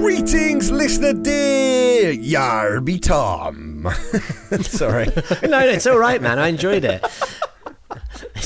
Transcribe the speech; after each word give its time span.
Greetings, 0.00 0.70
listener 0.70 1.12
dear. 1.12 2.12
Yarby 2.14 3.02
Tom. 3.02 3.88
Sorry. 4.62 5.06
no, 5.42 5.48
no, 5.48 5.66
it's 5.66 5.88
all 5.88 5.98
right, 5.98 6.22
man. 6.22 6.38
I 6.38 6.46
enjoyed 6.48 6.84
it. 6.84 7.02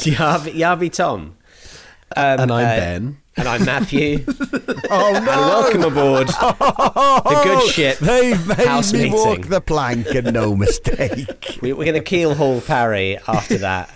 Yarby, 0.07 0.55
Yarby 0.55 0.91
Tom. 0.91 1.37
Um, 2.17 2.41
And 2.41 2.51
I'm 2.51 2.65
uh, 2.65 2.81
Ben. 2.81 3.19
And 3.37 3.49
I'm 3.49 3.65
Matthew. 3.67 4.25
Oh 4.91 5.15
And 5.15 5.27
welcome 5.27 5.83
aboard 5.85 6.29
the 6.29 7.41
good 7.45 7.71
ship. 7.71 7.99
They've 7.99 8.47
made 8.49 8.67
house 8.67 8.95
me 8.95 9.11
walk 9.11 9.43
the 9.49 9.61
plank 9.61 10.07
and 10.15 10.33
no 10.33 10.57
mistake. 10.57 11.59
We, 11.61 11.75
we're 11.75 11.85
going 11.85 11.95
to 11.95 12.01
keel 12.03 12.35
haul 12.35 12.63
Parry 12.63 13.19
after 13.29 13.59
that. 13.59 13.91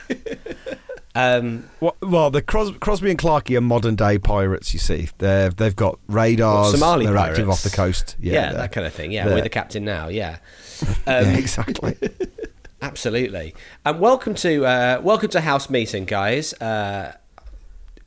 Um, 1.17 1.65
Well, 1.81 1.97
well, 2.03 2.31
the 2.31 2.43
Cros- 2.43 2.77
Crosby 2.79 3.11
and 3.11 3.19
Clarkey 3.19 3.57
are 3.57 3.61
modern 3.63 3.97
day 3.97 4.19
pirates. 4.19 4.75
You 4.75 4.81
see, 4.81 5.09
they've 5.19 5.55
they've 5.57 5.75
got 5.75 5.99
radars. 6.09 6.73
Somali 6.73 7.07
they're 7.07 7.15
pirates. 7.15 7.39
active 7.39 7.49
off 7.51 7.63
the 7.63 7.71
coast. 7.71 8.17
yeah, 8.21 8.33
Yeah, 8.35 8.53
that 8.53 8.73
kind 8.73 8.87
of 8.87 8.93
thing. 8.93 9.13
Yeah, 9.13 9.25
they're- 9.25 9.35
we're 9.37 9.43
the 9.43 9.49
captain 9.49 9.85
now. 9.85 10.09
Yeah, 10.09 10.37
yeah, 11.07 11.19
um, 11.19 11.25
exactly. 11.35 11.97
absolutely. 12.83 13.55
And 13.85 13.99
welcome 13.99 14.35
to 14.37 14.67
uh, 14.67 15.01
welcome 15.03 15.31
to 15.31 15.41
house 15.41 15.71
meeting, 15.71 16.05
guys. 16.05 16.53
Uh, 16.55 17.15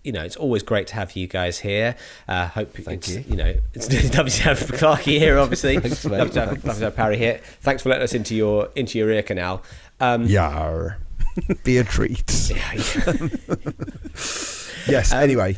you 0.03 0.11
know, 0.13 0.23
it's 0.23 0.37
always 0.37 0.63
great 0.63 0.87
to 0.87 0.95
have 0.95 1.15
you 1.17 1.27
guys 1.27 1.59
here. 1.59 1.95
Uh, 2.27 2.47
hope 2.47 2.73
Thank 2.73 3.09
you. 3.09 3.23
You 3.27 3.35
know, 3.35 3.53
it's 3.73 3.91
lovely 4.15 4.31
to 4.31 4.43
have 4.43 4.59
Clarkey 4.59 5.17
here, 5.19 5.37
obviously. 5.37 5.77
Thanks, 5.79 6.05
lovely, 6.05 6.29
to 6.33 6.39
have, 6.39 6.49
lovely 6.65 6.79
to 6.79 6.85
have 6.85 6.95
Parry 6.95 7.17
here. 7.17 7.41
Thanks 7.61 7.83
for 7.83 7.89
letting 7.89 8.03
us 8.03 8.13
into 8.13 8.35
your 8.35 8.69
into 8.75 8.97
your 8.97 9.09
ear 9.11 9.23
canal. 9.23 9.61
Um, 9.99 10.23
Yar, 10.25 10.99
be 11.63 11.77
a 11.77 11.83
treat. 11.83 12.23
Yes. 14.87 15.11
anyway, 15.13 15.55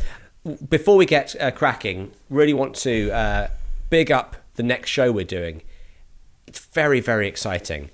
before 0.69 0.97
we 0.97 1.05
get 1.05 1.35
uh, 1.39 1.51
cracking, 1.51 2.11
really 2.29 2.53
want 2.53 2.75
to 2.77 3.11
uh, 3.11 3.47
big 3.89 4.11
up 4.11 4.35
the 4.55 4.63
next 4.63 4.89
show 4.89 5.11
we're 5.11 5.23
doing. 5.23 5.61
It's 6.47 6.59
very 6.59 6.99
very 6.99 7.27
exciting. 7.27 7.89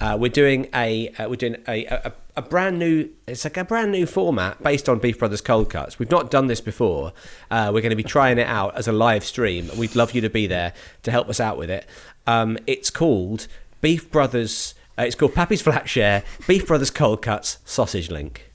Uh, 0.00 0.16
we're 0.18 0.28
doing 0.28 0.68
a 0.74 1.08
uh, 1.10 1.28
we're 1.28 1.36
doing 1.36 1.56
a, 1.68 1.86
a 1.86 2.12
a 2.36 2.42
brand 2.42 2.78
new 2.78 3.08
it's 3.26 3.44
like 3.44 3.56
a 3.56 3.64
brand 3.64 3.92
new 3.92 4.06
format 4.06 4.62
based 4.62 4.88
on 4.88 4.98
Beef 4.98 5.18
Brothers 5.18 5.40
Cold 5.40 5.70
Cuts. 5.70 5.98
We've 5.98 6.10
not 6.10 6.30
done 6.30 6.46
this 6.46 6.60
before. 6.60 7.12
Uh, 7.50 7.70
we're 7.72 7.82
going 7.82 7.90
to 7.90 7.96
be 7.96 8.02
trying 8.02 8.38
it 8.38 8.46
out 8.46 8.76
as 8.76 8.88
a 8.88 8.92
live 8.92 9.24
stream. 9.24 9.70
We'd 9.76 9.94
love 9.94 10.12
you 10.12 10.20
to 10.22 10.30
be 10.30 10.46
there 10.46 10.72
to 11.02 11.10
help 11.10 11.28
us 11.28 11.40
out 11.40 11.58
with 11.58 11.70
it. 11.70 11.86
Um, 12.26 12.58
it's 12.66 12.90
called 12.90 13.46
Beef 13.80 14.10
Brothers. 14.10 14.74
Uh, 14.98 15.02
it's 15.02 15.14
called 15.16 15.34
Pappy's 15.34 15.62
Flat 15.62 15.88
Share 15.88 16.22
Beef 16.46 16.66
Brothers 16.66 16.90
Cold 16.90 17.22
Cuts 17.22 17.58
Sausage 17.64 18.10
Link. 18.10 18.52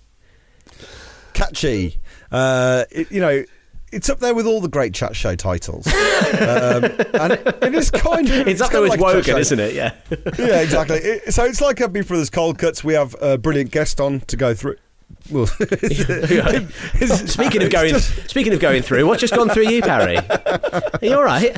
catchy. 1.33 1.97
Uh, 2.31 2.83
it, 2.91 3.11
you 3.11 3.21
know, 3.21 3.43
it's 3.91 4.09
up 4.09 4.19
there 4.19 4.35
with 4.35 4.45
all 4.45 4.59
the 4.61 4.67
great 4.67 4.93
chat 4.93 5.15
show 5.15 5.33
titles. 5.35 5.88
um, 5.88 5.93
and 6.83 7.33
it, 7.33 7.58
it 7.63 7.75
is 7.75 7.89
kind 7.89 8.30
of. 8.30 8.47
It's 8.47 8.61
up 8.61 8.71
there 8.71 8.81
with 8.81 8.91
like 8.91 8.99
Wogan, 8.99 9.37
isn't 9.37 9.59
it? 9.59 9.73
Yeah. 9.73 9.93
yeah, 10.37 10.61
exactly. 10.61 10.97
It- 10.97 11.33
so 11.33 11.43
it's 11.45 11.61
like 11.61 11.80
a 11.80 11.87
Beef 11.87 12.08
Brothers 12.09 12.30
Cold 12.30 12.59
Cuts. 12.59 12.83
We 12.83 12.93
have 12.93 13.15
a 13.21 13.37
brilliant 13.37 13.71
guest 13.71 13.99
on 14.02 14.20
to 14.21 14.36
go 14.36 14.53
through. 14.53 14.77
Well, 15.30 15.48
Speaking 17.08 17.64
of 17.64 17.70
going, 17.70 17.94
just 17.94 18.30
speaking 18.30 18.54
of 18.54 18.60
going 18.60 18.82
through, 18.82 19.06
what's 19.08 19.22
just 19.22 19.36
gone 19.36 19.50
through 19.50 19.68
you, 19.68 19.82
Parry? 19.82 20.18
Are 20.18 21.00
you 21.02 21.16
all 21.16 21.23
right? 21.23 21.54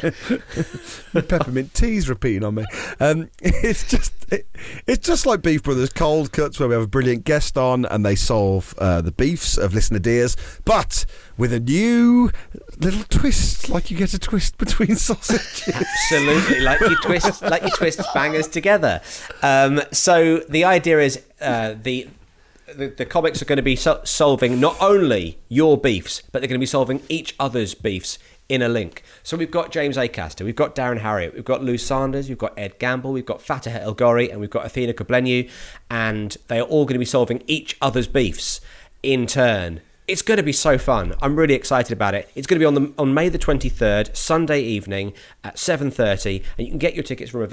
peppermint 1.13 1.73
teas 1.73 2.09
repeating 2.09 2.43
on 2.43 2.55
me. 2.55 2.65
Um, 2.99 3.29
it's 3.41 3.89
just 3.89 4.13
it, 4.31 4.47
it's 4.87 5.05
just 5.05 5.25
like 5.25 5.41
Beef 5.41 5.63
Brothers 5.63 5.91
Cold 5.91 6.31
Cuts, 6.31 6.59
where 6.59 6.69
we 6.69 6.75
have 6.75 6.83
a 6.83 6.87
brilliant 6.87 7.23
guest 7.23 7.57
on 7.57 7.85
and 7.85 8.05
they 8.05 8.15
solve 8.15 8.73
uh, 8.77 9.01
the 9.01 9.11
beefs 9.11 9.57
of 9.57 9.73
listener 9.73 9.99
dears, 9.99 10.35
but 10.65 11.05
with 11.37 11.53
a 11.53 11.59
new 11.59 12.31
little 12.79 13.03
twist, 13.09 13.69
like 13.69 13.89
you 13.89 13.97
get 13.97 14.13
a 14.13 14.19
twist 14.19 14.57
between 14.57 14.95
sausages. 14.95 15.67
Absolutely, 15.67 16.59
like 16.61 16.79
you 16.81 16.95
twist, 17.01 17.41
like 17.43 17.63
you 17.63 17.69
twist 17.69 18.01
bangers 18.13 18.47
together. 18.47 19.01
Um, 19.41 19.81
so 19.91 20.39
the 20.49 20.65
idea 20.65 20.99
is 20.99 21.21
uh, 21.41 21.75
the, 21.81 22.07
the 22.75 22.87
the 22.87 23.05
comics 23.05 23.41
are 23.41 23.45
going 23.45 23.57
to 23.57 23.63
be 23.63 23.75
so- 23.75 24.01
solving 24.03 24.59
not 24.59 24.75
only 24.81 25.39
your 25.47 25.77
beefs, 25.77 26.21
but 26.31 26.41
they're 26.41 26.47
going 26.47 26.59
to 26.59 26.63
be 26.63 26.65
solving 26.65 27.01
each 27.09 27.35
other's 27.39 27.73
beefs 27.73 28.19
in 28.49 28.63
a 28.63 28.67
link. 28.67 29.03
So 29.21 29.37
we've 29.37 29.51
got 29.51 29.71
James 29.71 29.95
Acaster, 29.95 30.43
we've 30.43 30.55
got 30.55 30.75
Darren 30.75 30.99
Harriott, 30.99 31.35
we've 31.35 31.45
got 31.45 31.63
Lou 31.63 31.77
Sanders, 31.77 32.27
we've 32.27 32.37
got 32.37 32.53
Ed 32.57 32.79
Gamble, 32.79 33.11
we've 33.11 33.25
got 33.25 33.41
Fatiha 33.41 33.79
El-Ghorri, 33.79 34.31
and 34.31 34.39
we've 34.39 34.49
got 34.49 34.65
Athena 34.65 34.93
Kugblenu, 34.93 35.49
and 35.89 36.35
they 36.47 36.59
are 36.59 36.63
all 36.63 36.85
going 36.85 36.95
to 36.95 36.99
be 36.99 37.05
solving 37.05 37.43
each 37.45 37.77
other's 37.79 38.07
beefs 38.07 38.59
in 39.03 39.27
turn. 39.27 39.81
It's 40.07 40.23
going 40.23 40.37
to 40.37 40.43
be 40.43 40.53
so 40.53 40.79
fun. 40.79 41.13
I'm 41.21 41.35
really 41.35 41.53
excited 41.53 41.93
about 41.93 42.15
it. 42.15 42.27
It's 42.33 42.47
going 42.47 42.59
to 42.59 42.63
be 42.63 42.65
on 42.65 42.73
the 42.73 42.93
on 42.97 43.13
May 43.13 43.29
the 43.29 43.37
23rd, 43.37 44.17
Sunday 44.17 44.61
evening 44.61 45.13
at 45.43 45.57
7:30, 45.57 46.43
and 46.57 46.65
you 46.65 46.71
can 46.71 46.79
get 46.79 46.95
your 46.95 47.03
tickets 47.03 47.29
from 47.29 47.43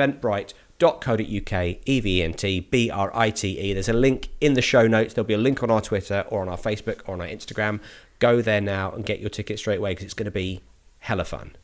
eventbrite.co.uk, 0.79 1.79
E 1.85 2.01
V 2.01 2.21
E 2.21 2.23
N 2.23 2.35
T 2.35 2.61
B 2.61 2.91
R 2.91 3.11
I 3.15 3.31
T 3.31 3.59
E. 3.59 3.73
There's 3.73 3.89
a 3.89 3.93
link 3.93 4.29
in 4.41 4.55
the 4.55 4.63
show 4.63 4.87
notes. 4.87 5.15
There'll 5.15 5.27
be 5.27 5.35
a 5.35 5.39
link 5.39 5.63
on 5.63 5.71
our 5.71 5.81
Twitter 5.81 6.25
or 6.29 6.43
on 6.43 6.49
our 6.49 6.57
Facebook 6.57 7.01
or 7.07 7.15
on 7.15 7.21
our 7.21 7.27
Instagram. 7.27 7.81
Go 8.19 8.41
there 8.41 8.61
now 8.61 8.93
and 8.93 9.05
get 9.05 9.21
your 9.21 9.31
ticket 9.31 9.59
straight 9.59 9.79
away 9.79 9.93
because 9.93 10.05
it's 10.05 10.15
going 10.15 10.27
to 10.27 10.31
be 10.31 10.61
hella 11.01 11.25
fun. 11.25 11.55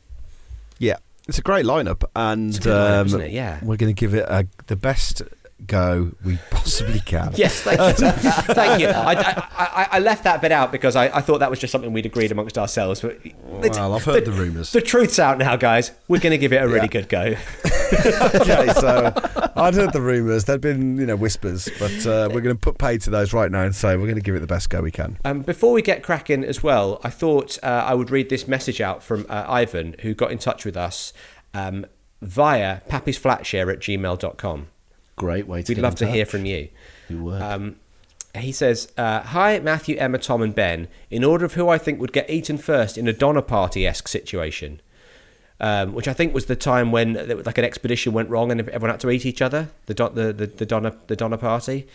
yeah, 0.77 0.97
it's 1.27 1.37
a 1.37 1.41
great 1.41 1.65
lineup, 1.65 2.03
and 2.15 2.53
lineup, 2.53 3.13
um? 3.13 3.31
Yeah. 3.31 3.59
we're 3.63 3.77
going 3.77 3.93
to 3.93 3.99
give 3.99 4.13
it 4.13 4.25
a, 4.27 4.47
the 4.67 4.75
best 4.75 5.21
go 5.67 6.11
we 6.23 6.37
possibly 6.49 6.99
can. 6.99 7.33
Yes, 7.43 7.61
thank 7.61 7.79
you. 7.99 8.11
thank 8.53 8.81
you. 8.81 8.87
I, 8.87 9.13
I, 9.57 9.87
I, 9.93 9.99
left 9.99 10.23
that 10.23 10.41
bit 10.41 10.51
out 10.51 10.71
because 10.71 10.95
I, 10.95 11.05
I 11.05 11.21
thought 11.21 11.39
that 11.39 11.49
was 11.49 11.59
just 11.59 11.71
something 11.71 11.91
we'd 11.91 12.05
agreed 12.05 12.31
amongst 12.31 12.57
ourselves. 12.57 13.01
But 13.01 13.19
Well, 13.45 13.93
I've 13.93 14.03
heard 14.03 14.25
the 14.25 14.31
rumours. 14.31 14.71
The 14.71 14.81
truth's 14.81 15.19
out 15.19 15.37
now, 15.37 15.55
guys. 15.55 15.91
We're 16.07 16.19
going 16.19 16.31
to 16.31 16.37
give 16.37 16.53
it 16.53 16.57
a 16.57 16.67
really 16.67 16.81
Yeah. 16.81 16.87
good 16.87 17.09
go. 17.09 17.21
okay, 18.41 18.73
so 18.73 19.13
I'd 19.55 19.73
heard 19.73 19.93
the 19.93 20.01
rumours. 20.01 20.45
There'd 20.45 20.61
been, 20.61 20.97
you 20.97 21.05
know, 21.05 21.15
whispers, 21.15 21.69
but 21.79 22.05
uh, 22.05 22.29
we're 22.31 22.41
going 22.41 22.55
to 22.55 22.59
put 22.59 22.77
paid 22.77 23.01
to 23.01 23.09
those 23.09 23.33
right 23.33 23.51
now 23.51 23.63
and 23.63 23.75
say 23.75 23.95
we're 23.95 24.03
going 24.03 24.15
to 24.15 24.21
give 24.21 24.35
it 24.35 24.39
the 24.39 24.47
best 24.47 24.69
go 24.69 24.81
we 24.81 24.91
can. 24.91 25.17
Um, 25.25 25.41
before 25.41 25.73
we 25.73 25.81
get 25.81 26.03
cracking 26.03 26.43
as 26.43 26.63
well, 26.63 26.99
I 27.03 27.09
thought 27.09 27.57
uh, 27.63 27.67
I 27.67 27.93
would 27.93 28.09
read 28.11 28.29
this 28.29 28.47
message 28.47 28.79
out 28.81 29.03
from 29.03 29.25
uh, 29.29 29.45
Ivan, 29.47 29.95
who 30.01 30.13
got 30.13 30.31
in 30.31 30.37
touch 30.37 30.65
with 30.65 30.77
us 30.77 31.13
um, 31.53 31.85
via 32.21 32.81
pappysflatshare 32.89 33.71
at 33.71 33.79
gmail.com. 33.79 34.67
Great 35.15 35.47
way 35.47 35.61
to 35.61 35.71
We'd 35.71 35.75
get 35.75 35.81
love 35.83 35.93
in 35.93 35.97
to 36.07 36.11
hear 36.11 36.25
from 36.25 36.45
you. 36.45 36.69
We 37.09 37.15
would. 37.15 37.41
Um, 37.41 37.75
he 38.35 38.51
says, 38.51 38.91
uh, 38.97 39.21
Hi, 39.21 39.59
Matthew, 39.59 39.95
Emma, 39.97 40.17
Tom, 40.17 40.41
and 40.41 40.55
Ben. 40.55 40.87
In 41.11 41.23
order 41.23 41.45
of 41.45 41.53
who 41.53 41.69
I 41.69 41.77
think 41.77 41.99
would 41.99 42.13
get 42.13 42.29
eaten 42.29 42.57
first 42.57 42.97
in 42.97 43.07
a 43.07 43.13
Donner 43.13 43.43
Party 43.43 43.85
esque 43.85 44.07
situation, 44.07 44.81
um, 45.59 45.93
which 45.93 46.07
I 46.07 46.13
think 46.13 46.33
was 46.33 46.47
the 46.47 46.55
time 46.55 46.91
when 46.91 47.13
like 47.45 47.57
an 47.59 47.63
expedition 47.63 48.11
went 48.11 48.29
wrong 48.29 48.51
and 48.51 48.59
everyone 48.61 48.89
had 48.89 48.99
to 49.01 49.11
eat 49.11 49.25
each 49.25 49.41
other, 49.41 49.69
the, 49.85 49.93
Don- 49.93 50.15
the, 50.15 50.33
the, 50.33 50.47
the, 50.47 50.65
Donner, 50.65 50.93
the 51.07 51.15
Donner 51.15 51.37
Party. 51.37 51.85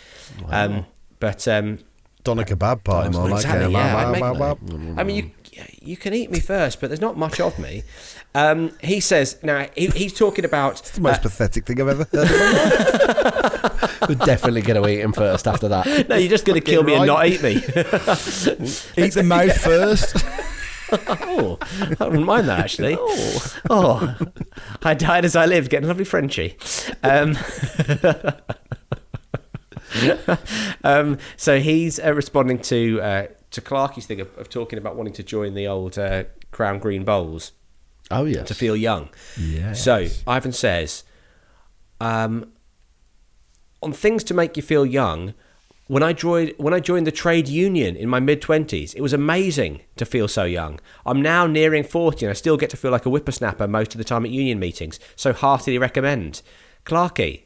Um, 0.48 0.86
but 1.18 1.48
um, 1.48 1.80
Donna 2.22 2.44
kebab 2.44 2.84
party, 2.84 3.10
more 3.10 3.28
like 3.28 3.44
Exactly, 3.44 3.64
it. 3.66 3.70
yeah. 3.72 3.94
Wow, 3.94 4.06
I'd 4.08 4.12
make- 4.12 4.20
wow, 4.22 4.34
wow. 4.34 4.58
I 4.96 5.02
mean, 5.02 5.16
you 5.16 5.31
you 5.82 5.96
can 5.96 6.14
eat 6.14 6.31
me 6.31 6.38
first, 6.38 6.81
but 6.81 6.88
there's 6.88 7.00
not 7.00 7.16
much 7.16 7.40
of 7.40 7.58
me. 7.58 7.82
Um, 8.34 8.72
he 8.82 9.00
says 9.00 9.38
now 9.42 9.66
he, 9.75 9.86
he's 9.88 10.12
talking 10.12 10.44
about 10.44 10.80
It's 10.80 10.90
the 10.92 11.00
most 11.00 11.20
uh, 11.20 11.22
pathetic 11.22 11.64
thing 11.66 11.80
I've 11.80 11.88
ever 11.88 12.04
heard. 12.12 14.08
We're 14.08 14.14
definitely 14.26 14.62
going 14.62 14.80
to 14.82 14.88
eat 14.88 15.00
him 15.00 15.12
first 15.12 15.48
after 15.48 15.69
that. 15.69 16.08
no, 16.08 16.16
you're 16.16 16.28
just 16.30 16.44
going 16.44 16.60
to 16.60 16.64
kill 16.64 16.82
me 16.82 16.94
and 16.94 17.06
not 17.06 17.26
eat 17.26 17.42
me. 17.42 17.54
Eat 18.96 19.14
the 19.14 19.25
mouth 19.25 19.56
first. 19.58 20.16
oh, 21.08 21.58
I 22.00 22.04
wouldn't 22.08 22.25
mind 22.26 22.48
that 22.48 22.60
actually. 22.60 22.96
Oh, 23.69 24.16
I 24.82 24.94
died 24.94 25.24
as 25.24 25.34
I 25.36 25.46
lived, 25.46 25.70
getting 25.70 25.84
a 25.84 25.88
lovely 25.88 26.04
Frenchie. 26.04 26.56
Um, 27.02 27.36
um, 30.84 31.19
so 31.36 31.60
he's 31.60 31.98
uh, 32.00 32.12
responding 32.14 32.58
to 32.60 33.00
uh, 33.00 33.26
to 33.50 33.60
Clarky's 33.60 34.06
thing 34.06 34.20
of, 34.20 34.36
of 34.38 34.48
talking 34.48 34.78
about 34.78 34.96
wanting 34.96 35.14
to 35.14 35.22
join 35.22 35.54
the 35.54 35.66
old 35.66 35.98
uh, 35.98 36.24
Crown 36.50 36.78
Green 36.78 37.04
Bowls. 37.04 37.52
Oh, 38.10 38.25
yes. 38.25 38.49
to 38.49 38.55
feel 38.55 38.75
young. 38.76 39.08
Yes. 39.38 39.82
So 39.84 40.06
Ivan 40.26 40.52
says, 40.52 41.05
um, 42.00 42.52
on 43.82 43.93
things 43.93 44.25
to 44.25 44.34
make 44.34 44.56
you 44.56 44.62
feel 44.62 44.84
young, 44.87 45.34
when 45.87 46.02
I 46.02 46.12
joined 46.12 46.52
when 46.58 46.75
I 46.75 46.81
joined 46.81 47.06
the 47.06 47.12
trade 47.12 47.49
union 47.49 47.96
in 47.96 48.08
my 48.08 48.20
mid 48.20 48.43
twenties, 48.43 48.93
it 48.94 49.00
was 49.00 49.12
amazing 49.14 49.82
to 49.96 50.05
feel 50.05 50.28
so 50.28 50.44
young. 50.44 50.81
I'm 51.06 51.22
now 51.22 51.46
nearing 51.46 51.82
forty, 51.84 52.26
and 52.26 52.31
I 52.31 52.34
still 52.34 52.56
get 52.58 52.70
to 52.70 52.76
feel 52.76 52.90
like 52.90 53.06
a 53.06 53.10
whippersnapper 53.10 53.66
most 53.66 53.94
of 53.94 53.99
the 53.99 54.05
time 54.05 54.25
at 54.26 54.31
union 54.31 54.58
meetings. 54.58 55.00
So 55.16 55.32
heartily 55.32 55.78
recommend. 55.78 56.43
Clarky, 56.84 57.44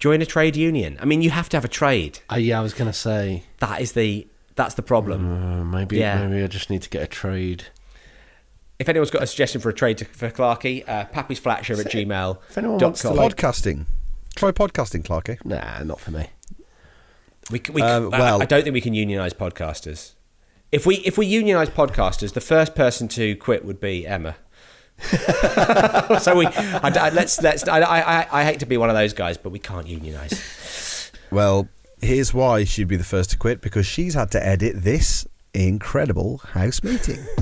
join 0.00 0.20
a 0.22 0.26
trade 0.26 0.56
union. 0.56 0.96
I 1.00 1.04
mean, 1.04 1.22
you 1.22 1.30
have 1.30 1.48
to 1.50 1.56
have 1.56 1.64
a 1.64 1.68
trade. 1.68 2.18
Uh, 2.32 2.36
yeah, 2.36 2.58
I 2.58 2.62
was 2.62 2.74
gonna 2.74 2.92
say 2.92 3.44
That 3.58 3.80
is 3.80 3.92
the 3.92 4.26
that's 4.56 4.74
the 4.74 4.82
problem. 4.82 5.30
uh, 5.30 5.64
maybe 5.64 5.98
Yeah. 5.98 6.26
maybe 6.26 6.42
I 6.42 6.46
just 6.48 6.70
need 6.70 6.82
to 6.82 6.90
get 6.90 7.02
a 7.02 7.06
trade. 7.06 7.66
If 8.80 8.88
anyone's 8.88 9.10
got 9.10 9.22
a 9.22 9.26
suggestion 9.26 9.60
for 9.60 9.68
a 9.68 9.74
trade 9.74 9.98
to, 9.98 10.04
for 10.06 10.30
Clarky, 10.30 10.88
uh, 10.88 11.04
pappysflatshare 11.12 11.78
at 11.84 11.92
gmail. 11.92 12.38
If 12.48 12.56
anyone 12.58 12.78
wants 12.78 13.02
to, 13.02 13.08
com. 13.08 13.16
like- 13.18 13.36
Podcasting. 13.36 13.84
Try 14.34 14.52
podcasting, 14.52 15.02
Clarky. 15.02 15.36
Nah, 15.44 15.82
not 15.84 16.00
for 16.00 16.10
me. 16.12 16.28
We, 17.50 17.58
c- 17.58 17.72
we, 17.72 17.82
Um, 17.82 18.12
I- 18.14 18.18
well- 18.18 18.42
I 18.42 18.46
don't 18.46 18.62
think 18.64 18.72
we 18.72 18.80
can 18.80 18.94
unionize 18.94 19.34
podcasters. 19.34 20.12
If 20.72 20.86
we 20.86 20.96
if 20.98 21.18
we 21.18 21.26
unionize 21.26 21.68
podcasters, 21.68 22.32
the 22.32 22.40
first 22.40 22.74
person 22.74 23.06
to 23.08 23.34
quit 23.36 23.64
would 23.64 23.80
be 23.80 24.06
Emma. 24.06 24.36
so 26.20 26.36
we 26.36 26.46
I, 26.46 26.80
I- 26.94 27.10
let's 27.10 27.42
let's 27.42 27.66
I, 27.68 27.80
I 27.80 28.26
I 28.40 28.44
hate 28.44 28.60
to 28.60 28.66
be 28.66 28.76
one 28.76 28.88
of 28.88 28.94
those 28.96 29.12
guys, 29.12 29.36
but 29.36 29.50
we 29.50 29.58
can't 29.58 29.88
unionize. 29.88 31.10
Well, 31.30 31.68
here's 32.00 32.32
why 32.32 32.64
she'd 32.64 32.88
be 32.88 32.96
the 32.96 33.04
first 33.04 33.30
to 33.32 33.36
quit 33.36 33.60
because 33.60 33.84
she's 33.84 34.14
had 34.14 34.30
to 34.30 34.46
edit 34.46 34.82
this 34.84 35.26
incredible 35.52 36.38
house 36.38 36.82
meeting. 36.82 37.18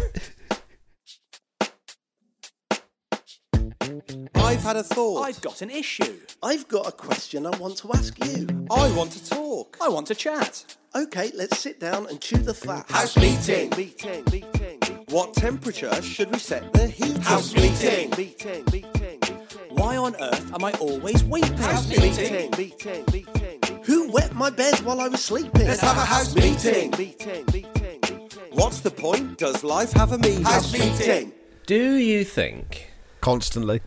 I've 4.48 4.62
had 4.62 4.76
a 4.76 4.82
thought. 4.82 5.24
I've 5.24 5.42
got 5.42 5.60
an 5.60 5.68
issue. 5.68 6.20
I've 6.42 6.66
got 6.68 6.88
a 6.88 6.92
question 6.92 7.44
I 7.44 7.54
want 7.58 7.76
to 7.78 7.92
ask 7.92 8.16
you. 8.24 8.46
I 8.70 8.90
want 8.92 9.12
to 9.12 9.28
talk. 9.28 9.76
I 9.78 9.90
want 9.90 10.06
to 10.06 10.14
chat. 10.14 10.64
Okay, 10.96 11.30
let's 11.34 11.58
sit 11.58 11.78
down 11.78 12.06
and 12.06 12.18
chew 12.18 12.38
the 12.38 12.54
fat. 12.54 12.90
House 12.90 13.14
meeting. 13.18 13.68
Meeting, 13.76 14.24
meeting. 14.32 15.04
What 15.10 15.34
temperature 15.34 16.00
should 16.00 16.32
we 16.32 16.38
set 16.38 16.72
the 16.72 16.86
heat? 16.86 17.18
House 17.18 17.54
meeting. 17.54 18.08
Meeting, 18.16 18.64
meeting. 18.72 19.38
Why 19.68 19.98
on 19.98 20.16
earth 20.18 20.54
am 20.54 20.64
I 20.64 20.72
always 20.80 21.22
weeping? 21.24 21.52
House 21.58 21.86
Meeting, 21.86 22.50
meeting, 22.56 23.04
meeting. 23.12 23.82
Who 23.84 24.10
wet 24.10 24.34
my 24.34 24.48
bed 24.48 24.76
while 24.76 25.02
I 25.02 25.08
was 25.08 25.22
sleeping? 25.22 25.66
Let's 25.66 25.82
have 25.82 25.98
a 25.98 26.00
house 26.00 26.34
meeting. 26.34 26.92
Meeting, 26.92 27.44
meeting, 27.52 27.72
meeting. 28.02 28.30
What's 28.52 28.80
the 28.80 28.90
point? 28.90 29.36
Does 29.36 29.62
life 29.62 29.92
have 29.92 30.12
a 30.12 30.18
meaning? 30.18 30.44
House 30.44 30.72
meeting. 30.72 31.34
Do 31.66 31.96
you 31.96 32.24
think? 32.24 32.88
Constantly. 33.20 33.82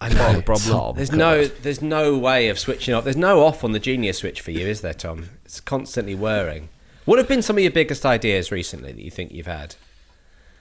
I 0.00 0.08
know 0.08 0.32
the 0.34 0.42
problem. 0.42 0.70
Tom, 0.70 0.96
There's 0.96 1.12
no 1.12 1.42
on. 1.42 1.50
there's 1.62 1.82
no 1.82 2.16
way 2.16 2.48
of 2.48 2.58
switching 2.58 2.94
off. 2.94 3.04
There's 3.04 3.16
no 3.16 3.44
off 3.44 3.62
on 3.64 3.72
the 3.72 3.78
genius 3.78 4.18
switch 4.18 4.40
for 4.40 4.50
you, 4.50 4.66
is 4.66 4.80
there, 4.80 4.94
Tom? 4.94 5.28
It's 5.44 5.60
constantly 5.60 6.14
whirring. 6.14 6.68
What 7.04 7.18
have 7.18 7.28
been 7.28 7.42
some 7.42 7.56
of 7.56 7.62
your 7.62 7.72
biggest 7.72 8.06
ideas 8.06 8.50
recently 8.50 8.92
that 8.92 9.02
you 9.02 9.10
think 9.10 9.32
you've 9.32 9.46
had? 9.46 9.74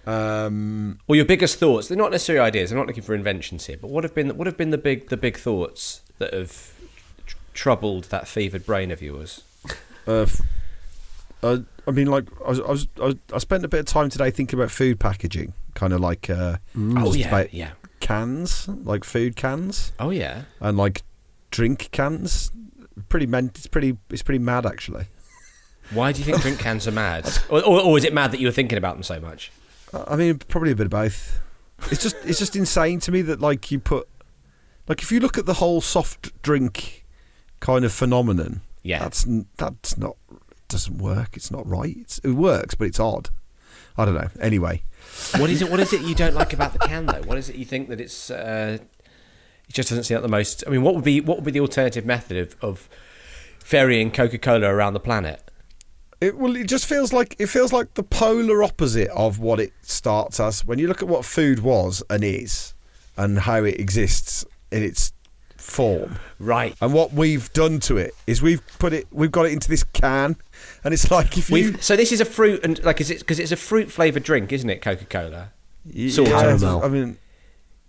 Um, 0.05 0.99
Or 1.07 1.15
your 1.15 1.25
biggest 1.25 1.57
thoughts? 1.59 1.87
They're 1.87 1.97
not 1.97 2.11
necessarily 2.11 2.45
ideas. 2.45 2.71
I'm 2.71 2.77
not 2.77 2.87
looking 2.87 3.03
for 3.03 3.13
inventions 3.13 3.67
here, 3.67 3.77
but 3.79 3.89
what 3.91 4.03
have 4.03 4.15
been 4.15 4.29
what 4.37 4.47
have 4.47 4.57
been 4.57 4.71
the 4.71 4.77
big 4.77 5.09
the 5.09 5.17
big 5.17 5.37
thoughts 5.37 6.01
that 6.17 6.33
have 6.33 6.73
tr- 7.25 7.37
troubled 7.53 8.05
that 8.05 8.27
fevered 8.27 8.65
brain 8.65 8.91
of 8.91 9.01
yours? 9.01 9.43
uh, 10.07 10.21
f- 10.23 10.41
uh, 11.43 11.59
I 11.87 11.91
mean, 11.91 12.07
like, 12.07 12.25
I, 12.45 12.49
was, 12.49 12.59
I, 12.59 12.63
was, 12.71 12.87
I, 13.01 13.17
I 13.33 13.37
spent 13.37 13.63
a 13.63 13.67
bit 13.69 13.79
of 13.81 13.85
time 13.85 14.09
today 14.09 14.29
thinking 14.31 14.59
about 14.59 14.71
food 14.71 14.99
packaging, 14.99 15.53
kind 15.73 15.93
of 15.93 16.01
like 16.01 16.29
uh, 16.29 16.57
Oh 16.77 17.13
yeah, 17.13 17.27
about 17.27 17.53
yeah. 17.53 17.71
Cans, 17.99 18.67
like 18.67 19.03
food 19.03 19.35
cans 19.35 19.91
Oh 19.99 20.09
yeah. 20.09 20.43
and 20.59 20.77
like 20.77 21.03
drink 21.51 21.89
cans. 21.91 22.51
Pretty 23.09 23.25
men- 23.27 23.51
It's 23.55 23.67
pretty. 23.67 23.97
It's 24.09 24.21
pretty 24.23 24.39
mad, 24.39 24.65
actually. 24.65 25.05
Why 25.91 26.11
do 26.11 26.19
you 26.19 26.25
think 26.25 26.41
drink 26.41 26.59
cans 26.59 26.87
are 26.87 26.91
mad? 26.91 27.27
Or, 27.49 27.63
or, 27.65 27.81
or 27.81 27.97
is 27.97 28.03
it 28.03 28.13
mad 28.13 28.31
that 28.31 28.39
you 28.39 28.47
were 28.47 28.51
thinking 28.51 28.77
about 28.77 28.95
them 28.95 29.03
so 29.03 29.19
much? 29.19 29.51
I 30.07 30.15
mean, 30.15 30.37
probably 30.37 30.71
a 30.71 30.75
bit 30.75 30.85
of 30.85 30.91
both. 30.91 31.39
It's 31.91 32.03
just 32.03 32.15
it's 32.25 32.37
just 32.39 32.55
insane 32.55 32.99
to 33.01 33.11
me 33.11 33.21
that 33.23 33.39
like 33.39 33.71
you 33.71 33.79
put 33.79 34.07
like 34.87 35.01
if 35.01 35.11
you 35.11 35.19
look 35.19 35.37
at 35.37 35.45
the 35.45 35.55
whole 35.55 35.81
soft 35.81 36.39
drink 36.43 37.05
kind 37.61 37.85
of 37.85 37.91
phenomenon, 37.93 38.61
Yeah. 38.83 38.99
that's 38.99 39.25
that's 39.57 39.97
not 39.97 40.17
doesn't 40.67 40.97
work. 40.99 41.35
It's 41.37 41.49
not 41.49 41.65
right. 41.65 41.95
It's, 41.97 42.19
it 42.19 42.31
works, 42.31 42.75
but 42.75 42.85
it's 42.87 42.99
odd. 42.99 43.29
I 43.97 44.05
don't 44.05 44.13
know. 44.13 44.29
Anyway, 44.39 44.83
What 45.37 45.49
is 45.49 45.61
it? 45.61 45.69
What 45.69 45.79
is 45.79 45.93
it 45.93 46.01
you 46.01 46.15
don't 46.15 46.33
like 46.33 46.53
about 46.53 46.73
the 46.73 46.79
can 46.79 47.05
though? 47.05 47.21
What 47.21 47.37
is 47.37 47.49
it 47.49 47.55
you 47.55 47.65
think 47.65 47.89
that 47.89 48.01
it's? 48.01 48.31
Uh, 48.31 48.79
it 49.67 49.73
just 49.73 49.89
doesn't 49.89 50.05
seem 50.05 50.15
like 50.15 50.23
the 50.23 50.29
most. 50.29 50.63
I 50.65 50.69
mean, 50.71 50.81
what 50.81 50.95
would 50.95 51.03
be 51.03 51.21
what 51.21 51.37
would 51.37 51.45
be 51.45 51.51
the 51.51 51.59
alternative 51.59 52.05
method 52.05 52.37
of, 52.37 52.55
of 52.61 52.89
ferrying 53.59 54.11
Coca 54.11 54.37
Cola 54.37 54.67
around 54.67 54.93
the 54.93 54.99
planet? 54.99 55.43
it 56.21 56.37
well 56.37 56.55
it 56.57 56.67
just 56.67 56.85
feels 56.85 57.13
like 57.13 57.33
it 57.39 57.47
feels 57.47 57.71
like 57.71 57.93
the 57.93 58.03
polar 58.03 58.61
opposite 58.61 59.07
of 59.09 59.39
what 59.39 59.59
it 59.59 59.73
starts 59.81 60.39
as. 60.39 60.65
When 60.65 60.79
you 60.79 60.87
look 60.87 61.01
at 61.01 61.07
what 61.07 61.25
food 61.25 61.59
was 61.59 62.03
and 62.09 62.23
is, 62.23 62.73
and 63.19 63.39
how 63.39 63.65
it 63.65 63.79
exists 63.79 64.45
in 64.71 64.81
its 64.81 65.11
form. 65.57 66.17
Right. 66.39 66.75
And 66.81 66.93
what 66.93 67.13
we've 67.13 67.51
done 67.51 67.79
to 67.81 67.97
it 67.97 68.13
is 68.25 68.41
we've 68.41 68.61
put 68.79 68.93
it, 68.93 69.07
we've 69.11 69.31
got 69.31 69.45
it 69.45 69.51
into 69.51 69.67
this 69.67 69.83
can, 69.83 70.37
and 70.83 70.93
it's 70.93 71.09
like 71.11 71.37
if 71.37 71.49
you 71.49 71.53
We've, 71.53 71.83
so 71.83 71.95
this 71.95 72.11
is 72.11 72.21
a 72.21 72.25
fruit 72.25 72.63
and 72.63 72.83
like 72.83 73.01
is 73.01 73.09
it 73.11 73.19
because 73.19 73.39
it's 73.39 73.51
a 73.51 73.57
fruit 73.57 73.91
flavored 73.91 74.23
drink, 74.23 74.51
isn't 74.51 74.69
it? 74.69 74.81
Coca 74.81 75.05
Cola. 75.05 75.51
Y- 75.93 76.09
Sort 76.09 76.27
of. 76.29 76.33
Caramel. 76.39 76.83
I 76.83 76.87
mean, 76.89 77.17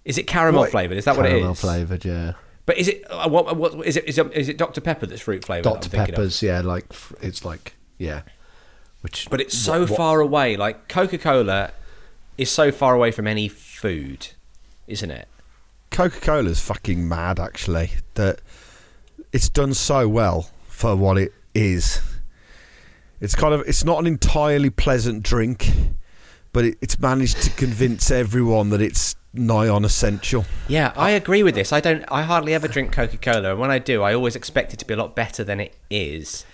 Is 0.04 0.16
it 0.18 0.26
caramel 0.26 0.62
What? 0.62 0.70
flavored? 0.70 0.96
Is 0.98 1.04
that 1.04 1.16
what 1.16 1.26
it 1.26 1.32
is? 1.32 1.38
Caramel 1.38 1.54
flavoured, 1.54 2.04
yeah. 2.04 2.32
But 2.66 2.78
is 2.78 2.88
it 2.88 3.04
uh, 3.10 3.28
what, 3.28 3.56
what 3.56 3.86
is 3.86 3.96
it? 3.96 4.04
Is 4.04 4.16
it, 4.18 4.32
is 4.32 4.48
it 4.48 4.56
Dr 4.56 4.80
Pepper 4.80 5.06
that's 5.06 5.20
fruit 5.22 5.44
flavored? 5.44 5.64
Dr 5.64 5.88
Pepper's, 5.90 6.40
yeah, 6.42 6.60
like 6.60 6.84
it's 7.20 7.44
like 7.44 7.74
yeah, 7.98 8.22
which 9.00 9.28
But 9.30 9.40
it's 9.40 9.56
so 9.58 9.86
far 9.86 10.20
away. 10.20 10.56
Like 10.56 10.88
Coca 10.88 11.18
Cola 11.18 11.72
is 12.38 12.50
so 12.50 12.70
far 12.70 12.94
away 12.94 13.10
from 13.10 13.26
any 13.26 13.48
food, 13.48 14.28
isn't 14.86 15.10
it? 15.10 15.26
Coca 15.90 16.20
Cola's 16.20 16.60
fucking 16.60 17.06
mad, 17.08 17.40
actually. 17.40 17.90
That 18.14 18.40
it's 19.32 19.48
done 19.48 19.74
so 19.74 20.08
well 20.08 20.50
for 20.68 20.94
what 20.94 21.18
it 21.18 21.32
is. 21.54 22.00
It's 23.20 23.34
kind 23.34 23.52
of 23.52 23.60
it's 23.66 23.84
not 23.84 23.98
an 23.98 24.06
entirely 24.06 24.70
pleasant 24.70 25.22
drink, 25.22 25.70
but 26.52 26.64
it, 26.64 26.78
it's 26.80 26.98
managed 26.98 27.42
to 27.42 27.50
convince 27.50 28.10
everyone 28.10 28.70
that 28.70 28.80
it's 28.80 29.14
nigh 29.32 29.68
on 29.68 29.84
essential. 29.84 30.46
Yeah, 30.68 30.92
I 30.96 31.10
agree 31.10 31.42
with 31.42 31.54
this. 31.54 31.72
I 31.72 31.80
don't. 31.80 32.04
I 32.10 32.22
hardly 32.22 32.54
ever 32.54 32.66
drink 32.66 32.92
Coca 32.92 33.18
Cola, 33.18 33.50
and 33.50 33.60
when 33.60 33.70
I 33.70 33.78
do, 33.78 34.02
I 34.02 34.14
always 34.14 34.36
expect 34.36 34.72
it 34.72 34.78
to 34.78 34.84
be 34.86 34.94
a 34.94 34.96
lot 34.96 35.14
better 35.14 35.44
than 35.44 35.60
it 35.60 35.76
is. 35.90 36.44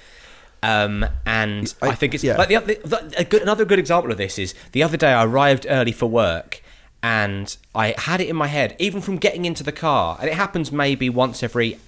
Um, 0.62 1.06
and 1.24 1.72
I, 1.80 1.88
I- 1.88 1.94
think 1.94 2.14
it's 2.14 2.24
yeah. 2.24 2.36
like 2.36 2.48
the, 2.48 2.56
other 2.56 2.74
the, 2.74 3.14
a 3.18 3.24
good, 3.24 3.42
another 3.42 3.64
good 3.64 3.78
example 3.78 4.10
of 4.10 4.18
this 4.18 4.38
is 4.38 4.54
the 4.72 4.82
other 4.82 4.96
day 4.96 5.12
I 5.12 5.24
arrived 5.24 5.66
early 5.68 5.92
for 5.92 6.06
work, 6.06 6.62
and 7.02 7.56
I 7.74 7.94
had 7.96 8.20
it 8.20 8.28
in 8.28 8.34
my 8.34 8.48
head 8.48 8.74
even 8.80 9.00
from 9.00 9.18
getting 9.18 9.44
into 9.44 9.62
the 9.62 9.72
car, 9.72 10.16
and 10.20 10.28
it 10.28 10.34
happens 10.34 10.72
maybe 10.72 11.08
once 11.08 11.42
every 11.42 11.78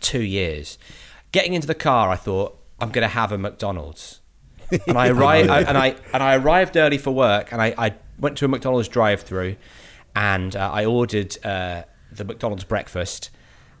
two 0.00 0.22
years. 0.22 0.78
Getting 1.32 1.52
into 1.54 1.66
the 1.66 1.74
car, 1.74 2.08
I 2.10 2.16
thought 2.16 2.58
I'm 2.80 2.90
going 2.90 3.02
to 3.02 3.14
have 3.14 3.30
a 3.30 3.38
McDonald's. 3.38 4.20
And 4.86 4.98
I 4.98 5.08
arrived 5.10 5.50
and 5.50 5.78
I 5.78 5.96
and 6.12 6.22
I 6.22 6.36
arrived 6.36 6.76
early 6.76 6.98
for 6.98 7.10
work, 7.10 7.52
and 7.52 7.60
I, 7.60 7.74
I 7.78 7.94
went 8.18 8.38
to 8.38 8.44
a 8.44 8.48
McDonald's 8.48 8.88
drive-through, 8.88 9.56
and 10.14 10.54
uh, 10.54 10.70
I 10.72 10.84
ordered 10.84 11.36
uh, 11.44 11.82
the 12.10 12.24
McDonald's 12.24 12.64
breakfast, 12.64 13.30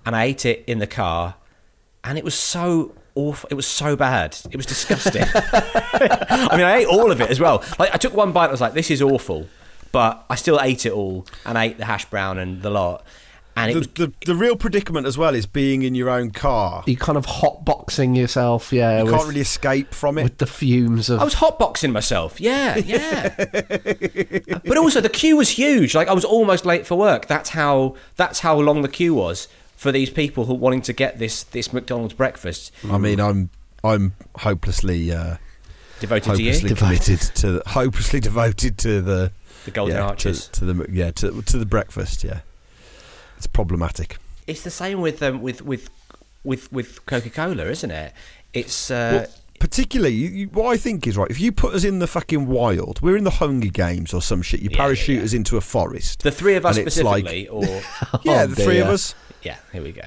and 0.04 0.16
I 0.16 0.24
ate 0.24 0.44
it 0.44 0.64
in 0.66 0.78
the 0.78 0.86
car, 0.86 1.36
and 2.04 2.18
it 2.18 2.24
was 2.24 2.34
so 2.34 2.94
awful. 3.14 3.48
It 3.50 3.54
was 3.54 3.66
so 3.66 3.96
bad. 3.96 4.36
It 4.50 4.56
was 4.56 4.66
disgusting. 4.66 5.24
I 5.34 6.48
mean, 6.52 6.66
I 6.66 6.78
ate 6.78 6.86
all 6.86 7.10
of 7.10 7.20
it 7.20 7.30
as 7.30 7.40
well. 7.40 7.64
Like 7.78 7.94
I 7.94 7.98
took 7.98 8.14
one 8.14 8.32
bite, 8.32 8.44
and 8.44 8.50
I 8.50 8.52
was 8.52 8.60
like, 8.60 8.74
"This 8.74 8.90
is 8.90 9.02
awful," 9.02 9.48
but 9.92 10.24
I 10.28 10.34
still 10.34 10.60
ate 10.60 10.86
it 10.86 10.92
all, 10.92 11.26
and 11.44 11.58
I 11.58 11.66
ate 11.66 11.78
the 11.78 11.84
hash 11.84 12.04
brown 12.06 12.38
and 12.38 12.62
the 12.62 12.70
lot, 12.70 13.04
and 13.56 13.70
it 13.70 13.74
The, 13.74 13.78
was. 13.80 13.88
the, 13.88 14.12
the 14.26 14.34
real 14.34 14.56
predicament 14.56 15.06
as 15.06 15.16
well 15.18 15.34
is 15.34 15.46
being 15.46 15.82
in 15.82 15.94
your 15.94 16.08
own 16.10 16.30
car. 16.30 16.82
you 16.86 16.96
kind 16.96 17.18
of 17.18 17.26
hotboxing 17.26 18.16
yourself, 18.16 18.72
yeah, 18.72 18.98
You 18.98 19.04
with, 19.04 19.14
can't 19.14 19.28
really 19.28 19.40
escape 19.40 19.92
from 19.94 20.18
it. 20.18 20.24
with 20.24 20.38
the 20.38 20.46
fumes 20.46 21.10
of 21.10 21.20
I 21.20 21.24
was 21.24 21.34
hotboxing 21.36 21.92
myself. 21.92 22.40
Yeah, 22.40 22.76
yeah. 22.78 23.34
but 24.64 24.76
also 24.76 25.00
the 25.00 25.08
queue 25.12 25.36
was 25.36 25.50
huge. 25.50 25.94
Like 25.94 26.08
I 26.08 26.14
was 26.14 26.24
almost 26.24 26.64
late 26.64 26.86
for 26.86 26.96
work. 26.96 27.26
That's 27.26 27.50
how 27.50 27.96
that's 28.16 28.40
how 28.40 28.58
long 28.58 28.82
the 28.82 28.88
queue 28.88 29.14
was 29.14 29.48
for 29.76 29.90
these 29.92 30.10
people 30.10 30.44
who 30.46 30.54
wanting 30.54 30.82
to 30.82 30.92
get 30.92 31.18
this 31.18 31.42
this 31.42 31.72
McDonald's 31.72 32.14
breakfast 32.14 32.72
I 32.88 32.98
mean, 32.98 33.20
I'm 33.20 33.50
I'm 33.84 34.14
hopelessly 34.36 35.10
uh, 35.12 35.36
devoted 36.00 36.36
to 36.36 36.42
you. 36.42 36.52
hopelessly 36.52 36.74
committed 36.76 37.20
to 37.36 37.62
hopelessly 37.66 38.20
devoted 38.20 38.78
to 38.78 39.02
the 39.02 39.32
The 39.64 39.70
Golden 39.72 39.96
yeah, 39.96 40.02
Arches. 40.06 40.46
to, 40.48 40.60
to 40.60 40.64
the 40.72 40.86
yeah 40.92 41.10
to 41.12 41.42
to 41.42 41.58
the 41.58 41.66
breakfast. 41.66 42.22
Yeah, 42.24 42.40
it's 43.42 43.48
problematic. 43.48 44.18
It's 44.46 44.62
the 44.62 44.70
same 44.70 45.00
with 45.00 45.20
um, 45.22 45.42
with 45.42 45.62
with 45.62 45.90
with 46.44 46.70
with 46.72 47.04
Coca 47.06 47.28
Cola, 47.30 47.64
isn't 47.66 47.90
it? 47.90 48.12
It's 48.52 48.88
uh, 48.90 49.24
Well, 49.26 49.26
particularly, 49.58 50.14
you, 50.14 50.28
you, 50.28 50.46
what 50.48 50.72
I 50.72 50.76
think 50.76 51.06
is 51.08 51.16
right. 51.16 51.28
If 51.30 51.40
you 51.40 51.50
put 51.50 51.74
us 51.74 51.82
in 51.84 51.98
the 51.98 52.06
fucking 52.06 52.46
wild, 52.46 53.00
we're 53.02 53.16
in 53.16 53.24
the 53.24 53.30
Hunger 53.30 53.68
Games 53.68 54.14
or 54.14 54.22
some 54.22 54.42
shit. 54.42 54.60
You 54.60 54.68
Yeah, 54.70 54.76
yeah, 54.76 54.82
parachute 54.82 55.18
yeah. 55.18 55.24
us 55.24 55.32
into 55.32 55.56
a 55.56 55.60
forest. 55.60 56.22
the 56.22 56.30
three 56.30 56.54
of 56.54 56.64
us 56.66 56.76
and 56.78 56.86
it's 56.86 56.96
like- 57.02 57.26
specifically, 57.26 57.48
or 57.56 57.64
yeah, 58.22 58.42
Oh, 58.42 58.46
the 58.46 58.56
three 58.56 58.78
of 58.78 58.88
us. 58.88 59.14
yeah, 59.42 59.56
here 59.72 59.82
we 59.82 59.90
go. 59.92 60.02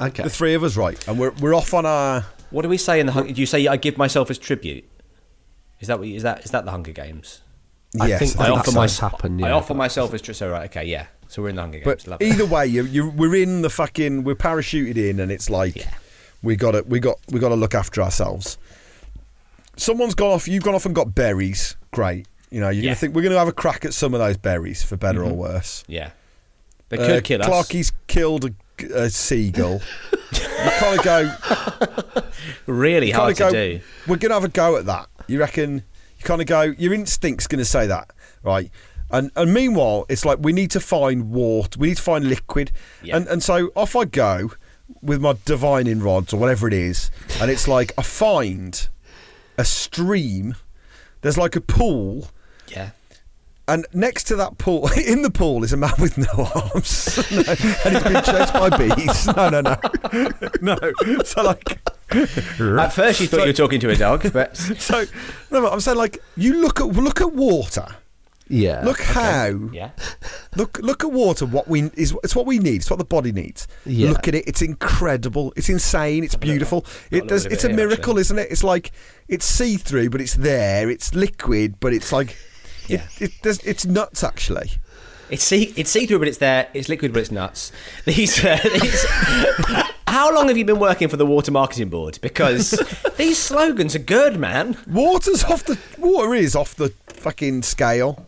okay. 0.00 0.22
The 0.24 0.30
three 0.30 0.54
of 0.54 0.64
us, 0.64 0.76
right? 0.76 0.98
And 1.08 1.18
we're 1.20 1.30
we're 1.40 1.54
off 1.54 1.72
on 1.74 1.86
our 1.86 2.26
What 2.50 2.62
do 2.62 2.68
we 2.68 2.78
say 2.78 2.98
in 2.98 3.06
the? 3.06 3.12
Hun- 3.12 3.32
Do 3.32 3.40
you 3.40 3.46
say 3.46 3.66
I 3.68 3.76
give 3.76 3.96
myself 3.96 4.28
as 4.30 4.38
tribute? 4.38 4.84
Is 5.80 5.86
that 5.88 5.98
what? 6.00 6.08
you- 6.08 6.16
Is 6.16 6.22
that 6.24 6.44
is 6.44 6.50
that 6.50 6.64
the 6.64 6.70
Hunger 6.72 6.92
Games? 6.92 7.42
I 8.00 8.06
Yes, 8.08 8.18
think 8.20 8.40
I 8.40 8.46
I 8.46 8.50
offer 8.50 8.56
that's 8.56 8.68
so. 8.70 8.74
my 8.74 8.80
what's 8.84 8.98
happened. 9.00 9.44
I 9.44 9.50
offer 9.50 9.74
myself 9.74 10.14
as 10.14 10.22
tri- 10.22 10.32
so 10.34 10.50
right. 10.50 10.64
Okay, 10.70 10.84
yeah. 10.84 11.06
So 11.32 11.40
we're 11.40 11.48
in 11.48 11.56
the 11.56 11.62
Hunger 11.62 11.78
Games. 11.78 11.84
But 11.86 12.06
Love 12.06 12.20
either 12.22 12.44
way, 12.44 12.66
you, 12.66 12.84
you 12.84 13.08
we're 13.08 13.34
in 13.36 13.62
the 13.62 13.70
fucking 13.70 14.22
we're 14.22 14.34
parachuted 14.34 14.98
in, 14.98 15.18
and 15.18 15.32
it's 15.32 15.48
like 15.48 15.76
Yeah. 15.76 15.90
we 16.42 16.56
got 16.56 16.72
to 16.72 16.82
we 16.82 17.00
got 17.00 17.18
we 17.30 17.40
got 17.40 17.48
to 17.48 17.54
look 17.54 17.74
after 17.74 18.02
ourselves. 18.02 18.58
Someone's 19.78 20.14
gone 20.14 20.32
off. 20.32 20.46
You've 20.46 20.62
gone 20.62 20.74
off 20.74 20.84
and 20.84 20.94
got 20.94 21.14
berries. 21.14 21.76
Great. 21.90 22.26
You 22.50 22.60
know, 22.60 22.68
you're 22.68 22.82
Yeah. 22.84 22.90
gonna 22.90 22.96
think 22.96 23.14
we're 23.14 23.22
gonna 23.22 23.38
have 23.38 23.48
a 23.48 23.52
crack 23.52 23.86
at 23.86 23.94
some 23.94 24.12
of 24.12 24.20
those 24.20 24.36
berries 24.36 24.82
for 24.82 24.98
better 24.98 25.24
or 25.24 25.32
worse. 25.32 25.84
Yeah, 25.86 26.10
they 26.90 26.98
Uh, 26.98 27.06
could 27.06 27.24
kill 27.24 27.40
us. 27.40 27.48
Clarky's 27.48 27.92
killed 28.08 28.44
a, 28.44 28.52
a 28.94 29.08
seagull. 29.08 29.80
you 30.32 30.40
kind 30.78 30.98
of 30.98 31.04
go. 31.04 32.22
Really 32.66 33.10
hard 33.10 33.36
to 33.36 33.46
of 33.46 33.52
do. 33.52 33.78
go. 33.78 33.84
We're 34.06 34.16
gonna 34.16 34.34
have 34.34 34.44
a 34.44 34.48
go 34.48 34.76
at 34.76 34.84
that. 34.86 35.08
You 35.28 35.38
reckon? 35.40 35.76
You 36.18 36.24
kind 36.24 36.40
of 36.42 36.46
go. 36.46 36.60
Your 36.62 36.92
instinct's 36.92 37.46
gonna 37.46 37.64
say 37.64 37.86
that, 37.86 38.10
right? 38.42 38.70
And 39.12 39.30
and 39.36 39.52
meanwhile, 39.52 40.06
it's 40.08 40.24
like 40.24 40.38
we 40.40 40.52
need 40.52 40.70
to 40.72 40.80
find 40.80 41.30
water. 41.30 41.78
We 41.78 41.88
need 41.88 41.98
to 41.98 42.02
find 42.02 42.26
liquid. 42.26 42.72
Yeah. 43.02 43.16
And 43.16 43.28
and 43.28 43.42
so 43.42 43.70
off 43.76 43.94
I 43.94 44.06
go 44.06 44.52
with 45.02 45.20
my 45.20 45.34
divining 45.44 46.00
rods 46.00 46.32
or 46.32 46.38
whatever 46.38 46.66
it 46.66 46.74
is, 46.74 47.10
and 47.40 47.50
it's 47.50 47.68
like 47.68 47.92
I 47.98 48.02
find 48.02 48.88
a 49.58 49.64
stream. 49.64 50.54
There's 51.20 51.38
like 51.38 51.56
a 51.56 51.60
pool. 51.60 52.28
Yeah. 52.68 52.90
And 53.68 53.86
next 53.92 54.24
to 54.24 54.36
that 54.36 54.58
pool, 54.58 54.90
in 55.06 55.22
the 55.22 55.30
pool, 55.30 55.62
is 55.62 55.72
a 55.72 55.76
man 55.76 55.92
with 56.00 56.18
no 56.18 56.50
arms, 56.54 57.16
No, 57.30 57.38
and 57.84 57.94
he's 57.94 58.02
been 58.02 58.22
chased 58.24 58.52
by 58.52 58.70
bees. 58.76 59.26
No, 59.28 59.50
no, 59.50 59.60
no, 59.60 59.76
no. 60.60 61.22
So 61.22 61.42
like, 61.42 61.80
At 62.10 62.88
first, 62.92 63.20
you 63.20 63.28
thought 63.28 63.40
you 63.40 63.46
were 63.46 63.52
talking 63.52 63.78
to 63.80 63.90
a 63.90 63.96
dog, 63.96 64.30
but 64.32 64.56
so 64.56 65.04
no, 65.50 65.68
I'm 65.68 65.80
saying 65.80 65.96
like, 65.96 66.20
you 66.36 66.60
look 66.60 66.80
at 66.80 66.88
look 66.88 67.20
at 67.20 67.32
water. 67.32 67.86
Yeah. 68.52 68.82
Look 68.84 69.00
how 69.00 69.70
yeah, 69.72 69.92
look 70.56 70.78
look 70.80 71.02
at 71.02 71.10
water. 71.10 71.46
What 71.46 71.68
we 71.68 71.84
is 71.94 72.14
it's 72.22 72.36
what 72.36 72.44
we 72.44 72.58
need. 72.58 72.76
It's 72.76 72.90
what 72.90 72.98
the 72.98 73.04
body 73.04 73.32
needs. 73.32 73.66
Yeah. 73.86 74.10
Look 74.10 74.28
at 74.28 74.34
it. 74.34 74.46
It's 74.46 74.60
incredible. 74.60 75.54
It's 75.56 75.70
insane. 75.70 76.22
It's 76.22 76.36
beautiful. 76.36 76.84
It 77.10 77.28
does. 77.28 77.46
It's 77.46 77.64
a 77.64 77.68
here, 77.68 77.76
miracle, 77.76 78.12
actually. 78.12 78.20
isn't 78.20 78.38
it? 78.40 78.50
It's 78.50 78.62
like 78.62 78.92
it's 79.26 79.46
see 79.46 79.78
through, 79.78 80.10
but 80.10 80.20
it's 80.20 80.34
there. 80.34 80.90
It's 80.90 81.14
liquid, 81.14 81.80
but 81.80 81.94
it's 81.94 82.12
like. 82.12 82.36
Yeah. 82.88 83.06
It, 83.18 83.30
it, 83.30 83.42
does, 83.42 83.60
it's 83.60 83.86
nuts, 83.86 84.22
actually. 84.22 84.72
it's 85.30 85.44
see 85.44 85.72
it's 85.76 85.90
see 85.90 86.04
through, 86.04 86.18
but 86.18 86.28
it's 86.28 86.38
there. 86.38 86.68
It's 86.74 86.90
liquid, 86.90 87.14
but 87.14 87.20
it's 87.20 87.30
nuts. 87.30 87.72
These, 88.04 88.44
uh, 88.44 88.58
these. 88.62 89.06
How 90.12 90.34
long 90.34 90.48
have 90.48 90.58
you 90.58 90.66
been 90.66 90.78
working 90.78 91.08
for 91.08 91.16
the 91.16 91.24
Water 91.24 91.52
Marketing 91.52 91.88
Board? 91.88 92.18
Because 92.20 92.72
these 93.16 93.38
slogans 93.38 93.96
are 93.96 93.98
good, 93.98 94.38
man. 94.38 94.76
Water's 94.86 95.42
off 95.42 95.64
the 95.64 95.78
water 95.96 96.34
is 96.34 96.54
off 96.54 96.74
the 96.74 96.90
fucking 97.06 97.62
scale. 97.62 98.26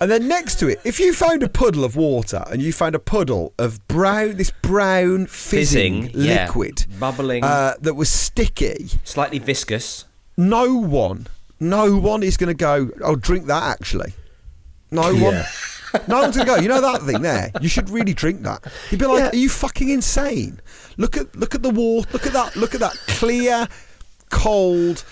And 0.00 0.10
then 0.10 0.28
next 0.28 0.60
to 0.60 0.68
it, 0.68 0.80
if 0.84 1.00
you 1.00 1.12
found 1.12 1.42
a 1.42 1.48
puddle 1.48 1.84
of 1.84 1.96
water 1.96 2.44
and 2.50 2.62
you 2.62 2.72
found 2.72 2.94
a 2.94 3.00
puddle 3.00 3.52
of 3.58 3.86
brown, 3.88 4.36
this 4.36 4.52
brown 4.62 5.26
fizzing, 5.26 6.04
Fizzing, 6.04 6.24
yeah. 6.24 6.44
liquid, 6.46 6.86
Bubbling. 7.00 7.42
uh, 7.42 7.74
that 7.80 7.94
was 7.94 8.08
sticky, 8.08 8.90
Slightly 9.02 9.40
viscous. 9.40 10.04
no 10.36 10.72
one, 10.76 11.26
no 11.58 11.96
one 11.96 12.22
is 12.22 12.36
going 12.36 12.48
to 12.48 12.54
go. 12.54 12.90
Oh, 13.02 13.16
drink 13.16 13.46
that. 13.46 13.62
Actually, 13.64 14.12
no 14.92 15.12
one. 15.14 15.42
No 16.06 16.20
one's 16.20 16.36
gonna 16.36 16.46
go. 16.46 16.56
You 16.56 16.68
know 16.68 16.82
that 16.82 17.00
thing 17.02 17.22
there. 17.22 17.50
You 17.62 17.68
should 17.70 17.88
really 17.88 18.12
drink 18.12 18.42
that. 18.42 18.62
You'd 18.90 19.00
be 19.00 19.06
like, 19.06 19.32
"Are 19.32 19.36
you 19.36 19.48
fucking 19.48 19.88
insane? 19.88 20.60
Look 20.98 21.16
at 21.16 21.34
look 21.34 21.54
at 21.54 21.62
the 21.62 21.70
water. 21.70 22.06
Look 22.12 22.26
at 22.26 22.34
that. 22.34 22.56
Look 22.56 22.74
at 22.74 22.80
that 22.80 22.92
clear, 23.06 23.66
cold, 24.28 25.02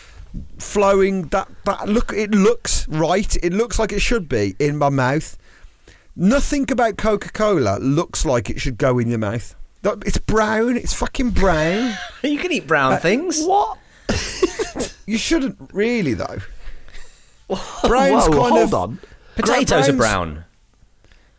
flowing. 0.58 1.22
That 1.28 1.48
that 1.64 1.88
look. 1.88 2.12
It 2.12 2.30
looks 2.30 2.86
right. 2.88 3.36
It 3.42 3.52
looks 3.52 3.78
like 3.78 3.92
it 3.92 4.00
should 4.00 4.28
be 4.28 4.54
in 4.58 4.76
my 4.76 4.88
mouth. 4.88 5.36
Nothing 6.14 6.70
about 6.70 6.96
Coca 6.96 7.30
Cola 7.30 7.78
looks 7.78 8.24
like 8.24 8.48
it 8.48 8.60
should 8.60 8.78
go 8.78 8.98
in 8.98 9.08
your 9.08 9.18
mouth. 9.18 9.54
It's 9.84 10.18
brown. 10.18 10.76
It's 10.76 10.94
fucking 10.94 11.30
brown. 11.30 11.94
You 12.22 12.38
can 12.38 12.50
eat 12.50 12.66
brown 12.66 12.94
uh, 12.94 12.98
things. 12.98 13.44
What? 13.44 13.78
You 15.06 15.18
shouldn't 15.18 15.56
really 15.72 16.14
though. 16.14 16.38
Brown's 17.84 18.26
Whoa, 18.26 18.40
kind 18.40 18.52
hold 18.52 18.58
of 18.58 18.74
on. 18.74 18.98
Potatoes 19.36 19.88
are 19.88 19.92
brown. 19.92 20.44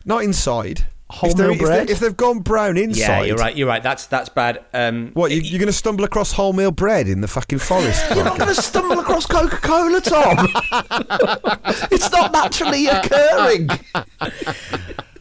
not 0.06 0.24
inside. 0.24 0.86
Wholemeal 1.10 1.30
if, 1.30 1.36
they're- 1.36 1.50
if, 1.52 1.58
bread? 1.58 1.88
they, 1.88 1.92
if 1.92 2.00
they've 2.00 2.16
gone 2.16 2.40
brown 2.40 2.76
inside, 2.76 2.98
Yeah, 3.00 3.22
you're 3.22 3.36
right. 3.36 3.56
You're 3.56 3.66
right. 3.68 3.82
That's 3.82 4.06
that's 4.06 4.28
bad. 4.28 4.62
Um, 4.74 5.10
What 5.14 5.30
you, 5.30 5.40
you're 5.40 5.58
going 5.58 5.66
to 5.68 5.72
stumble 5.72 6.04
across 6.04 6.34
wholemeal 6.34 6.76
bread 6.76 7.08
in 7.08 7.22
the 7.22 7.28
fucking 7.28 7.60
forest? 7.60 8.04
You're 8.14 8.24
not 8.24 8.38
going 8.38 8.54
to 8.54 8.60
stumble 8.62 8.98
across 9.00 9.24
Coca 9.24 9.56
Cola, 9.56 10.00
Tom. 10.02 10.48
it's 11.90 12.12
not 12.12 12.32
naturally 12.32 12.86
occurring. 12.88 13.68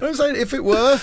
I'm 0.00 0.14
saying 0.14 0.36
if 0.36 0.52
it 0.54 0.64
were, 0.64 0.98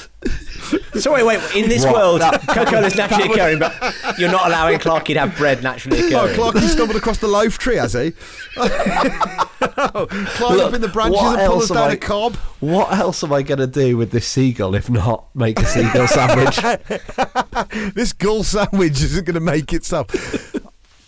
so 1.00 1.13
wait, 1.13 1.24
wait. 1.24 1.39
In 1.55 1.69
this 1.69 1.86
What? 1.86 1.93
world, 1.95 2.21
That- 2.21 2.41
Coca-Cola's 2.48 2.95
naturally 2.95 3.31
occurring, 3.31 3.60
but 3.60 3.74
you're 4.17 4.31
not 4.31 4.48
allowing 4.48 4.79
Clarky 4.79 5.13
to 5.13 5.19
have 5.21 5.38
bread 5.38 5.63
naturally 5.63 6.00
occurring. 6.00 6.15
oh, 6.15 6.25
occurring. 6.50 6.63
Clarky 6.63 6.67
stumbled 6.69 6.98
across 6.98 7.17
the 7.19 7.27
loaf 7.27 7.57
tree, 7.57 7.77
has 7.77 7.93
he? 7.93 8.12
Climb 8.55 10.60
up 10.60 10.74
in 10.74 10.81
the 10.81 10.89
branches 10.91 11.21
what 11.21 11.39
and 11.39 11.48
pull 11.48 11.55
else 11.62 11.63
us 11.65 11.71
am 11.71 11.75
down 11.77 11.89
I- 11.89 11.93
a 11.93 11.98
cob. 11.98 12.36
What 12.60 12.91
else 12.93 13.24
am 13.24 13.33
I 13.33 13.41
going 13.41 13.60
to 13.60 13.67
do 13.67 13.98
with 13.98 14.12
this 14.12 14.27
seagull 14.27 14.75
if 14.75 14.89
not 14.89 15.33
make 15.36 15.60
a 15.60 15.65
seagull 15.65 16.07
sandwich? 16.07 16.60
This 17.95 18.13
gull 18.13 18.43
sandwich 18.43 19.01
isn't 19.01 19.25
going 19.25 19.33
to 19.36 19.39
make 19.39 19.74
itself. 19.74 20.13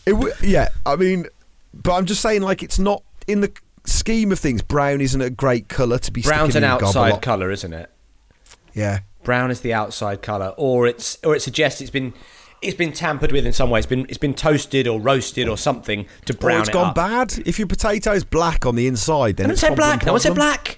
It 0.06 0.12
w- 0.12 0.34
yeah, 0.42 0.70
I 0.86 0.96
mean, 0.96 1.28
but 1.74 1.94
I'm 1.94 2.06
just 2.06 2.22
saying, 2.22 2.42
like, 2.42 2.64
it's 2.64 2.80
not 2.80 3.04
in 3.28 3.42
the 3.42 3.52
scheme 3.86 4.32
of 4.32 4.40
things. 4.40 4.62
Brown 4.62 5.02
isn't 5.02 5.22
a 5.22 5.30
great 5.30 5.68
colour 5.68 5.98
to 6.00 6.12
be. 6.12 6.22
Brown's 6.22 6.56
an 6.56 6.64
outside 6.64 7.22
colour, 7.22 7.52
isn't 7.52 7.74
it? 7.74 7.90
Yeah. 8.74 9.00
Brown 9.24 9.52
is 9.52 9.62
the 9.62 9.74
outside 9.74 10.22
colour, 10.22 10.54
or 10.58 10.86
it's 10.88 11.18
or 11.24 11.36
it 11.36 11.42
suggests 11.42 11.80
it's 11.80 11.90
been 11.92 12.14
it's 12.62 12.76
been 12.76 12.92
tampered 12.92 13.32
with 13.32 13.46
in 13.46 13.54
some 13.54 13.70
way. 13.70 13.80
It's 13.80 13.88
been 13.88 14.06
it's 14.10 14.18
been 14.18 14.34
toasted 14.34 14.88
or 14.88 15.00
roasted 15.00 15.48
or 15.48 15.58
something 15.58 16.06
to 16.26 16.34
Or 16.34 16.38
brown 16.38 16.60
it's 16.62 16.70
it 16.70 16.74
gone 16.74 16.90
up. 16.90 16.96
bad. 16.96 17.34
If 17.46 17.60
your 17.60 17.68
potato's 17.68 18.24
black 18.24 18.66
on 18.66 18.76
the 18.76 18.88
inside, 18.88 19.38
then 19.38 19.46
No 19.46 19.48
one 19.50 19.52
it's 19.54 19.62
said 19.62 19.76
black. 19.76 20.06
No 20.06 20.12
one 20.14 20.22
said 20.22 20.36
black. 20.36 20.78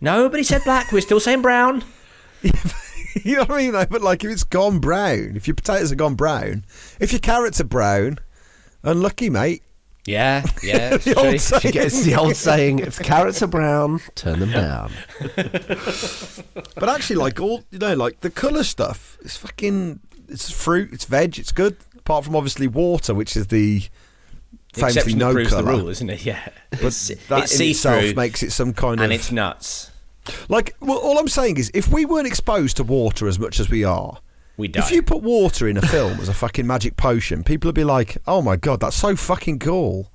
Nobody 0.00 0.42
said 0.42 0.62
black. 0.64 0.92
We're 0.92 1.00
still 1.00 1.20
saying 1.20 1.42
brown. 1.42 1.84
you 2.42 3.36
know 3.36 3.42
what 3.44 3.52
I 3.52 3.58
mean? 3.58 3.72
Though? 3.72 3.86
But 3.86 4.02
like, 4.02 4.24
if 4.24 4.30
it's 4.30 4.44
gone 4.44 4.78
brown, 4.80 5.32
if 5.36 5.46
your 5.46 5.54
potatoes 5.54 5.90
have 5.90 5.98
gone 5.98 6.14
brown, 6.14 6.64
if 7.00 7.12
your 7.12 7.20
carrots 7.20 7.60
are 7.60 7.64
brown, 7.64 8.18
unlucky, 8.82 9.30
mate. 9.30 9.62
Yeah, 10.04 10.44
yeah. 10.62 10.94
it's 11.00 11.04
The 11.04 11.14
old 11.16 11.40
saying. 11.40 11.76
it's 11.76 12.04
the 12.04 12.14
old 12.16 12.34
saying: 12.36 12.78
if 12.80 12.96
the 12.96 13.04
carrots 13.04 13.40
are 13.42 13.46
brown, 13.46 14.00
turn 14.14 14.40
them 14.40 14.50
down. 14.50 14.90
But 16.74 16.88
actually, 16.88 17.16
like 17.16 17.40
all 17.40 17.62
you 17.70 17.78
know, 17.78 17.94
like 17.94 18.20
the 18.20 18.30
colour 18.30 18.64
stuff, 18.64 19.16
it's 19.22 19.36
fucking. 19.36 20.00
It's 20.28 20.50
fruit. 20.50 20.92
It's 20.92 21.04
veg. 21.04 21.38
It's 21.38 21.52
good. 21.52 21.76
Apart 21.98 22.24
from 22.24 22.34
obviously 22.34 22.66
water, 22.66 23.14
which 23.14 23.36
is 23.36 23.46
the 23.48 23.82
The 24.72 24.80
famously 24.80 25.14
no 25.14 25.32
proves 25.32 25.50
the 25.50 25.56
colour. 25.62 25.72
rule, 25.76 25.88
isn't 25.88 26.10
it? 26.10 26.24
Yeah. 26.24 26.48
But 26.70 26.82
It's, 26.84 27.08
that 27.28 27.44
it's 27.44 27.60
in 27.60 27.68
itself 27.70 28.16
makes 28.16 28.42
it 28.42 28.50
some 28.50 28.72
kind 28.72 28.94
and 28.94 29.00
of 29.00 29.04
and 29.04 29.12
it's 29.12 29.30
nuts. 29.30 29.90
like. 30.48 30.74
Well, 30.80 30.98
all 30.98 31.18
I'm 31.18 31.28
saying 31.28 31.58
is, 31.58 31.70
if 31.74 31.88
we 31.92 32.04
weren't 32.06 32.26
exposed 32.26 32.76
to 32.78 32.84
water 32.84 33.28
as 33.28 33.38
much 33.38 33.60
as 33.60 33.70
we 33.70 33.84
are, 33.84 34.18
We 34.56 34.68
die. 34.68 34.80
If 34.80 34.90
you 34.90 35.02
put 35.02 35.22
water 35.22 35.66
in 35.66 35.76
a 35.76 35.82
film 35.82 36.20
as 36.20 36.28
a 36.28 36.34
fucking 36.34 36.66
magic 36.66 36.96
potion, 36.96 37.42
people 37.42 37.68
would 37.68 37.74
be 37.74 37.84
like, 37.84 38.18
"Oh 38.26 38.42
my 38.42 38.56
god, 38.56 38.80
that's 38.80 38.96
so 38.96 39.16
fucking 39.16 39.58
cool." 39.58 40.10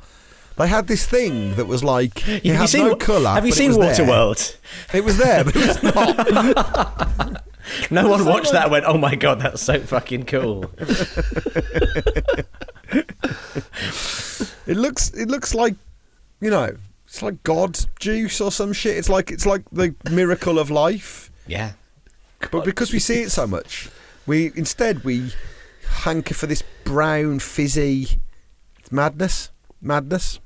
They 0.58 0.68
had 0.68 0.88
this 0.88 1.06
thing 1.06 1.56
that 1.56 1.66
was 1.68 1.84
like 1.84 2.28
it 2.28 2.46
have 2.46 2.56
had 2.56 2.62
you 2.62 2.68
seen, 2.68 2.88
no 2.88 2.96
colour. 2.96 3.30
Have 3.30 3.46
you 3.46 3.52
seen. 3.52 3.72
Waterworld? 3.72 4.56
It 4.94 5.04
was 5.04 5.18
there, 5.18 5.44
but 5.44 5.56
it 5.56 5.68
was 5.68 5.84
not. 5.84 7.44
No 7.92 8.08
one 8.08 8.24
watched 8.24 8.54
that 8.54 8.64
and 8.64 8.72
went, 8.72 8.86
oh 8.86 8.98
my 8.98 9.14
god, 9.16 9.42
that's 9.42 9.62
so 9.62 9.78
fucking 9.82 10.24
cool. 10.24 10.72
It 14.68 14.76
looks. 14.76 15.10
It 15.12 15.30
looks 15.30 15.56
like, 15.56 15.76
you 16.42 16.50
know, 16.50 16.76
it's 17.06 17.22
like 17.22 17.42
God 17.44 17.80
juice 18.00 18.42
or 18.42 18.52
some 18.52 18.74
shit. 18.74 18.98
It's 18.98 19.10
like 19.10 19.32
it's 19.32 19.46
like 19.46 19.64
the 19.72 19.96
miracle 20.12 20.60
of 20.60 20.70
life. 20.70 21.32
Yeah. 21.48 21.72
But 22.52 22.66
because 22.66 22.92
we 22.92 23.00
see 23.00 23.22
it 23.22 23.32
so 23.32 23.48
much, 23.48 23.90
we 24.28 24.52
instead 24.56 25.04
we 25.04 25.32
hanker 25.90 26.34
for 26.34 26.46
this 26.46 26.64
brown 26.84 27.40
fizzy 27.40 28.20
madness. 28.92 29.52
Madness. 29.82 30.40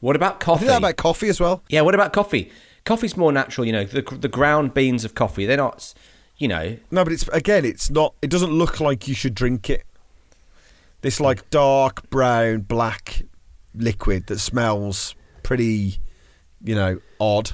What 0.00 0.16
about 0.16 0.40
coffee? 0.40 0.66
that 0.66 0.78
about 0.78 0.96
coffee 0.96 1.28
as 1.28 1.40
well. 1.40 1.62
yeah, 1.68 1.80
what 1.80 1.94
about 1.94 2.12
coffee? 2.12 2.52
Coffee's 2.84 3.16
more 3.16 3.32
natural, 3.32 3.66
you 3.66 3.72
know, 3.72 3.84
the, 3.84 4.02
the 4.02 4.28
ground 4.28 4.72
beans 4.72 5.04
of 5.04 5.14
coffee, 5.14 5.44
they're 5.44 5.56
not, 5.56 5.92
you 6.36 6.48
know, 6.48 6.76
No, 6.90 7.04
but 7.04 7.12
it's 7.12 7.26
again, 7.28 7.64
it's 7.64 7.90
not. 7.90 8.14
It 8.22 8.30
doesn't 8.30 8.50
look 8.52 8.80
like 8.80 9.08
you 9.08 9.14
should 9.14 9.34
drink 9.34 9.68
it. 9.68 9.84
This 11.00 11.20
like 11.20 11.48
dark 11.50 12.08
brown, 12.10 12.60
black 12.60 13.22
liquid 13.74 14.26
that 14.26 14.38
smells 14.38 15.14
pretty, 15.42 15.98
you 16.62 16.74
know, 16.74 17.00
odd, 17.20 17.52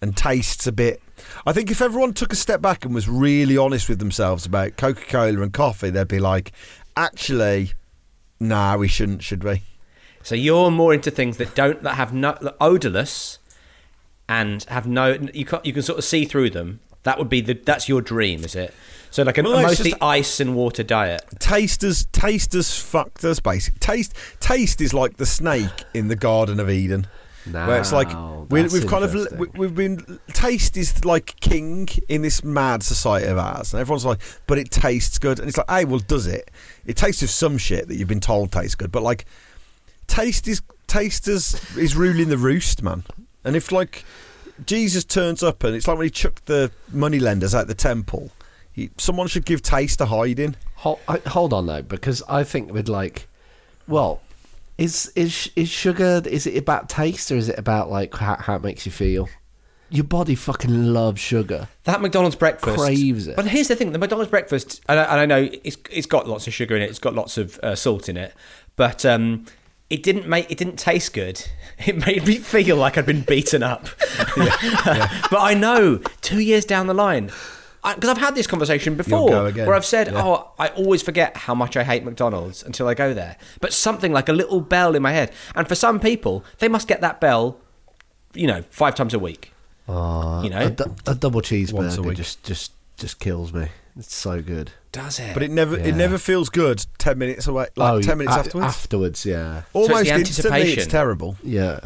and 0.00 0.16
tastes 0.16 0.66
a 0.66 0.72
bit. 0.72 1.02
I 1.46 1.52
think 1.52 1.70
if 1.70 1.80
everyone 1.80 2.12
took 2.12 2.32
a 2.32 2.36
step 2.36 2.60
back 2.60 2.84
and 2.84 2.94
was 2.94 3.08
really 3.08 3.56
honest 3.56 3.88
with 3.88 3.98
themselves 3.98 4.44
about 4.46 4.76
Coca 4.76 5.04
Cola 5.06 5.40
and 5.42 5.52
coffee, 5.52 5.90
they'd 5.90 6.08
be 6.08 6.18
like, 6.18 6.52
actually, 6.96 7.72
nah, 8.40 8.76
we 8.76 8.88
shouldn't, 8.88 9.22
should 9.22 9.44
we? 9.44 9.62
So 10.22 10.34
you're 10.34 10.70
more 10.70 10.92
into 10.92 11.10
things 11.10 11.36
that 11.38 11.54
don't 11.54 11.82
that 11.82 11.94
have 11.94 12.12
no 12.12 12.36
that 12.42 12.56
odorless 12.60 13.38
and 14.28 14.62
have 14.64 14.86
no 14.86 15.16
you 15.32 15.44
can 15.44 15.60
you 15.64 15.72
can 15.72 15.82
sort 15.82 15.98
of 15.98 16.04
see 16.04 16.24
through 16.24 16.50
them. 16.50 16.80
That 17.04 17.18
would 17.18 17.28
be 17.30 17.40
the 17.40 17.54
that's 17.54 17.88
your 17.88 18.02
dream, 18.02 18.44
is 18.44 18.54
it? 18.54 18.74
So 19.10 19.22
like 19.22 19.38
a 19.38 19.42
Well, 19.42 19.62
mostly 19.62 19.92
just- 19.92 20.02
ice 20.02 20.40
and 20.40 20.54
water 20.54 20.82
diet. 20.82 21.22
Taste 21.38 21.80
has 21.82 22.06
taste 22.12 22.52
has 22.52 22.78
fucked 22.78 23.24
us. 23.24 23.40
Basic 23.40 23.78
taste 23.80 24.14
taste 24.40 24.80
is 24.80 24.92
like 24.92 25.16
the 25.16 25.24
snake 25.24 25.84
in 25.94 26.08
the 26.08 26.16
Garden 26.16 26.60
of 26.60 26.68
Eden. 26.68 27.06
Where 27.44 27.78
it's 27.78 27.92
like 27.92 28.08
we, 28.50 28.62
we've 28.64 28.86
kind 28.86 29.04
of 29.04 29.14
we, 29.38 29.46
we've 29.54 29.74
been 29.74 30.18
taste 30.32 30.76
is 30.76 31.04
like 31.04 31.38
king 31.40 31.88
in 32.08 32.22
this 32.22 32.42
mad 32.44 32.82
society 32.82 33.26
of 33.26 33.38
ours, 33.38 33.72
and 33.72 33.80
everyone's 33.80 34.04
like, 34.04 34.20
but 34.46 34.58
it 34.58 34.70
tastes 34.70 35.18
good, 35.18 35.38
and 35.38 35.48
it's 35.48 35.58
like, 35.58 35.70
hey, 35.70 35.84
well, 35.84 36.00
does 36.00 36.26
it? 36.26 36.50
It 36.86 36.96
tastes 36.96 37.22
of 37.22 37.30
some 37.30 37.58
shit 37.58 37.88
that 37.88 37.96
you've 37.96 38.08
been 38.08 38.20
told 38.20 38.52
tastes 38.52 38.74
good, 38.74 38.92
but 38.92 39.02
like, 39.02 39.24
taste 40.06 40.48
is 40.48 40.62
taste 40.86 41.28
is 41.28 41.60
is 41.76 41.96
ruling 41.96 42.28
the 42.28 42.38
roost, 42.38 42.82
man. 42.82 43.04
And 43.44 43.56
if 43.56 43.72
like 43.72 44.04
Jesus 44.66 45.04
turns 45.04 45.42
up, 45.42 45.62
and 45.64 45.74
it's 45.74 45.86
like 45.86 45.98
when 45.98 46.06
he 46.06 46.10
chucked 46.10 46.46
the 46.46 46.70
money 46.92 47.18
lenders 47.18 47.54
out 47.54 47.66
the 47.68 47.74
temple, 47.74 48.30
he, 48.72 48.90
someone 48.98 49.28
should 49.28 49.44
give 49.44 49.62
taste 49.62 50.00
a 50.00 50.06
hiding. 50.06 50.56
Hold, 50.76 51.00
hold 51.26 51.52
on 51.52 51.66
though, 51.66 51.82
because 51.82 52.22
I 52.28 52.44
think 52.44 52.72
with 52.72 52.88
like, 52.88 53.28
well, 53.86 54.20
is 54.78 55.12
is 55.16 55.50
is 55.56 55.68
sugar? 55.68 56.22
Is 56.24 56.46
it 56.46 56.56
about 56.56 56.88
taste 56.88 57.30
or 57.30 57.36
is 57.36 57.48
it 57.48 57.58
about 57.58 57.90
like 57.90 58.14
how, 58.14 58.36
how 58.36 58.54
it 58.54 58.62
makes 58.62 58.86
you 58.86 58.92
feel? 58.92 59.28
Your 59.90 60.04
body 60.04 60.34
fucking 60.34 60.92
loves 60.92 61.20
sugar. 61.20 61.68
That 61.84 62.00
McDonald's 62.00 62.36
breakfast 62.36 62.78
Craves 62.78 63.26
it. 63.26 63.36
But 63.36 63.46
here's 63.46 63.68
the 63.68 63.76
thing: 63.76 63.92
the 63.92 63.98
McDonald's 63.98 64.30
breakfast, 64.30 64.80
and 64.88 65.00
I, 65.00 65.04
and 65.04 65.20
I 65.20 65.26
know 65.26 65.48
it's 65.64 65.76
it's 65.90 66.06
got 66.06 66.28
lots 66.28 66.46
of 66.46 66.54
sugar 66.54 66.76
in 66.76 66.82
it, 66.82 66.90
it's 66.90 66.98
got 66.98 67.14
lots 67.14 67.36
of 67.36 67.58
uh, 67.60 67.74
salt 67.74 68.08
in 68.08 68.16
it, 68.16 68.34
but 68.76 69.04
um, 69.04 69.46
it 69.90 70.02
didn't 70.02 70.28
make 70.28 70.50
it 70.50 70.58
didn't 70.58 70.78
taste 70.78 71.12
good. 71.12 71.44
It 71.86 72.04
made 72.04 72.26
me 72.26 72.38
feel 72.38 72.76
like 72.76 72.98
I'd 72.98 73.06
been 73.06 73.22
beaten 73.22 73.62
up. 73.62 73.84
but 74.36 75.38
I 75.38 75.54
know 75.54 75.98
two 76.20 76.40
years 76.40 76.64
down 76.64 76.88
the 76.88 76.94
line. 76.94 77.30
Because 77.82 78.10
I've 78.10 78.18
had 78.18 78.34
this 78.34 78.46
conversation 78.46 78.96
before, 78.96 79.28
go 79.28 79.46
again. 79.46 79.66
where 79.66 79.74
I've 79.76 79.84
said, 79.84 80.08
Yeah. 80.08 80.22
"Oh, 80.24 80.50
I 80.58 80.68
always 80.68 81.00
forget 81.02 81.36
how 81.36 81.54
much 81.54 81.76
I 81.76 81.84
hate 81.84 82.04
McDonald's 82.04 82.62
until 82.62 82.88
I 82.88 82.94
go 82.94 83.14
there." 83.14 83.36
But 83.60 83.72
something 83.72 84.12
like 84.12 84.28
a 84.28 84.32
little 84.32 84.60
bell 84.60 84.94
in 84.96 85.02
my 85.02 85.12
head, 85.12 85.30
and 85.54 85.66
for 85.68 85.74
some 85.74 86.00
people, 86.00 86.44
they 86.58 86.68
must 86.68 86.88
get 86.88 87.00
that 87.02 87.20
bell, 87.20 87.58
you 88.34 88.46
know, 88.46 88.62
five 88.70 88.94
times 88.94 89.14
a 89.14 89.18
week. 89.18 89.52
Uh, 89.88 90.40
You 90.44 90.50
know? 90.50 90.66
a, 90.66 90.70
du- 90.70 90.94
a 91.06 91.14
double 91.14 91.40
cheeseburger 91.40 92.14
just 92.14 92.42
just 92.44 92.72
just 92.98 93.20
kills 93.20 93.52
me. 93.52 93.68
It's 93.98 94.14
so 94.14 94.42
good. 94.42 94.72
Does 94.92 95.18
it? 95.20 95.34
But 95.34 95.42
it 95.42 95.50
never 95.50 95.76
Yeah. 95.78 95.86
it 95.86 95.94
never 95.94 96.18
feels 96.18 96.48
good 96.50 96.84
ten 96.98 97.16
minutes 97.18 97.46
away, 97.46 97.66
like 97.76 97.92
Oh, 97.94 98.00
ten 98.02 98.18
minutes 98.18 98.36
a- 98.36 98.40
afterwards. 98.40 98.66
Afterwards, 98.74 99.24
yeah, 99.24 99.62
Almost 99.72 100.04
the 100.04 100.14
instantly, 100.14 100.72
it's 100.72 100.86
terrible. 100.86 101.36
yeah. 101.42 101.80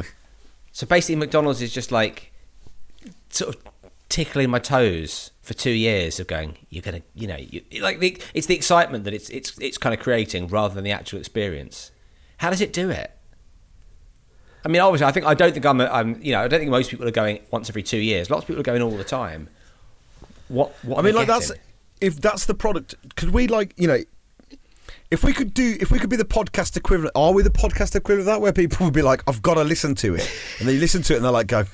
So 0.72 0.86
basically, 0.86 1.16
McDonald's 1.16 1.60
is 1.62 1.72
just 1.72 1.92
like 1.92 2.32
sort 3.30 3.54
of 3.54 3.62
tickling 4.12 4.50
my 4.50 4.58
toes 4.58 5.30
for 5.40 5.54
two 5.54 5.70
years 5.70 6.20
of 6.20 6.26
going. 6.26 6.58
You're 6.68 6.82
gonna, 6.82 7.00
you 7.14 7.26
know, 7.26 7.38
you, 7.38 7.62
like 7.80 7.98
the, 7.98 8.20
it's 8.34 8.46
the 8.46 8.54
excitement 8.54 9.04
that 9.04 9.14
it's 9.14 9.30
it's 9.30 9.58
it's 9.58 9.78
kind 9.78 9.94
of 9.94 10.00
creating 10.00 10.48
rather 10.48 10.74
than 10.74 10.84
the 10.84 10.90
actual 10.90 11.18
experience. 11.18 11.90
How 12.36 12.50
does 12.50 12.60
it 12.60 12.74
do 12.74 12.90
it? 12.90 13.10
I 14.64 14.68
mean, 14.68 14.82
obviously, 14.82 15.06
I 15.06 15.12
think 15.12 15.24
I 15.24 15.32
don't 15.32 15.52
think 15.54 15.64
I'm, 15.64 15.80
I'm, 15.80 16.20
you 16.22 16.32
know, 16.32 16.42
I 16.42 16.48
don't 16.48 16.60
think 16.60 16.70
most 16.70 16.90
people 16.90 17.08
are 17.08 17.12
going 17.12 17.40
once 17.50 17.70
every 17.70 17.82
two 17.82 17.98
years. 17.98 18.30
Lots 18.30 18.42
of 18.42 18.48
people 18.48 18.60
are 18.60 18.64
going 18.64 18.82
all 18.82 18.96
the 18.96 19.02
time. 19.02 19.48
What? 20.48 20.72
what 20.82 20.98
I 20.98 21.02
mean, 21.02 21.14
like 21.14 21.26
that's 21.26 21.50
if 22.02 22.20
that's 22.20 22.44
the 22.44 22.54
product. 22.54 22.94
Could 23.16 23.30
we 23.30 23.46
like 23.48 23.72
you 23.78 23.88
know? 23.88 23.98
If 25.12 25.22
we 25.22 25.34
could 25.34 25.52
do, 25.52 25.76
if 25.78 25.90
we 25.90 25.98
could 25.98 26.08
be 26.08 26.16
the 26.16 26.24
podcast 26.24 26.74
equivalent, 26.74 27.12
are 27.14 27.34
we 27.34 27.42
the 27.42 27.50
podcast 27.50 27.94
equivalent 27.94 28.20
of 28.20 28.26
that? 28.32 28.40
Where 28.40 28.50
people 28.50 28.86
would 28.86 28.94
be 28.94 29.02
like, 29.02 29.22
"I've 29.26 29.42
got 29.42 29.54
to 29.54 29.62
listen 29.62 29.94
to 29.96 30.14
it," 30.14 30.26
and 30.58 30.66
they 30.66 30.78
listen 30.78 31.02
to 31.02 31.12
it 31.12 31.16
and 31.16 31.24
they're 31.26 31.30
like, 31.30 31.48
"Go, 31.48 31.66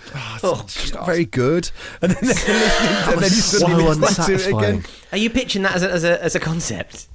oh, 0.43 0.63
it's 0.65 0.75
just 0.75 0.95
not 0.95 1.07
very 1.07 1.25
good," 1.25 1.71
and 2.03 2.11
then 2.11 2.19
they're 2.21 2.35
listening, 2.35 2.57
and 2.57 3.23
then 3.23 3.23
you 3.23 3.29
So 3.29 3.59
suddenly 3.59 3.85
listen 3.85 4.25
to 4.25 4.35
it 4.35 4.47
again. 4.49 4.85
Are 5.13 5.19
you 5.19 5.31
pitching 5.31 5.63
that 5.63 5.77
as 5.77 5.85
a, 5.85 5.93
as 5.93 6.03
a, 6.03 6.25
as 6.25 6.35
a 6.35 6.41
concept? 6.41 7.07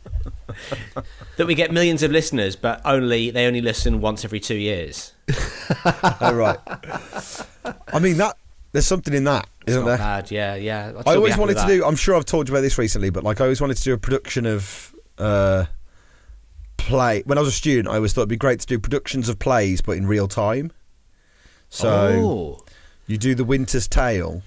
that 1.35 1.45
we 1.45 1.55
get 1.55 1.73
millions 1.73 2.03
of 2.03 2.11
listeners, 2.11 2.55
but 2.55 2.79
only 2.85 3.29
they 3.29 3.45
only 3.45 3.59
listen 3.59 3.99
once 3.99 4.23
every 4.23 4.39
two 4.39 4.55
years. 4.55 5.11
Oh, 6.21 6.33
right. 6.33 6.59
I 7.91 7.99
mean 7.99 8.17
that 8.17 8.37
there's 8.71 8.85
something 8.85 9.13
in 9.13 9.25
that, 9.25 9.47
isn't 9.67 9.81
Not 9.81 9.87
there? 9.87 9.97
bad, 9.97 10.31
yeah, 10.31 10.55
yeah. 10.55 10.93
I'd 10.95 11.01
still 11.01 11.09
I 11.09 11.13
be 11.13 11.17
always 11.17 11.37
wanted 11.37 11.57
to 11.57 11.67
do. 11.67 11.83
I'm 11.83 11.97
sure 11.97 12.15
I've 12.15 12.25
told 12.25 12.47
you 12.47 12.55
about 12.55 12.61
this 12.61 12.77
recently, 12.77 13.09
but 13.09 13.25
like 13.25 13.41
I 13.41 13.43
always 13.43 13.59
wanted 13.59 13.75
to 13.75 13.83
do 13.83 13.93
a 13.93 13.97
production 13.97 14.45
of 14.45 14.95
uh, 15.17 15.65
play. 16.87 17.21
When 17.25 17.37
I 17.37 17.41
was 17.41 17.49
a 17.49 17.53
student, 17.53 17.87
I 17.87 17.95
always 17.95 18.13
thought 18.13 18.21
it'd 18.21 18.29
be 18.29 18.35
great 18.37 18.59
to 18.61 18.67
do 18.67 18.79
productions 18.79 19.29
of 19.29 19.39
plays, 19.39 19.81
but 19.81 19.97
in 19.97 20.05
real 20.07 20.27
time. 20.27 20.71
So 21.69 21.89
Oh. 22.59 22.65
you 23.07 23.17
do 23.17 23.35
the 23.35 23.43
Winter's 23.43 23.87
Tale, 23.87 24.43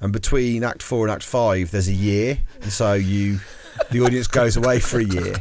and 0.00 0.12
between 0.12 0.64
Act 0.64 0.82
Four 0.82 1.06
and 1.06 1.12
Act 1.12 1.22
Five, 1.22 1.70
there's 1.70 1.88
a 1.88 1.92
year, 1.92 2.38
and 2.62 2.72
so 2.72 2.94
you, 2.94 3.40
the 3.90 4.00
audience 4.00 4.26
goes 4.26 4.56
away 4.56 4.80
for 4.80 4.98
a 4.98 5.04
year, 5.04 5.34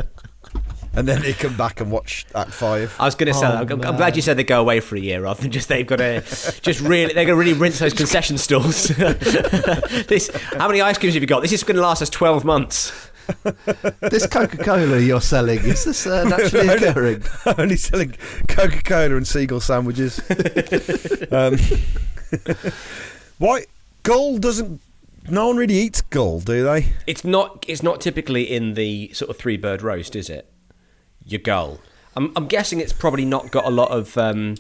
and 0.94 1.08
then 1.08 1.22
they 1.22 1.34
come 1.34 1.58
back 1.58 1.82
and 1.82 1.92
watch 1.92 2.26
Act 2.36 2.52
Five. 2.52 2.96
I 3.00 3.06
was 3.06 3.16
going 3.16 3.28
to 3.28 3.34
say, 3.34 3.48
Oh, 3.48 3.56
I'm, 3.58 3.72
I'm 3.82 3.98
glad 3.98 4.16
you 4.16 4.22
said 4.22 4.38
they 4.38 4.44
go 4.44 4.62
away 4.62 4.80
for 4.82 4.96
a 4.96 5.00
year 5.00 5.22
rather 5.22 5.42
than 5.42 5.52
just 5.52 5.68
they've 5.68 5.86
got 5.88 5.98
to 5.98 6.22
just 6.62 6.80
really 6.80 7.14
they're 7.14 7.26
going 7.26 7.28
to 7.28 7.36
really 7.36 7.54
rinse 7.54 7.80
those 7.80 7.94
concession 7.94 8.38
stalls. 8.38 8.88
this, 10.08 10.30
how 10.58 10.68
many 10.68 10.80
ice 10.82 10.98
creams 10.98 11.16
have 11.16 11.24
you 11.24 11.28
got? 11.28 11.42
This 11.42 11.52
is 11.54 11.64
going 11.64 11.76
to 11.76 11.82
last 11.82 12.02
us 12.02 12.10
12 12.10 12.46
months. 12.46 13.12
This 14.02 14.28
Coca 14.28 14.58
Cola 14.58 15.00
you're 15.00 15.22
selling 15.22 15.60
is 15.60 15.84
this 15.86 16.06
uh, 16.06 16.24
naturally 16.30 16.68
occurring? 16.68 17.24
Only 17.58 17.76
selling 17.76 18.16
Coca 18.48 18.82
Cola 18.84 19.18
and 19.18 19.28
seagull 19.28 19.60
sandwiches. 19.60 20.20
um, 21.32 21.58
why 23.38 23.66
gull 24.04 24.38
doesn't? 24.38 24.82
No 25.30 25.48
one 25.48 25.58
really 25.58 25.76
eats 25.76 26.02
gull, 26.02 26.40
do 26.40 26.64
they? 26.64 26.88
It's 27.08 27.24
not 27.24 27.66
it's 27.68 27.82
not 27.82 28.00
typically 28.02 28.44
in 28.44 28.76
the 28.76 29.12
sort 29.14 29.32
of 29.32 29.38
three 29.38 29.58
bird 29.58 29.82
roast, 29.82 30.16
is 30.16 30.30
it? 30.30 30.52
Your 31.26 31.42
gull. 31.42 31.80
I'm, 32.16 32.32
I'm 32.36 32.48
guessing 32.48 32.80
it's 32.80 32.94
probably 32.94 33.26
not 33.26 33.52
got 33.52 33.66
a 33.66 33.70
lot 33.72 33.92
of 33.92 34.18
um, 34.18 34.56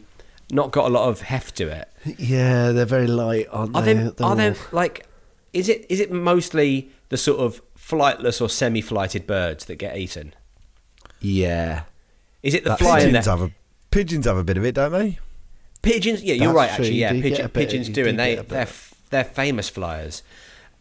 not 0.51 0.71
got 0.71 0.85
a 0.85 0.89
lot 0.89 1.07
of 1.09 1.21
heft 1.21 1.55
to 1.57 1.67
it. 1.67 1.89
Yeah, 2.19 2.71
they're 2.71 2.85
very 2.85 3.07
light, 3.07 3.47
aren't 3.51 3.75
Are 3.75 3.81
they? 3.81 3.93
they? 3.93 4.09
They're 4.09 4.35
they 4.35 4.59
like? 4.71 5.07
Is 5.53 5.69
it? 5.69 5.85
Is 5.89 5.99
it 5.99 6.11
mostly 6.11 6.89
the 7.09 7.17
sort 7.17 7.39
of 7.39 7.61
flightless 7.85 8.41
or 8.41 8.49
semi-flighted 8.49 9.27
birds 9.27 9.65
that 9.65 9.75
get 9.75 9.97
eaten? 9.97 10.33
Yeah. 11.19 11.83
Is 12.43 12.53
it 12.53 12.63
the 12.63 12.71
That's- 12.71 12.87
fly 12.87 12.99
Pigeons 13.05 13.25
have 13.25 13.41
a 13.41 13.51
pigeons 13.91 14.25
have 14.25 14.37
a 14.37 14.43
bit 14.43 14.57
of 14.57 14.65
it, 14.65 14.75
don't 14.75 14.91
they? 14.91 15.19
Pigeons, 15.81 16.23
yeah, 16.23 16.33
you're 16.33 16.47
That's 16.47 16.55
right. 16.55 16.67
true, 16.75 16.85
Actually, 16.85 16.95
you 16.95 17.01
yeah, 17.01 17.13
do 17.13 17.21
pigeon, 17.21 17.45
bit- 17.45 17.53
pigeons 17.53 17.87
do, 17.87 17.93
do 18.03 18.07
and 18.09 18.19
they 18.19 18.31
get 18.35 18.39
a 18.39 18.43
bit. 18.43 18.49
they're 18.49 18.67
they're 19.11 19.23
famous 19.23 19.69
flyers. 19.69 20.23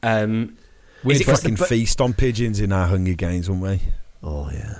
Um, 0.03 0.57
We'd 1.03 1.15
is 1.17 1.21
it 1.21 1.25
'cause 1.27 1.43
the 1.43 1.51
fucking 1.51 1.67
feast 1.67 2.01
on 2.01 2.13
pigeons 2.15 2.61
in 2.61 2.73
our 2.73 2.87
Hunger 2.89 3.15
Games, 3.15 3.49
wouldn't 3.51 3.67
we? 3.67 3.89
Oh 4.23 4.51
yeah. 4.51 4.79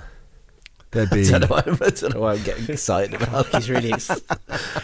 There'd 0.91 1.09
I 1.11 1.15
be. 1.15 1.29
don't, 1.29 1.41
know 1.41 1.47
why, 1.47 1.59
I 1.59 1.89
don't 1.89 2.13
know 2.13 2.21
why 2.21 2.33
I'm 2.33 2.43
getting 2.43 2.69
excited 2.69 3.13
about 3.21 3.51
that. 3.51 3.61
He's 3.61 3.69
really. 3.69 3.93
Ex- 3.93 4.09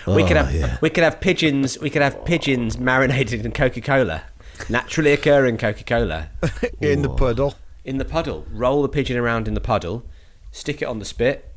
we 0.08 0.24
could 0.24 0.38
Oh, 0.38 0.44
have 0.46 0.54
yeah. 0.54 0.78
we 0.82 0.90
could 0.90 1.04
have 1.04 1.20
pigeons. 1.22 1.80
We 1.80 1.90
could 1.90 2.02
have 2.02 2.24
pigeons 2.26 2.78
marinated 2.78 3.46
in 3.46 3.52
Coca 3.52 3.82
Cola, 3.82 4.24
naturally 4.70 5.12
occurring 5.12 5.58
Coca 5.58 5.84
Cola, 5.84 6.30
in 6.82 7.02
the 7.02 7.10
puddle. 7.10 7.56
in 7.84 7.98
the 7.98 8.06
puddle. 8.06 8.46
Roll 8.52 8.82
the 8.82 8.90
pigeon 8.90 9.18
around 9.18 9.48
in 9.48 9.54
the 9.54 9.62
puddle, 9.62 10.06
stick 10.52 10.82
it 10.82 10.86
on 10.86 11.00
the 11.00 11.06
spit. 11.06 11.51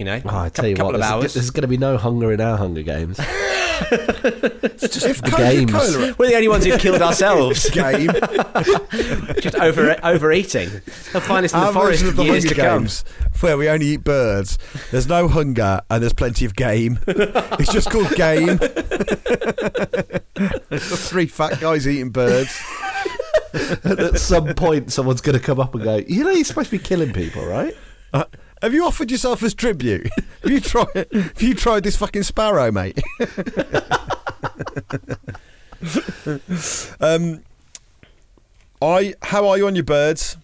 You 0.00 0.06
know, 0.06 0.18
Oh, 0.24 0.28
I 0.30 0.48
cou- 0.48 0.62
tell 0.62 0.66
you 0.66 0.76
couple 0.76 0.86
what, 0.92 0.94
of 0.94 1.00
there's, 1.02 1.12
hours. 1.12 1.34
there's 1.34 1.50
going 1.50 1.60
to 1.60 1.68
be 1.68 1.76
no 1.76 1.98
hunger 1.98 2.32
in 2.32 2.40
our 2.40 2.56
Hunger 2.56 2.80
Games. 2.80 3.18
it's 3.92 4.88
just 4.88 5.04
If 5.04 5.20
the 5.20 5.30
games. 5.36 5.70
Coca-Cola 5.70 6.14
We're 6.18 6.28
the 6.28 6.36
only 6.36 6.48
ones 6.48 6.64
who've 6.64 6.80
killed 6.80 7.02
ourselves, 7.10 7.68
game, 7.68 8.08
just 9.42 9.56
over 9.56 9.94
overeating. 10.02 10.70
They'll 11.12 11.20
find 11.20 11.44
us 11.44 11.52
in 11.52 11.60
the 11.60 11.66
our 11.66 11.72
forest 11.74 12.00
version 12.02 12.08
of 12.08 12.14
for 12.14 12.22
the 12.22 12.24
years 12.30 12.44
Hunger 12.44 12.54
to 12.54 12.60
come. 12.62 12.78
Games, 12.84 13.04
where 13.40 13.58
we 13.58 13.68
only 13.68 13.88
eat 13.88 14.02
birds. 14.02 14.56
There's 14.90 15.06
no 15.06 15.28
hunger 15.28 15.82
and 15.90 16.02
there's 16.02 16.14
plenty 16.14 16.46
of 16.46 16.56
game. 16.56 16.98
it's 17.06 17.70
just 17.70 17.90
called 17.90 18.10
game. 18.14 18.56
There's 20.70 21.10
three 21.10 21.26
fat 21.26 21.60
guys 21.60 21.86
eating 21.86 22.08
birds. 22.08 22.58
And 23.52 24.00
at 24.00 24.18
some 24.18 24.54
point, 24.54 24.92
someone's 24.92 25.20
going 25.20 25.36
to 25.38 25.44
come 25.44 25.60
up 25.60 25.74
and 25.74 25.84
go, 25.84 25.96
"You 26.08 26.24
know, 26.24 26.30
you're 26.30 26.44
supposed 26.44 26.70
to 26.70 26.78
be 26.78 26.82
killing 26.82 27.12
people, 27.12 27.44
right?" 27.44 27.74
Uh, 28.14 28.24
have 28.62 28.74
you 28.74 28.84
offered 28.84 29.10
yourself 29.10 29.42
as 29.42 29.54
tribute? 29.54 30.08
have 30.42 30.50
you 30.50 30.60
tried? 30.60 31.06
Have 31.12 31.42
you 31.42 31.54
tried 31.54 31.82
this 31.84 31.96
fucking 31.96 32.22
sparrow, 32.24 32.70
mate? 32.70 33.00
um, 37.00 37.42
I. 38.82 39.14
How 39.22 39.48
are 39.48 39.56
you 39.58 39.66
on 39.66 39.74
your 39.74 39.84
birds? 39.84 40.36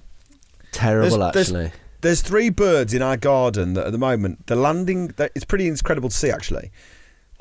Terrible, 0.73 1.19
There's- 1.19 1.35
there's- 1.35 1.49
actually. 1.67 1.73
There's 2.03 2.21
three 2.21 2.51
birds 2.51 2.95
in 2.95 3.03
our 3.03 3.17
garden 3.17 3.73
that 3.75 3.87
at 3.87 3.93
the 3.93 3.99
moment 3.99 4.47
the 4.47 4.55
landing. 4.55 5.09
that- 5.17 5.33
It's 5.35 5.45
pretty 5.45 5.67
incredible 5.67 6.09
to 6.11 6.15
see 6.17 6.31
actually. 6.31 6.71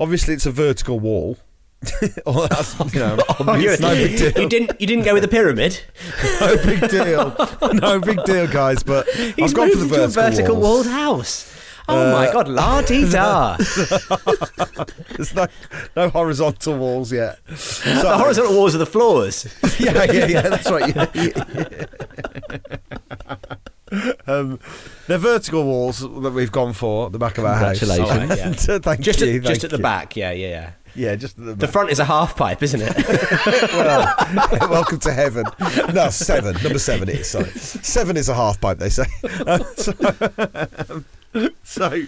Obviously, 0.00 0.34
it's 0.34 0.46
a 0.46 0.50
vertical 0.50 0.98
wall, 0.98 1.38
Oh, 2.26 2.46
that's, 2.46 2.78
you 2.94 3.00
know, 3.00 3.16
it's 3.40 3.80
no 3.80 3.94
big 3.94 4.18
deal. 4.18 4.42
You 4.42 4.48
didn't. 4.48 4.80
You 4.80 4.86
didn't 4.86 5.04
go 5.04 5.14
with 5.14 5.22
the 5.22 5.28
pyramid. 5.28 5.80
no 6.40 6.56
big 6.64 6.88
deal. 6.90 7.36
No 7.74 8.00
big 8.00 8.22
deal, 8.24 8.46
guys. 8.48 8.82
But 8.82 9.06
He's 9.08 9.50
I've 9.50 9.54
gone 9.54 9.70
for 9.70 9.76
the 9.78 9.88
to 9.96 10.04
a 10.04 10.08
vertical, 10.08 10.22
vertical 10.22 10.54
walls. 10.56 10.64
walled 10.64 10.86
house. 10.86 11.52
Oh 11.88 12.12
my 12.12 12.32
god, 12.32 12.48
la 12.48 12.82
di 12.82 13.08
da. 13.08 13.56
There's 13.56 15.32
no, 15.34 15.46
no 15.94 16.08
horizontal 16.08 16.76
walls 16.76 17.12
yet. 17.12 17.38
The 17.46 18.16
horizontal 18.18 18.56
walls 18.56 18.74
are 18.74 18.78
the 18.78 18.86
floors. 18.86 19.46
yeah, 19.78 20.02
yeah, 20.10 20.26
yeah. 20.26 20.40
That's 20.42 20.68
right. 20.68 20.96
Yeah, 20.96 21.06
yeah. 21.14 21.44
um, 24.26 24.58
they're 25.06 25.18
vertical 25.18 25.62
walls 25.64 26.00
that 26.00 26.32
we've 26.32 26.50
gone 26.50 26.72
for 26.72 27.06
at 27.06 27.12
the 27.12 27.20
back 27.20 27.38
of 27.38 27.44
our 27.44 27.54
house. 27.54 27.78
Congratulations. 27.78 28.30
Right, 28.30 28.68
yeah. 28.68 28.78
Thank 28.78 29.00
Just 29.02 29.20
you. 29.20 29.36
at, 29.36 29.42
just 29.42 29.60
thank 29.60 29.64
at 29.64 29.70
the 29.70 29.78
back. 29.78 30.16
Yeah, 30.16 30.32
yeah, 30.32 30.48
yeah. 30.48 30.70
Yeah, 30.96 31.14
just 31.14 31.36
the, 31.36 31.54
The 31.54 31.68
front 31.68 31.90
is 31.90 31.98
a 31.98 32.04
half 32.04 32.36
pipe, 32.36 32.62
isn't 32.62 32.80
it? 32.82 32.96
well, 33.72 34.14
welcome 34.70 34.98
to 35.00 35.12
heaven. 35.12 35.44
No, 35.92 36.08
seven. 36.10 36.54
Number 36.62 36.78
seven 36.78 37.08
is 37.08 37.30
Sorry, 37.30 37.50
seven 37.50 38.16
is 38.16 38.28
a 38.28 38.34
half 38.34 38.60
pipe. 38.60 38.78
They 38.78 38.88
say. 38.88 39.04
Um, 39.46 39.62
so, 39.76 41.50
so, 41.62 42.02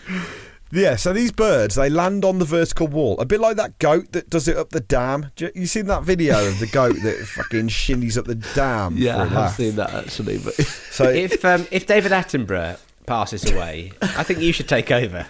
yeah. 0.70 0.96
So 0.96 1.12
these 1.12 1.32
birds 1.32 1.74
they 1.74 1.90
land 1.90 2.24
on 2.24 2.38
the 2.38 2.44
vertical 2.44 2.86
wall, 2.86 3.18
a 3.20 3.26
bit 3.26 3.40
like 3.40 3.56
that 3.56 3.78
goat 3.78 4.12
that 4.12 4.30
does 4.30 4.48
it 4.48 4.56
up 4.56 4.70
the 4.70 4.80
dam. 4.80 5.30
You, 5.36 5.50
you 5.54 5.66
seen 5.66 5.86
that 5.86 6.02
video 6.04 6.48
of 6.48 6.58
the 6.58 6.66
goat 6.66 6.96
that 7.02 7.16
fucking 7.26 7.68
shinnies 7.68 8.16
up 8.16 8.24
the 8.24 8.36
dam? 8.36 8.94
Yeah, 8.96 9.16
I 9.18 9.24
have 9.24 9.32
laugh? 9.32 9.56
seen 9.56 9.76
that 9.76 9.92
actually. 9.92 10.38
But 10.38 10.54
So 10.54 11.04
if 11.04 11.44
um, 11.44 11.66
if 11.70 11.86
David 11.86 12.12
Attenborough 12.12 12.78
passes 13.06 13.50
away, 13.50 13.92
I 14.00 14.22
think 14.22 14.40
you 14.40 14.52
should 14.52 14.68
take 14.68 14.90
over. 14.90 15.26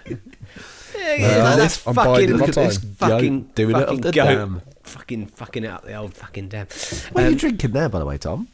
Yeah, 1.08 1.26
yeah, 1.28 1.42
Well, 1.42 1.56
that's 1.56 1.86
I'm 1.86 1.94
fucking, 1.94 2.12
biding 2.12 2.30
my 2.32 2.46
look 2.46 2.48
at 2.50 2.54
this 2.54 2.78
fucking 2.96 3.40
Goat 3.42 3.54
doing 3.54 3.70
it 3.70 3.76
up 3.76 3.82
fucking 3.88 4.00
the 4.02 4.12
goat. 4.12 4.24
dam. 4.26 4.62
Fucking 4.82 5.26
fucking 5.26 5.66
out 5.66 5.84
the 5.84 5.94
old 5.94 6.14
fucking 6.14 6.48
dam. 6.48 6.66
what 7.12 7.22
are 7.24 7.26
Um, 7.26 7.32
you 7.32 7.38
drinking 7.38 7.72
there, 7.72 7.88
by 7.88 7.98
the 7.98 8.04
way, 8.06 8.18
Tom? 8.18 8.48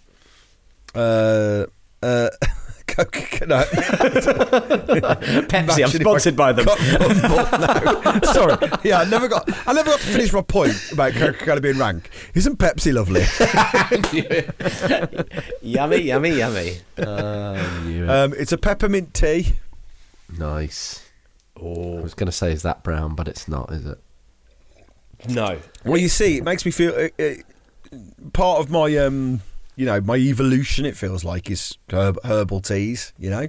uh, 0.95 1.67
uh, 2.03 2.31
Coke, 2.87 3.41
no, 3.49 3.63
Pepsi. 3.65 5.55
I'm 5.55 5.65
Imagine 5.65 5.85
if 5.85 5.95
I 5.95 5.99
sponsored 5.99 6.37
by 6.37 6.53
them. 6.53 6.67
got 6.67 6.79
no. 8.23 8.33
Sorry, 8.33 8.71
yeah, 8.85 8.99
I 9.01 9.05
never 9.09 9.27
got, 9.27 9.49
I 9.67 9.73
never 9.73 9.91
got 9.91 10.01
to 10.01 10.07
finish 10.07 10.33
my 10.33 10.43
point 10.43 10.75
about 10.93 11.13
Coca-Cola 11.15 11.61
being 11.61 11.79
rank. 11.79 12.11
Isn't 12.35 12.57
Pepsi 12.59 12.93
lovely? 12.93 13.23
yummy, 15.63 15.97
yummy, 16.03 16.31
yummy. 16.37 16.77
Um, 16.99 18.35
it's 18.37 18.53
a 18.53 18.59
peppermint 18.59 19.15
tea. 19.15 19.55
Nice. 20.39 21.04
I 21.57 22.01
was 22.01 22.15
going 22.15 22.27
to 22.27 22.33
say, 22.33 22.53
is 22.53 22.63
that 22.63 22.83
brown, 22.83 23.15
but 23.15 23.29
it's 23.29 23.49
not, 23.49 23.73
is 23.73 23.87
it? 23.87 23.99
No. 25.29 25.59
Well, 25.85 25.97
you 25.97 26.09
see, 26.09 26.39
it 26.39 26.45
makes 26.45 26.65
me 26.65 26.71
feel 26.71 26.93
uh, 26.95 27.23
uh, 27.23 27.35
part 28.33 28.61
of 28.61 28.71
my, 28.71 28.97
um, 28.99 29.41
you 29.77 29.87
know, 29.87 30.01
my 30.01 30.17
evolution. 30.17 30.85
It 30.85 30.97
feels 30.97 31.25
like 31.25 31.51
is 31.51 31.79
herb, 31.93 32.19
herbal 32.25 32.61
teas. 32.61 33.13
You 33.19 33.31
know, 33.31 33.49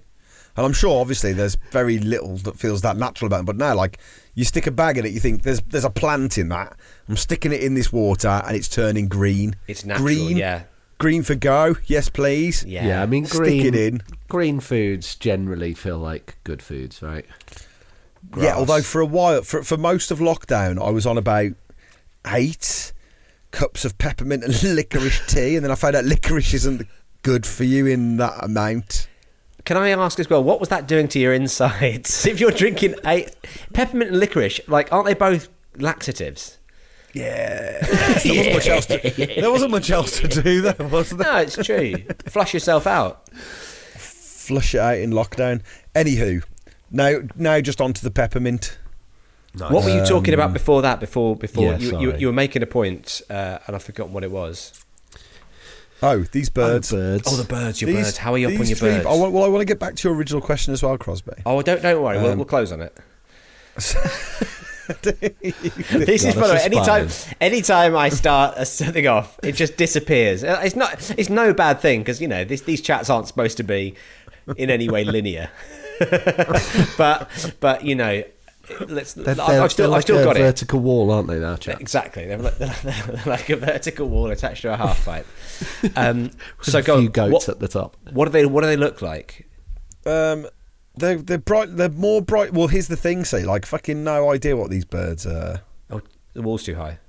and 0.58 0.66
I'm 0.66 0.74
sure, 0.74 1.02
obviously, 1.02 1.34
there's 1.34 1.56
very 1.72 2.00
little 2.00 2.38
that 2.38 2.58
feels 2.58 2.82
that 2.82 2.98
natural 2.98 3.28
about 3.28 3.38
them. 3.38 3.46
But 3.46 3.58
now, 3.58 3.76
like, 3.76 4.00
you 4.36 4.46
stick 4.46 4.68
a 4.68 4.72
bag 4.72 4.98
in 4.98 5.06
it, 5.06 5.12
you 5.12 5.20
think 5.20 5.44
there's 5.44 5.62
there's 5.62 5.86
a 5.86 5.90
plant 5.90 6.38
in 6.38 6.50
that. 6.50 6.78
I'm 7.10 7.18
sticking 7.18 7.52
it 7.52 7.62
in 7.62 7.74
this 7.74 7.92
water, 7.92 8.42
and 8.46 8.56
it's 8.56 8.70
turning 8.70 9.08
green. 9.08 9.56
It's 9.68 9.84
natural, 9.84 10.06
Green, 10.06 10.38
yeah. 10.38 10.64
Green 10.98 11.24
for 11.24 11.36
go. 11.36 11.76
Yes, 11.88 12.08
please. 12.08 12.64
Yeah. 12.64 12.88
yeah 12.88 13.02
I 13.04 13.06
mean, 13.06 13.26
Stick 13.26 13.40
green. 13.40 13.66
it 13.66 13.76
in. 13.76 14.02
Green 14.30 14.60
foods 14.62 15.16
generally 15.16 15.74
feel 15.74 15.98
like 15.98 16.38
good 16.46 16.62
foods, 16.62 17.02
right? 17.02 17.26
Yeah, 18.38 18.56
although 18.56 18.82
for 18.82 19.02
a 19.02 19.06
while, 19.06 19.42
for 19.44 19.64
for 19.64 19.78
most 19.78 20.12
of 20.12 20.20
lockdown, 20.20 20.82
I 20.82 20.90
was 20.90 21.06
on 21.06 21.18
about 21.18 21.52
eight 22.28 22.92
cups 23.52 23.86
of 23.86 23.98
peppermint 23.98 24.44
and 24.44 24.64
licorice 24.76 25.26
tea, 25.28 25.56
and 25.56 25.64
then 25.64 25.72
I 25.72 25.76
found 25.76 25.96
out 25.96 26.06
licorice 26.06 26.54
isn't 26.54 26.88
good 27.24 27.46
for 27.46 27.64
you 27.64 27.86
in 27.88 28.18
that 28.18 28.44
amount. 28.44 29.08
Can 29.64 29.78
I 29.78 29.90
ask 29.90 30.20
as 30.20 30.30
well, 30.30 30.44
what 30.44 30.60
was 30.60 30.70
that 30.70 30.88
doing 30.88 31.08
to 31.08 31.20
your 31.20 31.34
insides? 31.34 32.26
if 32.28 32.40
you're 32.40 32.52
drinking 32.52 32.96
eight 33.06 33.36
peppermint 33.74 34.12
and 34.12 34.20
licorice, 34.20 34.62
like, 34.68 34.94
aren't 34.94 35.08
they 35.08 35.16
both 35.16 35.50
laxatives? 35.78 36.60
Yeah, 37.14 37.80
there 38.24 38.36
wasn't 38.36 38.54
much 38.54 38.68
else. 38.68 38.86
To, 38.88 39.26
there 39.40 39.52
wasn't 39.52 39.72
much 39.72 39.90
else 39.90 40.20
to 40.20 40.28
do. 40.28 40.62
There 40.62 40.88
was 40.88 41.10
there. 41.12 41.32
No, 41.32 41.38
it's 41.38 41.56
true. 41.56 41.96
Flush 42.28 42.54
yourself 42.54 42.86
out. 42.86 43.30
Flush 43.30 44.76
it 44.76 44.82
out 44.82 44.98
in 44.98 45.12
lockdown. 45.12 45.64
Anywho, 45.96 46.44
now 46.92 47.20
now 47.36 47.62
just 47.62 47.82
onto 47.82 48.02
the 48.02 48.12
peppermint. 48.12 48.78
What 49.58 49.86
were 49.86 49.90
you 49.90 50.06
talking 50.06 50.34
about 50.34 50.52
before 50.52 50.82
that? 50.82 51.00
Before 51.00 51.36
before 51.36 51.64
Yeah, 51.64 51.78
you, 51.78 52.00
you 52.02 52.18
you 52.18 52.28
were 52.28 52.34
making 52.34 52.62
a 52.62 52.66
point, 52.68 53.22
uh, 53.30 53.60
and 53.68 53.76
I've 53.76 53.84
forgotten 53.84 54.12
what 54.14 54.24
it 54.24 54.32
was. 54.32 54.74
Oh, 56.04 56.24
these 56.24 56.50
birds. 56.50 56.92
birds. 56.92 57.24
Oh, 57.26 57.38
the 57.38 57.46
birds, 57.46 57.82
your 57.82 57.90
These- 57.90 58.04
birds. 58.06 58.18
How 58.18 58.34
are 58.34 58.38
you 58.38 58.48
up 58.50 58.60
on 58.60 58.68
your 58.68 58.76
three- 58.76 58.90
birds? 58.90 59.06
I 59.06 59.14
want, 59.16 59.32
well, 59.32 59.46
I 59.46 59.48
want 59.48 59.62
to 59.62 59.66
get 59.66 59.80
back 59.80 59.96
to 59.96 60.08
your 60.10 60.16
original 60.18 60.42
question 60.42 60.74
as 60.74 60.84
well, 60.84 60.98
Crosby. 60.98 61.32
Oh, 61.46 61.62
don't 61.62 61.82
don't 61.82 62.02
worry. 62.04 62.18
we'll, 62.22 62.32
Um, 62.32 62.38
we'll 62.38 62.46
close 62.46 62.74
on 62.74 62.82
it. 62.82 62.96
this 65.02 66.24
is 66.26 66.36
God, 66.36 66.42
by 66.42 66.48
the 66.48 66.54
way, 66.54 66.60
that's 66.60 66.66
anytime 66.66 67.08
anytime 67.42 67.96
I 67.96 68.10
start 68.10 68.68
something 68.68 69.08
off, 69.08 69.40
it 69.42 69.54
just 69.54 69.78
disappears. 69.78 70.44
Uh, 70.44 70.62
It's 70.64 70.76
not 70.76 71.12
it's 71.18 71.30
no 71.30 71.54
bad 71.54 71.80
thing 71.80 72.02
because 72.02 72.22
you 72.22 72.28
know 72.28 72.44
this, 72.44 72.62
these 72.62 72.82
chats 72.82 73.10
aren't 73.10 73.28
supposed 73.28 73.58
to 73.58 73.64
be 73.64 73.96
in 74.58 74.70
any 74.70 74.90
way 74.90 75.04
linear. 75.04 75.50
but 76.98 77.56
but 77.60 77.84
you 77.84 77.96
know, 77.96 78.24
let's. 78.88 79.14
They're, 79.14 79.30
I've, 79.30 79.38
they're- 79.38 79.62
I've 79.62 79.72
still 79.72 79.90
they're 79.90 79.98
I've 79.98 80.02
still 80.04 80.16
like 80.18 80.24
a 80.24 80.28
got 80.28 80.38
it. 80.38 80.40
vertical 80.42 80.80
wall, 80.80 81.12
aren't 81.12 81.28
they, 81.28 81.40
now, 81.40 81.56
chap? 81.56 81.80
Exactly, 81.82 82.26
they're 82.26 82.38
like, 82.38 82.58
they're 82.58 83.22
like 83.26 83.50
a 83.50 83.56
vertical 83.58 84.08
wall 84.10 84.32
attached 84.32 84.64
to 84.64 84.74
a 84.74 84.78
half 84.78 85.04
pipe. 85.06 85.28
Um, 85.96 86.32
so 86.62 86.80
a 86.80 86.82
go 86.82 87.00
few 87.00 87.10
goats 87.10 87.32
What, 87.34 87.50
at 87.50 87.60
the 87.60 87.68
top. 87.68 87.98
what 88.12 88.26
do 88.26 88.32
they 88.32 88.46
what 88.46 88.62
do 88.62 88.68
they 88.68 88.78
look 88.78 89.02
like? 89.02 89.48
Um, 90.06 90.48
they're 90.96 91.18
they're 91.18 91.38
bright. 91.38 91.76
They're 91.76 91.90
more 91.90 92.22
bright. 92.22 92.54
Well, 92.54 92.68
here's 92.68 92.88
the 92.88 92.96
thing. 92.98 93.26
Say, 93.26 93.44
like, 93.44 93.66
fucking 93.66 94.04
no 94.04 94.30
idea 94.32 94.56
what 94.56 94.70
these 94.70 94.86
birds 94.86 95.26
are. 95.26 95.62
Oh, 95.90 96.02
the 96.34 96.42
wall's 96.42 96.64
too 96.64 96.76
high. 96.76 97.00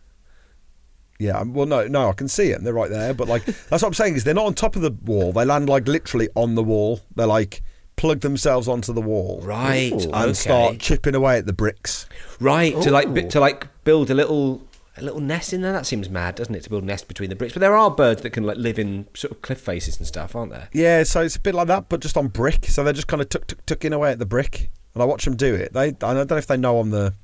Yeah, 1.19 1.39
um, 1.39 1.55
well, 1.55 1.65
no, 1.65 1.87
no, 1.87 2.11
I 2.11 2.13
can 2.13 2.29
see 2.29 2.51
it. 2.51 2.57
and 2.59 2.67
They're 2.67 2.75
right 2.75 2.91
there, 2.91 3.15
but 3.15 3.27
like 3.29 3.45
that's 3.69 3.83
what 3.83 3.85
I'm 3.85 3.95
saying 3.95 4.17
is 4.17 4.25
they're 4.25 4.35
not 4.35 4.47
on 4.47 4.55
top 4.55 4.77
of 4.77 4.83
the 4.83 4.91
wall. 4.91 5.33
They 5.33 5.45
land 5.47 5.69
like 5.69 5.89
literally 5.89 6.29
on 6.35 6.55
the 6.57 6.63
wall. 6.63 7.01
They're 7.15 7.27
like 7.27 7.63
plug 7.97 8.21
themselves 8.21 8.69
onto 8.69 8.93
the 8.93 9.01
wall, 9.01 9.41
Right. 9.43 9.91
and 9.93 10.15
okay. 10.15 10.33
start 10.35 10.79
chipping 10.79 11.15
away 11.15 11.39
at 11.39 11.47
the 11.47 11.53
bricks. 11.53 12.07
Right 12.41 12.81
to 12.83 12.91
like 12.91 13.29
to 13.31 13.41
like 13.41 13.69
build 13.85 14.11
a 14.11 14.15
little 14.15 14.63
a 14.99 15.03
little 15.03 15.21
nest 15.21 15.53
in 15.53 15.61
there. 15.63 15.73
That 15.73 15.85
seems 15.87 16.09
mad, 16.09 16.37
doesn't 16.37 16.55
it? 16.55 16.63
To 16.65 16.71
build 16.71 16.83
a 16.83 16.87
nest 16.87 17.09
between 17.09 17.29
the 17.31 17.37
bricks. 17.37 17.53
But 17.55 17.61
there 17.61 17.77
are 17.77 17.91
birds 17.91 18.23
that 18.23 18.31
can 18.31 18.45
like 18.45 18.57
live 18.59 18.79
in 18.79 19.07
sort 19.15 19.33
of 19.33 19.43
cliff 19.43 19.61
faces 19.61 19.99
and 19.99 20.07
stuff, 20.07 20.35
aren't 20.37 20.53
there? 20.53 20.69
Yeah, 20.73 21.03
so 21.05 21.23
it's 21.23 21.37
a 21.37 21.41
bit 21.41 21.55
like 21.55 21.67
that, 21.69 21.89
but 21.89 22.01
just 22.01 22.17
on 22.17 22.29
brick. 22.29 22.67
So 22.67 22.83
they're 22.85 22.93
just 22.95 23.07
kind 23.07 23.21
of 23.23 23.29
tuck, 23.29 23.47
tuck, 23.47 23.65
tucking 23.67 23.93
away 23.93 24.13
at 24.13 24.19
the 24.19 24.27
brick, 24.27 24.71
and 24.95 25.03
I 25.03 25.07
watch 25.07 25.25
them 25.25 25.37
do 25.37 25.55
it. 25.55 25.73
They, 25.75 25.89
I 25.89 25.91
don't 25.91 26.31
know 26.31 26.37
if 26.37 26.47
they 26.47 26.57
know 26.57 26.79
I'm 26.79 26.91
the, 26.91 27.15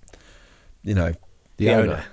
you 0.83 0.95
know, 0.95 1.13
The, 1.57 1.67
The 1.67 1.71
owner. 1.75 1.93
owner. 1.93 2.05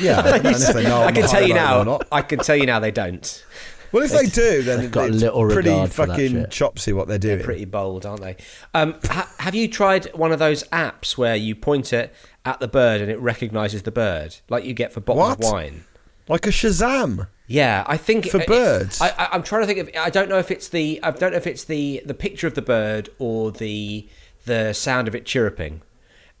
yeah. 0.00 0.20
I 0.20 0.22
don't 0.38 0.44
know 0.44 0.50
if 0.50 0.74
they 0.74 0.82
know 0.88 1.02
I 1.02 1.12
can 1.12 1.28
tell 1.28 1.46
you 1.46 1.54
now. 1.54 1.98
I 2.10 2.22
can 2.22 2.38
tell 2.40 2.56
you 2.56 2.66
now 2.66 2.80
they 2.80 2.90
don't. 2.92 3.44
Well, 3.92 4.02
if 4.04 4.12
they 4.12 4.26
do, 4.26 4.62
then 4.62 4.80
they've 4.80 4.90
got 4.90 5.08
a 5.10 5.12
it's 5.12 5.22
little 5.22 5.48
pretty 5.48 5.68
regard 5.70 5.92
for 5.92 6.06
that 6.06 6.12
fucking 6.12 6.32
shit. 6.32 6.50
chopsy 6.50 6.92
what 6.92 7.08
they're 7.08 7.18
doing. 7.18 7.38
They're 7.38 7.44
pretty 7.44 7.64
bold, 7.64 8.06
aren't 8.06 8.20
they? 8.22 8.36
Um, 8.74 8.96
ha- 9.04 9.30
have 9.38 9.54
you 9.54 9.66
tried 9.68 10.06
one 10.14 10.30
of 10.32 10.38
those 10.38 10.64
apps 10.68 11.18
where 11.18 11.34
you 11.36 11.54
point 11.56 11.92
it 11.92 12.14
at 12.44 12.60
the 12.60 12.68
bird 12.68 13.00
and 13.00 13.10
it 13.10 13.18
recognises 13.18 13.82
the 13.82 13.90
bird, 13.90 14.36
like 14.48 14.64
you 14.64 14.74
get 14.74 14.92
for 14.92 15.00
bottles 15.00 15.38
What? 15.38 15.44
of 15.44 15.52
wine? 15.52 15.84
like 16.28 16.46
a 16.46 16.50
Shazam. 16.50 17.26
Yeah, 17.48 17.82
I 17.88 17.96
think 17.96 18.28
For 18.28 18.40
it- 18.40 18.46
birds? 18.46 19.00
I, 19.00 19.08
I, 19.18 19.28
I'm 19.32 19.42
trying 19.42 19.62
to 19.62 19.66
think 19.66 19.78
of. 19.80 19.90
I 20.00 20.10
don't 20.10 20.28
know 20.28 20.38
if 20.38 20.52
it's 20.52 20.68
the. 20.68 21.00
I 21.02 21.10
don't 21.10 21.32
know 21.32 21.36
if 21.36 21.48
it's 21.48 21.64
the 21.64 22.00
the 22.06 22.14
picture 22.14 22.46
of 22.46 22.54
the 22.54 22.62
bird 22.62 23.08
or 23.18 23.50
the 23.50 24.08
the 24.46 24.72
sound 24.72 25.08
of 25.08 25.14
it 25.16 25.24
chirruping. 25.26 25.80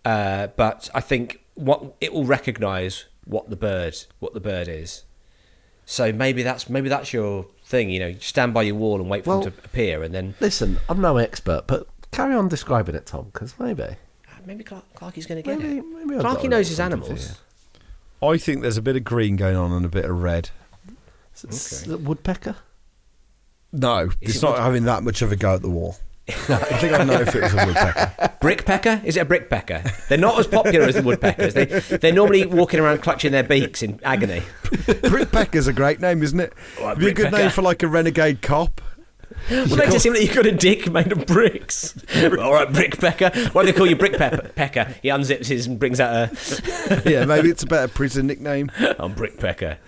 Uh, 0.04 0.46
but 0.56 0.88
I 0.94 1.00
think 1.00 1.40
what 1.54 1.94
it 2.00 2.12
will 2.12 2.24
recognise 2.24 3.06
what 3.24 3.50
the 3.50 3.56
bird 3.56 3.96
what 4.20 4.34
the 4.34 4.40
bird 4.40 4.68
is. 4.68 5.02
So 5.90 6.12
maybe 6.12 6.44
that's 6.44 6.70
maybe 6.70 6.88
that's 6.88 7.12
your 7.12 7.46
thing. 7.64 7.90
You 7.90 7.98
know, 7.98 8.06
you 8.06 8.20
stand 8.20 8.54
by 8.54 8.62
your 8.62 8.76
wall 8.76 9.00
and 9.00 9.10
wait 9.10 9.24
for 9.24 9.30
Well- 9.30 9.40
them 9.42 9.52
to 9.54 9.58
appear, 9.64 10.04
and 10.04 10.14
then 10.14 10.34
Listen, 10.38 10.78
I'm 10.88 11.00
no 11.00 11.16
expert, 11.16 11.64
but 11.66 11.88
carry 12.12 12.32
on 12.32 12.46
describing 12.46 12.94
it, 12.94 13.06
Tom, 13.06 13.30
because 13.32 13.54
maybe. 13.58 13.82
Ah, 14.28 14.36
maybe 14.46 14.62
Clark, 14.62 14.84
Clarky's 14.94 15.26
going 15.26 15.42
to 15.42 15.48
get 15.48 15.58
Maybe- 15.58 15.78
it. 15.78 15.84
maybe 15.84 16.14
I've 16.14 16.22
Clarky 16.24 16.48
knows 16.48 16.68
his 16.68 16.78
animals. 16.78 17.40
I 18.22 18.38
think 18.38 18.62
there's 18.62 18.76
a 18.76 18.82
bit 18.82 18.94
of 18.94 19.02
green 19.02 19.34
going 19.34 19.56
on 19.56 19.72
and 19.72 19.84
a 19.84 19.88
bit 19.88 20.04
of 20.04 20.22
red. 20.22 20.50
Is 21.48 21.82
it 21.82 21.88
the 21.88 21.98
woodpecker? 21.98 22.54
No, 23.72 23.98
Is 24.04 24.16
it's 24.20 24.36
it 24.36 24.42
not 24.42 24.52
wood- 24.52 24.60
having 24.62 24.84
that 24.84 25.02
much 25.02 25.22
of 25.22 25.32
a 25.32 25.36
go 25.36 25.54
at 25.56 25.62
the 25.62 25.70
wall. 25.70 25.96
I 26.48 26.78
think 26.78 26.92
I 26.92 27.04
know 27.04 27.20
if 27.20 27.34
it 27.34 27.42
was 27.42 27.54
a 27.54 27.66
woodpecker. 27.66 28.32
Brick 28.40 28.64
pecker? 28.64 29.00
Is 29.04 29.16
it 29.16 29.20
a 29.20 29.26
brickpecker? 29.26 30.08
They're 30.08 30.18
not 30.18 30.38
as 30.38 30.46
popular 30.46 30.86
as 30.86 30.94
the 30.94 31.02
woodpeckers. 31.02 31.54
They, 31.54 31.64
they're 31.66 32.12
normally 32.12 32.46
walking 32.46 32.80
around 32.80 33.02
clutching 33.02 33.32
their 33.32 33.42
beaks 33.42 33.82
in 33.82 34.00
agony. 34.02 34.42
Brickpecker's 34.62 35.66
a 35.66 35.72
great 35.72 36.00
name, 36.00 36.22
isn't 36.22 36.40
it? 36.40 36.52
Oh, 36.80 36.90
It'd 36.92 37.00
be 37.00 37.08
a 37.08 37.14
good 37.14 37.32
name 37.32 37.50
for 37.50 37.62
like 37.62 37.82
a 37.82 37.88
renegade 37.88 38.42
cop. 38.42 38.80
What 39.48 39.78
makes 39.78 39.94
it 39.94 40.00
seem 40.00 40.12
like 40.12 40.22
you've 40.22 40.34
got 40.34 40.46
a 40.46 40.52
dick 40.52 40.90
made 40.90 41.12
of 41.12 41.24
bricks? 41.26 41.94
All 42.22 42.52
right, 42.52 42.70
brick 42.72 42.98
pecker. 42.98 43.30
Why 43.52 43.62
do 43.62 43.72
they 43.72 43.76
call 43.76 43.86
you 43.86 43.96
brickpecker? 43.96 44.94
He 45.02 45.08
unzips 45.08 45.46
his 45.46 45.66
and 45.66 45.78
brings 45.78 46.00
out 46.00 46.30
a. 46.32 47.02
yeah, 47.08 47.24
maybe 47.24 47.48
it's 47.48 47.62
a 47.62 47.66
better 47.66 47.88
prison 47.88 48.26
nickname. 48.26 48.70
I'm 48.98 49.14
brick 49.14 49.38
pecker. 49.38 49.78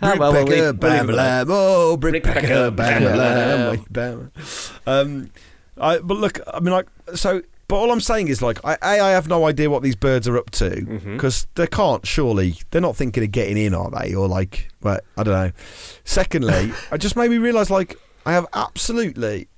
Ah, 0.00 0.14
well, 0.16 0.32
we'll 0.32 0.46
Pecker, 0.46 0.50
leave- 0.72 0.82
we'll 0.82 0.92
leave 0.92 1.16
bam, 1.16 1.48
it 1.48 1.52
oh, 1.52 1.96
Brick, 1.96 2.22
Brick 2.22 2.24
Pecker, 2.24 2.40
Pecker, 2.40 2.70
bam, 2.70 3.02
bam, 3.02 3.86
bam. 3.90 4.32
Um, 4.86 5.30
I, 5.80 5.98
but 5.98 6.16
look, 6.16 6.40
I 6.52 6.60
mean, 6.60 6.72
like, 6.72 6.86
so, 7.14 7.42
but 7.68 7.76
all 7.76 7.90
I'm 7.92 8.00
saying 8.00 8.28
is, 8.28 8.40
like, 8.42 8.58
I, 8.64 8.74
A, 8.82 9.00
I 9.00 9.10
have 9.10 9.28
no 9.28 9.46
idea 9.46 9.68
what 9.70 9.82
these 9.82 9.96
birds 9.96 10.26
are 10.28 10.36
up 10.38 10.50
to 10.52 10.70
Mm-hmm. 10.70 11.14
because 11.14 11.46
they 11.54 11.66
can't, 11.66 12.06
surely, 12.06 12.54
they're 12.70 12.80
not 12.80 12.96
thinking 12.96 13.22
of 13.24 13.30
getting 13.30 13.56
in, 13.56 13.74
are 13.74 13.90
they? 13.90 14.14
Or, 14.14 14.26
like, 14.28 14.68
but 14.80 15.04
I 15.16 15.22
don't 15.24 15.34
know. 15.34 15.52
Secondly, 16.04 16.72
I 16.90 16.96
just 16.96 17.14
made 17.16 17.30
me 17.30 17.38
realise, 17.38 17.70
like, 17.70 17.98
I 18.24 18.32
have 18.32 18.46
absolutely 18.54 19.48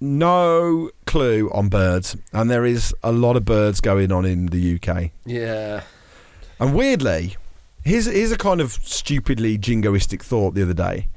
no 0.00 0.90
clue 1.06 1.50
on 1.52 1.68
birds, 1.68 2.16
and 2.32 2.50
there 2.50 2.64
is 2.64 2.94
a 3.02 3.12
lot 3.12 3.36
of 3.36 3.44
birds 3.44 3.80
going 3.80 4.10
on 4.12 4.24
in 4.24 4.46
the 4.46 4.76
UK. 4.80 5.10
Yeah. 5.26 5.82
And 6.58 6.74
weirdly, 6.74 7.36
here's 7.84 8.06
here's 8.06 8.32
a 8.32 8.38
kind 8.38 8.60
of 8.60 8.72
stupidly 8.72 9.58
jingoistic 9.58 10.22
thought 10.22 10.54
the 10.54 10.62
other 10.62 10.74
day. 10.74 11.08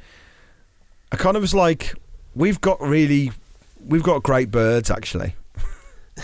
I 1.12 1.16
kind 1.16 1.36
of 1.38 1.42
was 1.42 1.54
like, 1.54 1.94
we've 2.36 2.60
got 2.60 2.82
really, 2.82 3.32
we've 3.86 4.04
got 4.04 4.24
great 4.24 4.52
birds 4.52 4.90
actually. 4.92 5.36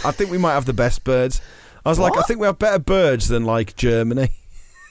I 0.06 0.12
think 0.12 0.30
we 0.32 0.38
might 0.38 0.54
have 0.54 0.66
the 0.66 0.74
best 0.74 1.04
birds. 1.04 1.42
I 1.86 1.90
was 1.90 1.98
like, 2.00 2.18
I 2.18 2.22
think 2.24 2.40
we 2.40 2.46
have 2.46 2.60
better 2.60 2.80
birds 2.80 3.28
than 3.28 3.46
like 3.46 3.76
Germany, 3.76 4.30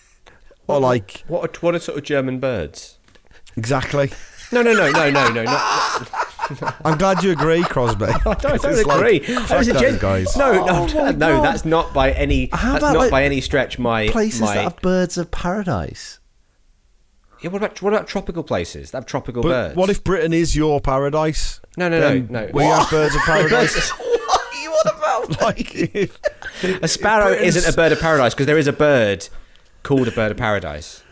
or 0.67 0.81
like 0.81 1.23
What 1.29 1.45
are, 1.57 1.61
what 1.61 1.75
are 1.75 1.79
sort 1.79 1.99
of 1.99 2.05
German 2.05 2.41
birds? 2.41 2.99
exactly. 3.57 4.11
No, 4.51 4.63
no, 4.63 4.73
no, 4.73 4.91
no, 4.91 5.11
no, 5.11 5.31
no. 5.31 5.43
Not, 5.45 6.77
I'm 6.85 6.97
glad 6.97 7.23
you 7.23 7.33
agree, 7.33 7.63
Crosby. 7.63 8.05
I 8.07 8.19
don't, 8.19 8.45
I 8.47 8.57
don't 8.57 8.91
agree. 8.91 9.19
fuck 9.21 9.49
That 9.49 9.59
was 9.59 9.69
a 9.69 9.73
those 9.75 9.83
gen- 9.83 9.99
guys. 9.99 10.37
No, 10.37 10.53
no, 10.65 10.87
Oh 10.89 11.11
no. 11.13 11.43
That's 11.43 11.67
not 11.67 11.93
by 11.93 12.13
any. 12.13 12.49
How 12.53 12.79
about, 12.79 12.95
not 12.95 12.99
like, 13.01 13.11
by 13.11 13.25
any 13.25 13.43
stretch. 13.43 13.79
My 13.79 14.09
Places 14.09 14.41
my. 14.41 14.55
that 14.55 14.63
have 14.65 14.77
birds 14.81 15.19
of 15.19 15.31
paradise. 15.31 16.19
yeah, 17.43 17.51
what 17.51 17.59
about 17.63 17.83
what 17.83 17.93
about 17.93 18.07
tropical 18.09 18.43
places 18.43 18.91
that 18.93 18.99
have 18.99 19.07
tropical 19.07 19.43
But 19.43 19.49
birds? 19.49 19.77
what 19.77 19.91
if 19.91 20.03
Britain 20.03 20.33
is 20.33 20.57
your 20.57 20.81
paradise? 20.81 21.61
No, 21.79 21.89
no, 21.89 22.01
Then 22.01 22.27
no, 22.31 22.47
no. 22.47 22.51
We 22.53 22.65
have 22.65 22.91
birds 22.91 23.15
of 23.15 23.21
paradise. 23.23 23.91
what 23.99 24.41
are 24.55 24.61
you 24.61 24.71
on 24.71 24.97
about? 24.97 25.41
like, 25.43 25.75
if, 25.75 26.19
a 26.83 26.89
sparrow 26.89 27.29
Britain's- 27.29 27.57
isn't 27.57 27.73
a 27.73 27.77
bird 27.77 27.93
of 27.93 28.01
paradise 28.01 28.35
because 28.35 28.47
there 28.47 28.59
is 28.59 28.67
a 28.67 28.73
bird 28.73 29.29
called 29.83 30.09
a 30.09 30.11
bird 30.11 30.31
of 30.33 30.37
paradise. 30.37 31.03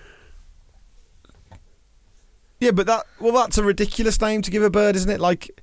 Yeah, 2.60 2.70
but 2.70 2.86
that 2.86 3.04
well, 3.20 3.32
that's 3.32 3.58
a 3.58 3.62
ridiculous 3.62 4.20
name 4.20 4.42
to 4.42 4.50
give 4.50 4.62
a 4.62 4.70
bird, 4.70 4.96
isn't 4.96 5.10
it? 5.10 5.20
Like, 5.20 5.62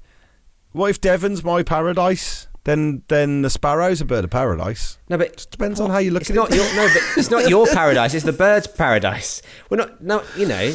what 0.71 0.89
if 0.89 1.01
Devon's 1.01 1.43
my 1.43 1.63
paradise? 1.63 2.47
Then 2.65 3.01
then 3.09 3.41
the 3.41 3.49
sparrow's 3.49 3.99
a 3.99 4.05
bird 4.05 4.23
of 4.23 4.29
paradise. 4.29 4.97
No, 5.09 5.17
but 5.17 5.33
Just 5.35 5.51
depends 5.51 5.79
on 5.81 5.89
how 5.89 5.97
you 5.97 6.11
look 6.11 6.21
it's 6.21 6.29
at 6.29 6.35
not 6.35 6.51
it. 6.51 6.55
your 6.55 6.65
no, 6.75 6.87
but 6.93 7.01
it's 7.17 7.29
not 7.31 7.49
your 7.49 7.65
paradise. 7.67 8.13
It's 8.13 8.23
the 8.25 8.31
bird's 8.31 8.67
paradise. 8.67 9.41
We're 9.69 9.77
not 9.77 10.01
no, 10.01 10.23
you 10.37 10.45
know, 10.47 10.73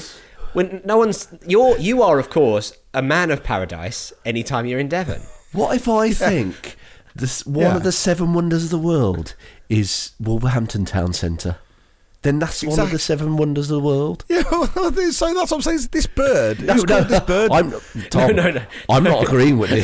when 0.52 0.80
no 0.84 0.96
one's 0.98 1.28
you're 1.46 1.76
you 1.78 2.02
are 2.02 2.18
of 2.18 2.30
course 2.30 2.72
a 2.94 3.02
man 3.02 3.30
of 3.30 3.42
paradise. 3.44 4.12
Anytime 4.24 4.66
you're 4.66 4.80
in 4.80 4.88
Devon, 4.88 5.22
What 5.52 5.74
if 5.76 5.88
I 5.88 6.10
think 6.10 6.76
this 7.14 7.44
one 7.46 7.64
Yeah. 7.64 7.76
of 7.76 7.82
the 7.82 7.92
seven 7.92 8.32
wonders 8.34 8.64
of 8.64 8.70
the 8.70 8.78
world 8.78 9.34
is 9.68 10.12
Wolverhampton 10.20 10.84
Town 10.84 11.12
Centre? 11.12 11.56
Then 12.22 12.40
that's 12.40 12.64
one 12.64 12.80
of 12.80 12.90
the 12.90 12.98
seven 12.98 13.36
wonders 13.36 13.70
of 13.70 13.76
the 13.80 13.86
world. 13.86 14.24
Yeah, 14.38 14.42
well, 14.50 14.66
so 15.12 15.34
that's 15.34 15.50
what 15.50 15.52
I'm 15.52 15.62
saying. 15.62 15.78
This 15.92 16.06
bird, 16.06 16.58
who's 16.58 16.84
No, 16.84 16.96
called 16.96 17.08
this 17.08 17.20
bird? 17.20 17.50
I'm, 17.52 17.70
Tom, 18.10 18.34
no, 18.36 18.50
no. 18.50 18.62
I'm 18.88 19.04
not 19.04 19.22
agreeing 19.26 19.58
with 19.58 19.70
you. 19.70 19.82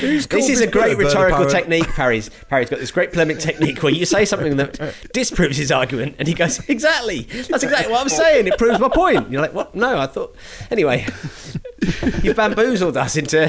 Who's 0.00 0.26
called 0.26 0.42
this 0.42 0.48
is 0.48 0.60
a 0.60 0.66
great 0.66 0.96
rhetorical 0.96 1.46
technique. 1.46 1.86
Parry's 1.88 2.30
Parry's 2.48 2.70
got 2.70 2.78
this 2.78 2.90
great 2.90 3.12
polemic 3.12 3.38
technique 3.38 3.82
where 3.82 3.92
you 3.92 4.06
say 4.06 4.24
something 4.24 4.56
that 4.56 4.94
disproves 5.12 5.56
his 5.56 5.70
argument, 5.70 6.16
and 6.18 6.28
he 6.28 6.34
goes, 6.34 6.58
"Exactly, 6.68 7.22
that's 7.22 7.62
exactly 7.62 7.92
what 7.92 8.00
I'm 8.02 8.08
saying. 8.08 8.46
It 8.46 8.58
proves 8.58 8.78
my 8.78 8.88
point." 8.88 9.30
You're 9.30 9.42
like, 9.42 9.54
"What? 9.54 9.74
No, 9.74 9.98
I 9.98 10.06
thought." 10.06 10.34
Anyway, 10.70 11.06
you 12.22 12.34
bamboozled 12.34 12.96
us 12.96 13.16
into. 13.16 13.48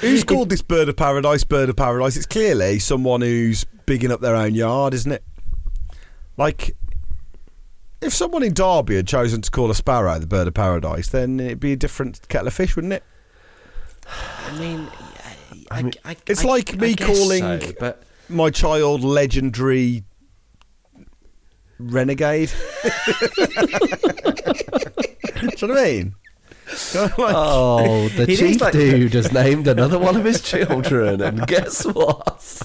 Who's 0.00 0.24
called 0.24 0.48
this 0.50 0.62
bird 0.62 0.88
of 0.88 0.96
paradise? 0.96 1.44
Bird 1.44 1.68
of 1.68 1.76
paradise. 1.76 2.16
It's 2.16 2.26
clearly 2.26 2.78
someone 2.78 3.20
who's 3.22 3.64
bigging 3.86 4.12
up 4.12 4.20
their 4.20 4.36
own 4.36 4.54
yard, 4.54 4.94
isn't 4.94 5.12
it? 5.12 5.22
Like, 6.36 6.76
if 8.00 8.12
someone 8.14 8.42
in 8.42 8.54
Derby 8.54 8.96
had 8.96 9.06
chosen 9.06 9.42
to 9.42 9.50
call 9.50 9.70
a 9.70 9.74
sparrow 9.74 10.18
the 10.18 10.26
bird 10.26 10.48
of 10.48 10.54
paradise, 10.54 11.08
then 11.08 11.38
it'd 11.40 11.60
be 11.60 11.72
a 11.72 11.76
different 11.76 12.26
kettle 12.28 12.46
of 12.48 12.54
fish, 12.54 12.74
wouldn't 12.76 12.94
it? 12.94 13.02
I 14.46 14.58
mean, 14.58 14.88
I, 15.70 15.90
I, 16.04 16.16
It's 16.26 16.44
I- 16.44 16.48
like 16.48 16.74
I 16.74 16.76
me 16.78 16.94
guess 16.94 17.06
calling 17.06 17.40
so, 17.60 17.72
but 17.78 18.02
my 18.28 18.50
child 18.50 19.02
legendary 19.04 20.04
renegade. 21.78 22.50
Do 22.82 22.88
you 25.46 25.68
know 25.68 25.74
what 25.74 25.78
I 25.78 25.84
mean? 25.84 26.14
Kind 26.92 27.12
of 27.12 27.18
like- 27.18 27.34
Oh, 27.36 28.08
the 28.10 28.26
chief 28.26 28.60
like- 28.60 28.72
dude 28.72 29.14
has 29.14 29.32
named 29.32 29.66
another 29.68 29.98
one 29.98 30.16
of 30.16 30.24
his 30.24 30.40
children, 30.40 31.20
and 31.20 31.46
guess 31.46 31.84
what? 31.86 32.62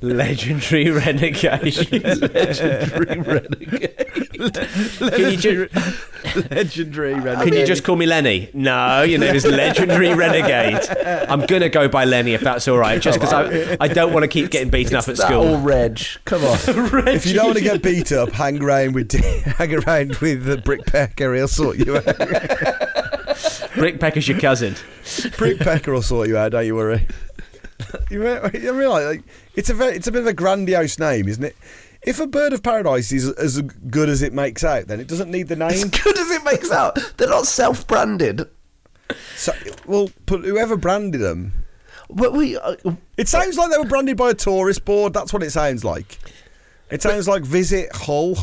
legendary 0.00 0.90
renegade. 0.90 1.62
Legendary 1.92 3.20
renegade. 3.20 3.96
Can 5.00 5.30
you 5.30 5.36
ju- 5.36 5.68
legendary 6.50 7.14
renegade. 7.14 7.44
Can 7.48 7.54
you 7.54 7.66
just 7.66 7.84
call 7.84 7.96
me 7.96 8.06
Lenny? 8.06 8.50
No, 8.54 9.02
your 9.02 9.18
name 9.18 9.34
is 9.34 9.44
Legendary 9.46 10.14
Renegade. 10.14 10.88
I'm 11.28 11.46
gonna 11.46 11.68
go 11.68 11.88
by 11.88 12.04
Lenny 12.04 12.34
if 12.34 12.40
that's 12.42 12.68
all 12.68 12.78
right, 12.78 13.00
just 13.00 13.18
because 13.20 13.32
I, 13.32 13.76
I 13.80 13.88
don't 13.88 14.12
want 14.12 14.24
to 14.24 14.28
keep 14.28 14.50
getting 14.50 14.70
beaten 14.70 14.96
up 14.96 15.08
at 15.08 15.16
school. 15.16 15.54
all. 15.56 15.60
Reg. 15.60 16.00
Come 16.24 16.44
on. 16.44 16.56
If 17.16 17.26
you 17.26 17.34
don't 17.34 17.46
want 17.46 17.58
to 17.58 17.64
get 17.64 17.82
beat 17.82 18.12
up, 18.12 18.30
hang 18.30 18.62
around 18.62 18.94
with 18.94 19.12
hang 19.12 19.74
around 19.74 20.16
with 20.16 20.44
the 20.44 20.58
brick 20.58 20.84
pecker. 20.86 21.34
He'll 21.34 21.48
sort 21.48 21.78
you 21.78 21.96
out. 21.96 22.04
Brick 23.74 24.00
Pecker's 24.00 24.28
your 24.28 24.38
cousin. 24.40 24.74
brick 25.36 25.58
pecker 25.58 25.92
will 25.92 26.02
sort 26.02 26.28
you 26.28 26.36
out. 26.36 26.52
Don't 26.52 26.66
you 26.66 26.74
worry. 26.74 27.06
You, 28.10 28.20
realise 28.22 29.04
like 29.04 29.22
it's 29.54 29.68
a 29.68 29.74
very, 29.74 29.96
it's 29.96 30.06
a 30.06 30.12
bit 30.12 30.22
of 30.22 30.26
a 30.26 30.32
grandiose 30.32 30.98
name, 30.98 31.28
isn't 31.28 31.44
it? 31.44 31.56
If 32.02 32.20
a 32.20 32.26
bird 32.26 32.52
of 32.52 32.62
paradise 32.62 33.12
is 33.12 33.30
as 33.32 33.60
good 33.60 34.08
as 34.08 34.22
it 34.22 34.32
makes 34.32 34.64
out, 34.64 34.86
then 34.86 35.00
it 35.00 35.08
doesn't 35.08 35.30
need 35.30 35.48
the 35.48 35.56
name. 35.56 35.70
As 35.70 35.84
good 35.84 36.16
as 36.18 36.30
it 36.30 36.44
makes 36.44 36.70
out, 36.70 36.98
they're 37.16 37.28
not 37.28 37.46
self-branded. 37.46 38.48
So, 39.34 39.52
well, 39.86 40.08
put 40.24 40.44
whoever 40.44 40.76
branded 40.76 41.20
them. 41.20 41.52
But 42.08 42.32
we, 42.32 42.56
uh, 42.56 42.76
It 43.16 43.28
sounds 43.28 43.58
like 43.58 43.70
they 43.70 43.78
were 43.78 43.84
branded 43.84 44.16
by 44.16 44.30
a 44.30 44.34
tourist 44.34 44.84
board. 44.84 45.12
That's 45.12 45.32
what 45.32 45.42
it 45.42 45.50
sounds 45.50 45.84
like. 45.84 46.18
It 46.90 47.02
sounds 47.02 47.26
like 47.28 47.42
Visit 47.42 47.88
Hull. 47.92 48.36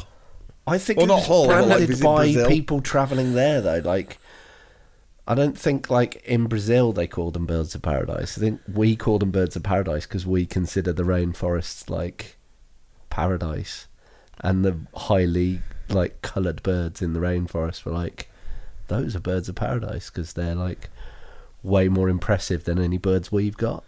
I 0.68 0.78
think 0.78 0.98
Well, 0.98 1.06
it 1.06 1.10
not 1.10 1.24
Hull, 1.24 1.48
but 1.48 1.68
like 1.68 1.78
branded 1.78 2.02
by 2.02 2.24
Brazil. 2.26 2.48
people 2.50 2.82
travelling 2.82 3.34
there, 3.34 3.62
though. 3.62 3.80
Like, 3.80 4.18
I 5.28 5.36
don't 5.36 5.58
think 5.58 5.90
like 5.90 6.22
in 6.26 6.48
Brazil 6.48 6.92
they 6.92 7.08
call 7.08 7.32
them 7.32 7.46
birds 7.46 7.76
of 7.76 7.82
paradise. 7.82 8.38
I 8.38 8.42
think 8.42 8.62
we 8.72 8.96
call 8.96 9.20
them 9.20 9.32
birds 9.32 9.56
of 9.56 9.64
paradise 9.64 10.06
because 10.06 10.26
we 10.26 10.46
consider 10.46 10.92
the 10.92 11.04
rainforests 11.04 11.90
like 11.90 12.36
paradise, 13.10 13.88
and 14.42 14.66
the 14.66 14.78
highly 14.96 15.62
like 15.90 16.22
coloured 16.22 16.62
birds 16.64 17.02
in 17.02 17.14
the 17.14 17.20
rainforest 17.20 17.86
were 17.86 17.92
like 17.92 18.30
those 18.88 19.16
are 19.16 19.20
birds 19.20 19.48
of 19.48 19.56
paradise 19.56 20.10
because 20.10 20.34
they're 20.34 20.56
like 20.56 20.90
way 21.62 21.88
more 21.88 22.10
impressive 22.10 22.66
than 22.66 22.78
any 22.78 22.98
birds 22.98 23.32
we've 23.32 23.58
got. 23.58 23.84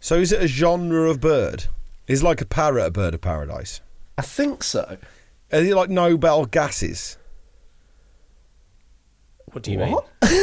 So 0.00 0.16
is 0.16 0.32
it 0.32 0.42
a 0.42 0.48
genre 0.48 1.10
of 1.10 1.20
bird? 1.20 1.66
Is 2.06 2.22
like 2.22 2.40
a 2.40 2.46
parrot 2.46 2.86
a 2.86 2.90
bird 2.90 3.14
of 3.14 3.20
paradise? 3.20 3.80
I 4.16 4.22
think 4.22 4.62
so. 4.62 4.96
Are 5.52 5.60
they 5.60 5.74
like 5.74 5.90
noble 5.90 6.46
gases? 6.46 7.18
What 9.52 9.62
do 9.62 9.70
you 9.72 9.78
mean? 9.78 9.96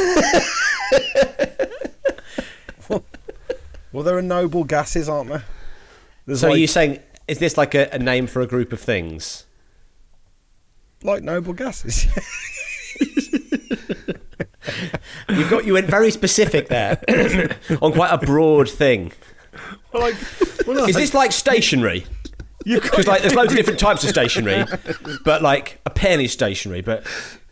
Well, 3.92 4.04
there 4.04 4.18
are 4.18 4.22
noble 4.22 4.64
gases, 4.64 5.10
aren't 5.10 5.30
there? 5.30 5.44
There's 6.26 6.42
So 6.42 6.48
like, 6.48 6.58
are 6.58 6.60
you 6.60 6.68
saying 6.68 7.00
is 7.28 7.40
this 7.40 7.58
like 7.58 7.74
a, 7.76 7.90
a 7.92 8.00
name 8.00 8.28
for 8.28 8.42
a 8.42 8.48
group 8.48 8.72
of 8.74 8.80
things? 8.80 9.46
like 11.02 11.24
noble 11.24 11.54
gases. 11.54 12.06
You've 15.30 15.50
got 15.50 15.66
you 15.66 15.74
went 15.74 15.88
very 15.88 16.12
specific 16.12 16.68
there 16.68 17.00
on 17.82 17.94
quite 17.94 18.12
a 18.12 18.18
broad 18.18 18.70
thing. 18.70 19.14
well, 19.94 20.04
like, 20.04 20.16
well, 20.68 20.86
Is 20.86 20.96
this 20.96 21.14
like 21.14 21.32
stationery? 21.32 22.06
Because 22.66 23.08
like 23.08 23.22
there's 23.22 23.36
loads 23.36 23.54
of 23.54 23.58
different 23.58 23.80
types 23.80 24.04
of 24.04 24.10
stationery, 24.10 24.66
but 25.24 25.42
like 25.42 25.80
a 25.86 25.90
pen 25.90 26.20
is 26.20 26.32
stationery. 26.34 26.82
But 26.82 27.08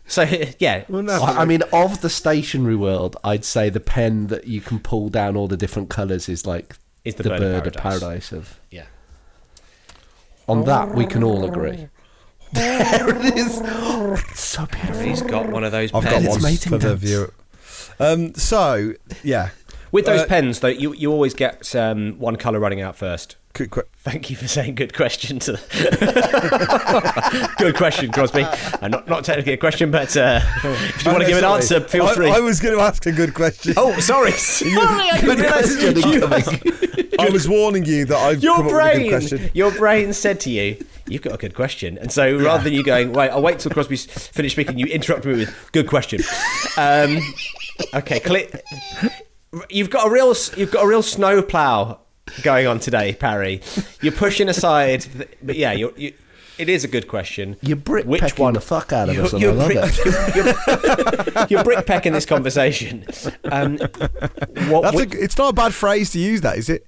so 0.08 0.22
yeah, 0.58 0.84
well, 0.88 1.02
no, 1.02 1.22
I, 1.22 1.42
I 1.42 1.44
mean, 1.44 1.62
of 1.72 2.00
the 2.00 2.10
stationery 2.10 2.74
world, 2.76 3.16
I'd 3.22 3.44
say 3.44 3.70
the 3.70 3.80
pen 3.80 4.26
that 4.28 4.46
you 4.46 4.60
can 4.60 4.80
pull 4.80 5.08
down 5.10 5.36
all 5.36 5.46
the 5.46 5.56
different 5.56 5.90
colours 5.90 6.28
is 6.28 6.46
like 6.46 6.76
Is 7.04 7.14
the 7.14 7.22
the, 7.22 7.28
bird 7.28 7.40
bird, 7.40 7.66
of 7.68 7.76
of 7.76 7.82
paradise. 7.82 8.30
paradise. 8.30 8.32
Of 8.32 8.60
yeah. 8.70 8.86
on 10.48 10.64
that, 10.64 10.94
we 10.94 11.06
can 11.06 11.22
all 11.22 11.44
agree. 11.44 11.88
there 12.52 13.08
it 13.10 13.36
is. 13.36 13.56
so 14.34 14.66
beautiful. 14.66 15.02
He's 15.02 15.20
got 15.22 15.50
one 15.50 15.64
of 15.64 15.72
those 15.72 15.92
I've 15.92 16.02
got 16.02 16.12
pens. 16.14 16.24
It's 16.24 16.34
one 16.34 16.42
mating 16.42 16.72
for 16.72 16.78
the 16.78 16.96
viewer. 16.96 17.34
Um, 18.00 18.34
so 18.34 18.94
yeah, 19.22 19.50
With 19.92 20.06
those 20.06 20.20
Uh, 20.20 20.26
pens, 20.26 20.60
though, 20.60 20.68
you, 20.68 20.94
you 20.94 21.10
always 21.10 21.34
get 21.34 21.74
um, 21.74 22.18
one 22.18 22.36
colour 22.36 22.60
running 22.60 22.80
out 22.80 22.96
first. 22.96 23.36
quick, 23.54 23.70
quick. 23.70 23.86
Thank 23.98 24.30
you 24.30 24.36
for 24.36 24.46
saying 24.48 24.76
good 24.76 24.94
question 24.94 25.38
to 25.40 25.52
Good 27.58 27.76
question, 27.76 28.10
Crosby. 28.12 28.42
Uh, 28.44 28.88
not, 28.88 29.08
not 29.08 29.24
technically 29.24 29.54
a 29.54 29.56
question, 29.56 29.90
but 29.90 30.16
uh, 30.16 30.40
if 30.64 31.04
you 31.04 31.10
want 31.10 31.22
to 31.22 31.28
give 31.28 31.38
an 31.38 31.44
answer, 31.44 31.80
feel 31.80 32.04
I, 32.06 32.14
free. 32.14 32.30
I 32.30 32.40
was 32.40 32.60
going 32.60 32.76
to 32.76 32.82
ask 32.82 33.04
a 33.06 33.12
good 33.12 33.34
question. 33.34 33.74
oh, 33.76 33.98
sorry. 34.00 34.32
sorry 34.32 34.76
I 35.10 35.20
didn't 35.20 36.10
realise- 36.10 36.48
I 37.20 37.30
was 37.30 37.48
warning 37.48 37.84
you 37.84 38.04
that 38.04 38.16
I've 38.16 38.42
Your 38.42 38.56
come 38.56 38.66
up 38.68 38.72
with 38.72 38.80
a 38.80 38.92
good 38.92 38.98
brain, 38.98 39.10
question. 39.10 39.50
your 39.52 39.72
brain 39.72 40.12
said 40.12 40.38
to 40.40 40.50
you, 40.50 40.84
"You've 41.08 41.22
got 41.22 41.34
a 41.34 41.36
good 41.36 41.52
question," 41.52 41.98
and 41.98 42.12
so 42.12 42.38
rather 42.38 42.62
than 42.62 42.72
you 42.74 42.84
going, 42.84 43.12
"Wait, 43.12 43.30
I'll 43.30 43.42
wait 43.42 43.58
till 43.58 43.72
Crosby's 43.72 44.06
finished 44.06 44.54
speaking," 44.54 44.78
you 44.78 44.86
interrupt 44.86 45.24
me 45.24 45.34
with 45.34 45.68
"Good 45.72 45.88
question." 45.88 46.20
Um, 46.76 47.18
okay, 47.92 48.20
clear. 48.20 48.46
You've 49.70 49.90
got 49.90 50.06
a 50.06 50.10
real, 50.10 50.34
you've 50.56 50.70
got 50.70 50.84
a 50.84 50.88
real 50.88 51.02
snow 51.02 51.42
plow 51.42 52.00
going 52.42 52.66
on 52.66 52.80
today, 52.80 53.14
Parry. 53.14 53.62
You're 54.02 54.12
pushing 54.12 54.48
aside, 54.48 55.02
th- 55.02 55.30
but 55.42 55.56
yeah, 55.56 55.72
you're, 55.72 55.92
you, 55.96 56.12
it 56.58 56.68
is 56.68 56.84
a 56.84 56.88
good 56.88 57.08
question. 57.08 57.56
You're 57.62 57.76
brick 57.78 58.04
Which 58.04 58.20
pecking 58.20 58.42
one? 58.42 58.54
the 58.54 58.60
fuck 58.60 58.92
out 58.92 59.08
of 59.08 59.14
You're, 59.14 59.24
us, 59.24 59.32
and 59.32 59.42
I 59.44 59.50
love 59.52 59.66
brick, 59.68 59.78
it. 59.80 60.34
You're, 60.34 60.44
you're, 61.36 61.46
you're 61.50 61.64
brick 61.64 61.86
pecking 61.86 62.12
this 62.12 62.26
conversation. 62.26 63.06
Um, 63.44 63.78
what? 64.68 64.82
That's 64.82 64.96
which- 64.96 65.14
a, 65.14 65.22
it's 65.22 65.38
not 65.38 65.50
a 65.50 65.52
bad 65.54 65.72
phrase 65.72 66.10
to 66.10 66.18
use. 66.18 66.40
That 66.42 66.58
is 66.58 66.68
it. 66.68 66.86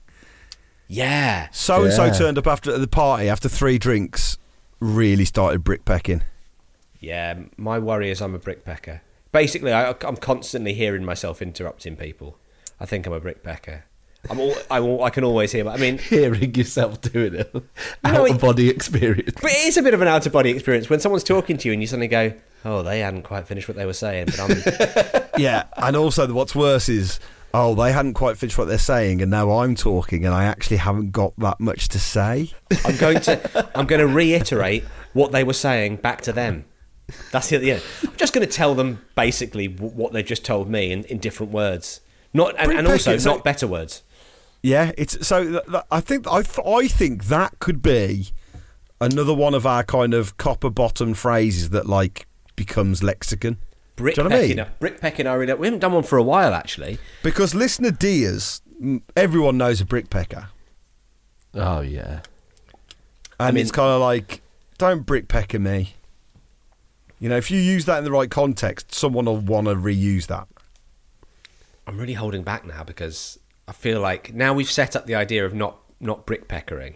yeah. 0.89 1.49
So 1.53 1.85
and 1.85 1.93
so 1.93 2.13
turned 2.13 2.37
up 2.37 2.47
after 2.47 2.77
the 2.77 2.89
party 2.89 3.29
after 3.29 3.49
three 3.49 3.79
drinks. 3.79 4.37
Really 4.81 5.25
started 5.25 5.63
brick 5.63 5.85
pecking. 5.85 6.23
Yeah, 7.01 7.39
my 7.57 7.79
worry 7.79 8.11
is 8.11 8.21
I'm 8.21 8.35
a 8.35 8.39
brickpecker. 8.39 9.01
Basically, 9.33 9.73
I, 9.73 9.95
I'm 10.03 10.17
constantly 10.17 10.75
hearing 10.75 11.05
myself 11.05 11.41
interrupting 11.41 11.97
people. 11.97 12.37
I 12.81 12.87
think 12.87 13.07
I'm 13.07 13.13
a 13.13 13.21
brickpecker. 13.21 13.83
I'm 14.29 14.39
all, 14.39 14.55
I'm 14.71 14.83
all, 14.85 15.05
I 15.05 15.11
can 15.11 15.25
always 15.25 15.53
hear. 15.53 15.67
I 15.69 15.77
mean, 15.79 15.97
Hearing 16.11 16.55
yourself 16.55 17.01
doing 17.01 17.35
it. 17.37 17.55
No, 17.55 17.63
Out 18.05 18.27
it- 18.29 18.33
of 18.35 18.41
body 18.41 18.69
experience. 18.69 19.33
but 19.41 19.51
it 19.51 19.67
is 19.69 19.77
a 19.79 19.83
bit 19.83 19.95
of 19.95 20.03
an 20.03 20.09
out 20.09 20.27
of 20.27 20.33
body 20.33 20.51
experience 20.51 20.91
when 20.91 21.01
someone's 21.01 21.25
talking 21.25 21.57
to 21.59 21.69
you 21.69 21.73
and 21.73 21.81
you 21.83 21.87
suddenly 21.87 22.09
go, 22.09 22.33
"Oh, 22.65 22.83
they 22.83 23.01
hadn't 23.01 23.23
quite 23.23 23.47
finished 23.47 23.67
what 23.69 23.77
they 23.79 23.87
were 23.87 23.93
saying," 23.95 24.27
but 24.27 24.41
I'm. 24.41 25.23
Yeah, 25.39 25.65
and 25.79 25.97
also 25.97 26.31
what's 26.35 26.55
worse 26.55 26.91
is, 26.91 27.19
oh, 27.55 27.75
they 27.75 27.93
hadn't 27.93 28.13
quite 28.13 28.37
finished 28.37 28.59
what 28.59 28.69
they're 28.69 28.77
saying, 28.77 29.23
and 29.23 29.31
now 29.31 29.51
I'm 29.53 29.75
talking, 29.75 30.27
and 30.27 30.35
I 30.35 30.45
actually 30.45 30.77
haven't 30.77 31.13
got 31.13 31.33
that 31.39 31.59
much 31.61 31.89
to 31.91 31.99
say. 31.99 32.51
I'm 32.85 32.97
going 32.99 33.21
to 33.23 33.71
I'm 33.75 33.87
going 33.87 34.01
to 34.01 34.07
reiterate 34.07 34.85
what 35.15 35.33
they 35.33 35.45
were 35.45 35.55
saying 35.55 35.97
back 35.97 36.21
to 36.23 36.33
them. 36.33 36.67
That's 37.33 37.51
it. 37.53 37.63
Yeah, 37.63 37.79
I'm 38.07 38.17
just 38.17 38.35
going 38.35 38.47
to 38.47 38.53
tell 38.53 38.75
them 38.75 39.03
basically 39.15 39.67
what 39.67 40.13
they've 40.13 40.27
just 40.27 40.45
told 40.45 40.69
me 40.69 40.93
in, 40.93 41.05
in 41.05 41.17
different 41.19 41.53
words, 41.53 42.03
not 42.33 42.55
and, 42.59 42.73
and 42.73 42.87
also 42.87 43.13
Brickpecker, 43.17 43.21
so- 43.21 43.31
not 43.35 43.45
better 43.45 43.67
words. 43.67 44.03
Yeah, 44.63 44.93
it's 44.99 45.27
so. 45.27 45.43
Th- 45.53 45.65
th- 45.65 45.85
I 45.91 46.01
think 46.01 46.27
I 46.31 46.43
th- 46.43 46.67
I 46.67 46.87
think 46.87 47.25
that 47.27 47.59
could 47.61 47.81
be 47.81 48.29
another 49.01 49.33
one 49.33 49.55
of 49.55 49.65
our 49.67 49.83
kind 49.83 50.13
of 50.13 50.37
copper 50.37 50.69
bottom 50.69 51.15
phrases 51.15 51.71
that 51.71 51.87
like 51.87 52.27
becomes 52.57 53.03
lexicon. 53.03 53.57
Brick 53.97 54.17
Do 54.17 54.23
you 54.23 54.29
know 54.29 54.35
what 54.35 54.39
I 54.39 54.43
pecking, 54.49 54.57
mean? 54.59 54.67
brick 54.79 55.01
pecking. 55.01 55.27
I 55.27 55.33
really 55.35 55.55
we 55.55 55.67
haven't 55.67 55.81
done 55.81 55.93
one 55.93 56.03
for 56.03 56.19
a 56.19 56.23
while 56.23 56.53
actually. 56.53 56.99
Because 57.23 57.55
listener 57.55 57.91
Diaz, 57.91 58.61
mm, 58.83 59.01
everyone 59.17 59.57
knows 59.57 59.81
a 59.81 59.85
brickpecker, 59.87 60.49
Oh, 61.55 61.81
yeah. 61.81 62.21
and 63.39 63.55
mean- 63.55 63.63
it's 63.63 63.73
kind 63.73 63.89
of 63.91 64.01
like, 64.03 64.43
don't 64.77 65.07
brickpecker 65.07 65.61
me. 65.61 65.95
You 67.19 67.29
know, 67.31 67.37
if 67.37 67.51
you 67.51 67.59
use 67.61 67.85
that 67.87 67.99
in 67.99 68.05
the 68.05 68.11
right 68.11 68.31
context, 68.31 68.95
someone 68.95 69.25
will 69.27 69.39
want 69.39 69.67
to 69.69 69.75
reuse 69.75 70.27
that. 70.27 70.49
I'm 71.91 71.99
really 71.99 72.15
holding 72.15 72.45
back 72.45 72.65
now 72.65 72.85
because 72.85 73.37
I 73.67 73.73
feel 73.73 74.01
like 74.01 74.33
now 74.33 74.55
we've 74.55 74.71
set 74.71 74.95
up 74.95 75.07
the 75.07 75.17
idea 75.17 75.45
of 75.45 75.53
not 75.55 75.79
not 75.99 76.25
brickpeckering 76.25 76.95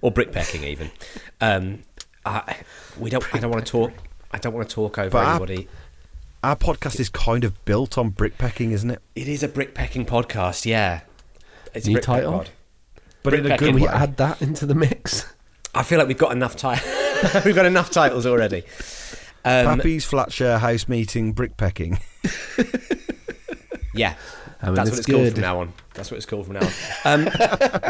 or 0.00 0.10
brickpecking 0.10 0.64
even. 0.64 0.90
Um, 1.42 1.82
I, 2.24 2.58
we 2.96 3.10
don't. 3.10 3.24
I 3.34 3.40
don't 3.40 3.50
want 3.50 3.66
to 3.66 3.70
talk. 3.70 3.92
I 4.30 4.38
don't 4.38 4.54
want 4.54 4.68
to 4.68 4.72
talk 4.72 4.96
over 4.96 5.10
But 5.10 5.28
anybody. 5.28 5.68
Our 6.44 6.54
podcast 6.54 7.00
is 7.00 7.08
kind 7.08 7.42
of 7.42 7.64
built 7.64 7.98
on 7.98 8.12
brickpecking, 8.12 8.70
isn't 8.70 8.90
it? 8.92 9.02
It 9.16 9.26
is 9.26 9.42
a 9.42 9.48
brickpecking 9.48 10.06
podcast. 10.06 10.64
Yeah, 10.64 11.00
it's 11.74 11.88
New 11.88 11.96
a 11.96 12.00
brickpeck 12.00 12.04
title? 12.04 12.32
pod. 12.32 12.50
But 13.24 13.34
in 13.34 13.50
a 13.50 13.58
good 13.58 13.74
we 13.74 13.82
way. 13.82 13.88
add 13.88 14.18
that 14.18 14.40
into 14.40 14.66
the 14.66 14.74
mix? 14.76 15.26
I 15.74 15.82
feel 15.82 15.98
like 15.98 16.06
we've 16.06 16.16
got 16.16 16.30
enough 16.30 16.54
time. 16.54 16.80
we've 17.44 17.56
got 17.56 17.66
enough 17.66 17.90
titles 17.90 18.24
already. 18.24 18.62
Um, 19.44 19.78
Pappy's 19.78 20.04
flat 20.04 20.32
share 20.32 20.58
house 20.58 20.86
meeting 20.86 21.34
brickpecking. 21.34 22.00
Yeah, 23.94 24.14
I 24.62 24.66
mean, 24.66 24.74
that's 24.74 24.90
what 24.90 24.98
it's 24.98 25.06
called 25.06 25.32
from 25.32 25.40
now 25.40 25.60
on. 25.60 25.72
That's 25.94 26.10
what 26.10 26.16
it's 26.16 26.26
called 26.26 26.46
from 26.46 26.54
now 26.54 26.68
on. 27.04 27.26
Um, 27.26 27.28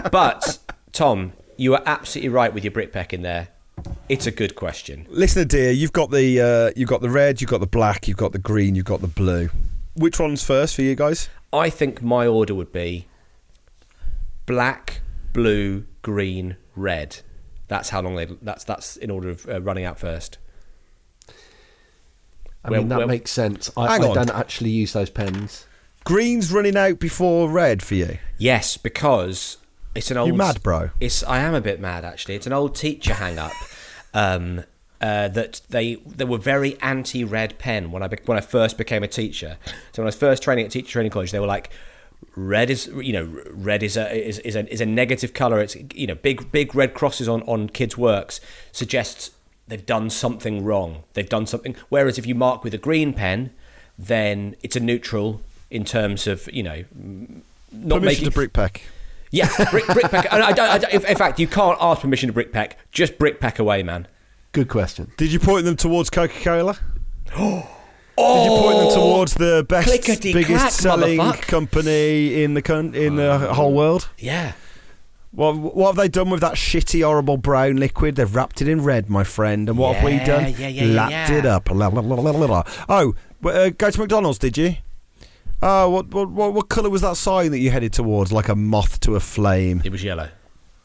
but 0.13 0.59
Tom, 0.93 1.33
you 1.57 1.75
are 1.75 1.83
absolutely 1.87 2.29
right 2.31 2.53
with 2.53 2.65
your 2.65 2.73
brickpeck 2.73 3.13
in 3.13 3.23
there. 3.23 3.49
It's 4.09 4.27
a 4.27 4.31
good 4.31 4.55
question. 4.55 5.07
Listener 5.09 5.45
dear, 5.45 5.71
you've 5.71 5.93
got 5.93 6.11
the 6.11 6.41
uh, 6.41 6.73
you've 6.77 6.89
got 6.89 7.01
the 7.03 7.11
red, 7.11 7.41
you've 7.41 7.51
got 7.51 7.61
the 7.61 7.67
black, 7.67 8.09
you've 8.09 8.17
got 8.17 8.33
the 8.33 8.39
green, 8.39 8.75
you've 8.75 8.85
got 8.85 9.01
the 9.01 9.07
blue. 9.07 9.49
Which 9.95 10.19
one's 10.19 10.43
first 10.45 10.75
for 10.77 10.83
you 10.83 10.95
guys? 10.95 11.29
I 11.53 11.69
think 11.71 12.03
my 12.03 12.27
order 12.27 12.55
would 12.55 12.73
be 12.73 13.07
black, 14.47 15.01
blue, 15.33 15.85
green, 16.03 16.57
red. 16.75 17.19
That's 17.69 17.91
how 17.91 18.03
long 18.03 18.17
they. 18.17 18.27
That's 18.27 18.65
that's 18.65 18.97
in 18.97 19.11
order 19.11 19.31
of 19.31 19.49
uh, 19.49 19.61
running 19.63 19.85
out 19.85 19.99
first. 19.99 20.39
I 22.65 22.71
Well, 22.71 22.81
mean, 22.81 22.89
that 22.91 22.99
well- 22.99 23.09
makes 23.09 23.31
sense. 23.31 23.71
I, 23.77 23.89
Hang 23.93 24.05
I 24.05 24.09
on. 24.09 24.15
don't 24.15 24.31
actually 24.31 24.71
use 24.71 24.93
those 24.93 25.11
pens. 25.11 25.67
Green's 26.05 26.53
running 26.53 26.77
out 26.77 26.99
before 26.99 27.49
red 27.51 27.83
for 27.83 27.95
you. 27.95 28.19
Yes, 28.39 28.77
because 28.77 29.59
it's 29.95 30.11
an 30.11 30.17
old. 30.17 30.29
You 30.29 30.35
mad, 30.35 30.63
bro? 30.63 30.91
It's. 31.01 31.23
I 31.25 31.39
am 31.39 31.55
a 31.55 31.61
bit 31.61 31.81
mad 31.81 32.05
actually. 32.05 32.35
It's 32.35 32.47
an 32.47 32.53
old 32.53 32.75
teacher 32.75 33.15
hang 33.15 33.39
up. 33.39 33.53
um, 34.15 34.65
uh, 35.01 35.27
that 35.29 35.61
they 35.69 35.97
they 36.07 36.25
were 36.25 36.39
very 36.39 36.81
anti 36.81 37.25
red 37.25 37.59
pen 37.59 37.91
when 37.91 38.03
I 38.03 38.09
be- 38.09 38.19
when 38.25 38.39
I 38.39 38.41
first 38.41 38.79
became 38.79 39.03
a 39.03 39.09
teacher. 39.09 39.59
So 39.93 40.03
when 40.03 40.07
I 40.07 40.09
was 40.09 40.17
first 40.17 40.43
training 40.43 40.65
at 40.65 40.71
teacher 40.71 40.93
training 40.93 41.11
college, 41.11 41.33
they 41.33 41.41
were 41.41 41.47
like, 41.47 41.71
red 42.37 42.71
is 42.71 42.87
you 42.87 43.13
know 43.13 43.43
red 43.51 43.83
is 43.83 43.97
a 43.97 44.15
is, 44.15 44.39
is 44.41 44.55
a 44.55 44.73
is 44.73 44.81
a 44.81 44.87
negative 44.87 45.35
color. 45.35 45.61
It's 45.61 45.77
you 45.95 46.07
know 46.07 46.15
big 46.15 46.53
big 46.53 46.75
red 46.75 46.95
crosses 46.95 47.29
on 47.29 47.43
on 47.43 47.69
kids' 47.69 47.99
works 47.99 48.41
suggests 48.71 49.33
they've 49.67 49.85
done 49.85 50.09
something 50.09 50.65
wrong. 50.65 51.03
They've 51.15 51.29
done 51.29 51.47
something. 51.47 51.75
Whereas 51.89 52.17
if 52.17 52.27
you 52.27 52.37
mark 52.37 52.63
with 52.63 52.73
a 52.73 52.79
green 52.79 53.13
pen, 53.13 53.51
then 53.99 54.55
it's 54.63 54.77
a 54.77 54.81
neutral 54.81 55.43
in 55.73 55.85
terms 55.85 56.27
of 56.27 56.49
you 56.53 56.63
know 56.63 56.85
m- 56.95 57.43
not 57.73 58.01
Permission 58.01 58.27
making 58.27 58.31
to 58.31 58.39
brickpeck. 58.61 58.81
yeah, 59.31 59.49
brick, 59.71 59.87
brick 59.87 60.11
pack. 60.11 60.27
And 60.33 60.43
I 60.43 60.53
don't, 60.53 60.69
I 60.69 60.79
don't, 60.79 60.93
in 61.05 61.17
fact, 61.17 61.41
you 61.41 61.47
can't 61.47 61.79
ask 61.81 62.03
permission 62.03 62.29
to 62.29 62.33
brick 62.33 62.53
pack. 62.53 62.79
Just 62.93 63.19
brick 63.19 63.41
pack 63.41 63.59
away, 63.59 63.83
man. 63.83 64.07
Good 64.53 64.69
question. 64.69 65.11
Did 65.17 65.33
you 65.33 65.39
point 65.41 65.65
them 65.65 65.77
towards 65.77 66.11
Coca 66.11 66.39
Cola? 66.45 66.79
oh, 67.35 67.67
Did 68.19 68.45
you 68.45 68.59
point 68.61 68.79
them 68.79 68.91
towards 68.95 69.35
the 69.35 69.65
best, 69.67 69.89
Clickety-clack, 69.89 70.47
biggest 70.47 70.77
selling 70.77 71.19
motherfuck. 71.19 71.41
company 71.49 72.43
in 72.45 72.53
the 72.53 72.61
con- 72.61 72.95
in 72.95 73.17
the 73.17 73.39
whole 73.55 73.73
world? 73.73 74.11
Yeah. 74.19 74.53
What 75.31 75.57
what 75.57 75.87
have 75.87 75.97
they 75.97 76.09
done 76.11 76.29
with 76.29 76.43
that 76.43 76.57
shitty, 76.57 77.03
horrible 77.03 77.39
brown 77.39 77.77
liquid? 77.77 78.17
They've 78.17 78.35
wrapped 78.37 78.61
it 78.61 78.69
in 78.69 78.85
red, 78.85 79.09
my 79.09 79.25
friend. 79.25 79.67
And 79.71 79.79
what 79.79 79.97
have 79.97 80.05
we 80.05 80.13
Yeah, 80.13 80.25
done? 80.27 80.43
yeah, 80.51 80.69
yeah, 80.69 80.85
yeah, 80.85 80.95
Lapped 80.95 81.31
yeah. 81.31 81.39
it 81.39 81.47
up. 81.47 81.71
La, 81.71 81.87
la, 81.89 82.01
la, 82.03 82.15
la, 82.17 82.31
la, 82.33 82.45
la. 82.47 82.63
Oh, 82.91 83.15
w- 83.43 83.59
uh, 83.63 83.71
go 83.71 83.91
to 83.91 83.99
McDonald's, 83.99 84.39
did 84.39 84.59
you? 84.59 84.77
Oh, 85.63 85.89
what 85.91 86.09
what 86.09 86.29
what, 86.31 86.55
what 86.55 86.69
colour 86.69 86.91
was 86.91 87.03
that 87.03 87.17
sign 87.17 87.51
that 87.53 87.59
you 87.59 87.71
headed 87.71 87.93
towards? 87.93 88.33
Like 88.33 88.49
a 88.49 88.57
moth 88.57 88.99
to 89.01 89.15
a 89.17 89.21
flame. 89.21 89.81
It 89.85 89.93
was 89.93 90.03
yellow. 90.03 90.29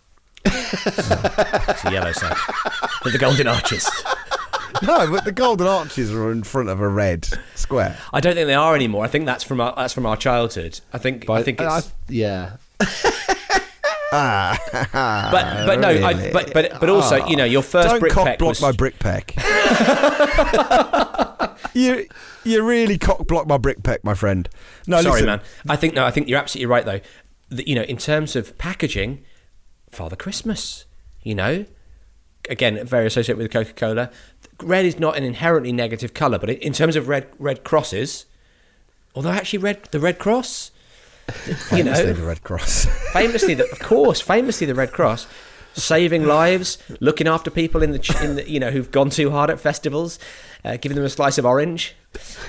it's 0.45 1.83
a 1.85 1.89
yellow 1.91 2.11
sign. 2.11 2.35
With 3.03 3.13
the 3.13 3.19
golden 3.19 3.47
arches. 3.47 3.89
no, 4.83 5.09
but 5.11 5.25
the 5.25 5.31
golden 5.31 5.67
arches 5.67 6.13
are 6.13 6.31
in 6.31 6.43
front 6.43 6.69
of 6.69 6.79
a 6.79 6.87
red 6.87 7.27
square. 7.55 7.97
I 8.13 8.19
don't 8.19 8.35
think 8.35 8.47
they 8.47 8.53
are 8.53 8.75
anymore. 8.75 9.03
I 9.03 9.07
think 9.07 9.25
that's 9.25 9.43
from 9.43 9.59
our, 9.59 9.73
that's 9.75 9.93
from 9.93 10.05
our 10.05 10.15
childhood. 10.15 10.79
I 10.93 10.99
think 10.99 11.29
I 11.29 11.41
think 11.43 11.59
I- 11.59 11.79
it's 11.79 11.91
yeah. 14.11 14.57
but 15.31 15.65
but 15.65 15.79
no, 15.79 15.89
I, 15.89 16.31
but 16.31 16.53
but 16.53 16.79
but 16.79 16.89
also 16.89 17.25
you 17.27 17.35
know 17.35 17.45
your 17.45 17.61
first 17.61 17.89
Don't 17.89 17.99
brick 17.99 18.13
cock 18.13 18.25
pack 18.25 18.39
block 18.39 18.49
was 18.49 18.61
my 18.61 18.71
brick 18.71 18.99
peck. 18.99 19.33
you 21.73 22.07
you 22.43 22.63
really 22.63 22.97
cock 22.97 23.25
block 23.27 23.47
my 23.47 23.57
brick 23.57 23.83
peck, 23.83 24.03
my 24.03 24.13
friend. 24.13 24.49
No, 24.87 25.01
Sorry, 25.01 25.21
listen. 25.21 25.27
man. 25.27 25.41
I 25.67 25.75
think 25.75 25.93
no. 25.93 26.05
I 26.05 26.11
think 26.11 26.27
you're 26.27 26.39
absolutely 26.39 26.67
right, 26.67 26.85
though. 26.85 27.01
That, 27.49 27.67
you 27.67 27.75
know, 27.75 27.83
in 27.83 27.97
terms 27.97 28.35
of 28.35 28.57
packaging, 28.57 29.23
Father 29.89 30.15
Christmas. 30.15 30.85
You 31.23 31.35
know, 31.35 31.65
again, 32.49 32.85
very 32.85 33.05
associated 33.05 33.37
with 33.37 33.51
Coca 33.51 33.73
Cola. 33.73 34.11
Red 34.61 34.85
is 34.85 34.97
not 34.97 35.17
an 35.17 35.23
inherently 35.23 35.73
negative 35.73 36.13
color, 36.13 36.39
but 36.39 36.49
in 36.49 36.73
terms 36.73 36.95
of 36.95 37.07
red 37.07 37.27
red 37.37 37.63
crosses, 37.63 38.25
although 39.13 39.31
actually 39.31 39.59
red 39.59 39.83
the 39.91 39.99
Red 39.99 40.19
Cross, 40.19 40.71
you 41.47 41.53
Famously 41.55 42.11
the 42.13 42.21
know, 42.21 42.25
Red 42.27 42.43
Cross. 42.43 42.85
famously, 43.13 43.53
the, 43.53 43.69
of 43.71 43.79
course, 43.79 44.21
famously 44.21 44.65
the 44.67 44.75
Red 44.75 44.91
Cross. 44.91 45.27
Saving 45.73 46.25
lives, 46.25 46.79
looking 46.99 47.27
after 47.27 47.51
people 47.51 47.83
in 47.83 47.91
the, 47.91 48.19
in 48.23 48.35
the 48.35 48.49
you 48.49 48.59
know 48.59 48.71
who've 48.71 48.89
gone 48.89 49.11
too 49.11 49.29
hard 49.29 49.51
at 49.51 49.59
festivals, 49.59 50.17
uh, 50.65 50.75
giving 50.77 50.95
them 50.95 51.05
a 51.05 51.09
slice 51.09 51.37
of 51.37 51.45
orange. 51.45 51.93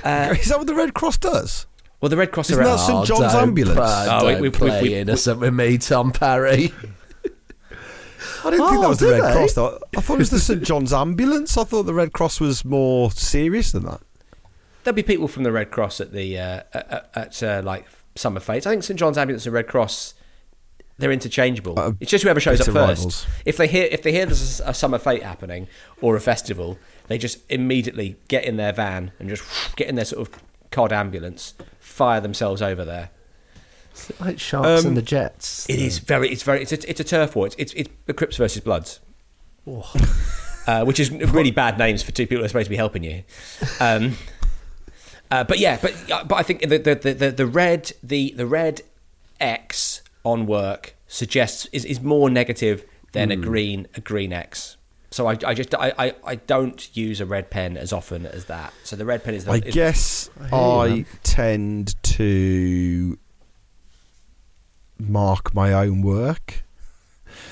Uh, 0.02 0.34
Is 0.40 0.46
that 0.48 0.56
what 0.58 0.66
the 0.66 0.74
Red 0.74 0.94
Cross 0.94 1.18
does? 1.18 1.66
Well, 2.00 2.08
the 2.08 2.16
Red 2.16 2.32
Cross 2.32 2.50
Isn't 2.50 2.62
are 2.64 2.66
that. 2.68 2.78
St 2.78 3.04
John's 3.06 3.32
don't 3.32 3.42
ambulance? 3.42 3.76
play- 3.78 4.06
Oh, 4.08 4.24
we- 4.26 4.32
don't 4.32 4.40
we- 4.42 4.48
we- 4.48 4.56
play 4.56 4.82
we- 4.82 4.94
innocent 4.94 5.40
with 5.40 5.52
me, 5.52 5.76
Tom 5.76 6.10
Parry. 6.12 6.72
I 8.44 8.50
didn't 8.50 8.66
think 8.66 8.78
Oh, 8.78 8.80
that 8.82 8.88
was 8.88 8.98
the 8.98 9.10
Red 9.10 9.22
they? 9.24 9.32
Cross. 9.32 9.52
Though. 9.54 9.78
I 9.96 10.00
thought 10.00 10.14
it 10.14 10.18
was 10.18 10.30
the 10.30 10.38
St 10.38 10.62
John's 10.64 10.92
ambulance. 10.92 11.58
I 11.58 11.64
thought 11.64 11.82
the 11.82 11.94
Red 11.94 12.12
Cross 12.12 12.40
was 12.40 12.64
more 12.64 13.10
serious 13.10 13.72
than 13.72 13.84
that. 13.84 14.00
There'll 14.84 14.94
be 14.94 15.02
people 15.02 15.28
from 15.28 15.42
the 15.42 15.52
Red 15.52 15.70
Cross 15.70 16.00
at 16.00 16.12
the 16.12 16.38
uh, 16.38 16.62
at, 16.72 17.10
at 17.14 17.42
uh, 17.42 17.62
like 17.64 17.84
summer 18.18 18.40
fetes. 18.40 18.66
I 18.66 18.70
think 18.70 18.82
St 18.82 18.98
John's 18.98 19.16
Ambulance 19.18 19.46
and 19.46 19.54
Red 19.54 19.66
Cross 19.68 20.14
they're 20.98 21.12
interchangeable. 21.12 21.78
Uh, 21.78 21.92
it's 22.00 22.10
just 22.10 22.24
whoever 22.24 22.40
shows 22.40 22.60
up 22.60 22.66
first. 22.66 22.76
rivals. 22.76 23.26
If 23.44 23.56
they 23.56 23.68
hear 23.68 23.88
if 23.90 24.02
they 24.02 24.10
hear 24.10 24.26
there's 24.26 24.60
a, 24.60 24.70
a 24.70 24.74
summer 24.74 24.98
fete 24.98 25.22
happening 25.22 25.68
or 26.00 26.16
a 26.16 26.20
festival, 26.20 26.76
they 27.06 27.18
just 27.18 27.38
immediately 27.50 28.16
get 28.26 28.44
in 28.44 28.56
their 28.56 28.72
van 28.72 29.12
and 29.20 29.28
just 29.28 29.44
get 29.76 29.86
in 29.88 29.94
their 29.94 30.04
sort 30.04 30.26
of 30.28 30.42
cod 30.72 30.92
ambulance, 30.92 31.54
fire 31.78 32.20
themselves 32.20 32.60
over 32.60 32.84
there. 32.84 33.10
like 34.18 34.40
Sharks 34.40 34.82
Um, 34.82 34.88
and 34.88 34.96
the 34.96 35.02
Jets. 35.02 35.68
It 35.70 35.78
is 35.78 36.00
very 36.00 36.30
it's 36.30 36.42
very 36.42 36.62
it's 36.62 36.72
a, 36.72 36.90
it's 36.90 36.98
a 37.00 37.04
turf 37.04 37.36
war. 37.36 37.46
It's 37.46 37.54
it's, 37.58 37.72
it's 37.74 37.90
the 38.06 38.14
Crips 38.14 38.36
versus 38.36 38.60
Bloods. 38.62 38.98
Uh, 40.66 40.84
which 40.84 40.98
is 41.00 41.10
really 41.10 41.50
bad 41.50 41.78
names 41.78 42.02
for 42.02 42.10
two 42.12 42.26
people 42.26 42.38
who 42.38 42.44
are 42.44 42.48
supposed 42.48 42.66
to 42.66 42.70
be 42.70 42.76
helping 42.76 43.02
you. 43.04 43.22
Um, 43.80 44.16
uh, 45.30 45.44
but 45.44 45.58
yeah, 45.58 45.78
but 45.80 45.94
uh, 46.10 46.24
but 46.24 46.36
I 46.36 46.42
think 46.42 46.60
the 46.62 46.78
the, 46.78 46.94
the, 46.94 47.14
the, 47.14 47.30
the 47.32 47.46
red 47.46 47.92
the 48.02 48.32
the 48.36 48.46
red 48.46 48.82
X 49.40 50.02
on 50.24 50.46
work 50.46 50.94
suggests 51.06 51.66
is, 51.72 51.84
is 51.84 52.00
more 52.00 52.28
negative 52.30 52.84
than 53.12 53.30
a 53.30 53.36
green 53.36 53.86
a 53.94 54.00
green 54.00 54.32
X. 54.32 54.76
So 55.10 55.26
I, 55.26 55.38
I 55.46 55.54
just 55.54 55.74
I, 55.74 55.92
I, 55.98 56.14
I 56.22 56.34
don't 56.34 56.94
use 56.94 57.20
a 57.22 57.26
red 57.26 57.48
pen 57.50 57.78
as 57.78 57.92
often 57.94 58.26
as 58.26 58.44
that. 58.46 58.74
So 58.84 58.94
the 58.94 59.06
red 59.06 59.24
pen 59.24 59.34
is 59.34 59.44
the 59.46 59.52
I 59.52 59.56
is- 59.56 59.74
guess 59.74 60.30
I 60.52 60.56
I 60.56 61.04
tend 61.22 61.94
to 62.02 63.18
mark 64.98 65.54
my 65.54 65.72
own 65.72 66.02
work. 66.02 66.62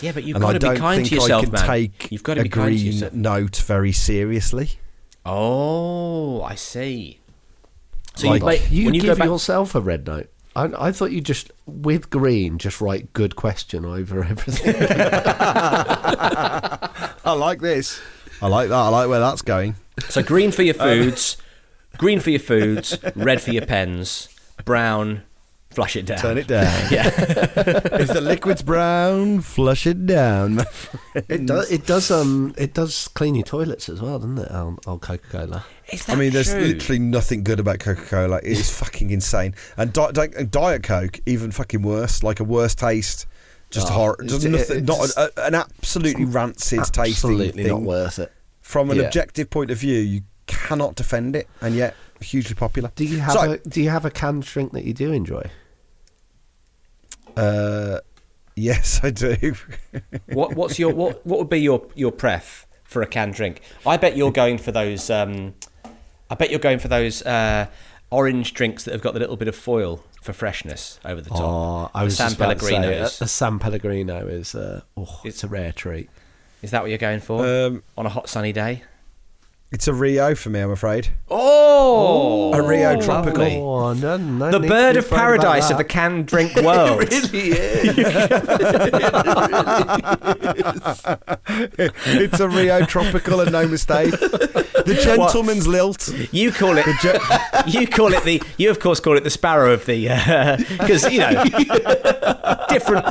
yeah, 0.01 0.13
but 0.13 0.25
you've 0.25 0.37
and 0.37 0.43
got 0.43 0.51
I 0.51 0.53
to 0.55 0.59
don't 0.59 0.75
be 0.75 0.81
kind 0.81 0.97
think 0.99 1.09
to 1.09 1.15
yourself, 1.15 1.43
I 1.43 1.45
can 1.45 1.53
man. 1.53 1.67
take 1.67 2.13
You've 2.13 2.23
got 2.23 2.35
to 2.35 2.41
a 2.41 2.45
be 2.45 2.49
kind 2.51 2.73
to 2.77 2.83
green 2.83 2.93
yourself. 2.93 3.13
note 3.15 3.57
very 3.57 3.93
seriously. 3.93 4.71
Oh, 5.25 6.43
I 6.43 6.55
see. 6.57 7.21
So 8.17 8.29
Like- 8.29 8.41
you, 8.41 8.47
Wait, 8.47 8.71
you, 8.71 8.91
you 8.93 9.01
give 9.01 9.19
back, 9.19 9.27
yourself 9.27 9.75
a 9.75 9.81
red 9.81 10.07
note. 10.07 10.29
I, 10.57 10.87
I 10.87 10.93
thought 10.93 11.13
you 11.13 11.21
just 11.21 11.53
with 11.67 12.09
green 12.11 12.57
just 12.59 12.81
write 12.81 13.13
good 13.13 13.37
question 13.37 13.85
over 13.85 14.25
everything. 14.31 14.75
I 17.25 17.33
like 17.37 17.61
this. 17.61 18.01
I 18.41 18.49
like 18.49 18.69
that. 18.69 18.75
I 18.75 18.89
like 18.89 19.09
where 19.09 19.21
that's 19.21 19.43
going. 19.43 19.75
So 20.09 20.23
green 20.23 20.53
for 20.53 20.63
your 20.63 20.75
foods, 20.87 21.37
green 21.99 22.21
for 22.21 22.31
your 22.31 22.41
foods, 22.41 22.99
red 23.15 23.41
for 23.43 23.51
your 23.51 23.67
pens, 23.67 24.29
brown, 24.65 25.23
flush 25.71 25.97
it 25.97 26.07
down. 26.07 26.19
Turn 26.19 26.39
it 26.39 26.47
down. 26.47 26.67
Yeah. 26.91 27.09
if 27.09 28.09
the 28.09 28.21
liquid's 28.23 28.63
brown, 28.63 29.41
flush 29.41 29.87
it 29.87 30.07
down. 30.07 30.61
it 31.15 31.47
does. 31.47 31.71
It 31.71 31.87
does. 31.87 32.11
Um. 32.11 32.55
It 32.57 32.73
does 32.75 33.09
clean 33.09 33.35
your 33.35 33.45
toilets 33.45 33.89
as 33.89 34.01
well, 34.01 34.19
doesn't 34.19 34.39
it? 34.39 34.49
Old, 34.53 34.81
old 34.87 35.03
Coca 35.03 35.27
Cola. 35.29 35.65
Is 35.93 36.09
I 36.09 36.17
mean, 36.17 36.33
there's 36.33 36.51
true? 36.51 36.61
literally 36.61 36.99
nothing 36.99 37.45
good 37.45 37.61
about 37.61 37.79
Coca 37.79 38.03
Cola. 38.03 38.39
It 38.39 38.45
is 38.59 38.71
fucking 38.79 39.11
insane. 39.11 39.55
And, 39.77 39.93
di- 39.93 40.11
di- 40.13 40.45
Diet 40.51 40.83
Coke, 40.83 41.21
even 41.27 41.53
fucking 41.53 41.83
worse. 41.83 42.23
Like 42.25 42.41
a 42.41 42.45
worse 42.45 42.75
taste. 42.75 43.27
Just 43.71 43.89
Oh, 43.89 43.93
horror. 43.95 44.17
it- 44.21 44.27
Just 44.29 44.45
it- 44.45 44.49
nothing. 44.51 44.79
it 44.79 44.85
not 44.85 44.99
just- 45.01 45.17
a, 45.17 45.33
an 45.47 45.55
absolutely 45.55 46.25
rancid 46.25 46.81
tasting 46.93 47.31
Absolutely 47.31 47.65
not 47.65 47.83
worth 47.83 48.19
it. 48.19 48.33
From 48.63 48.91
an 48.91 48.97
Yeah. 48.97 49.05
objective 49.05 49.49
point 49.51 49.71
of 49.71 49.79
view, 49.79 49.99
you 50.01 50.23
cannot 50.49 50.97
defend 50.97 51.37
it, 51.37 51.49
and 51.61 51.75
yet 51.77 51.95
hugely 52.21 52.55
popular. 52.57 52.91
Do 52.97 53.05
you 53.05 53.19
have 53.21 53.33
So- 53.35 53.53
a 53.53 53.59
Do 53.59 53.81
you 53.81 53.91
have 53.91 54.05
a 54.05 54.11
canned 54.11 54.43
drink 54.45 54.73
that 54.73 54.85
you 54.85 54.93
do 54.93 55.13
enjoy? 55.13 55.51
Uh, 57.37 58.01
yes, 58.55 59.01
I 59.03 59.11
do. 59.11 59.55
What, 60.27 60.55
what's 60.57 60.79
your 60.79 60.93
what? 60.93 61.25
What 61.27 61.39
would 61.39 61.49
be 61.51 61.59
your 61.61 61.87
your 61.95 62.11
pref 62.13 62.67
for 62.85 63.03
a 63.03 63.07
canned 63.07 63.35
drink? 63.35 63.61
I 63.87 63.97
bet 63.97 64.17
you're 64.17 64.33
going 64.33 64.59
for 64.59 64.73
those. 64.73 65.09
Um, 65.11 65.55
I 66.31 66.35
bet 66.35 66.51
you're 66.51 66.59
going 66.59 66.79
for 66.79 66.89
those 66.89 67.23
uh, 67.23 67.67
orange 68.11 68.53
drinks 68.55 68.85
that 68.85 68.93
have 68.93 69.03
got 69.03 69.15
the 69.15 69.21
little 69.21 69.37
bit 69.37 69.49
of 69.49 69.55
foil 69.57 70.03
for 70.23 70.33
freshness 70.33 70.99
over 71.05 71.21
the 71.21 71.31
top. 71.31 71.41
Oh, 71.41 71.91
I 71.95 72.01
The 72.01 72.05
was 72.07 72.17
San 72.17 72.27
just 72.31 72.37
about 72.37 72.59
to 72.59 72.65
say, 72.65 72.73
Pellegrinos. 72.75 73.21
a, 73.21 73.25
a 73.25 73.29
San 73.29 73.59
Pellegrino 73.59 74.27
is. 74.27 74.55
Uh, 74.55 74.81
oh, 74.97 75.21
it's 75.25 75.45
a 75.45 75.49
rare 75.49 75.73
treat. 75.73 76.11
Is 76.63 76.71
that 76.73 76.83
what 76.83 76.89
you're 76.91 76.99
going 76.99 77.21
for 77.21 77.47
Um, 77.47 77.83
on 77.97 78.07
a 78.07 78.09
hot 78.09 78.29
sunny 78.29 78.53
day? 78.53 78.83
It's 79.73 79.89
a 79.89 79.93
Rio 79.93 80.35
for 80.35 80.49
me, 80.51 80.61
I'm 80.61 80.71
afraid. 80.71 81.09
Oh, 81.29 82.53
A 82.55 82.63
Rio 82.67 83.01
Tropical. 83.01 83.43
lovely. 83.43 83.57
Oh, 83.61 83.93
no, 83.95 84.17
no 84.17 84.51
the 84.51 84.59
need 84.61 84.69
to 84.69 84.73
bird 84.75 84.97
of 84.97 85.05
afraid 85.05 85.17
about 85.17 85.21
paradise 85.43 85.65
of 85.71 85.77
that. 85.77 85.79
the 85.79 85.85
canned 85.85 86.27
drink 86.29 86.55
world. 86.57 87.01
really 87.11 87.49
is. 87.51 87.99
it's 92.09 92.41
a 92.41 92.49
Rio 92.49 92.85
Tropical 92.87 93.41
and 93.41 93.53
no 93.53 93.67
mistake. 93.67 94.13
The 94.13 94.99
gentleman's 95.03 95.67
lilt. 95.67 96.09
You 96.33 96.53
call 96.53 96.77
it. 96.79 96.87
you 97.67 97.87
call 97.87 98.13
it 98.13 98.25
the. 98.25 98.43
You 98.57 98.71
of 98.71 98.81
course 98.81 99.01
call 99.01 99.17
it 99.17 99.25
the 99.25 99.31
sparrow 99.31 99.73
of 99.73 99.87
the. 99.87 100.09
Uh, 100.11 100.57
because 100.79 101.11
you 101.11 101.19
know, 101.21 101.45
different 102.69 103.05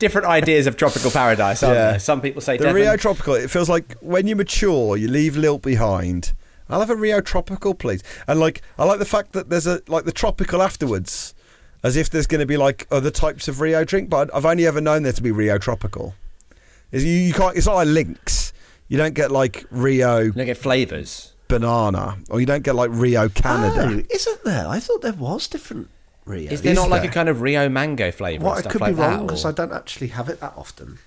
different 0.00 0.26
ideas 0.26 0.66
of 0.66 0.76
tropical 0.76 1.12
paradise. 1.12 1.62
Aren't 1.62 1.76
Yeah. 1.76 1.90
there? 1.92 2.00
Some 2.00 2.20
people 2.20 2.42
say 2.42 2.56
The 2.56 2.64
Devon. 2.64 2.82
Rio 2.82 2.96
Tropical. 2.96 3.34
It 3.34 3.48
feels 3.50 3.68
like 3.68 3.94
when 4.00 4.26
you 4.26 4.34
mature, 4.34 4.96
you 4.96 5.06
leave 5.06 5.36
lilt 5.36 5.62
behind. 5.62 6.32
I'll 6.68 6.80
have 6.80 6.90
a 6.90 6.96
Rio 6.96 7.20
Tropical, 7.20 7.74
please. 7.74 8.02
And 8.26 8.40
like, 8.40 8.62
I 8.78 8.84
like 8.84 8.98
the 8.98 9.04
fact 9.04 9.32
that 9.32 9.50
there's 9.50 9.66
a 9.68 9.80
like 9.86 10.04
the 10.04 10.12
tropical 10.12 10.62
afterwards, 10.62 11.34
as 11.84 11.96
if 11.96 12.10
there's 12.10 12.26
going 12.26 12.40
to 12.40 12.46
be 12.46 12.56
like 12.56 12.86
other 12.90 13.10
types 13.10 13.46
of 13.48 13.60
Rio 13.60 13.84
drink. 13.84 14.08
But 14.10 14.28
I've 14.34 14.44
only 14.46 14.66
ever 14.66 14.80
known 14.80 15.02
there 15.04 15.12
to 15.12 15.22
be 15.22 15.30
Rio 15.30 15.58
Tropical. 15.58 16.14
Is 16.92 17.04
you, 17.04 17.12
you 17.12 17.32
can't. 17.32 17.56
It's 17.56 17.66
not 17.66 17.74
like 17.76 17.88
Lynx. 17.88 18.52
You 18.88 18.96
don't 18.98 19.14
get 19.14 19.30
like 19.30 19.64
Rio 19.70 20.18
You 20.18 20.32
don't 20.32 20.46
get 20.46 20.56
flavours. 20.58 21.32
banana, 21.48 22.18
or 22.28 22.40
you 22.40 22.46
don't 22.46 22.62
get 22.64 22.74
like 22.74 22.90
Rio 22.92 23.28
Canada. 23.28 23.88
Oh, 24.02 24.14
isn't 24.14 24.44
there? 24.44 24.66
I 24.68 24.80
thought 24.80 25.02
there 25.02 25.12
was 25.12 25.46
different 25.48 25.88
Rio. 26.30 26.50
Is 26.50 26.62
there 26.62 26.72
Is 26.72 26.78
not 26.78 26.88
like 26.90 27.02
there? 27.02 27.10
a 27.10 27.14
kind 27.14 27.28
of 27.28 27.40
Rio 27.42 27.68
mango 27.68 28.10
flavour? 28.10 28.44
What 28.44 28.58
and 28.58 28.66
I 28.66 28.70
could 28.70 28.80
like 28.80 28.94
be 28.94 29.00
wrong 29.00 29.26
because 29.26 29.44
I 29.44 29.52
don't 29.52 29.72
actually 29.72 30.08
have 30.08 30.28
it 30.28 30.40
that 30.40 30.54
often. 30.56 30.98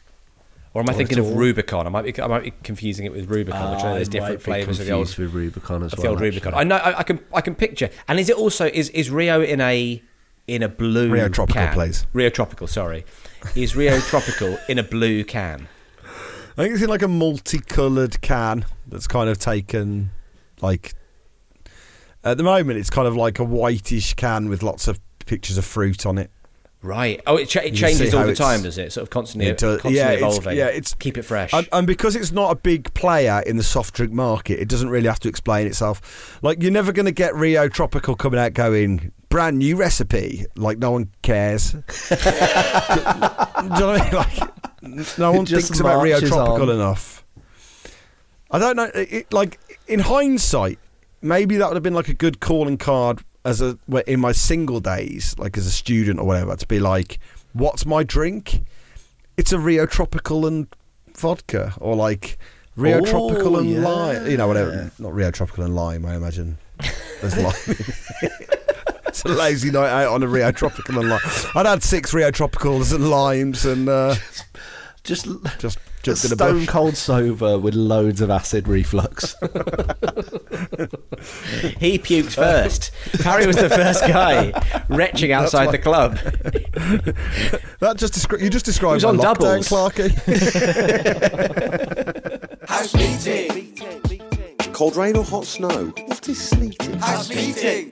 or 0.74 0.82
am 0.82 0.90
I 0.90 0.94
or 0.94 0.96
thinking 0.98 1.20
of. 1.20 1.36
Rubicon? 1.36 1.86
I 1.88 1.90
might 1.90 2.04
be. 2.04 2.22
I 2.22 2.28
might 2.28 2.44
be 2.44 2.52
confusing 2.64 3.06
it 3.06 3.12
with 3.12 3.30
Rubicon, 3.30 3.72
which 3.72 3.80
ah, 3.80 3.86
I 3.86 3.90
know 3.90 3.96
there's 3.96 4.10
different 4.10 4.42
flavours 4.42 4.80
of 4.80 4.86
the 4.86 4.92
old 4.92 5.16
with 5.18 5.34
Rubicon 5.34 5.84
as 5.84 5.94
well. 5.96 6.02
the 6.04 6.10
old 6.10 6.22
Rubicon. 6.22 6.54
I 6.54 6.64
know. 6.64 6.76
I, 6.78 7.00
I 7.00 7.04
can. 7.04 7.20
I 7.34 7.42
can 7.42 7.56
picture. 7.56 7.90
And 8.08 8.20
is 8.20 8.30
it 8.30 8.36
also 8.38 8.66
is 8.68 8.90
is 8.90 9.10
Rio 9.10 9.42
in 9.42 9.62
a 9.62 10.02
in 10.48 10.62
a 10.64 10.70
blue 10.70 11.10
Rio 11.10 11.30
Tropical, 11.30 11.62
can? 11.62 11.74
please. 11.74 12.06
Rio 12.14 12.30
Tropical. 12.30 12.68
Sorry, 12.68 13.06
is 13.56 13.76
Rio 13.76 14.00
Tropical 14.00 14.58
in 14.70 14.78
a 14.80 14.84
blue 14.84 15.24
can? 15.24 15.68
I 16.56 16.64
think 16.64 16.74
it's 16.76 16.84
in 16.84 16.90
like 16.90 17.02
a 17.02 17.08
multicoloured 17.08 18.22
can 18.22 18.66
that's 18.88 19.08
kind 19.08 19.28
of 19.28 19.40
taken 19.40 20.12
like 20.62 20.94
at 22.24 22.38
the 22.38 22.44
moment 22.44 22.78
it's 22.78 22.92
kind 22.92 23.08
of 23.08 23.16
like 23.16 23.40
a 23.40 23.44
whitish 23.44 24.14
can 24.14 24.50
with 24.50 24.62
lots 24.62 24.88
of 24.88 25.00
pictures 25.26 25.58
of 25.58 25.66
fruit 25.66 26.06
on 26.06 26.18
it. 26.18 26.30
Right. 26.82 27.22
Oh, 27.26 27.38
it, 27.38 27.48
cha- 27.48 27.62
it 27.62 27.76
changes 27.76 28.14
all 28.14 28.26
the 28.26 28.36
time, 28.36 28.62
does 28.64 28.78
it? 28.78 28.92
Sort 28.92 29.04
of 29.04 29.10
constantly, 29.10 29.48
It 29.50 29.58
does- 29.58 29.80
constantly 29.82 29.98
yeah, 30.00 30.12
it's- 30.12 30.20
evolving. 30.38 30.58
yeah, 30.58 30.68
it's- 30.68 30.94
keep 30.94 31.18
it 31.18 31.22
fresh. 31.24 31.54
And, 31.54 31.66
and 31.72 31.88
because 31.88 32.18
it's 32.18 32.34
not 32.34 32.52
a 32.52 32.56
big 32.56 32.94
player 32.94 33.42
in 33.46 33.56
the 33.56 33.64
soft 33.64 33.94
drink 33.94 34.12
market, 34.12 34.60
it 34.60 34.68
doesn't 34.68 34.90
really 34.90 35.08
have 35.08 35.20
to 35.22 35.30
explain 35.30 35.66
itself. 35.66 36.38
Like 36.44 36.62
you're 36.62 36.72
never 36.74 36.92
going 36.92 37.06
to 37.06 37.14
get 37.14 37.34
Rio 37.36 37.70
Tropical 37.70 38.16
coming 38.16 38.38
out 38.38 38.54
going 38.54 39.14
brand 39.30 39.60
new 39.60 39.78
recipe. 39.78 40.46
Like 40.58 40.78
no 40.78 40.92
one 40.92 41.10
cares. 41.22 41.72
Do 41.72 41.80
you 41.80 43.70
know 43.70 43.88
what 43.88 44.02
I 44.02 44.04
mean? 44.04 44.14
Like 44.92 45.18
no 45.18 45.32
one 45.32 45.46
thinks 45.46 45.80
about 45.80 46.04
Rio 46.04 46.20
Tropical 46.20 46.70
on. 46.70 46.76
enough. 46.76 47.24
I 48.52 48.60
don't 48.60 48.76
know. 48.76 48.92
It, 48.94 49.14
it- 49.14 49.34
like 49.34 49.58
in 49.88 50.00
hindsight, 50.00 50.80
maybe 51.22 51.56
that 51.58 51.68
would 51.70 51.76
have 51.78 51.84
been 51.84 51.94
like 51.94 52.10
a 52.10 52.14
good 52.14 52.42
calling 52.42 52.78
card 52.78 53.24
as 53.46 53.62
a 53.62 53.78
in 54.08 54.20
my 54.20 54.32
single 54.32 54.80
days, 54.80 55.36
like 55.38 55.58
as 55.58 55.66
a 55.66 55.72
student 55.72 56.20
or 56.20 56.26
whatever, 56.26 56.56
to 56.56 56.68
be 56.68 56.80
like, 56.80 57.20
"What's 57.54 57.86
my 57.86 58.04
drink?" 58.04 58.62
It's 59.38 59.52
a 59.52 59.60
Rio 59.60 59.86
Tropical 59.86 60.46
and 60.46 60.68
vodka, 61.18 61.74
or 61.80 61.96
like 61.96 62.38
Rio 62.76 63.00
Oh, 63.00 63.06
Tropical 63.06 63.58
and 63.58 63.70
yeah. 63.70 63.80
lime. 63.80 64.30
You 64.30 64.38
know, 64.38 64.48
whatever. 64.48 64.92
Not 65.00 65.14
Rio 65.14 65.32
Tropical 65.32 65.64
and 65.64 65.76
lime. 65.76 66.06
I 66.06 66.16
imagine 66.16 66.58
there's 67.22 67.38
lime. 67.38 67.78
it's 69.08 69.24
a 69.26 69.30
lazy 69.30 69.72
night 69.72 69.90
out 69.90 70.14
on 70.14 70.24
a 70.24 70.28
Rio 70.28 70.52
Tropical 70.52 71.00
and 71.00 71.10
lime. 71.10 71.20
I'd 71.56 71.66
had 71.66 71.84
six 71.84 72.14
Rio 72.14 72.32
Tropicals 72.32 72.94
and 72.94 73.10
limes 73.10 73.66
and 73.66 73.90
uh, 73.90 74.16
Just 75.04 75.28
just 75.60 75.80
jumped 76.04 76.26
in 76.26 76.32
a 76.34 76.36
stone 76.36 76.60
bush. 76.60 76.68
cold 76.68 76.96
sober 76.98 77.58
with 77.58 77.74
loads 77.74 78.22
of 78.22 78.30
acid 78.30 78.68
reflux. 78.68 79.36
he 81.80 81.98
puked 81.98 82.36
first. 82.36 82.92
Harry 83.24 83.48
was 83.48 83.56
the 83.56 83.70
first 83.70 84.02
guy 84.02 84.52
retching 84.90 85.32
outside 85.32 85.66
why- 85.68 85.72
the 85.72 85.78
club. 85.80 86.20
That 87.80 87.98
just 87.98 88.14
descri- 88.14 88.42
you 88.42 88.50
just 88.50 88.66
described 88.66 88.96
was 88.96 89.04
on 89.04 89.18
lockdown, 89.18 89.68
doubles. 89.68 89.70
Clarky. 89.70 90.10
House 92.70 92.94
meeting. 92.96 93.76
Cold 94.74 94.96
rain 94.96 95.18
or 95.18 95.24
hot 95.24 95.46
snow? 95.46 95.94
What 96.08 96.28
is 96.30 96.42
sleeting? 96.50 96.94
House 97.00 97.30
meeting. 97.30 97.92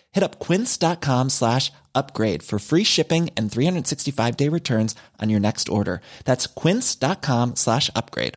Hit 0.11 0.23
up 0.23 0.39
quince.com 0.39 1.29
slash 1.29 1.71
upgrade 1.95 2.43
for 2.43 2.59
free 2.59 2.83
shipping 2.83 3.29
and 3.35 3.51
365 3.51 4.37
day 4.37 4.49
returns 4.49 4.95
on 5.19 5.29
your 5.29 5.39
next 5.39 5.69
order. 5.69 6.01
That's 6.25 6.47
quince.com 6.47 7.55
slash 7.55 7.89
upgrade. 7.95 8.33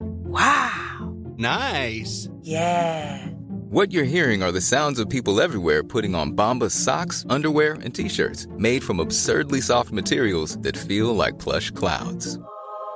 Wow! 0.00 1.14
Nice. 1.36 2.28
Yeah. 2.42 3.26
What 3.70 3.92
you're 3.92 4.04
hearing 4.04 4.42
are 4.42 4.52
the 4.52 4.60
sounds 4.60 4.98
of 5.00 5.08
people 5.08 5.40
everywhere 5.40 5.82
putting 5.82 6.14
on 6.14 6.32
Bombas 6.32 6.72
socks, 6.72 7.24
underwear, 7.28 7.72
and 7.74 7.92
t-shirts 7.94 8.46
made 8.56 8.84
from 8.84 9.00
absurdly 9.00 9.60
soft 9.60 9.90
materials 9.90 10.58
that 10.58 10.76
feel 10.76 11.14
like 11.14 11.38
plush 11.38 11.70
clouds. 11.72 12.38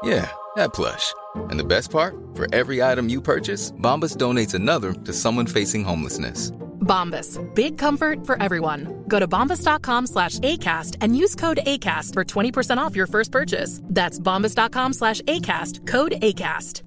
Yeah, 0.05 0.31
that 0.57 0.73
plush. 0.75 1.13
And 1.35 1.59
the 1.59 1.65
best 1.65 1.91
part? 1.91 2.15
For 2.35 2.47
every 2.55 2.81
item 2.81 3.09
you 3.09 3.21
purchase, 3.21 3.73
Bombas 3.73 4.17
donates 4.17 4.55
another 4.55 4.93
to 4.93 5.13
someone 5.13 5.47
facing 5.47 5.83
homelessness. 5.85 6.53
Bombas. 6.89 7.39
Big 7.55 7.79
comfort 7.79 8.27
for 8.27 8.43
everyone. 8.43 9.05
Go 9.07 9.21
to 9.21 9.29
bombas.com 9.29 10.07
slash 10.09 10.41
ACAST 10.41 10.97
and 11.01 11.17
use 11.17 11.37
code 11.37 11.61
ACAST 11.65 12.15
for 12.15 12.25
20% 12.25 12.79
off 12.79 12.97
your 12.97 13.07
first 13.07 13.31
purchase. 13.31 13.81
That's 13.85 14.19
bombas.com 14.19 14.95
slash 14.95 15.21
ACAST. 15.23 15.87
Code 15.87 16.15
ACAST. 16.23 16.83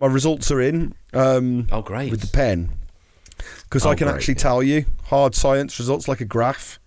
My 0.00 0.06
results 0.06 0.50
are 0.50 0.60
in. 0.62 0.94
Um, 1.12 1.66
Oh, 1.70 1.82
great. 1.82 2.10
With 2.10 2.22
the 2.22 2.26
pen. 2.26 2.70
Because 3.64 3.84
Oh, 3.86 3.90
I 3.90 3.94
can 3.94 4.06
great, 4.06 4.16
actually 4.16 4.34
tell 4.36 4.62
you 4.62 4.86
hard 5.04 5.34
science 5.34 5.78
results 5.78 6.08
like 6.08 6.20
a 6.20 6.24
graph. 6.24 6.78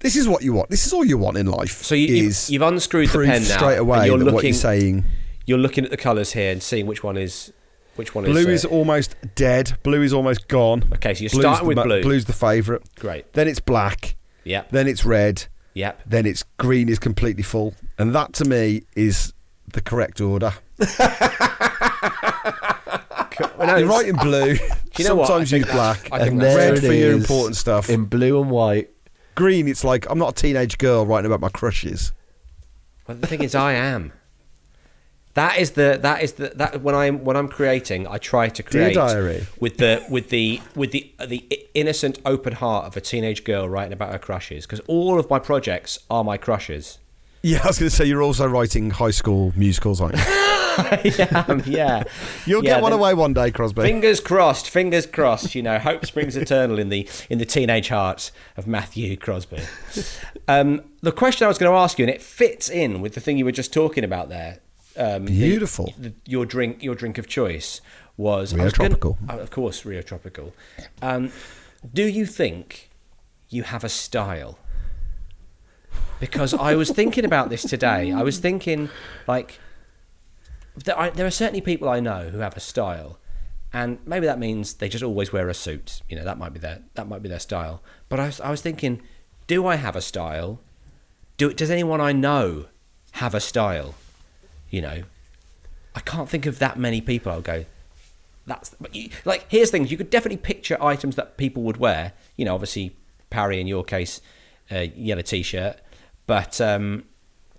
This 0.00 0.16
is 0.16 0.28
what 0.28 0.42
you 0.42 0.52
want. 0.52 0.70
This 0.70 0.86
is 0.86 0.92
all 0.92 1.04
you 1.04 1.18
want 1.18 1.36
in 1.38 1.46
life. 1.46 1.82
So 1.82 1.94
you, 1.94 2.06
you've, 2.06 2.36
you've 2.48 2.62
unscrewed 2.62 3.08
the 3.08 3.24
pen 3.24 3.42
now. 3.42 3.56
straight 3.56 3.72
and 3.72 3.80
away 3.80 4.06
you're 4.06 4.18
looking, 4.18 4.34
what 4.34 4.44
you're 4.44 4.52
saying. 4.52 5.04
You're 5.46 5.58
looking 5.58 5.84
at 5.84 5.90
the 5.90 5.96
colours 5.96 6.32
here 6.32 6.52
and 6.52 6.62
seeing 6.62 6.86
which 6.86 7.02
one 7.02 7.16
is 7.16 7.52
which 7.98 8.14
one 8.14 8.24
Blue 8.24 8.40
is. 8.48 8.64
is 8.64 8.64
uh, 8.64 8.68
almost 8.68 9.16
dead. 9.34 9.76
Blue 9.82 10.02
is 10.02 10.12
almost 10.12 10.48
gone. 10.48 10.84
Okay, 10.94 11.14
so 11.14 11.22
you're 11.24 11.30
Blue's 11.30 11.42
starting 11.42 11.64
the 11.64 11.68
with 11.68 11.76
ma- 11.76 11.82
blue. 11.84 12.02
Blue's 12.02 12.24
the 12.24 12.32
favourite. 12.32 12.82
Great. 12.96 13.32
Then 13.34 13.48
it's 13.48 13.60
black. 13.60 14.16
Yep. 14.44 14.70
Then 14.70 14.86
it's 14.88 15.04
red. 15.04 15.46
Yep. 15.74 16.02
Then 16.06 16.24
it's 16.26 16.44
green 16.58 16.88
is 16.88 16.98
completely 16.98 17.42
full. 17.42 17.74
And 17.98 18.14
that 18.14 18.32
to 18.34 18.44
me 18.44 18.82
is 18.96 19.32
the 19.72 19.80
correct 19.80 20.20
order. 20.20 20.52
Well, 23.56 23.66
no, 23.68 23.76
You're 23.76 23.86
it's- 23.86 23.90
right 23.90 24.08
in 24.08 24.16
blue. 24.16 24.52
you 24.98 25.04
know? 25.04 25.24
Sometimes 25.24 25.52
I 25.52 25.56
use 25.58 25.66
black. 25.66 26.08
I 26.12 26.18
think 26.18 26.30
And 26.32 26.40
that's- 26.40 26.56
red 26.56 26.78
for 26.80 26.92
your 26.92 27.12
important 27.12 27.56
stuff. 27.56 27.88
in 27.90 28.04
blue 28.04 28.40
and 28.40 28.50
white. 28.50 28.90
Green, 29.34 29.68
it's 29.68 29.84
like 29.84 30.06
I'm 30.10 30.18
not 30.18 30.30
a 30.30 30.34
teenage 30.42 30.78
girl 30.78 31.06
writing 31.06 31.26
about 31.26 31.40
my 31.40 31.48
crushes. 31.48 32.12
Well, 33.06 33.16
the 33.16 33.26
thing 33.26 33.42
is, 33.42 33.54
I 33.54 33.72
am. 33.74 34.12
That 35.38 35.58
is 35.58 35.70
the 35.72 35.98
that 36.02 36.22
is 36.22 36.32
the 36.32 36.48
that 36.56 36.82
when 36.82 36.94
I'm 36.94 37.24
when 37.24 37.36
I'm 37.36 37.48
creating, 37.48 38.08
I 38.08 38.18
try 38.18 38.48
to 38.48 38.62
Dear 38.62 38.70
create 38.70 38.94
diary. 38.94 39.46
with 39.60 39.76
the 39.76 40.04
with 40.10 40.30
the 40.30 40.60
with 40.74 40.90
the 40.90 41.12
the 41.24 41.44
innocent 41.74 42.18
open 42.24 42.54
heart 42.54 42.86
of 42.86 42.96
a 42.96 43.00
teenage 43.00 43.44
girl 43.44 43.68
writing 43.68 43.92
about 43.92 44.10
her 44.12 44.18
crushes 44.18 44.66
because 44.66 44.80
all 44.88 45.18
of 45.20 45.30
my 45.30 45.38
projects 45.38 45.98
are 46.10 46.24
my 46.24 46.36
crushes. 46.36 46.98
Yeah, 47.42 47.60
I 47.62 47.68
was 47.68 47.78
going 47.78 47.88
to 47.88 47.94
say 47.94 48.04
you're 48.04 48.22
also 48.22 48.46
writing 48.48 48.90
high 48.90 49.12
school 49.12 49.52
musicals, 49.54 50.00
aren't 50.00 50.16
you? 50.16 50.22
I 50.26 51.44
am, 51.48 51.62
yeah. 51.66 52.02
You'll 52.46 52.64
Yeah, 52.64 52.74
get 52.74 52.82
one 52.82 52.92
away 52.92 53.14
one 53.14 53.32
day, 53.32 53.50
Crosby. 53.52 53.82
Fingers 53.82 54.18
crossed, 54.20 54.68
fingers 54.68 55.06
crossed. 55.06 55.54
You 55.54 55.62
know, 55.62 55.78
hope 55.78 56.04
springs 56.04 56.36
eternal 56.36 56.80
in 56.80 56.88
the 56.88 57.08
in 57.30 57.38
the 57.38 57.46
teenage 57.46 57.88
hearts 57.90 58.32
of 58.56 58.66
Matthew 58.66 59.16
Crosby. 59.16 59.62
Um, 60.48 60.82
the 61.00 61.12
question 61.12 61.44
I 61.44 61.48
was 61.48 61.58
going 61.58 61.70
to 61.72 61.78
ask 61.78 61.98
you, 61.98 62.04
and 62.06 62.10
it 62.14 62.22
fits 62.22 62.68
in 62.68 63.00
with 63.00 63.14
the 63.14 63.20
thing 63.20 63.38
you 63.38 63.44
were 63.44 63.52
just 63.52 63.72
talking 63.72 64.02
about 64.02 64.28
there. 64.28 64.58
Um, 64.98 65.26
Beautiful. 65.26 65.94
the- 65.96 66.12
your 66.26 66.44
drink, 66.44 66.82
your 66.82 66.94
drink 66.94 67.18
of 67.18 67.26
choice 67.28 67.80
was 68.16 68.52
Rio 68.52 68.64
was 68.64 68.72
gonna- 68.72 68.88
Tropical. 68.90 69.18
oh, 69.28 69.38
of 69.38 69.50
course, 69.50 69.84
Rio 69.84 70.02
Tropical. 70.02 70.54
Um, 71.00 71.30
do 71.94 72.02
you 72.04 72.26
think 72.26 72.90
you 73.48 73.62
have 73.62 73.84
a 73.84 73.88
style? 73.88 74.58
Because 76.20 76.52
I 76.52 76.74
was 76.74 76.90
thinking 76.90 77.24
about 77.24 77.48
this 77.48 77.62
today. 77.62 78.10
I 78.12 78.22
was 78.22 78.38
thinking, 78.38 78.88
like, 79.28 79.60
there, 80.84 80.98
I, 80.98 81.10
there 81.10 81.26
are 81.26 81.30
certainly 81.30 81.60
people 81.60 81.88
I 81.88 82.00
know 82.00 82.30
who 82.30 82.38
have 82.38 82.56
a 82.56 82.60
style, 82.60 83.20
and 83.72 83.98
maybe 84.04 84.26
that 84.26 84.38
means 84.38 84.74
they 84.74 84.88
just 84.88 85.04
always 85.04 85.32
wear 85.32 85.48
a 85.48 85.54
suit. 85.54 86.02
You 86.08 86.16
know, 86.16 86.24
that 86.24 86.36
might 86.38 86.52
be 86.52 86.58
their 86.58 86.80
that 86.94 87.06
might 87.08 87.22
be 87.22 87.28
their 87.28 87.38
style. 87.38 87.82
But 88.08 88.18
I 88.18 88.26
was, 88.26 88.40
I 88.40 88.50
was 88.50 88.60
thinking, 88.62 89.00
do 89.46 89.64
I 89.66 89.76
have 89.76 89.94
a 89.94 90.00
style? 90.00 90.60
Do 91.36 91.52
does 91.52 91.70
anyone 91.70 92.00
I 92.00 92.10
know 92.12 92.66
have 93.12 93.32
a 93.34 93.40
style? 93.40 93.94
You 94.70 94.82
know, 94.82 95.02
I 95.94 96.00
can't 96.00 96.28
think 96.28 96.46
of 96.46 96.58
that 96.58 96.78
many 96.78 97.00
people. 97.00 97.32
I'll 97.32 97.40
go. 97.40 97.64
That's 98.46 98.74
but 98.80 98.94
you, 98.94 99.10
like 99.24 99.46
here's 99.48 99.70
things 99.70 99.90
you 99.90 99.96
could 99.96 100.10
definitely 100.10 100.38
picture 100.38 100.76
items 100.82 101.16
that 101.16 101.36
people 101.36 101.62
would 101.64 101.76
wear. 101.76 102.12
You 102.36 102.44
know, 102.44 102.54
obviously 102.54 102.96
Parry 103.30 103.60
in 103.60 103.66
your 103.66 103.84
case, 103.84 104.20
uh, 104.70 104.86
yellow 104.94 105.22
t-shirt. 105.22 105.78
But 106.26 106.60
um, 106.60 107.04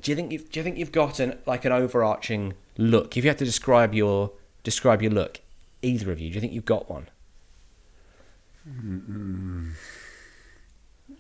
do 0.02 0.12
you 0.12 0.16
think 0.16 0.32
you've, 0.32 0.52
do 0.52 0.60
you 0.60 0.64
think 0.64 0.78
you've 0.78 0.92
got 0.92 1.20
an 1.20 1.38
like 1.46 1.66
an 1.66 1.72
overarching 1.72 2.54
look? 2.78 3.18
If 3.18 3.24
you 3.24 3.30
had 3.30 3.38
to 3.40 3.46
describe 3.46 3.94
your 3.94 4.32
describe 4.64 5.02
your 5.02 5.12
look, 5.12 5.42
either 5.82 6.12
of 6.12 6.20
you, 6.20 6.30
do 6.30 6.36
you 6.36 6.42
think 6.42 6.54
you've 6.54 6.66
got 6.66 6.90
one? 6.90 7.08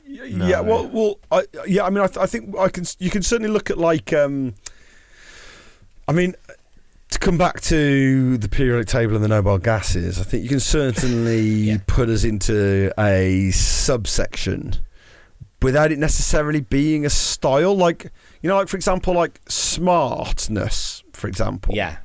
Yeah, 0.08 0.62
well, 0.62 0.88
well, 0.88 1.20
I, 1.32 1.44
yeah. 1.68 1.86
I 1.86 1.90
mean, 1.90 2.04
I, 2.04 2.08
th- 2.08 2.18
I 2.18 2.26
think 2.26 2.58
I 2.58 2.70
can. 2.70 2.86
You 2.98 3.10
can 3.10 3.22
certainly 3.22 3.52
look 3.52 3.70
at 3.70 3.78
like. 3.78 4.14
Um, 4.14 4.56
I 6.10 6.12
mean, 6.12 6.34
to 7.12 7.20
come 7.20 7.38
back 7.38 7.62
to 7.62 8.38
the 8.40 8.50
periodic 8.50 8.88
table 8.88 9.14
and 9.16 9.24
the 9.24 9.28
noble 9.28 9.60
gases, 9.60 10.20
I 10.20 10.24
think 10.24 10.42
you 10.42 10.50
can 10.50 10.60
certainly 10.60 11.78
put 11.88 12.10
us 12.10 12.24
into 12.24 12.92
a 13.00 13.52
subsection 13.52 14.74
without 15.62 15.92
it 15.92 16.00
necessarily 16.00 16.62
being 16.62 17.06
a 17.06 17.12
style. 17.12 17.76
Like 17.78 18.12
you 18.42 18.50
know, 18.50 18.56
like 18.58 18.70
for 18.70 18.76
example, 18.78 19.14
like 19.14 19.40
smartness, 19.48 21.04
for 21.14 21.28
example. 21.28 21.76
Yeah. 21.76 21.98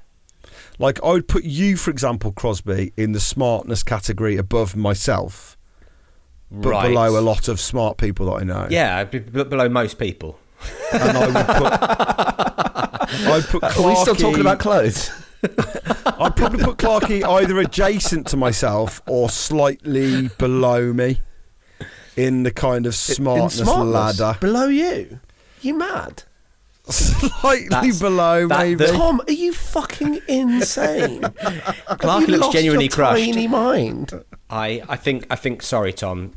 Like 0.78 1.02
I 1.02 1.09
would 1.12 1.28
put 1.28 1.44
you, 1.44 1.76
for 1.78 1.90
example, 1.90 2.30
Crosby, 2.32 2.92
in 2.96 3.12
the 3.12 3.20
smartness 3.20 3.82
category 3.82 4.36
above 4.36 4.76
myself, 4.76 5.57
but 6.50 6.68
Right. 6.68 6.88
below 6.88 7.18
a 7.18 7.22
lot 7.22 7.48
of 7.48 7.59
smart 7.59 7.96
people 7.96 8.26
that 8.26 8.42
I 8.42 8.44
know. 8.44 8.66
Yeah, 8.70 9.05
below 9.05 9.68
most 9.70 9.98
people. 9.98 10.38
and 10.92 11.16
I 11.16 11.26
would 11.26 11.46
put. 11.46 12.90
I'd 13.27 13.45
put. 13.45 13.62
Are 13.65 13.87
we 13.89 13.95
still 13.97 14.15
talking 14.15 14.41
about 14.41 14.59
clothes? 14.59 15.11
I'd 15.43 16.37
probably 16.37 16.65
put 16.65 16.79
Clarky 16.79 17.23
either 17.23 17.59
adjacent 17.61 18.27
to 18.29 18.37
myself 18.37 19.03
or 19.07 19.29
slightly 19.29 20.29
below 20.39 20.93
me 20.93 21.21
in 22.17 22.45
the 22.45 22.51
kind 22.51 22.87
of 22.87 22.95
smartness, 22.95 23.59
smartness? 23.59 24.19
ladder. 24.21 24.39
Below 24.41 24.67
you? 24.69 25.21
You 25.61 25.77
mad? 25.77 26.23
Slightly 26.89 27.69
That's- 27.69 27.99
below, 28.01 28.47
that- 28.49 28.59
maybe. 28.59 28.85
the- 28.87 28.93
Tom, 28.93 29.21
are 29.27 29.33
you 29.33 29.53
fucking 29.53 30.21
insane? 30.29 31.21
Clarky 31.23 32.29
looks 32.29 32.41
lost 32.43 32.53
genuinely 32.53 32.87
your 32.87 32.93
crushed. 32.93 33.25
Tiny 33.25 33.49
mind. 33.49 34.12
I, 34.51 34.83
I 34.89 34.97
think 34.97 35.27
I 35.31 35.37
think 35.37 35.62
sorry 35.62 35.93
Tom, 35.93 36.33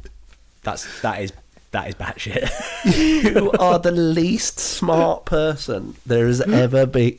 that's 0.64 1.02
that 1.02 1.22
is 1.22 1.34
that 1.72 1.88
is 1.90 1.96
batshit. 1.96 2.50
You 3.34 3.52
are 3.60 3.80
the 3.80 3.92
least 3.92 4.60
smart 4.60 5.26
person 5.26 5.96
there 6.06 6.28
has 6.28 6.42
hmm? 6.44 6.54
ever 6.54 6.86
been. 6.86 7.16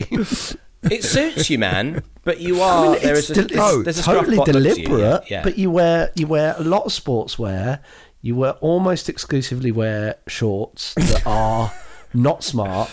it 0.83 1.03
suits 1.03 1.49
you, 1.49 1.59
man, 1.59 2.03
but 2.23 2.39
you 2.39 2.61
are 2.61 2.95
there 2.97 3.15
it's 3.17 3.29
is 3.29 3.37
a, 3.37 3.45
del- 3.45 3.47
there's- 3.57 3.75
it's 3.75 3.83
there's 3.83 3.99
a 3.99 4.03
totally 4.03 4.37
bot 4.37 4.47
look 4.47 4.73
to 4.75 4.79
you, 4.81 4.85
deliberate, 4.87 5.23
Yeah, 5.29 5.37
yeah. 5.37 5.43
but 5.43 5.57
you 5.57 5.69
wear 5.69 6.11
you 6.15 6.25
wear 6.27 6.55
a 6.57 6.63
lot 6.63 6.85
of 6.85 6.91
sportswear. 6.91 7.79
You 8.21 8.35
wear 8.35 8.53
almost 8.53 9.07
exclusively 9.09 9.71
wear 9.71 10.15
shorts 10.27 10.93
that 10.95 11.23
are 11.25 11.71
not 12.13 12.43
smart. 12.43 12.89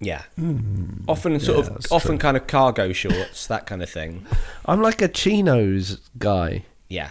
yeah. 0.00 0.22
Hmm. 0.36 1.04
often 1.08 1.38
sort 1.40 1.66
that's 1.66 1.86
of 1.86 1.92
often 1.92 2.18
kind 2.18 2.36
of 2.36 2.46
cargo 2.46 2.92
shorts, 2.92 3.46
that 3.46 3.66
kind 3.66 3.82
of 3.82 3.88
thing. 3.88 4.26
I'm 4.66 4.82
like 4.82 5.00
a 5.00 5.08
chinos 5.08 6.00
guy, 6.18 6.64
Yeah. 6.88 7.10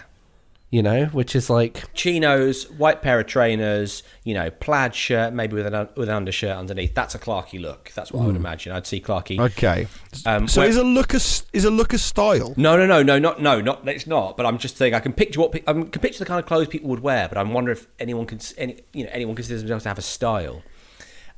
You 0.72 0.82
know, 0.84 1.06
which 1.06 1.34
is 1.34 1.50
like 1.50 1.92
Chinos, 1.94 2.70
white 2.70 3.02
pair 3.02 3.18
of 3.18 3.26
trainers, 3.26 4.04
you 4.22 4.34
know, 4.34 4.50
plaid 4.50 4.94
shirt, 4.94 5.32
maybe 5.32 5.54
with 5.54 5.66
an 5.66 5.74
un- 5.74 5.88
with 5.96 6.08
an 6.08 6.14
undershirt 6.14 6.56
underneath. 6.56 6.94
That's 6.94 7.14
a 7.14 7.18
Clarky 7.18 7.60
look. 7.60 7.90
That's 7.96 8.12
what 8.12 8.22
I 8.22 8.26
would 8.26 8.36
imagine. 8.36 8.72
I'd 8.72 8.86
see 8.86 9.00
Clarky. 9.00 9.40
Okay. 9.40 9.88
Um, 10.26 10.46
so 10.46 10.60
where- 10.60 10.70
is 10.70 10.76
a 10.76 10.84
look 10.84 11.12
a 11.12 11.16
is 11.52 11.64
a 11.64 11.70
look 11.70 11.92
a 11.92 11.98
style? 11.98 12.54
No, 12.56 12.76
no, 12.76 12.86
no, 12.86 13.02
no, 13.02 13.18
not 13.18 13.42
no, 13.42 13.60
not 13.60 13.86
it's 13.88 14.06
not. 14.06 14.36
But 14.36 14.46
I'm 14.46 14.58
just 14.58 14.76
saying 14.76 14.94
I 14.94 15.00
can 15.00 15.12
picture 15.12 15.40
what 15.40 15.54
I 15.54 15.72
can 15.72 15.86
picture 15.88 16.20
the 16.20 16.26
kind 16.26 16.38
of 16.38 16.46
clothes 16.46 16.68
people 16.68 16.88
would 16.90 17.00
wear. 17.00 17.28
But 17.28 17.38
I'm 17.38 17.52
wondering 17.52 17.76
if 17.76 17.88
anyone 17.98 18.26
can, 18.26 18.38
any, 18.56 18.80
you 18.92 19.04
know, 19.04 19.10
anyone 19.12 19.34
considers 19.34 19.62
themselves 19.62 19.82
to 19.82 19.88
have 19.88 19.98
a 19.98 20.02
style. 20.02 20.62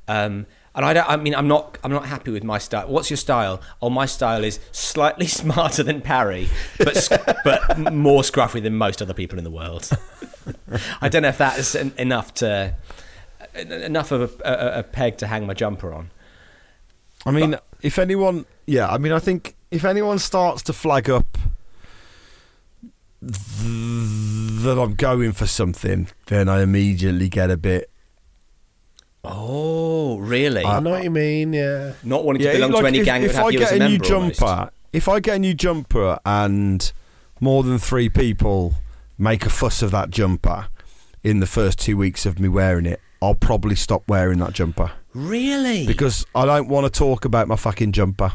Um, 0.08 0.46
and 0.74 0.84
I 0.84 0.92
don't. 0.92 1.08
I 1.08 1.16
mean, 1.16 1.34
I'm 1.34 1.48
not. 1.48 1.78
I'm 1.84 1.90
not 1.90 2.06
happy 2.06 2.30
with 2.30 2.44
my 2.44 2.58
style. 2.58 2.88
What's 2.88 3.10
your 3.10 3.16
style? 3.16 3.60
Oh, 3.80 3.90
my 3.90 4.06
style 4.06 4.42
is 4.44 4.58
slightly 4.72 5.26
smarter 5.40 5.82
than 5.82 6.00
Parry, 6.00 6.48
but 6.78 7.08
but 7.44 7.78
more 7.92 8.22
scruffy 8.22 8.62
than 8.62 8.76
most 8.76 9.02
other 9.02 9.14
people 9.14 9.38
in 9.38 9.44
the 9.44 9.50
world. 9.50 9.90
I 11.00 11.08
don't 11.08 11.22
know 11.22 11.28
if 11.28 11.38
that 11.38 11.58
is 11.58 11.74
en- 11.74 11.92
enough 11.98 12.34
to 12.34 12.74
enough 13.54 14.12
of 14.12 14.40
a, 14.44 14.48
a, 14.48 14.78
a 14.78 14.82
peg 14.82 15.18
to 15.18 15.26
hang 15.26 15.46
my 15.46 15.54
jumper 15.54 15.92
on. 15.92 16.10
I 17.24 17.30
mean, 17.30 17.56
if 17.82 17.98
anyone, 17.98 18.46
yeah, 18.66 18.88
I 18.88 18.98
mean, 18.98 19.12
I 19.12 19.18
think 19.18 19.54
if 19.70 19.84
anyone 19.84 20.18
starts 20.18 20.62
to 20.62 20.72
flag 20.72 21.08
up 21.08 21.38
th- 23.20 24.62
that 24.62 24.78
I'm 24.80 24.94
going 24.94 25.32
for 25.32 25.46
something, 25.46 26.08
then 26.26 26.48
I 26.48 26.62
immediately 26.62 27.28
get 27.28 27.50
a 27.50 27.56
bit. 27.56 27.90
Oh, 29.24 30.18
really? 30.18 30.64
I 30.64 30.80
know 30.80 30.90
what 30.90 31.04
you 31.04 31.10
mean. 31.10 31.52
Yeah. 31.52 31.92
not 32.02 32.24
wanting 32.24 32.40
to 32.42 32.46
Yeah, 32.46 32.52
belong 32.54 32.72
like 32.72 32.82
to 32.82 32.86
any 32.88 32.98
if, 32.98 33.04
gang 33.04 33.22
that 33.22 33.30
if 33.30 33.32
would 33.32 33.36
have 33.36 33.46
I 33.46 33.50
you 33.50 33.58
get 33.60 33.72
as 33.72 33.72
a 33.72 33.74
a 33.84 33.88
new 33.88 33.98
member. 33.98 34.14
almost. 34.14 34.38
jumper, 34.40 34.70
if 34.92 35.08
I 35.08 35.20
get 35.20 35.36
a 35.36 35.38
new 35.38 35.54
jumper 35.54 36.18
and 36.26 36.92
more 37.40 37.62
than 37.62 37.78
three 37.78 38.08
people 38.08 38.74
make 39.18 39.46
a 39.46 39.50
fuss 39.50 39.80
of 39.82 39.90
that 39.92 40.10
jumper 40.10 40.66
in 41.22 41.38
the 41.40 41.46
first 41.46 41.78
two 41.78 41.96
weeks 41.96 42.26
of 42.26 42.40
me 42.40 42.48
wearing 42.48 42.84
it, 42.86 43.00
I'll 43.20 43.36
probably 43.36 43.76
stop 43.76 44.02
wearing 44.08 44.38
that 44.40 44.52
jumper 44.54 44.90
Really? 45.14 45.86
because 45.86 46.26
I 46.34 46.44
don't 46.44 46.68
want 46.68 46.92
to 46.92 46.98
talk 46.98 47.24
about 47.24 47.46
my 47.46 47.54
fucking 47.56 47.92
jumper. 47.92 48.32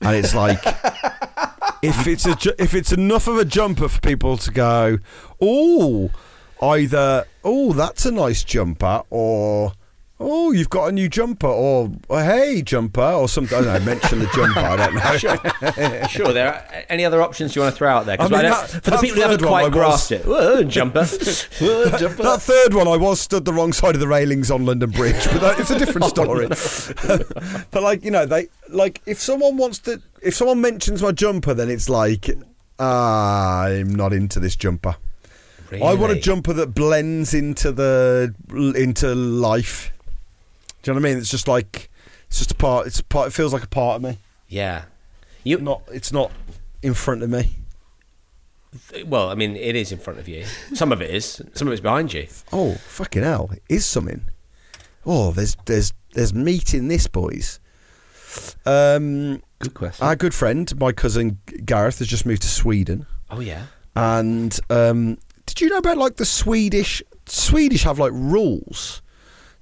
And 0.00 0.14
it's 0.14 0.32
like, 0.32 0.60
if 1.82 2.06
it's 2.06 2.24
a 2.24 2.36
ju- 2.36 2.52
if 2.56 2.72
it's 2.74 2.92
enough 2.92 3.26
of 3.26 3.36
a 3.38 3.44
jumper 3.44 3.88
for 3.88 4.00
people 4.00 4.36
to 4.36 4.50
go, 4.52 4.98
oh, 5.40 6.10
either 6.62 7.26
oh 7.42 7.72
that's 7.72 8.06
a 8.06 8.12
nice 8.12 8.44
jumper, 8.44 9.02
or 9.10 9.72
oh 10.20 10.50
you've 10.52 10.70
got 10.70 10.86
a 10.86 10.92
new 10.92 11.08
jumper, 11.08 11.46
or 11.46 11.90
oh, 12.10 12.18
hey 12.18 12.62
jumper, 12.62 13.00
or 13.02 13.28
something. 13.28 13.56
I 13.58 13.62
don't 13.62 13.72
know. 13.84 13.84
Mention 13.94 14.18
the 14.18 14.26
jumper. 14.34 14.60
I 14.60 14.76
don't 14.76 14.94
know. 14.94 15.16
sure. 15.16 16.08
sure. 16.08 16.32
There 16.32 16.48
are 16.54 16.64
any 16.88 17.04
other 17.04 17.22
options 17.22 17.54
you 17.54 17.62
want 17.62 17.74
to 17.74 17.78
throw 17.78 17.88
out 17.88 18.06
there? 18.06 18.20
I 18.20 18.24
mean, 18.28 18.42
don't- 18.42 18.50
that- 18.50 18.68
for 18.84 18.90
the 18.90 18.98
people 18.98 19.16
who 19.16 19.22
haven't 19.22 19.42
quite 19.42 19.62
I 19.64 19.68
was- 19.68 19.72
grasped 19.74 20.12
it, 20.12 20.24
Whoa, 20.26 20.62
jumper. 20.64 21.04
Whoa, 21.04 21.90
jumper. 21.98 22.22
That 22.22 22.42
third 22.42 22.74
one, 22.74 22.88
I 22.88 22.96
was 22.96 23.20
stood 23.20 23.44
the 23.44 23.52
wrong 23.52 23.72
side 23.72 23.94
of 23.94 24.00
the 24.00 24.08
railings 24.08 24.50
on 24.50 24.64
London 24.66 24.90
Bridge, 24.90 25.24
but 25.26 25.40
that, 25.40 25.58
it's 25.60 25.70
a 25.70 25.78
different 25.78 26.06
story. 26.08 26.48
but 27.70 27.82
like 27.82 28.04
you 28.04 28.10
know, 28.10 28.26
they 28.26 28.48
like 28.68 29.00
if 29.06 29.18
someone 29.20 29.56
wants 29.56 29.78
to, 29.80 30.02
if 30.22 30.34
someone 30.34 30.60
mentions 30.60 31.02
my 31.02 31.12
jumper, 31.12 31.54
then 31.54 31.70
it's 31.70 31.88
like 31.88 32.28
ah, 32.78 33.64
I'm 33.64 33.94
not 33.94 34.12
into 34.12 34.40
this 34.40 34.56
jumper. 34.56 34.96
Really? 35.70 35.82
I 35.82 35.94
want 35.94 36.12
a 36.12 36.18
jumper 36.18 36.54
that 36.54 36.74
blends 36.74 37.34
into 37.34 37.72
the 37.72 38.34
into 38.76 39.14
life. 39.14 39.92
Do 40.82 40.90
you 40.90 40.94
know 40.94 41.00
what 41.00 41.08
I 41.08 41.10
mean? 41.12 41.18
It's 41.18 41.30
just 41.30 41.48
like 41.48 41.90
it's 42.28 42.38
just 42.38 42.52
a 42.52 42.54
part. 42.54 42.86
It's 42.86 43.00
a 43.00 43.04
part. 43.04 43.28
It 43.28 43.32
feels 43.32 43.52
like 43.52 43.64
a 43.64 43.68
part 43.68 43.96
of 43.96 44.02
me. 44.02 44.18
Yeah. 44.48 44.84
You 45.44 45.58
Not. 45.58 45.82
It's 45.92 46.12
not 46.12 46.30
in 46.82 46.94
front 46.94 47.22
of 47.22 47.30
me. 47.30 47.56
well, 49.06 49.30
I 49.30 49.34
mean, 49.34 49.56
it 49.56 49.74
is 49.76 49.92
in 49.92 49.98
front 49.98 50.18
of 50.18 50.28
you. 50.28 50.44
Some 50.74 50.92
of 50.92 51.00
it 51.00 51.10
is. 51.10 51.40
Some 51.54 51.68
of 51.68 51.72
it's 51.72 51.80
behind 51.80 52.12
you. 52.12 52.26
Oh 52.52 52.74
fucking 52.74 53.22
hell! 53.22 53.50
It 53.52 53.62
is 53.68 53.86
something. 53.86 54.22
Oh, 55.06 55.30
there's 55.32 55.56
there's 55.64 55.92
there's 56.12 56.34
meat 56.34 56.74
in 56.74 56.88
this, 56.88 57.06
boys. 57.06 57.60
Um, 58.66 59.42
Good 59.58 59.74
question. 59.74 60.06
our 60.06 60.14
good 60.16 60.34
friend, 60.34 60.78
my 60.78 60.92
cousin 60.92 61.38
Gareth, 61.64 61.98
has 62.00 62.08
just 62.08 62.26
moved 62.26 62.42
to 62.42 62.48
Sweden, 62.48 63.06
Oh 63.30 63.40
yeah. 63.40 63.66
and 63.96 64.58
um, 64.70 65.18
did 65.46 65.60
you 65.62 65.70
know 65.70 65.78
about 65.78 65.96
like 65.96 66.16
the 66.16 66.26
Swedish? 66.26 67.02
Swedish 67.26 67.82
have 67.84 67.98
like 67.98 68.12
rules 68.12 69.00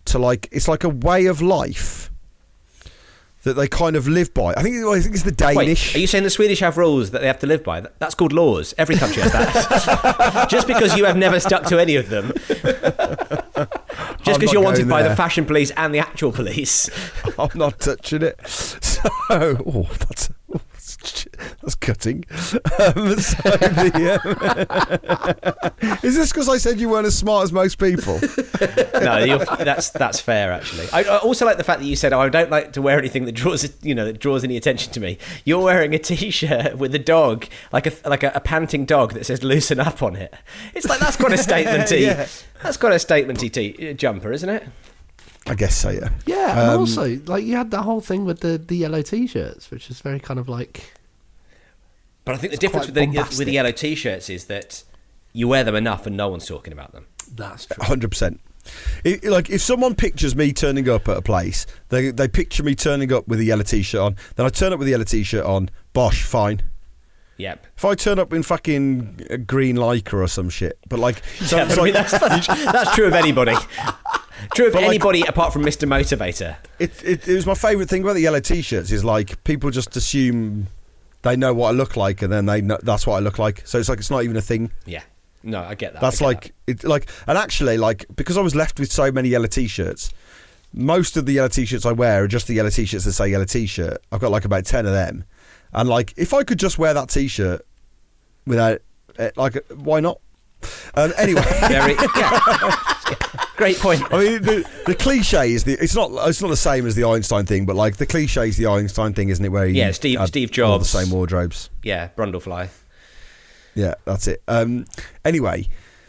to 0.06 0.18
like 0.18 0.48
it's 0.52 0.68
like 0.68 0.84
a 0.84 0.88
way 0.88 1.26
of 1.26 1.42
life 1.42 2.10
that 3.46 3.54
they 3.54 3.68
kind 3.68 3.94
of 3.94 4.08
live 4.08 4.34
by. 4.34 4.52
I 4.56 4.62
think 4.62 4.84
I 4.84 5.00
think 5.00 5.14
it's 5.14 5.22
the 5.22 5.30
Danish. 5.30 5.94
Wait, 5.94 5.96
are 5.96 6.00
you 6.00 6.08
saying 6.08 6.24
the 6.24 6.30
Swedish 6.30 6.58
have 6.60 6.76
rules 6.76 7.12
that 7.12 7.20
they 7.20 7.28
have 7.28 7.38
to 7.38 7.46
live 7.46 7.62
by? 7.62 7.80
That's 8.00 8.14
called 8.14 8.32
laws. 8.32 8.74
Every 8.76 8.96
country 8.96 9.22
has 9.22 9.32
that. 9.32 10.48
Just 10.50 10.66
because 10.66 10.96
you 10.96 11.04
have 11.04 11.16
never 11.16 11.38
stuck 11.38 11.62
to 11.66 11.78
any 11.78 11.94
of 11.94 12.08
them. 12.08 12.32
Just 14.22 14.40
because 14.40 14.52
you're 14.52 14.62
wanted 14.62 14.88
by 14.88 15.04
the 15.04 15.14
fashion 15.14 15.46
police 15.46 15.70
and 15.76 15.94
the 15.94 16.00
actual 16.00 16.32
police. 16.32 16.90
I'm 17.38 17.56
not 17.56 17.78
touching 17.78 18.22
it. 18.22 18.46
So, 18.48 19.02
oh, 19.30 19.88
that's 20.00 20.30
oh, 20.52 20.60
that's 21.66 21.74
cutting. 21.74 22.24
Um, 22.30 23.18
so 23.18 23.42
the, 23.50 24.20
um, 25.90 25.98
is 26.02 26.14
this 26.14 26.30
because 26.32 26.48
I 26.48 26.58
said 26.58 26.78
you 26.78 26.88
weren't 26.88 27.06
as 27.06 27.18
smart 27.18 27.44
as 27.44 27.52
most 27.52 27.78
people? 27.78 28.20
no, 28.94 29.18
you're, 29.18 29.38
that's 29.38 29.90
that's 29.90 30.20
fair 30.20 30.52
actually. 30.52 30.86
I, 30.92 31.02
I 31.02 31.18
also 31.18 31.44
like 31.44 31.56
the 31.56 31.64
fact 31.64 31.80
that 31.80 31.86
you 31.86 31.96
said, 31.96 32.12
"Oh, 32.12 32.20
I 32.20 32.28
don't 32.28 32.50
like 32.50 32.72
to 32.74 32.82
wear 32.82 32.98
anything 32.98 33.24
that 33.24 33.32
draws 33.32 33.68
you 33.82 33.94
know 33.94 34.04
that 34.04 34.20
draws 34.20 34.44
any 34.44 34.56
attention 34.56 34.92
to 34.92 35.00
me." 35.00 35.18
You're 35.44 35.62
wearing 35.64 35.94
a 35.94 35.98
t-shirt 35.98 36.78
with 36.78 36.94
a 36.94 36.98
dog, 37.00 37.46
like 37.72 37.86
a 37.86 37.92
like 38.08 38.22
a, 38.22 38.30
a 38.34 38.40
panting 38.40 38.84
dog 38.84 39.14
that 39.14 39.26
says 39.26 39.42
"loosen 39.42 39.80
up" 39.80 40.02
on 40.02 40.14
it. 40.16 40.32
It's 40.74 40.86
like 40.88 41.00
that's 41.00 41.16
got 41.16 41.32
a 41.32 41.36
statementy. 41.36 41.96
Yeah. 42.06 42.26
That's 42.62 42.76
got 42.76 42.92
a 42.92 42.96
statementy 42.96 43.52
t- 43.52 43.94
jumper, 43.94 44.30
isn't 44.32 44.48
it? 44.48 44.64
I 45.46 45.54
guess 45.54 45.74
so. 45.76 45.90
Yeah. 45.90 46.10
yeah, 46.26 46.60
and 46.60 46.70
Um, 46.70 46.80
also 46.80 47.18
like 47.26 47.44
you 47.44 47.56
had 47.56 47.70
that 47.72 47.82
whole 47.82 48.00
thing 48.00 48.24
with 48.24 48.40
the 48.40 48.58
the 48.58 48.76
yellow 48.76 49.02
t-shirts, 49.02 49.70
which 49.70 49.90
is 49.90 50.00
very 50.00 50.20
kind 50.20 50.38
of 50.38 50.48
like 50.48 50.92
But 52.26 52.34
I 52.34 52.38
think 52.38 52.50
the 52.52 52.58
difference 52.58 52.86
with 52.86 52.94
the, 52.96 53.06
with 53.06 53.46
the 53.46 53.52
yellow 53.52 53.72
t-shirts 53.72 54.28
is 54.28 54.44
that 54.46 54.84
you 55.32 55.48
wear 55.48 55.64
them 55.64 55.74
enough 55.76 56.06
and 56.06 56.16
no 56.16 56.28
one's 56.28 56.44
talking 56.46 56.72
about 56.74 56.92
them. 56.92 57.06
that's 57.34 57.64
true. 57.66 57.76
Hundred 57.82 58.10
percent. 58.10 58.40
Like 59.22 59.48
if 59.48 59.60
someone 59.62 59.94
pictures 59.94 60.34
me 60.34 60.52
turning 60.52 60.88
up 60.88 61.08
at 61.08 61.16
a 61.16 61.22
place, 61.22 61.66
they 61.88 62.10
they 62.10 62.26
picture 62.28 62.62
me 62.64 62.74
turning 62.74 63.12
up 63.12 63.28
with 63.28 63.38
a 63.38 63.44
yellow 63.44 63.62
t-shirt 63.62 64.00
on. 64.00 64.16
Then 64.34 64.44
I 64.44 64.48
turn 64.50 64.72
up 64.72 64.78
with 64.80 64.88
a 64.88 64.90
yellow 64.90 65.04
t-shirt 65.04 65.44
on. 65.44 65.70
Bosh, 65.92 66.24
fine. 66.24 66.62
Yep. 67.38 67.66
If 67.76 67.84
I 67.84 67.94
turn 67.94 68.18
up 68.18 68.32
in 68.32 68.42
fucking 68.42 69.20
a 69.30 69.38
green 69.38 69.76
lycra 69.76 70.14
or 70.24 70.26
some 70.26 70.48
shit, 70.48 70.78
but 70.88 70.98
like, 70.98 71.22
so 71.42 71.56
Yeah, 71.58 71.66
it's 71.66 71.74
but 71.76 71.82
I 71.82 71.84
mean, 71.84 71.94
like- 71.94 72.08
that's, 72.10 72.46
that's, 72.46 72.64
that's 72.64 72.94
true 72.94 73.06
of 73.06 73.12
anybody. 73.12 73.54
True 74.54 74.66
of 74.66 74.72
But 74.74 74.82
like- 74.82 74.88
anybody 74.90 75.22
apart 75.22 75.52
from 75.52 75.62
Mr. 75.64 75.88
Motivator. 75.88 76.56
It, 76.78 77.02
it, 77.02 77.26
it 77.28 77.34
was 77.34 77.46
my 77.46 77.54
favourite 77.54 77.88
thing 77.88 78.02
about 78.02 78.14
the 78.14 78.20
yellow 78.20 78.40
t-shirts 78.40 78.90
is 78.92 79.02
like 79.04 79.42
people 79.44 79.70
just 79.70 79.96
assume 79.96 80.66
they 81.26 81.36
know 81.36 81.52
what 81.52 81.68
I 81.68 81.72
look 81.72 81.96
like 81.96 82.22
and 82.22 82.32
then 82.32 82.46
they 82.46 82.60
know 82.60 82.78
that's 82.82 83.06
what 83.06 83.16
I 83.16 83.18
look 83.18 83.38
like. 83.38 83.66
So 83.66 83.78
it's 83.78 83.88
like 83.88 83.98
it's 83.98 84.10
not 84.10 84.22
even 84.22 84.36
a 84.36 84.40
thing. 84.40 84.70
Yeah. 84.84 85.02
No, 85.42 85.60
I 85.60 85.74
get 85.74 85.92
that. 85.92 86.00
That's 86.00 86.20
get 86.20 86.24
like 86.24 86.54
it 86.66 86.84
like 86.84 87.08
and 87.26 87.36
actually 87.36 87.78
like 87.78 88.06
because 88.14 88.36
I 88.38 88.40
was 88.40 88.54
left 88.54 88.78
with 88.78 88.92
so 88.92 89.10
many 89.10 89.28
yellow 89.30 89.46
t-shirts, 89.46 90.10
most 90.72 91.16
of 91.16 91.26
the 91.26 91.32
yellow 91.32 91.48
t-shirts 91.48 91.84
I 91.84 91.92
wear 91.92 92.24
are 92.24 92.28
just 92.28 92.46
the 92.46 92.54
yellow 92.54 92.70
t-shirts 92.70 93.04
that 93.04 93.12
say 93.12 93.28
yellow 93.28 93.44
t-shirt. 93.44 93.98
I've 94.12 94.20
got 94.20 94.30
like 94.30 94.44
about 94.44 94.64
10 94.64 94.86
of 94.86 94.92
them. 94.92 95.24
And 95.72 95.88
like 95.88 96.14
if 96.16 96.32
I 96.32 96.44
could 96.44 96.58
just 96.58 96.78
wear 96.78 96.94
that 96.94 97.08
t-shirt 97.08 97.66
without 98.46 98.80
eh, 99.18 99.30
like 99.36 99.56
why 99.70 100.00
not? 100.00 100.20
Um, 100.94 101.12
anyway, 101.18 101.42
that. 101.42 101.70
Very, 101.70 101.94
yeah. 102.16 103.42
Great 103.56 103.78
point. 103.78 104.02
I 104.12 104.18
mean, 104.18 104.42
the, 104.42 104.68
the 104.86 104.94
cliche 104.94 105.52
is 105.52 105.64
the 105.64 105.72
it's 105.82 105.94
not 105.94 106.10
it's 106.28 106.42
not 106.42 106.48
the 106.48 106.56
same 106.56 106.86
as 106.86 106.94
the 106.94 107.04
Einstein 107.04 107.46
thing, 107.46 107.64
but 107.64 107.74
like 107.74 107.96
the 107.96 108.04
cliche 108.06 108.48
is 108.48 108.56
the 108.58 108.66
Einstein 108.66 109.14
thing, 109.14 109.30
isn't 109.30 109.44
it? 109.44 109.48
Where 109.48 109.66
you 109.66 109.74
Yeah, 109.74 109.92
Steve- 109.92 110.20
Steve 110.26 110.58
all 110.62 110.78
the 110.78 110.84
same 110.84 111.10
wardrobes. 111.10 111.70
Yeah, 111.82 112.08
Brundlefly. 112.16 112.68
Yeah, 113.74 113.94
that's 114.04 114.26
it. 114.26 114.42
Um, 114.46 114.84
anyway, 115.24 115.68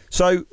so 0.09 0.45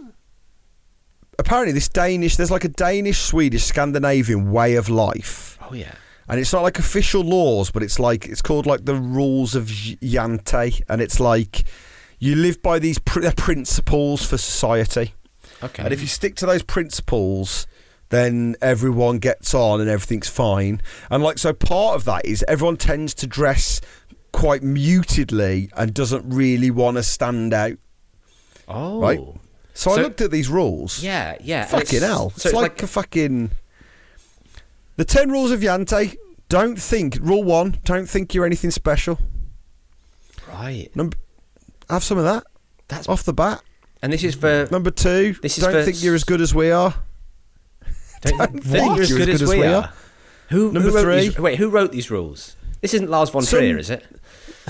apparently 1.39 1.73
this 1.73 1.89
Danish, 1.89 2.37
there's 2.37 2.51
like 2.51 2.65
a 2.65 2.69
Danish, 2.69 3.19
Swedish, 3.21 3.65
Scandinavian 3.65 4.51
way 4.53 4.77
of 4.77 4.89
life, 4.89 5.59
Oh 5.69 5.75
yeah. 5.75 5.95
and 6.29 6.39
it's 6.41 6.53
not 6.53 6.63
like 6.63 6.79
official 6.79 7.23
laws, 7.23 7.71
but 7.71 7.83
it's 7.83 7.99
like 7.99 8.27
it's 8.27 8.43
called 8.43 8.67
like 8.67 8.85
the 8.85 8.95
rules 8.95 9.55
of 9.55 9.67
Jante, 9.67 10.83
and 10.89 11.01
it's 11.01 11.19
like 11.21 11.65
you 12.21 12.37
live 12.37 12.63
by 12.63 12.79
these 12.79 12.99
pr- 13.01 13.29
principles 13.37 14.25
for 14.25 14.39
society. 14.39 15.13
Okay. 15.63 15.83
And 15.83 15.93
if 15.93 16.01
you 16.01 16.07
stick 16.07 16.35
to 16.37 16.47
those 16.47 16.63
principles, 16.63 17.67
then 18.11 18.55
everyone 18.61 19.19
gets 19.19 19.55
on 19.55 19.81
and 19.81 19.89
everything's 19.89 20.29
fine. 20.29 20.81
And 21.11 21.23
like 21.23 21.39
so 21.39 21.53
part 21.53 21.97
of 21.97 22.05
that 22.05 22.27
is 22.27 22.45
everyone 22.49 22.77
tends 22.77 23.15
to 23.15 23.27
dress 23.27 23.81
quite 24.33 24.63
mutedly 24.63 25.71
and 25.77 25.95
doesn't 25.95 26.29
really 26.29 26.71
want 26.71 26.97
to 26.97 27.03
stand 27.03 27.55
out. 27.55 27.79
oh. 28.69 29.01
Right. 29.01 29.21
So, 29.77 29.91
I 29.91 29.97
looked 30.03 30.21
at 30.21 30.31
these 30.31 30.49
rules. 30.49 31.03
Yeah, 31.03 31.37
yeah. 31.41 31.65
Fucking 31.65 31.97
it's- 31.97 32.03
hell. 32.03 32.31
So 32.37 32.49
it's, 32.51 32.57
like, 32.57 32.81
a 32.83 32.87
fucking 32.87 33.51
The 34.95 35.05
ten 35.05 35.33
rules 35.33 35.51
of 35.51 35.59
Jante, 35.61 36.15
don't 36.49 36.81
think 36.81 37.19
rule 37.21 37.43
one, 37.43 37.79
don't 37.85 38.09
think 38.09 38.35
you're 38.35 38.47
anything 38.47 38.71
special. 38.71 39.19
right. 40.49 40.95
Number 40.95 41.17
have 41.91 42.05
some 42.05 42.19
of 42.19 42.25
that. 42.25 42.45
That's 42.89 43.09
Off 43.09 43.25
the 43.25 43.33
bat. 43.33 43.63
And 44.05 44.13
this 44.13 44.23
is 44.23 44.35
for 44.35 44.69
Number 44.71 44.91
two, 44.91 45.33
This 45.41 45.57
is 45.57 45.65
don't 45.65 45.83
think 45.83 46.03
you're 46.03 46.15
as 46.15 46.25
good 46.25 46.43
as 46.43 46.55
we 46.55 46.71
are. 46.71 46.95
don't, 48.21 48.37
don't 48.37 48.53
don't 48.53 48.61
think 48.63 48.95
you're 48.97 49.03
as 49.03 49.13
good, 49.13 49.29
as, 49.31 49.43
we 49.43 49.65
are. 49.65 49.93
Who, 50.51 50.73
Number 50.73 50.91
who 50.91 51.01
three. 51.01 51.21
These, 51.29 51.39
wait, 51.39 51.59
who 51.59 51.71
wrote 51.71 51.91
these 51.91 52.11
rules? 52.11 52.55
This 52.83 52.93
isn't 52.93 53.09
Lars 53.09 53.31
von 53.31 53.43
Some- 53.43 53.61
Trier, 53.61 53.79
is 53.79 53.89
it? 53.89 54.05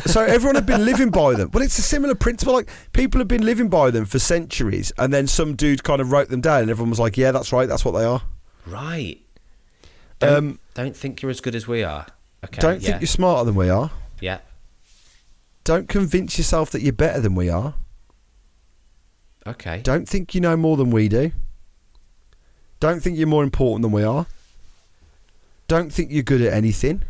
So 0.07 0.23
everyone 0.23 0.55
had 0.55 0.67
been 0.67 0.85
living 0.85 1.11
by 1.11 1.35
them. 1.35 1.51
Well, 1.53 1.65
it's 1.65 1.79
a 1.79 1.83
similar 1.83 2.15
principle. 2.15 2.55
Like 2.55 2.69
people 2.93 3.21
have 3.21 3.27
been 3.27 3.45
living 3.45 3.69
by 3.69 3.91
them 3.91 4.05
for 4.05 4.21
centuries, 4.21 4.93
and 4.99 5.13
then 5.13 5.27
some 5.27 5.57
dude 5.57 5.83
kind 5.83 6.01
of 6.01 6.13
wrote 6.13 6.29
them 6.29 6.41
down, 6.41 6.63
and 6.63 6.71
everyone 6.71 6.91
was 6.91 7.01
like, 7.01 7.17
"Yeah, 7.17 7.33
that's 7.33 7.53
right. 7.53 7.69
That's 7.69 7.85
what 7.85 7.93
they 7.93 8.05
are." 8.05 8.23
Right. 8.67 9.21
Don't, 10.21 10.37
Um, 10.37 10.59
don't 10.75 10.97
think 10.97 11.23
you're 11.23 11.31
as 11.31 11.41
good 11.41 11.55
as 11.55 11.67
we 11.69 11.83
are. 11.85 12.07
Okay. 12.45 12.61
Don't 12.61 12.83
yeah. 12.83 12.89
think 12.91 13.01
you're 13.03 13.09
smarter 13.09 13.45
than 13.45 13.55
we 13.55 13.69
are. 13.69 13.91
Yeah. 14.21 14.39
Don't 15.65 15.89
convince 15.89 16.39
yourself 16.39 16.71
that 16.71 16.83
you're 16.83 16.93
better 16.93 17.21
than 17.21 17.35
we 17.35 17.49
are. 17.49 17.75
Okay. 19.47 19.81
Don't 19.83 20.09
think 20.09 20.35
you 20.35 20.41
know 20.41 20.57
more 20.57 20.77
than 20.77 20.91
we 20.91 21.09
do. 21.09 21.33
Don't 22.81 23.01
think 23.01 23.19
you're 23.19 23.27
more 23.27 23.45
important 23.45 23.83
than 23.83 23.93
we 23.93 24.03
are. 24.03 24.27
Don't 25.69 25.93
think 25.93 26.11
you're 26.11 26.23
good 26.23 26.43
at 26.43 26.53
anything. 26.53 27.03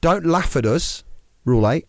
Don't 0.00 0.26
laugh 0.26 0.56
at 0.56 0.66
us. 0.66 1.04
Rule 1.44 1.68
8. 1.68 1.86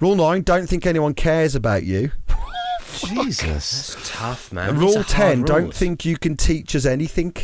Rule 0.00 0.16
9. 0.16 0.42
Don't 0.42 0.66
think 0.68 0.86
anyone 0.86 1.14
cares 1.14 1.54
about 1.54 1.84
you. 1.84 2.12
Jesus. 2.98 3.94
It's 3.94 4.10
tough, 4.10 4.52
man. 4.52 4.70
And 4.70 4.78
These 4.78 4.82
rule 4.82 4.98
are 4.98 5.04
hard 5.04 5.06
10. 5.08 5.42
Don't 5.42 5.74
think 5.74 6.04
you 6.04 6.16
can 6.16 6.36
teach 6.36 6.74
us 6.76 6.84
anything. 6.84 7.34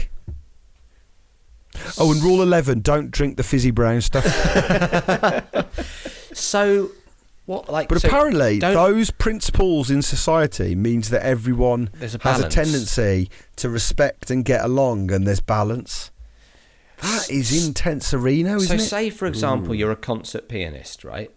Oh, 1.99 2.13
and 2.13 2.23
rule 2.23 2.43
11. 2.43 2.81
Don't 2.81 3.11
drink 3.11 3.37
the 3.37 3.43
fizzy 3.43 3.71
brown 3.71 4.01
stuff. 4.01 4.25
So, 6.33 6.91
what? 7.51 7.69
Like, 7.69 7.89
But 7.89 8.01
so 8.01 8.09
apparently, 8.09 8.61
those 8.61 9.11
principles 9.11 9.91
in 9.91 10.03
society 10.03 10.77
means 10.77 11.11
that 11.11 11.25
everyone 11.25 11.91
a 12.01 12.19
has 12.23 12.41
a 12.41 12.49
tendency 12.49 13.29
to 13.57 13.69
respect 13.69 14.31
and 14.31 14.45
get 14.45 14.65
along, 14.65 15.11
and 15.11 15.27
there's 15.27 15.41
balance. 15.41 16.13
That 17.03 17.29
is 17.29 17.67
intense, 17.67 18.07
Sereno, 18.07 18.59
So, 18.59 18.65
isn't 18.65 18.77
it? 18.77 18.83
So, 18.83 18.87
say 18.87 19.11
for 19.11 19.27
example, 19.27 19.75
you're 19.75 19.91
a 19.91 19.97
concert 19.97 20.49
pianist, 20.49 21.03
right? 21.03 21.31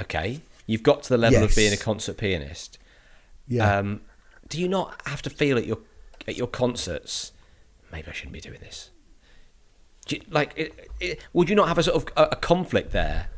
Okay, 0.00 0.40
you've 0.66 0.82
got 0.82 1.02
to 1.02 1.08
the 1.10 1.18
level 1.18 1.40
Yes. 1.42 1.50
of 1.50 1.56
being 1.56 1.72
a 1.74 1.76
concert 1.76 2.16
pianist. 2.16 2.78
yeah. 3.46 3.78
Um, 3.78 4.00
do 4.48 4.58
you 4.58 4.68
not 4.68 4.98
have 5.06 5.20
to 5.20 5.28
feel 5.30 5.58
at 5.58 5.66
your 5.66 5.78
at 6.26 6.36
your 6.36 6.46
concerts? 6.46 7.32
Maybe 7.92 8.08
I 8.08 8.12
shouldn't 8.12 8.32
be 8.32 8.40
doing 8.40 8.60
this. 8.60 8.90
Do 10.06 10.16
you, 10.16 10.22
like, 10.30 10.54
it, 10.56 10.88
it, 11.00 11.20
would 11.34 11.50
you 11.50 11.56
not 11.56 11.68
have 11.68 11.76
a 11.76 11.82
sort 11.82 11.96
of 11.96 12.08
a, 12.16 12.28
a 12.32 12.36
conflict 12.36 12.92
there? 12.92 13.28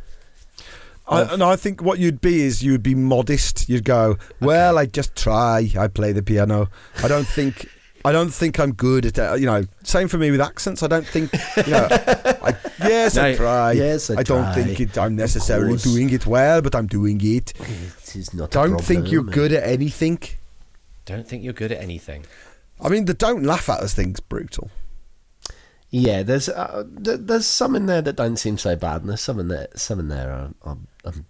I, 1.10 1.22
and 1.34 1.42
I 1.42 1.56
think 1.56 1.82
what 1.82 1.98
you'd 1.98 2.20
be 2.20 2.42
is 2.42 2.62
you'd 2.62 2.82
be 2.82 2.94
modest. 2.94 3.68
You'd 3.68 3.84
go, 3.84 4.16
"Well, 4.40 4.78
I 4.78 4.86
just 4.86 5.16
try. 5.16 5.70
I 5.78 5.88
play 5.88 6.12
the 6.12 6.22
piano. 6.22 6.68
I 7.02 7.08
don't 7.08 7.26
think." 7.26 7.68
I 8.02 8.12
don't 8.12 8.30
think 8.32 8.58
I'm 8.58 8.72
good 8.72 9.04
at 9.04 9.12
that. 9.16 9.40
You 9.40 9.44
know, 9.46 9.62
same 9.82 10.08
for 10.08 10.16
me 10.16 10.30
with 10.30 10.40
accents. 10.40 10.82
I 10.82 10.86
don't 10.86 11.06
think, 11.06 11.30
you 11.66 11.70
know, 11.70 11.86
I, 11.90 12.56
yes, 12.78 13.18
I 13.18 13.32
No. 13.32 13.36
try. 13.36 13.72
Yes, 13.72 14.08
I 14.08 14.22
don't 14.22 14.42
try. 14.44 14.54
think 14.54 14.80
it, 14.80 14.96
I'm 14.96 15.16
necessarily 15.16 15.72
course. 15.72 15.82
doing 15.82 16.08
it 16.08 16.26
well, 16.26 16.62
but 16.62 16.74
I'm 16.74 16.86
doing 16.86 17.20
it. 17.22 17.52
It 17.60 18.16
is 18.16 18.32
not. 18.32 18.48
a 18.48 18.52
Don't 18.52 18.80
think 18.80 19.10
you're 19.12 19.20
problem. 19.22 19.34
good 19.34 19.52
at 19.52 19.64
anything. 19.68 20.18
Don't 21.04 21.28
think 21.28 21.44
you're 21.44 21.52
good 21.52 21.72
at 21.72 21.82
anything. 21.82 22.24
I 22.80 22.88
mean, 22.88 23.04
the 23.04 23.12
don't 23.12 23.42
laugh 23.42 23.68
at 23.68 23.80
us 23.80 23.92
thing's 23.92 24.18
brutal. 24.20 24.70
Yeah, 25.90 26.22
there's 26.22 26.48
uh, 26.48 26.84
th- 27.04 27.20
there's 27.22 27.46
some 27.46 27.74
in 27.74 27.86
there 27.86 28.00
that 28.02 28.14
don't 28.16 28.36
seem 28.36 28.58
so 28.58 28.76
bad, 28.76 29.00
and 29.00 29.10
there's 29.10 29.20
some 29.20 29.40
in 29.40 29.48
there 29.48 29.66
some 29.74 29.98
in 29.98 30.08
there 30.08 30.30
I'm, 30.32 30.54
I'm, 30.64 30.86
I'm 31.04 31.26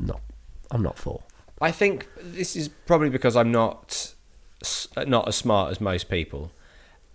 not 0.00 0.20
I'm 0.72 0.82
not 0.82 0.98
for. 0.98 1.22
I 1.60 1.70
think 1.70 2.08
this 2.20 2.56
is 2.56 2.68
probably 2.68 3.08
because 3.10 3.36
I'm 3.36 3.52
not 3.52 4.12
not 5.06 5.28
as 5.28 5.36
smart 5.36 5.70
as 5.70 5.80
most 5.80 6.08
people. 6.10 6.50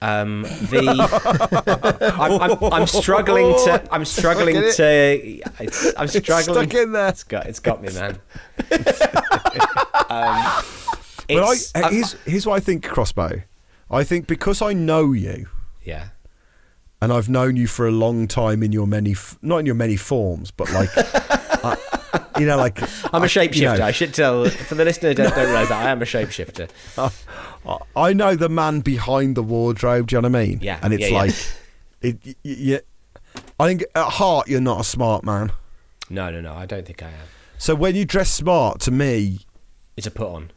Um, 0.02 0.44
the 0.44 2.14
I'm, 2.18 2.40
I'm, 2.64 2.74
I'm 2.74 2.88
struggling 2.88 3.48
to 3.66 3.86
I'm 3.92 4.06
struggling 4.06 4.56
in 4.56 4.64
it. 4.64 4.76
to 4.76 5.42
it's, 5.62 5.94
I'm 5.98 6.08
struggling. 6.24 6.70
stuck 6.70 6.74
in 6.74 6.94
there. 6.94 7.10
It's 7.10 7.24
got 7.26 7.46
it's 7.48 7.60
got 7.60 7.82
me, 7.82 7.90
man. 7.92 8.18
um, 10.10 10.64
But 11.28 11.72
I- 11.76 11.90
here's, 11.92 12.14
here's 12.26 12.46
what 12.48 12.56
I 12.56 12.60
think, 12.62 12.86
Crossbow. 12.88 13.42
I 13.92 14.04
think 14.04 14.28
because 14.28 14.62
I 14.62 14.72
know 14.74 15.12
you, 15.14 15.48
yeah. 15.84 16.10
And 17.02 17.14
I've 17.14 17.30
known 17.30 17.56
you 17.56 17.68
for 17.68 17.88
a 17.88 17.92
long 17.92 18.28
time 18.28 18.62
in 18.64 18.72
your 18.72 18.88
many, 18.88 19.12
f- 19.12 19.38
not 19.42 19.58
in 19.58 19.66
your 19.66 19.76
many 19.76 19.96
forms, 19.96 20.52
but 20.52 20.72
like, 20.74 20.90
I, 20.96 21.78
you 22.40 22.46
know, 22.46 22.58
like 22.58 22.82
I'm 23.14 23.24
a 23.24 23.28
shapeshifter. 23.28 23.56
you 23.56 23.62
know, 23.78 23.86
I 23.86 23.92
should 23.92 24.14
tell 24.14 24.46
for 24.50 24.76
the 24.76 24.84
listener 24.86 25.14
don't, 25.14 25.30
don't 25.34 25.46
realise 25.48 25.70
that 25.70 25.86
I 25.86 25.90
am 25.92 26.02
a 26.02 26.06
shapeshifter. 26.06 26.70
I- 26.98 27.78
I 27.96 28.14
know 28.14 28.36
the 28.36 28.50
man 28.50 28.80
behind 28.80 29.36
the 29.36 29.44
wardrobe. 29.44 30.08
Do 30.08 30.16
you 30.16 30.22
know 30.22 30.30
what 30.30 30.40
I 30.40 30.46
mean? 30.46 30.60
Yeah, 30.62 30.80
And 30.82 30.94
it's 30.94 31.04
yeah, 31.04 31.10
yeah. 31.10 31.18
like, 31.18 31.36
it, 32.02 32.18
y- 32.26 32.36
y- 32.46 32.56
yeah. 32.58 32.78
I 33.60 33.68
think 33.68 33.84
at 33.94 34.10
heart 34.12 34.48
you're 34.48 34.62
not 34.62 34.80
a 34.80 34.84
smart 34.84 35.24
man. 35.24 35.52
No, 36.10 36.32
no, 36.32 36.40
no. 36.42 36.54
I 36.54 36.66
don't 36.66 36.86
think 36.86 37.04
I 37.04 37.08
am. 37.08 37.28
So 37.58 37.76
when 37.76 37.96
you 37.96 38.06
dress 38.06 38.32
smart, 38.32 38.80
to 38.82 38.92
me, 38.92 39.40
It's 39.98 40.08
a 40.08 40.12
put 40.12 40.28
on. 40.28 40.52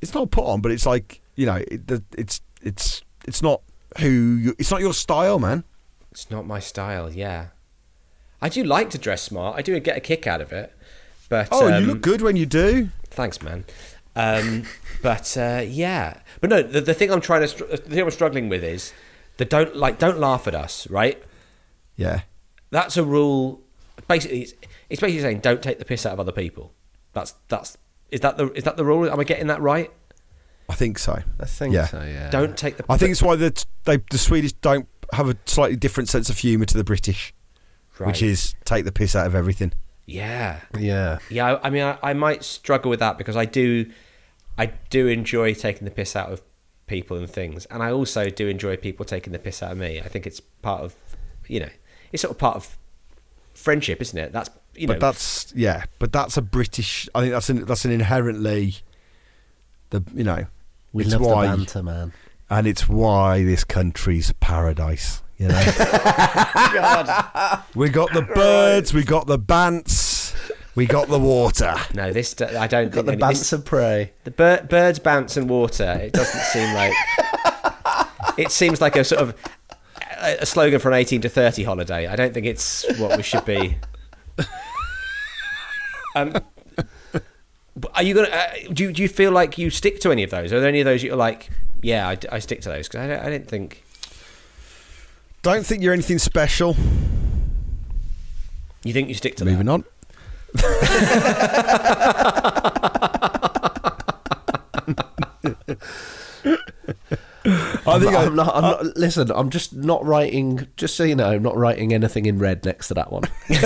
it's 0.00 0.12
not 0.14 0.30
put 0.30 0.44
on, 0.44 0.60
but 0.60 0.72
it's 0.72 0.84
like 0.84 1.20
you 1.36 1.46
know, 1.46 1.56
it, 1.70 1.82
it's 2.16 2.40
it's 2.60 3.02
it's 3.26 3.40
not 3.42 3.62
who 3.98 4.08
you, 4.08 4.54
it's 4.58 4.70
not 4.70 4.80
your 4.80 4.94
style, 4.94 5.38
man. 5.38 5.64
It's 6.10 6.30
not 6.30 6.46
my 6.46 6.60
style. 6.60 7.10
Yeah, 7.12 7.48
I 8.40 8.48
do 8.48 8.62
like 8.62 8.90
to 8.90 8.98
dress 8.98 9.22
smart. 9.22 9.56
I 9.56 9.62
do 9.62 9.78
get 9.80 9.96
a 9.96 10.00
kick 10.00 10.26
out 10.26 10.40
of 10.40 10.52
it. 10.52 10.74
But 11.28 11.48
Oh, 11.50 11.72
um, 11.72 11.82
you 11.82 11.88
look 11.88 12.00
good 12.00 12.22
when 12.22 12.36
you 12.36 12.46
do. 12.46 12.90
Thanks, 13.10 13.42
man. 13.42 13.64
Um, 14.16 14.64
but 15.02 15.36
uh, 15.36 15.62
yeah, 15.66 16.20
but 16.40 16.50
no, 16.50 16.62
the, 16.62 16.80
the 16.80 16.94
thing 16.94 17.10
I'm 17.10 17.20
trying 17.20 17.46
to 17.46 17.64
the 17.64 17.76
thing 17.76 18.00
I'm 18.00 18.10
struggling 18.10 18.48
with 18.48 18.64
is 18.64 18.92
the 19.36 19.44
don't 19.44 19.76
like 19.76 19.98
don't 19.98 20.18
laugh 20.18 20.46
at 20.46 20.54
us, 20.54 20.88
right? 20.90 21.22
Yeah. 21.96 22.22
That's 22.70 22.96
a 22.96 23.04
rule. 23.04 23.62
Basically, 24.06 24.42
it's, 24.42 24.54
it's 24.90 25.00
basically 25.00 25.22
saying 25.22 25.40
don't 25.40 25.62
take 25.62 25.78
the 25.78 25.84
piss 25.84 26.06
out 26.06 26.12
of 26.12 26.20
other 26.20 26.32
people. 26.32 26.72
That's 27.12 27.34
that's 27.48 27.76
is 28.10 28.20
that 28.20 28.36
the 28.36 28.50
is 28.52 28.64
that 28.64 28.76
the 28.76 28.84
rule? 28.84 29.10
Am 29.10 29.18
I 29.20 29.24
getting 29.24 29.46
that 29.48 29.60
right? 29.60 29.90
I 30.68 30.74
think 30.74 30.98
so. 30.98 31.22
I 31.40 31.44
think 31.46 31.74
Yeah. 31.74 31.86
so. 31.86 32.02
Yeah. 32.02 32.30
Don't 32.30 32.56
take 32.56 32.76
the. 32.76 32.84
I 32.88 32.96
think 32.98 33.12
it's 33.12 33.22
why 33.22 33.36
the 33.36 33.64
they 33.84 33.98
the 34.10 34.18
Swedish 34.18 34.52
don't 34.54 34.86
have 35.12 35.28
a 35.28 35.36
slightly 35.46 35.76
different 35.76 36.08
sense 36.08 36.28
of 36.28 36.38
humour 36.38 36.66
to 36.66 36.76
the 36.76 36.84
British, 36.84 37.32
which 37.98 38.22
is 38.22 38.54
take 38.64 38.84
the 38.84 38.92
piss 38.92 39.16
out 39.16 39.26
of 39.26 39.34
everything. 39.34 39.72
yeah. 40.06 40.60
Yeah. 40.78 41.18
Yeah, 41.30 41.54
I 41.56 41.66
I 41.66 41.70
mean, 41.70 41.82
I, 41.84 41.98
I 42.02 42.12
might 42.12 42.44
struggle 42.44 42.90
with 42.90 43.00
that 43.00 43.16
because 43.18 43.36
I 43.36 43.44
do, 43.46 43.90
I 44.58 44.66
do 44.90 45.06
enjoy 45.06 45.54
taking 45.54 45.84
the 45.86 45.90
piss 45.90 46.14
out 46.14 46.30
of 46.32 46.42
people 46.86 47.16
and 47.16 47.28
things, 47.30 47.64
and 47.66 47.82
I 47.82 47.90
also 47.90 48.28
do 48.28 48.46
enjoy 48.48 48.76
people 48.76 49.04
taking 49.06 49.32
the 49.32 49.38
piss 49.38 49.62
out 49.62 49.72
of 49.72 49.78
me. 49.78 50.00
I 50.00 50.08
think 50.08 50.26
it's 50.26 50.40
part 50.40 50.82
of, 50.82 50.94
you 51.46 51.60
know, 51.60 51.68
it's 52.12 52.22
sort 52.22 52.32
of 52.32 52.38
part 52.38 52.56
of 52.56 52.76
friendship, 53.54 54.00
isn't 54.02 54.18
it? 54.18 54.32
That's 54.32 54.50
you 54.74 54.86
know, 54.86 54.94
but 54.94 55.00
that's 55.00 55.52
yeah, 55.56 55.84
but 55.98 56.12
that's 56.12 56.36
a 56.36 56.42
British. 56.42 57.08
I 57.14 57.20
think 57.22 57.32
that's 57.32 57.48
an 57.50 57.64
that's 57.64 57.84
an 57.86 57.90
inherently 57.90 58.76
the 59.90 60.02
you 60.14 60.24
know 60.24 60.44
We 60.92 61.04
it's 61.04 61.12
love 61.12 61.20
why 61.22 61.46
the 61.48 61.56
banter, 61.56 61.82
man. 61.82 62.12
and 62.50 62.66
it's 62.66 62.88
why 62.88 63.44
this 63.44 63.64
country's 63.64 64.32
paradise. 64.40 65.22
You 65.38 65.48
know, 65.48 65.54
we 67.74 67.88
got 67.90 68.12
the 68.12 68.22
birds, 68.34 68.92
we 68.92 69.04
got 69.04 69.26
the 69.28 69.38
bants, 69.38 70.34
we 70.74 70.84
got 70.86 71.06
the 71.08 71.18
water. 71.18 71.74
no, 71.94 72.12
this 72.12 72.34
I 72.40 72.66
don't 72.66 72.90
Got 72.90 73.04
think 73.04 73.06
the 73.06 73.12
any- 73.12 73.20
bants 73.22 73.38
this- 73.38 73.52
of 73.52 73.64
prey. 73.64 74.12
the 74.24 74.30
bir- 74.32 74.66
birds 74.68 74.98
bounce 74.98 75.36
and 75.36 75.48
water. 75.48 75.92
It 76.02 76.12
doesn't 76.12 76.40
seem 76.40 76.74
like. 76.74 76.92
it 78.38 78.50
seems 78.50 78.80
like 78.80 78.96
a 78.96 79.04
sort 79.04 79.20
of 79.20 79.34
a 80.20 80.38
a 80.40 80.46
slogan 80.46 80.80
for 80.80 80.88
an 80.88 80.94
eighteen 80.94 81.20
to 81.20 81.28
thirty 81.28 81.62
holiday. 81.62 82.06
I 82.08 82.16
don't 82.16 82.34
think 82.34 82.46
it's 82.46 82.84
what 82.98 83.16
we 83.16 83.22
should 83.22 83.44
be. 83.44 83.76
Um, 86.16 86.30
but 86.30 86.44
are 87.94 88.02
you 88.02 88.14
gonna? 88.14 88.28
Uh, 88.28 88.46
do 88.72 88.84
you, 88.84 88.92
do 88.92 89.02
you 89.02 89.08
feel 89.08 89.32
like 89.32 89.58
you 89.58 89.70
stick 89.70 90.00
to 90.00 90.10
any 90.10 90.22
of 90.22 90.30
those? 90.30 90.52
Are 90.52 90.60
there 90.60 90.68
any 90.68 90.80
of 90.80 90.84
those 90.84 91.02
you're 91.02 91.16
like, 91.16 91.50
yeah, 91.82 92.08
I, 92.08 92.18
I 92.32 92.38
stick 92.38 92.60
to 92.62 92.68
those 92.68 92.88
because 92.88 93.00
I 93.00 93.06
don't, 93.08 93.20
I 93.26 93.30
didn't 93.30 93.48
think 93.48 93.82
Don't 95.42 95.66
think 95.66 95.82
you're 95.82 95.92
anything 95.92 96.18
special. 96.18 96.76
you 98.84 98.92
think 98.92 99.08
you 99.08 99.14
stick 99.14 99.36
to 99.36 99.44
Moving 99.44 99.66
that. 99.66 99.72
on. 99.72 99.84
I 107.86 107.92
I'm, 107.94 108.00
think 108.00 108.14
I, 108.14 108.24
I'm 108.24 108.34
not. 108.36 108.54
I'm 108.54 108.62
not. 108.62 108.96
Listen, 108.96 109.30
I'm 109.30 109.50
just 109.50 109.74
not 109.74 110.04
writing. 110.04 110.66
Just 110.76 110.96
so 110.96 111.04
you 111.04 111.14
know, 111.14 111.28
I'm 111.30 111.42
not 111.42 111.56
writing 111.56 111.92
anything 111.92 112.26
in 112.26 112.38
red 112.38 112.64
next 112.64 112.88
to 112.88 112.94
that 112.94 113.12
one. 113.12 113.24
I've 113.50 113.60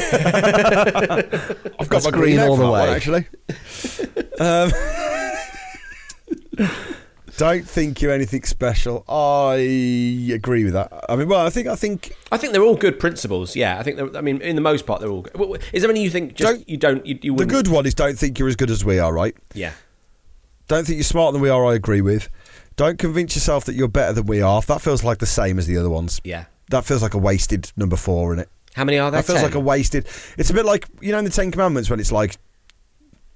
got 1.89 1.89
That's 1.89 2.05
my 2.05 2.11
green 2.11 2.37
green 2.37 2.41
all 2.41 2.57
the 2.57 2.65
that 2.65 2.71
one, 2.71 2.89
way. 2.89 2.95
actually. 2.95 3.27
um, 4.41 4.71
don't 7.39 7.67
think 7.67 8.03
you're 8.03 8.13
anything 8.13 8.43
special. 8.45 9.05
I 9.09 9.55
agree 10.35 10.65
with 10.65 10.75
that. 10.75 10.93
I 11.09 11.17
mean, 11.17 11.29
well, 11.29 11.47
I 11.47 11.51
think 11.51 11.67
I 11.69 11.77
think 11.77 12.15
I 12.31 12.37
think 12.37 12.53
they're 12.53 12.63
all 12.63 12.77
good 12.77 12.99
principles. 13.01 13.57
Yeah, 13.57 13.79
I 13.79 13.83
think. 13.83 13.97
they're- 13.97 14.15
I 14.17 14.21
mean, 14.21 14.41
in 14.43 14.55
the 14.57 14.63
most 14.63 14.87
part, 14.87 15.01
they're 15.01 15.11
all 15.11 15.23
good. 15.23 15.63
Is 15.73 15.83
there 15.83 15.91
any 15.91 16.03
you 16.03 16.11
think 16.11 16.35
just 16.35 16.57
Don't- 16.57 16.69
you 16.69 16.77
don't 16.77 17.07
you, 17.07 17.19
you 17.23 17.35
the 17.37 17.47
good 17.47 17.69
one 17.69 17.87
is 17.87 17.95
don't 17.95 18.19
think 18.19 18.39
you're 18.39 18.49
as 18.49 18.57
good 18.57 18.71
as 18.71 18.85
we 18.85 18.99
are. 18.99 19.13
Right? 19.13 19.35
Yeah. 19.55 19.73
Don't 20.69 20.87
think 20.87 20.97
you're 20.97 21.05
smarter 21.05 21.33
than 21.33 21.43
we 21.43 21.49
are. 21.51 21.67
I 21.67 21.75
agree 21.75 22.01
with. 22.01 22.29
Don't 22.77 22.99
convince 22.99 23.35
yourself 23.35 23.65
that 23.67 23.75
you're 23.75 23.89
better 23.89 24.13
than 24.13 24.27
we 24.27 24.41
are. 24.43 24.63
That 24.63 24.81
feels 24.81 25.05
like 25.05 25.19
the 25.19 25.27
same 25.27 25.59
as 25.59 25.67
the 25.67 25.77
other 25.77 25.91
ones. 25.91 26.21
Yeah. 26.25 26.47
That 26.71 26.85
feels 26.85 27.03
like 27.03 27.15
a 27.15 27.19
wasted 27.19 27.71
number 27.77 27.97
four 27.97 28.33
in 28.33 28.39
it. 28.39 28.49
How 28.75 28.85
many 28.85 28.99
are 28.99 29.11
there? 29.11 29.21
That 29.21 29.27
feels 29.27 29.41
10? 29.41 29.45
like 29.51 29.55
a 29.55 29.61
wasted. 29.61 30.07
It's 30.39 30.49
a 30.51 30.55
bit 30.55 30.65
like 30.65 30.87
you 31.01 31.13
know 31.13 31.19
in 31.19 31.25
the 31.25 31.31
Ten 31.31 31.51
Commandments 31.51 31.91
when 31.91 32.01
it's 32.01 32.11
like, 32.13 32.37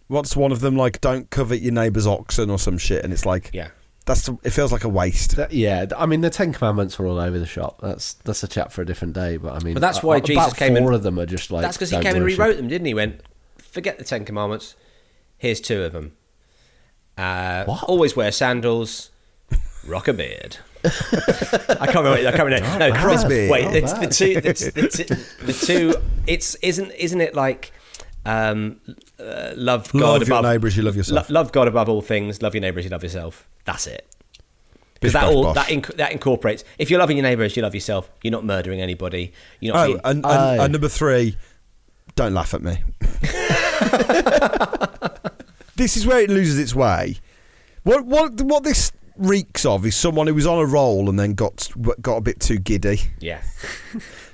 what's 0.08 0.34
one 0.36 0.52
of 0.52 0.60
them 0.60 0.76
like? 0.76 1.00
Don't 1.00 1.28
covet 1.30 1.60
your 1.60 1.72
neighbour's 1.74 2.06
oxen 2.06 2.48
or 2.50 2.58
some 2.58 2.78
shit, 2.78 3.04
and 3.04 3.12
it's 3.12 3.26
like, 3.26 3.50
Yeah. 3.52 3.68
that's 4.06 4.28
it 4.42 4.50
feels 4.50 4.72
like 4.72 4.84
a 4.84 4.88
waste. 4.88 5.36
That- 5.36 5.52
yeah, 5.52 5.84
I 5.96 6.06
mean 6.06 6.22
the 6.22 6.30
Ten 6.30 6.54
Commandments 6.54 6.98
were 6.98 7.06
all 7.06 7.18
over 7.18 7.38
the 7.38 7.44
shop. 7.46 7.80
That's 7.82 8.14
that's 8.14 8.42
a 8.42 8.48
chat 8.48 8.72
for 8.72 8.80
a 8.80 8.86
different 8.86 9.12
day. 9.12 9.36
But 9.36 9.52
I 9.52 9.58
mean, 9.64 9.74
But 9.74 9.80
that's 9.80 10.02
why 10.02 10.16
about 10.16 10.26
Jesus 10.26 10.52
came 10.54 10.74
Four 10.76 10.86
and- 10.86 10.94
of 10.94 11.02
them 11.02 11.18
are 11.18 11.26
just 11.26 11.50
like 11.50 11.60
That's 11.62 11.76
because 11.76 11.90
he 11.90 11.96
don't 11.96 12.04
came 12.04 12.14
and 12.16 12.24
worship. 12.24 12.38
rewrote 12.38 12.56
them, 12.56 12.68
didn't 12.68 12.86
he? 12.86 12.94
Went, 12.94 13.20
forget 13.58 13.98
the 13.98 14.04
Ten 14.04 14.24
Commandments. 14.24 14.74
Here's 15.36 15.60
two 15.60 15.82
of 15.82 15.92
them. 15.92 16.12
Uh, 17.18 17.64
What? 17.64 17.84
Always 17.84 18.16
wear 18.16 18.32
sandals. 18.32 19.10
Rock 19.86 20.08
a 20.08 20.12
beard. 20.12 20.58
I 20.84 21.86
can't 21.86 21.96
remember. 21.96 22.28
I 22.28 22.32
can't 22.32 22.44
remember. 22.44 22.78
No, 22.78 22.92
Crosby. 22.92 23.48
Wait, 23.48 23.64
Not 23.64 23.76
it's 23.76 23.92
the 23.92 24.06
two. 24.06 24.40
It's 24.44 24.70
the, 24.70 24.88
two- 24.88 25.46
the 25.46 25.52
two. 25.52 25.94
It's 26.26 26.54
isn't 26.56 26.90
isn't 26.92 27.20
it 27.20 27.34
like 27.34 27.72
um, 28.24 28.80
uh, 29.18 29.52
love 29.56 29.90
God 29.92 30.00
Love 30.00 30.28
your 30.28 30.38
above 30.38 30.50
neighbour 30.52 30.66
as 30.66 30.76
you 30.76 30.82
love 30.82 30.96
yourself. 30.96 31.30
lo- 31.30 31.34
love 31.40 31.52
God 31.52 31.68
above 31.68 31.88
all 31.88 32.02
things. 32.02 32.42
Love 32.42 32.54
your 32.54 32.60
neighbours, 32.62 32.84
you 32.84 32.90
love 32.90 33.02
yourself. 33.02 33.48
That's 33.64 33.86
it. 33.86 34.06
Because 34.94 35.12
that 35.12 35.24
all 35.24 35.44
bosh. 35.44 35.54
that 35.54 35.66
inc- 35.68 35.96
that 35.96 36.12
incorporates. 36.12 36.64
If 36.78 36.90
you're 36.90 37.00
loving 37.00 37.16
your 37.16 37.24
neighbours, 37.24 37.56
you 37.56 37.62
love 37.62 37.74
yourself, 37.74 38.10
you're 38.22 38.32
not 38.32 38.44
murdering 38.44 38.80
anybody. 38.80 39.32
You're 39.60 39.74
not. 39.74 39.82
Oh, 39.82 39.86
being- 39.88 40.00
and, 40.04 40.16
and, 40.18 40.26
Aye. 40.26 40.64
and 40.64 40.72
number 40.72 40.88
three, 40.88 41.36
don't 42.14 42.34
laugh 42.34 42.54
at 42.54 42.62
me. 42.62 42.78
this 45.76 45.96
is 45.96 46.06
where 46.06 46.20
it 46.20 46.30
loses 46.30 46.58
its 46.58 46.74
way. 46.74 47.16
What 47.82 48.04
what 48.06 48.40
what 48.42 48.64
this 48.64 48.90
reeks 49.18 49.64
of 49.64 49.84
is 49.86 49.96
someone 49.96 50.26
who 50.26 50.34
was 50.34 50.46
on 50.46 50.58
a 50.58 50.66
roll 50.66 51.08
and 51.08 51.18
then 51.18 51.34
got 51.34 51.68
got 52.00 52.16
a 52.16 52.20
bit 52.20 52.40
too 52.40 52.58
giddy. 52.58 53.00
yeah. 53.20 53.42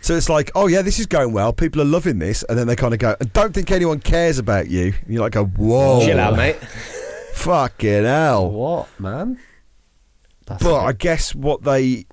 So 0.05 0.17
it's 0.17 0.29
like, 0.29 0.51
oh 0.57 0.67
yeah, 0.67 0.83
this 0.83 0.99
is 0.99 1.07
going 1.07 1.33
well. 1.33 1.53
People 1.53 1.81
are 1.81 1.85
loving 1.85 2.19
this, 2.19 2.43
and 2.49 2.59
then 2.59 2.67
they 2.67 2.75
kind 2.75 2.93
of 2.93 2.99
go, 2.99 3.15
I 3.21 3.25
don't 3.25 3.55
think 3.55 3.71
anyone 3.71 4.01
cares 4.01 4.37
about 4.41 4.69
you. 4.69 4.87
And 5.05 5.15
you're 5.15 5.23
like, 5.23 5.31
go, 5.31 5.45
whoa, 5.45 6.05
Chill 6.05 6.19
out, 6.19 6.35
mate. 6.37 6.57
fucking 7.35 8.03
hell. 8.03 8.51
What 8.51 8.89
man? 8.99 9.39
That's 10.47 10.61
But 10.63 10.73
a 10.75 10.79
I 10.87 10.91
bit- 10.91 10.99
guess 10.99 11.35
what 11.37 11.63
they. 11.63 12.07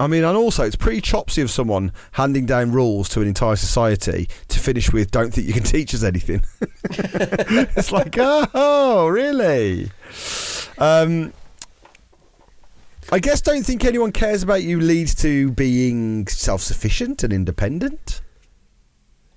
I 0.00 0.06
mean, 0.06 0.22
and 0.22 0.36
also 0.36 0.64
it's 0.64 0.76
pretty 0.76 1.00
chopsy 1.00 1.42
of 1.42 1.50
someone 1.50 1.92
handing 2.12 2.46
down 2.46 2.70
rules 2.70 3.08
to 3.10 3.20
an 3.20 3.26
entire 3.26 3.56
society 3.56 4.28
to 4.48 4.60
finish 4.60 4.92
with 4.92 5.10
"Don't 5.10 5.32
think 5.34 5.46
you 5.48 5.52
can 5.52 5.62
teach 5.64 5.94
us 5.94 6.04
anything." 6.04 6.44
it's 6.90 7.90
like, 7.90 8.14
oh, 8.18 9.08
really? 9.08 9.90
Um, 10.78 11.32
I 13.10 13.18
guess 13.18 13.40
don't 13.40 13.64
think 13.64 13.84
anyone 13.84 14.12
cares 14.12 14.42
about 14.42 14.62
you 14.62 14.80
leads 14.80 15.14
to 15.16 15.50
being 15.52 16.26
self-sufficient 16.28 17.24
and 17.24 17.32
independent. 17.32 18.20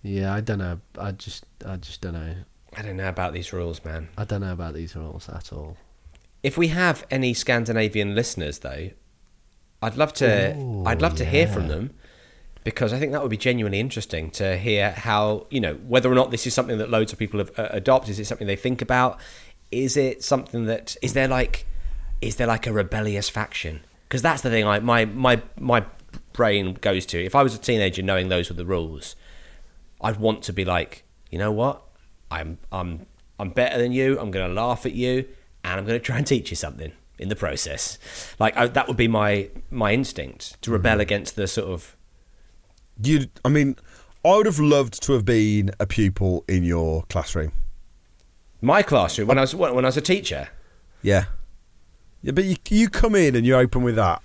yeah, 0.03 0.34
I 0.34 0.41
don't 0.41 0.59
know. 0.59 0.80
I 0.99 1.12
just 1.14 1.45
I 1.66 1.78
just 1.78 2.01
don't 2.01 2.14
know. 2.14 2.36
I 2.78 2.82
don't 2.84 2.97
know 2.97 3.09
about 3.09 3.34
these 3.34 3.51
rules, 3.51 3.84
man. 3.84 4.09
I 4.18 4.26
don't 4.26 4.41
know 4.41 4.53
about 4.53 4.74
these 4.76 4.95
rules 4.95 5.28
at 5.28 5.51
all. 5.51 5.76
If 6.43 6.57
we 6.57 6.68
have 6.70 7.05
any 7.12 7.34
Scandinavian 7.34 8.16
listeners, 8.16 8.59
though, 8.59 8.91
I'd 9.82 9.97
love 9.97 10.13
to. 10.13 10.55
Ooh, 10.55 10.86
I'd 10.86 11.01
love 11.01 11.15
to 11.15 11.25
hear 11.25 11.47
from 11.47 11.67
them 11.67 11.91
because 12.63 12.93
I 12.93 12.99
think 12.99 13.11
that 13.11 13.21
would 13.21 13.32
be 13.32 13.38
genuinely 13.38 13.79
interesting 13.79 14.29
to 14.32 14.57
hear 14.57 14.91
how 14.91 15.47
you 15.49 15.59
know 15.59 15.75
whether 15.75 16.11
or 16.11 16.15
not 16.15 16.32
this 16.32 16.45
is 16.45 16.53
something 16.53 16.77
that 16.77 16.89
loads 16.89 17.11
of 17.11 17.19
people 17.19 17.39
have, 17.39 17.57
uh, 17.57 17.69
adopt. 17.71 18.07
Is 18.09 18.19
it 18.19 18.25
something 18.25 18.47
they 18.47 18.55
think 18.55 18.82
about? 18.82 19.19
Is 19.71 19.97
it 19.97 20.23
something 20.23 20.65
that 20.65 20.95
is 21.01 21.13
there 21.13 21.27
like 21.27 21.65
is 22.21 22.36
there 22.36 22.47
like 22.47 22.67
a 22.67 22.73
rebellious 22.73 23.29
faction? 23.29 23.82
Because 24.07 24.21
that's 24.21 24.41
the 24.41 24.49
thing. 24.49 24.65
I 24.65 24.79
my 24.79 25.05
my 25.05 25.41
my 25.59 25.86
brain 26.34 26.75
goes 26.75 27.05
to. 27.07 27.23
If 27.23 27.36
I 27.36 27.41
was 27.41 27.55
a 27.55 27.59
teenager, 27.59 28.01
knowing 28.03 28.29
those 28.29 28.49
were 28.49 28.55
the 28.55 28.65
rules, 28.65 29.15
I'd 29.99 30.17
want 30.17 30.43
to 30.43 30.53
be 30.53 30.65
like, 30.65 31.03
you 31.32 31.39
know 31.39 31.51
what? 31.51 31.82
I'm 32.29 32.59
I'm 32.71 33.07
I'm 33.39 33.49
better 33.49 33.79
than 33.79 33.91
you. 33.91 34.19
I'm 34.19 34.29
going 34.29 34.47
to 34.47 34.53
laugh 34.53 34.86
at 34.86 34.93
you, 34.93 35.27
and 35.63 35.79
I'm 35.79 35.86
going 35.86 35.99
to 35.99 36.05
try 36.05 36.17
and 36.17 36.27
teach 36.27 36.51
you 36.51 36.55
something 36.55 36.91
in 37.22 37.30
the 37.30 37.36
process. 37.36 37.97
Like 38.39 38.57
I, 38.57 38.67
that 38.67 38.88
would 38.88 38.97
be 38.97 39.07
my 39.07 39.49
my 39.69 39.93
instinct 39.93 40.61
to 40.63 40.72
mm-hmm. 40.72 40.74
rebel 40.74 40.99
against 40.99 41.36
the 41.36 41.47
sort 41.47 41.69
of 41.69 41.95
You, 43.01 43.28
I 43.45 43.49
mean, 43.49 43.76
I 44.26 44.36
would 44.36 44.45
have 44.45 44.59
loved 44.59 45.01
to 45.03 45.13
have 45.13 45.26
been 45.26 45.72
a 45.80 45.86
pupil 45.86 46.43
in 46.47 46.63
your 46.63 47.03
classroom. 47.03 47.51
my 48.61 48.84
classroom 48.84 49.28
when 49.28 49.38
I 49.38 49.41
was 49.41 49.55
when 49.55 49.86
I 49.86 49.88
was 49.88 49.97
a 49.97 50.01
teacher. 50.01 50.49
Yeah. 51.01 51.26
Yeah, 52.22 52.34
but 52.34 52.43
you 52.43 52.55
you 52.69 52.89
come 52.89 53.15
in 53.15 53.36
and 53.36 53.45
you 53.45 53.55
open 53.55 53.84
with 53.84 53.95
that. 53.95 54.22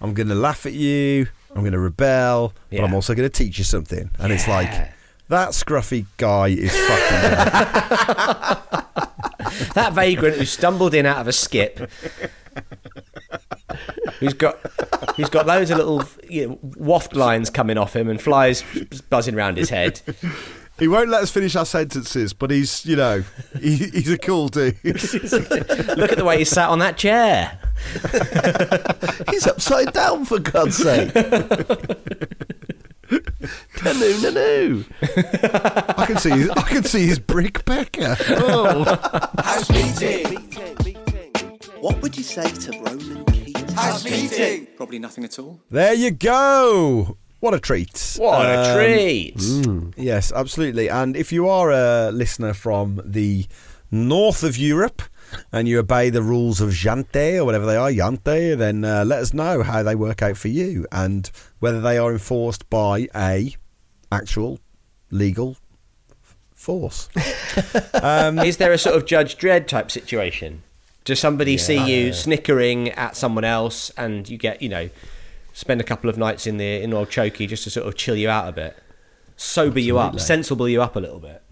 I'm 0.00 0.12
going 0.12 0.28
to 0.28 0.34
laugh 0.34 0.66
at 0.66 0.74
you. 0.74 1.28
I'm 1.54 1.60
going 1.60 1.72
to 1.72 1.78
rebel, 1.78 2.52
but 2.70 2.82
I'm 2.82 2.94
also 2.94 3.14
going 3.14 3.30
to 3.30 3.44
teach 3.44 3.58
you 3.58 3.64
something. 3.64 4.10
And 4.18 4.32
it's 4.32 4.48
like 4.48 4.68
Yeah. 4.68 4.90
That 5.28 5.50
scruffy 5.50 6.06
guy 6.16 6.48
is 6.48 6.76
fucking. 6.76 8.60
That 9.74 9.92
vagrant 9.92 10.36
who 10.36 10.44
stumbled 10.44 10.94
in 10.94 11.06
out 11.06 11.18
of 11.18 11.28
a 11.28 11.32
skip. 11.32 11.90
Who's 14.20 14.34
got 14.34 14.58
who's 15.16 15.28
got 15.28 15.46
loads 15.46 15.70
of 15.70 15.78
little 15.78 16.04
you 16.28 16.48
know, 16.48 16.58
waft 16.76 17.14
lines 17.14 17.50
coming 17.50 17.76
off 17.76 17.94
him 17.94 18.08
and 18.08 18.20
flies 18.20 18.64
buzzing 19.10 19.34
around 19.34 19.56
his 19.56 19.70
head. 19.70 20.00
he 20.78 20.88
won't 20.88 21.08
let 21.08 21.22
us 21.22 21.30
finish 21.30 21.56
our 21.56 21.66
sentences, 21.66 22.32
but 22.32 22.50
he's 22.50 22.84
you 22.86 22.96
know 22.96 23.24
he, 23.60 23.76
he's 23.76 24.10
a 24.10 24.18
cool 24.18 24.48
dude. 24.48 24.76
Look 24.84 26.12
at 26.12 26.18
the 26.18 26.24
way 26.24 26.38
he 26.38 26.44
sat 26.44 26.68
on 26.68 26.78
that 26.80 26.96
chair. 26.96 27.58
He's 29.30 29.46
upside 29.46 29.92
down 29.92 30.24
for 30.24 30.38
God's 30.38 30.76
sake. 30.76 31.12
no, 33.84 33.92
no, 33.92 34.30
no. 34.30 34.84
I 35.98 36.04
can 36.06 36.18
see 36.18 36.30
his, 36.30 36.50
I 36.50 36.62
can 36.62 36.84
see 36.84 37.06
his 37.06 37.18
brick 37.18 37.64
pecker. 37.64 38.16
Oh. 38.30 38.84
House 39.42 39.70
meeting. 39.70 40.36
What 41.80 42.00
would 42.02 42.16
you 42.16 42.22
say 42.22 42.48
to 42.50 42.70
Ronan 42.80 43.24
Keating? 43.26 43.68
House 43.74 44.04
meeting. 44.04 44.66
Probably 44.76 44.98
nothing 44.98 45.24
at 45.24 45.38
all. 45.38 45.60
There 45.70 45.92
you 45.94 46.10
go. 46.10 47.18
What 47.40 47.52
a 47.52 47.60
treat. 47.60 48.16
What 48.18 48.46
a 48.46 48.70
Um, 48.70 48.74
treat! 49.92 49.94
Yes, 50.02 50.32
absolutely. 50.32 50.88
And 50.88 51.14
if 51.14 51.30
you 51.30 51.46
are 51.46 51.70
a 51.70 52.10
listener 52.10 52.54
from 52.54 53.02
the 53.04 53.44
north 53.90 54.42
of 54.42 54.56
Europe 54.56 55.02
and 55.52 55.68
you 55.68 55.78
obey 55.78 56.10
the 56.10 56.22
rules 56.22 56.60
of 56.60 56.70
Jante 56.70 57.38
or 57.38 57.44
whatever 57.44 57.66
they 57.66 57.76
are, 57.76 57.90
Jante, 57.90 58.56
then 58.56 58.84
uh, 58.84 59.04
let 59.04 59.20
us 59.20 59.34
know 59.34 59.62
how 59.62 59.82
they 59.82 59.94
work 59.94 60.22
out 60.22 60.36
for 60.36 60.48
you 60.48 60.86
and 60.92 61.30
whether 61.60 61.80
they 61.80 61.98
are 61.98 62.12
enforced 62.12 62.68
by 62.70 63.08
a 63.14 63.54
actual 64.10 64.60
legal 65.10 65.56
force. 66.52 67.08
um, 68.02 68.38
Is 68.38 68.56
there 68.56 68.72
a 68.72 68.78
sort 68.78 68.96
of 68.96 69.06
Judge 69.06 69.36
Dredd 69.36 69.66
type 69.66 69.90
situation? 69.90 70.62
Does 71.04 71.20
somebody 71.20 71.58
see 71.58 71.76
you 71.76 72.14
snickering 72.14 72.88
at 72.90 73.14
someone 73.14 73.44
else, 73.44 73.90
and 73.90 74.26
you 74.26 74.38
get 74.38 74.62
you 74.62 74.70
know 74.70 74.88
spend 75.52 75.80
a 75.80 75.84
couple 75.84 76.08
of 76.08 76.16
nights 76.16 76.46
in 76.46 76.56
the 76.56 76.82
in 76.82 76.94
old 76.94 77.10
chokey 77.10 77.46
just 77.46 77.64
to 77.64 77.70
sort 77.70 77.86
of 77.86 77.94
chill 77.94 78.16
you 78.16 78.30
out 78.30 78.48
a 78.48 78.52
bit, 78.52 78.76
sober 79.36 79.78
you 79.78 79.98
up, 79.98 80.18
sensible 80.18 80.66
you 80.66 80.80
up 80.80 80.96
a 80.96 81.00
little 81.00 81.20
bit? 81.20 81.42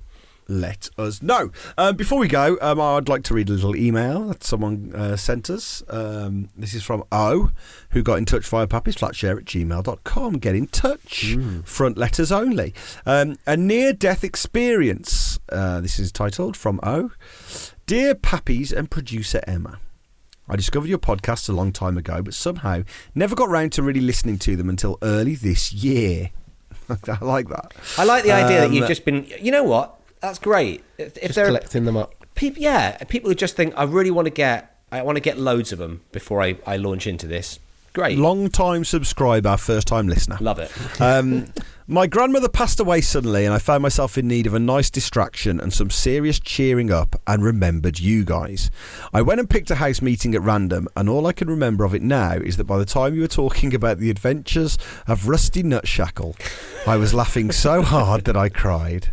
Let 0.48 0.88
us 0.98 1.22
know. 1.22 1.50
Um, 1.78 1.96
before 1.96 2.18
we 2.18 2.28
go, 2.28 2.58
um, 2.60 2.80
I'd 2.80 3.08
like 3.08 3.22
to 3.24 3.34
read 3.34 3.48
a 3.48 3.52
little 3.52 3.74
email 3.76 4.28
that 4.28 4.44
someone 4.44 4.92
uh, 4.94 5.16
sent 5.16 5.48
us. 5.50 5.82
Um, 5.88 6.48
this 6.56 6.74
is 6.74 6.82
from 6.82 7.04
O, 7.12 7.50
who 7.90 8.02
got 8.02 8.18
in 8.18 8.24
touch 8.24 8.46
via 8.48 8.66
pappysflatshare 8.66 9.38
at 9.38 9.44
gmail.com. 9.44 10.34
Get 10.38 10.54
in 10.54 10.66
touch. 10.66 11.36
Front 11.64 11.96
letters 11.98 12.30
only. 12.32 12.74
Um, 13.06 13.36
a 13.46 13.56
near 13.56 13.92
death 13.92 14.24
experience. 14.24 15.38
Uh, 15.50 15.80
this 15.80 15.98
is 15.98 16.10
titled 16.12 16.56
from 16.56 16.80
O. 16.82 17.12
Dear 17.86 18.14
Pappies 18.14 18.72
and 18.72 18.90
producer 18.90 19.40
Emma. 19.46 19.78
I 20.48 20.56
discovered 20.56 20.88
your 20.88 20.98
podcast 20.98 21.48
a 21.48 21.52
long 21.52 21.72
time 21.72 21.96
ago, 21.96 22.20
but 22.22 22.34
somehow 22.34 22.82
never 23.14 23.34
got 23.34 23.48
round 23.48 23.72
to 23.72 23.82
really 23.82 24.00
listening 24.00 24.38
to 24.40 24.56
them 24.56 24.68
until 24.68 24.98
early 25.02 25.34
this 25.34 25.72
year. 25.72 26.30
I 27.08 27.24
like 27.24 27.48
that. 27.48 27.72
I 27.96 28.04
like 28.04 28.24
the 28.24 28.32
idea 28.32 28.60
that 28.60 28.66
Um, 28.66 28.72
you've 28.72 28.88
just 28.88 29.04
been. 29.04 29.26
You 29.40 29.50
know 29.52 29.62
what? 29.62 29.98
That's 30.22 30.38
great. 30.38 30.82
If, 30.98 31.16
if 31.18 31.22
Just 31.22 31.34
there 31.34 31.44
are 31.44 31.48
collecting 31.48 31.84
them 31.84 31.96
up. 31.96 32.14
people, 32.34 32.62
yeah, 32.62 32.96
people 33.04 33.28
who 33.28 33.34
just 33.34 33.56
think 33.56 33.74
I 33.76 33.82
really 33.82 34.10
want 34.10 34.26
to 34.26 34.30
get, 34.30 34.78
I 34.90 35.02
want 35.02 35.16
to 35.16 35.20
get 35.20 35.36
loads 35.38 35.72
of 35.72 35.78
them 35.78 36.02
before 36.12 36.40
I, 36.40 36.56
I 36.66 36.76
launch 36.76 37.06
into 37.06 37.26
this. 37.26 37.58
Great, 37.92 38.16
Long 38.16 38.48
time 38.48 38.84
subscriber, 38.86 39.54
first 39.58 39.86
time 39.86 40.08
listener. 40.08 40.38
love 40.40 40.58
it. 40.58 40.72
Um, 41.00 41.52
my 41.88 42.06
grandmother 42.06 42.48
passed 42.48 42.80
away 42.80 43.02
suddenly, 43.02 43.44
and 43.44 43.52
I 43.52 43.58
found 43.58 43.82
myself 43.82 44.16
in 44.16 44.28
need 44.28 44.46
of 44.46 44.54
a 44.54 44.58
nice 44.58 44.88
distraction 44.88 45.60
and 45.60 45.74
some 45.74 45.90
serious 45.90 46.40
cheering 46.40 46.90
up, 46.90 47.20
and 47.26 47.42
remembered 47.44 47.98
you 48.00 48.24
guys. 48.24 48.70
I 49.12 49.20
went 49.20 49.40
and 49.40 49.50
picked 49.50 49.70
a 49.70 49.74
house 49.74 50.00
meeting 50.00 50.34
at 50.34 50.40
random, 50.40 50.88
and 50.96 51.08
all 51.08 51.26
I 51.26 51.32
can 51.32 51.50
remember 51.50 51.84
of 51.84 51.94
it 51.94 52.00
now 52.00 52.32
is 52.34 52.56
that 52.56 52.64
by 52.64 52.78
the 52.78 52.86
time 52.86 53.14
you 53.14 53.20
were 53.22 53.26
talking 53.28 53.74
about 53.74 53.98
the 53.98 54.08
adventures 54.08 54.78
of 55.06 55.28
Rusty 55.28 55.62
Nutshackle, 55.62 56.34
I 56.86 56.96
was 56.96 57.12
laughing 57.12 57.50
so 57.52 57.82
hard 57.82 58.24
that 58.24 58.36
I 58.38 58.48
cried. 58.48 59.10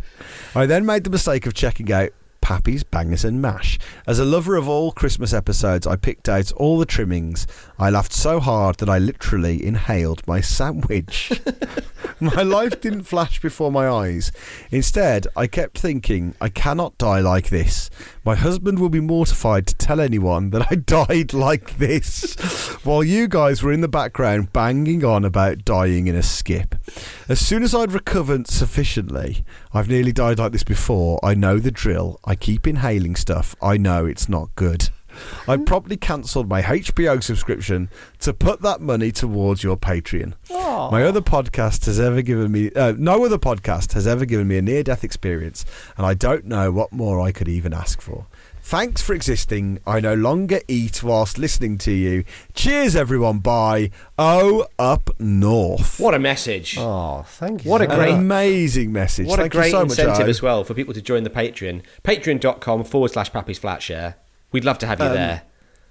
I 0.56 0.66
then 0.66 0.86
made 0.86 1.04
the 1.04 1.10
mistake 1.10 1.46
of 1.46 1.54
checking 1.54 1.92
out 1.92 2.10
Pappy's 2.50 2.84
Bangers 2.84 3.24
and 3.24 3.40
Mash. 3.40 3.78
As 4.08 4.18
a 4.18 4.26
lover 4.26 4.56
of 4.56 4.68
all 4.68 4.92
Christmas 4.92 5.34
episodes, 5.34 5.86
I 5.86 5.96
picked 5.96 6.28
out 6.28 6.52
all 6.54 6.80
the 6.80 6.86
trimmings. 6.88 7.46
I 7.78 7.92
laughed 7.92 8.12
so 8.12 8.40
hard 8.40 8.78
that 8.78 8.90
I 8.90 8.98
literally 8.98 9.64
inhaled 9.64 10.26
my 10.26 10.42
sandwich. 10.42 11.32
my 12.20 12.42
life 12.42 12.82
didn't 12.82 13.04
flash 13.04 13.40
before 13.40 13.72
my 13.72 13.88
eyes. 13.88 14.32
Instead, 14.72 15.28
I 15.36 15.46
kept 15.46 15.78
thinking, 15.78 16.34
I 16.42 16.50
cannot 16.50 16.98
die 16.98 17.20
like 17.20 17.50
this. 17.50 17.92
My 18.26 18.34
husband 18.36 18.80
will 18.80 18.90
be 18.90 19.00
mortified 19.00 19.68
to 19.68 19.76
tell 19.76 20.00
anyone 20.00 20.50
that 20.50 20.72
I 20.72 20.76
died 21.08 21.34
like 21.34 21.78
this, 21.78 22.34
while 22.84 23.04
you 23.04 23.28
guys 23.28 23.62
were 23.62 23.72
in 23.72 23.82
the 23.82 23.88
background 23.88 24.52
banging 24.54 25.06
on 25.06 25.24
about 25.24 25.66
dying 25.66 26.08
in 26.08 26.16
a 26.16 26.24
skip. 26.24 26.76
As 27.28 27.40
soon 27.40 27.62
as 27.62 27.76
I'd 27.76 27.92
recovered 27.92 28.48
sufficiently, 28.48 29.46
I've 29.72 29.90
nearly 29.90 30.12
died 30.12 30.40
like 30.40 30.52
this 30.52 30.64
before. 30.64 31.20
I 31.24 31.36
know 31.36 31.60
the 31.60 31.72
drill. 31.72 32.20
I 32.26 32.36
keep 32.40 32.68
inhaling 32.68 33.16
stuff. 33.16 33.56
I 33.62 33.78
know 33.78 34.06
it's 34.06 34.30
not 34.30 34.54
good. 34.56 34.90
I 35.48 35.58
promptly 35.58 35.98
cancelled 35.98 36.48
my 36.48 36.62
HBO 36.62 37.22
subscription 37.22 37.90
to 38.20 38.34
put 38.34 38.62
that 38.62 38.80
money 38.80 39.12
towards 39.12 39.64
your 39.64 39.76
Patreon. 39.78 40.34
My 40.92 41.04
other 41.04 41.22
podcast 41.22 41.86
has 41.86 42.00
ever 42.00 42.22
given 42.22 42.52
me 42.52 42.72
uh, 42.72 42.94
no 42.98 43.26
other 43.26 43.38
podcast 43.38 43.94
has 43.94 44.08
ever 44.08 44.26
given 44.26 44.48
me 44.48 44.58
a 44.58 44.62
near 44.62 44.84
death 44.84 45.04
experience, 45.04 45.66
and 45.98 46.06
I 46.06 46.14
don't 46.14 46.46
know 46.46 46.72
what 46.72 46.92
more 46.92 47.20
I 47.20 47.32
could 47.32 47.48
even 47.48 47.74
ask 47.74 48.02
for. 48.02 48.28
Thanks 48.70 49.02
for 49.02 49.16
existing. 49.16 49.80
I 49.88 50.00
no 50.00 50.14
longer 50.14 50.62
eat 50.68 51.02
whilst 51.02 51.40
listening 51.40 51.80
to 51.80 51.92
you. 51.92 52.24
Cheers, 52.54 52.96
everyone. 52.96 53.40
Bye. 53.40 53.90
Oh, 54.20 54.68
up 54.78 55.10
north. 55.20 56.00
What 56.00 56.14
a 56.14 56.20
message! 56.20 56.78
Oh, 56.78 57.24
thank 57.26 57.66
you. 57.66 57.72
What 57.72 57.82
a 57.82 57.88
great- 57.88 58.12
much. 58.12 58.20
Amazing 58.20 58.92
message. 58.94 59.26
What 59.26 59.40
Thank 59.40 59.56
a 59.56 59.58
great 59.58 59.66
you 59.66 59.72
so 59.72 59.80
much, 59.86 59.90
incentive 59.98 60.28
O. 60.28 60.30
as 60.30 60.42
well 60.44 60.64
for 60.64 60.76
people 60.76 60.94
to 60.94 61.02
join 61.02 61.24
the 61.24 61.32
Patreon. 61.32 61.82
Patreon.com 62.04 62.84
forward 62.84 63.10
slash 63.10 63.34
Pappy's 63.34 63.60
Flatshare. 63.60 64.14
We'd 64.52 64.66
love 64.66 64.78
to 64.80 64.86
have 64.86 65.00
you 65.00 65.06
Um, 65.08 65.14
there. 65.16 65.42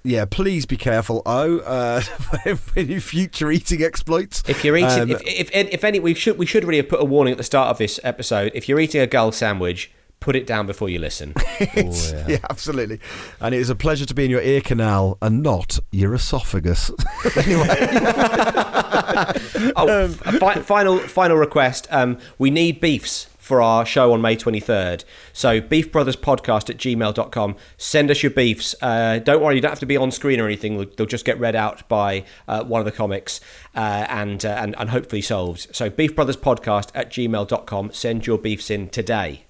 Yeah, 0.05 0.25
please 0.27 0.65
be 0.65 0.77
careful. 0.77 1.23
Oh, 1.27 1.59
uh, 1.59 2.01
any 2.77 3.01
future 3.01 3.51
eating 3.51 3.83
exploits. 3.83 4.45
If 4.47 4.65
you're 4.65 4.77
eating, 4.77 4.89
Um, 5.01 5.11
if, 5.11 5.21
if 5.27 5.51
if 5.53 5.83
any, 5.83 5.99
we 5.99 6.15
should 6.15 6.39
we 6.39 6.47
should 6.47 6.63
really 6.63 6.77
have 6.77 6.89
put 6.89 7.01
a 7.01 7.05
warning 7.05 7.33
at 7.33 7.39
the 7.39 7.45
start 7.45 7.71
of 7.71 7.79
this 7.79 7.99
episode. 8.05 8.53
If 8.55 8.69
you're 8.69 8.79
eating 8.79 9.01
a 9.01 9.09
gull 9.09 9.33
sandwich, 9.33 9.91
put 10.21 10.37
it 10.37 10.47
down 10.47 10.67
before 10.67 10.89
you 10.89 10.99
listen. 10.99 11.35
It's- 11.61 12.13
yeah. 12.29 12.39
absolutely. 12.51 13.01
And 13.41 13.55
it 13.55 13.59
is 13.59 13.71
a 13.71 13.75
pleasure 13.75 14.07
to 14.07 14.15
be 14.15 14.25
in 14.25 14.31
your 14.31 14.41
ear 14.43 14.61
canal 14.61 15.19
and 15.21 15.43
not 15.43 15.79
your 15.93 16.15
esophagus. 16.15 16.91
Anyway. 17.37 17.67
oh, 19.77 20.09
fi- 20.09 20.61
final 20.61 20.99
final 20.99 21.37
request. 21.37 21.87
Um, 21.91 22.19
we 22.39 22.51
need 22.51 22.81
beefs 22.81 23.29
for 23.39 23.63
our 23.63 23.87
show 23.87 24.13
on 24.13 24.21
May 24.21 24.37
23rd. 24.37 25.05
So 25.33 25.61
beefbrotherspodcast 25.61 26.69
at 26.69 26.77
gmail.com. 26.77 27.57
Send 27.79 28.11
us 28.11 28.23
your 28.23 28.31
beefs. 28.31 28.75
Uh, 28.83 29.19
don't 29.21 29.43
worry, 29.43 29.55
you 29.57 29.61
don't 29.63 29.71
have 29.71 29.79
to 29.81 29.87
be 29.87 29.97
on 29.97 30.11
screen 30.11 30.39
or 30.39 30.45
anything. 30.47 30.77
They'll, 30.77 30.91
they'll 30.97 31.07
just 31.07 31.25
get 31.25 31.41
read 31.41 31.57
out 31.57 31.89
by 31.89 32.25
uh, 32.47 32.65
one 32.65 32.81
of 32.81 32.85
the 32.85 32.93
comics 32.93 33.41
uh, 33.75 34.07
and, 34.09 34.45
uh, 34.45 34.49
and, 34.61 34.77
and 34.79 34.91
hopefully 34.91 35.23
solved. 35.23 35.75
So 35.75 35.89
beefbrotherspodcast 35.89 36.91
at 36.95 37.11
gmail.com. 37.11 37.93
Send 37.93 38.27
your 38.27 38.39
beefs 38.39 38.71
in 38.71 38.91
today. 38.91 39.45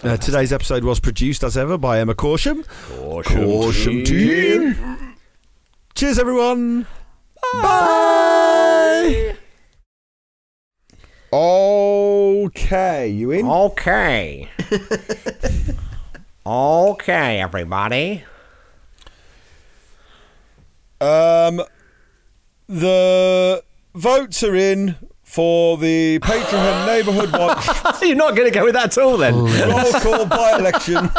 Uh, 0.00 0.16
today's 0.16 0.52
episode 0.52 0.84
was 0.84 1.00
produced 1.00 1.42
as 1.42 1.56
ever 1.56 1.76
by 1.76 1.98
Emma 1.98 2.14
Corsham. 2.14 2.64
Corsham 3.24 4.06
team. 4.06 5.16
Cheers, 5.96 6.20
everyone. 6.20 6.86
Bye. 7.54 9.36
Okay, 11.32 13.08
you 13.08 13.32
in? 13.32 13.44
Okay. 13.48 14.48
okay, 16.46 17.40
everybody. 17.40 18.22
Um, 21.00 21.60
the 22.68 23.64
votes 23.96 24.44
are 24.44 24.54
in 24.54 24.94
for 25.38 25.76
the 25.76 26.18
Patreon 26.18 26.86
Neighbourhood 26.88 27.30
Watch 27.30 28.02
You're 28.02 28.16
not 28.16 28.34
going 28.34 28.50
to 28.50 28.58
go 28.58 28.64
with 28.64 28.74
that 28.74 28.86
at 28.86 28.98
all 28.98 29.16
then? 29.16 29.34
Oh, 29.36 29.92
roll 29.92 29.92
call 30.00 30.26
by 30.26 30.58
election. 30.58 30.94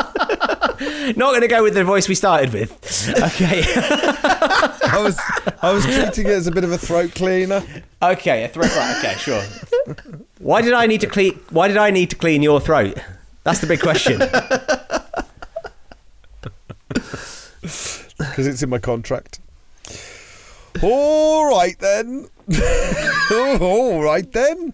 Not 1.15 1.31
going 1.31 1.39
to 1.39 1.47
go 1.47 1.63
with 1.63 1.73
the 1.73 1.85
voice 1.85 2.09
we 2.09 2.15
started 2.15 2.51
with. 2.51 2.69
Okay. 3.17 3.63
I 3.75 4.99
was 5.01 5.17
I 5.61 5.71
was 5.71 5.85
treating 5.85 6.27
it 6.27 6.33
as 6.33 6.47
a 6.47 6.51
bit 6.51 6.65
of 6.65 6.71
a 6.73 6.77
throat 6.77 7.15
cleaner. 7.15 7.63
okay, 8.01 8.43
a 8.43 8.49
throat. 8.49 8.75
Right, 8.75 8.97
okay, 8.97 9.15
sure. 9.15 9.41
Why 10.39 10.61
did 10.61 10.73
I 10.73 10.85
need 10.85 10.99
to 10.99 11.07
clean? 11.07 11.39
Why 11.51 11.69
did 11.69 11.77
I 11.77 11.89
need 11.89 12.09
to 12.09 12.17
clean 12.17 12.43
your 12.43 12.59
throat? 12.59 12.97
That's 13.45 13.61
the 13.61 13.67
big 13.67 13.79
question. 13.79 14.19
because 18.17 18.47
it's 18.47 18.61
in 18.63 18.69
my 18.69 18.79
contract. 18.79 19.39
All 20.81 21.49
right 21.49 21.79
then. 21.79 22.27
All 23.61 24.01
right 24.01 24.31
then. 24.31 24.73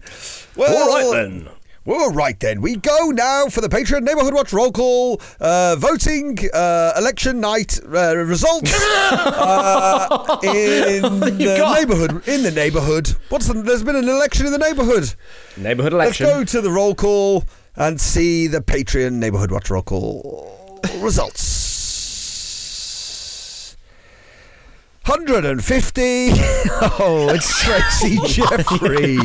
Well, 0.56 0.76
All 0.76 1.12
right 1.12 1.22
then. 1.22 1.48
Well, 1.84 2.00
all 2.00 2.10
right 2.12 2.38
then. 2.40 2.62
We 2.62 2.74
go 2.74 3.10
now 3.10 3.46
for 3.46 3.60
the 3.60 3.68
Patreon 3.68 4.02
Neighbourhood 4.02 4.34
Watch 4.34 4.52
roll 4.52 4.72
call, 4.72 5.20
uh, 5.38 5.76
voting, 5.78 6.36
uh, 6.52 6.92
election 6.98 7.38
night 7.38 7.78
uh, 7.84 8.16
results 8.16 8.72
uh, 8.74 10.36
in 10.42 11.02
the 11.20 11.54
got- 11.56 11.78
neighbourhood. 11.78 12.26
In 12.26 12.42
the 12.42 12.50
neighbourhood. 12.50 13.14
What's 13.28 13.46
the, 13.46 13.54
there's 13.62 13.84
been 13.84 13.94
an 13.94 14.08
election 14.08 14.46
in 14.46 14.52
the 14.52 14.58
neighbourhood. 14.58 15.14
Neighbourhood 15.56 15.92
election. 15.92 16.26
Let's 16.26 16.36
go 16.38 16.44
to 16.58 16.60
the 16.60 16.72
roll 16.72 16.96
call 16.96 17.44
and 17.76 18.00
see 18.00 18.48
the 18.48 18.60
Patreon 18.60 19.12
Neighbourhood 19.12 19.52
Watch 19.52 19.70
roll 19.70 19.82
call 19.82 20.80
results. 20.98 21.55
150. 25.06 26.32
Oh, 26.98 27.28
it's 27.30 27.62
Tracy 27.62 28.18
Jeffrey. 28.26 29.16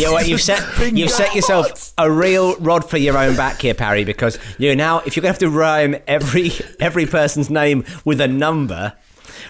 Yeah, 0.00 0.10
well, 0.10 0.24
you've 0.24 0.40
set 0.40 0.62
you've 0.92 1.10
set 1.10 1.34
yourself 1.34 1.92
a 1.98 2.08
real 2.10 2.54
rod 2.56 2.88
for 2.88 2.96
your 2.96 3.18
own 3.18 3.34
back 3.34 3.60
here, 3.60 3.74
Parry, 3.74 4.04
because 4.04 4.38
you 4.58 4.76
now 4.76 5.00
if 5.00 5.16
you're 5.16 5.22
going 5.22 5.34
to 5.34 5.44
have 5.44 5.50
to 5.50 5.50
rhyme 5.50 5.96
every 6.06 6.52
every 6.78 7.06
person's 7.06 7.50
name 7.50 7.84
with 8.04 8.20
a 8.20 8.28
number, 8.28 8.92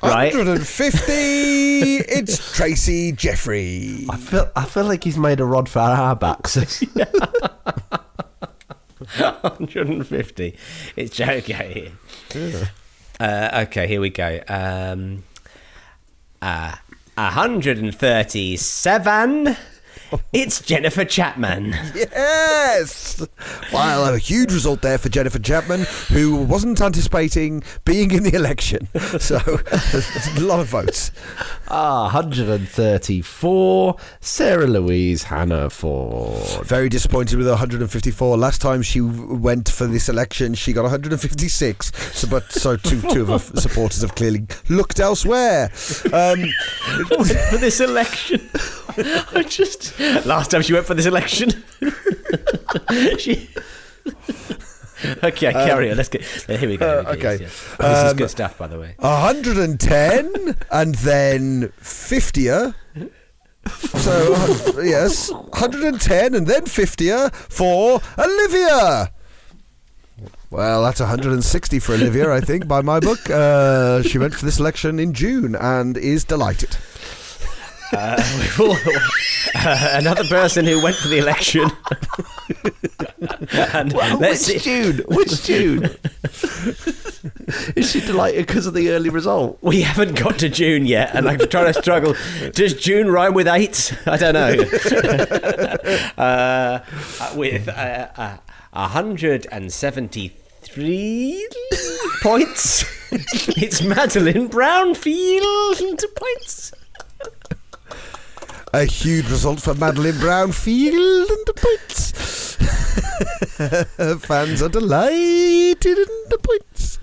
right? 0.02 0.32
150. 0.32 1.12
It's 1.12 2.54
Tracy 2.56 3.12
Jeffrey. 3.12 4.06
I 4.08 4.16
feel, 4.16 4.50
I 4.56 4.64
feel 4.64 4.84
like 4.84 5.04
he's 5.04 5.18
made 5.18 5.40
a 5.40 5.44
rod 5.44 5.68
for 5.68 5.80
our 5.80 6.16
backs. 6.16 6.56
150. 9.16 10.56
It's 10.96 11.20
okay. 11.20 11.92
Uh, 13.18 13.64
okay, 13.66 13.86
here 13.86 14.00
we 14.00 14.08
go. 14.10 14.40
Um, 14.48 15.22
uh, 16.42 16.74
137. 17.16 19.56
It's 20.32 20.60
Jennifer 20.60 21.04
Chapman. 21.04 21.74
Yes. 21.94 23.26
Well, 23.72 24.14
a 24.14 24.18
huge 24.18 24.52
result 24.52 24.82
there 24.82 24.98
for 24.98 25.08
Jennifer 25.08 25.38
Chapman, 25.38 25.86
who 26.08 26.36
wasn't 26.36 26.80
anticipating 26.80 27.62
being 27.84 28.10
in 28.10 28.22
the 28.22 28.34
election. 28.34 28.88
So, 29.20 29.38
there's 29.38 30.36
a 30.36 30.40
lot 30.40 30.60
of 30.60 30.68
votes. 30.68 31.10
Ah, 31.68 32.04
134. 32.04 33.96
Sarah 34.20 34.66
Louise 34.66 35.24
Hannaford. 35.24 36.66
Very 36.66 36.88
disappointed 36.88 37.36
with 37.38 37.48
154. 37.48 38.36
Last 38.36 38.60
time 38.60 38.82
she 38.82 39.00
went 39.00 39.68
for 39.68 39.86
this 39.86 40.08
election, 40.08 40.54
she 40.54 40.72
got 40.72 40.82
156. 40.82 41.92
So, 42.16 42.28
but 42.28 42.50
so 42.50 42.76
two 42.76 43.00
two 43.12 43.22
of 43.22 43.28
her 43.28 43.60
supporters 43.60 44.02
have 44.02 44.14
clearly 44.14 44.46
looked 44.68 45.00
elsewhere. 45.00 45.70
Um, 46.12 46.44
for 47.50 47.58
this 47.58 47.80
election. 47.80 48.48
I 49.32 49.44
just 49.48 49.99
last 50.24 50.50
time 50.50 50.62
she 50.62 50.72
went 50.72 50.86
for 50.86 50.94
this 50.94 51.06
election. 51.06 51.50
she. 53.18 53.48
Okay, 55.24 55.52
carry 55.52 55.90
on. 55.90 55.96
Let's 55.96 56.08
get. 56.08 56.22
Here 56.24 56.68
we 56.68 56.76
go. 56.76 57.00
Uh, 57.06 57.12
okay. 57.12 57.38
Yes, 57.40 57.40
yes. 57.40 57.76
This 57.78 57.98
is 58.04 58.10
Um, 58.12 58.16
good 58.16 58.30
stuff, 58.30 58.58
by 58.58 58.66
the 58.66 58.78
way. 58.78 58.94
110 58.98 60.56
and 60.70 60.94
then 60.96 61.72
50 61.80 62.44
So, 62.46 64.34
uh, 64.76 64.80
yes, 64.82 65.30
110 65.30 66.34
and 66.34 66.46
then 66.46 66.66
50 66.66 67.10
for 67.48 68.00
Olivia. 68.18 69.10
Well, 70.50 70.82
that's 70.82 71.00
160 71.00 71.78
for 71.78 71.94
Olivia, 71.94 72.30
I 72.32 72.40
think, 72.40 72.66
by 72.66 72.82
my 72.82 73.00
book. 73.00 73.30
Uh, 73.30 74.02
she 74.02 74.18
went 74.18 74.34
for 74.34 74.44
this 74.44 74.58
election 74.58 74.98
in 74.98 75.14
June 75.14 75.54
and 75.54 75.96
is 75.96 76.24
delighted. 76.24 76.76
Uh, 77.92 78.22
we've 78.38 78.60
all- 78.60 78.76
uh, 79.54 79.90
another 79.94 80.24
person 80.24 80.64
who 80.64 80.82
went 80.82 80.96
for 80.96 81.08
the 81.08 81.18
election. 81.18 81.70
and 83.74 83.92
let's 84.20 84.48
Which 84.48 84.62
see. 84.62 84.68
June? 84.82 85.02
Which 85.08 85.42
June? 85.44 85.84
Is 87.76 87.90
she 87.90 88.00
delighted 88.00 88.46
because 88.46 88.66
of 88.66 88.72
the 88.74 88.90
early 88.90 89.10
result? 89.10 89.58
We 89.62 89.82
haven't 89.82 90.18
got 90.18 90.38
to 90.38 90.48
June 90.48 90.86
yet, 90.86 91.14
and 91.14 91.28
I'm 91.28 91.38
trying 91.38 91.70
to 91.72 91.80
struggle. 91.80 92.14
Does 92.52 92.74
June 92.74 93.10
rhyme 93.10 93.34
with 93.34 93.46
eight? 93.48 93.92
I 94.06 94.16
don't 94.16 94.34
know. 94.34 94.54
uh, 96.16 96.80
uh, 97.20 97.32
with 97.36 97.68
uh, 97.68 98.08
uh, 98.16 98.36
173. 98.72 101.48
points. 102.22 102.84
it's 103.60 103.82
Madeline 103.82 104.48
Brownfield 104.48 106.02
points. 106.14 106.72
A 108.72 108.84
huge 108.84 109.28
result 109.28 109.60
for 109.60 109.74
Madeline 109.74 110.14
Brownfield 110.14 111.28
and 111.28 111.46
the 111.46 111.54
points. 111.56 112.56
Fans 114.26 114.62
are 114.62 114.68
delighted 114.68 115.98
in 115.98 116.06
the 116.28 116.38
points. 116.40 116.98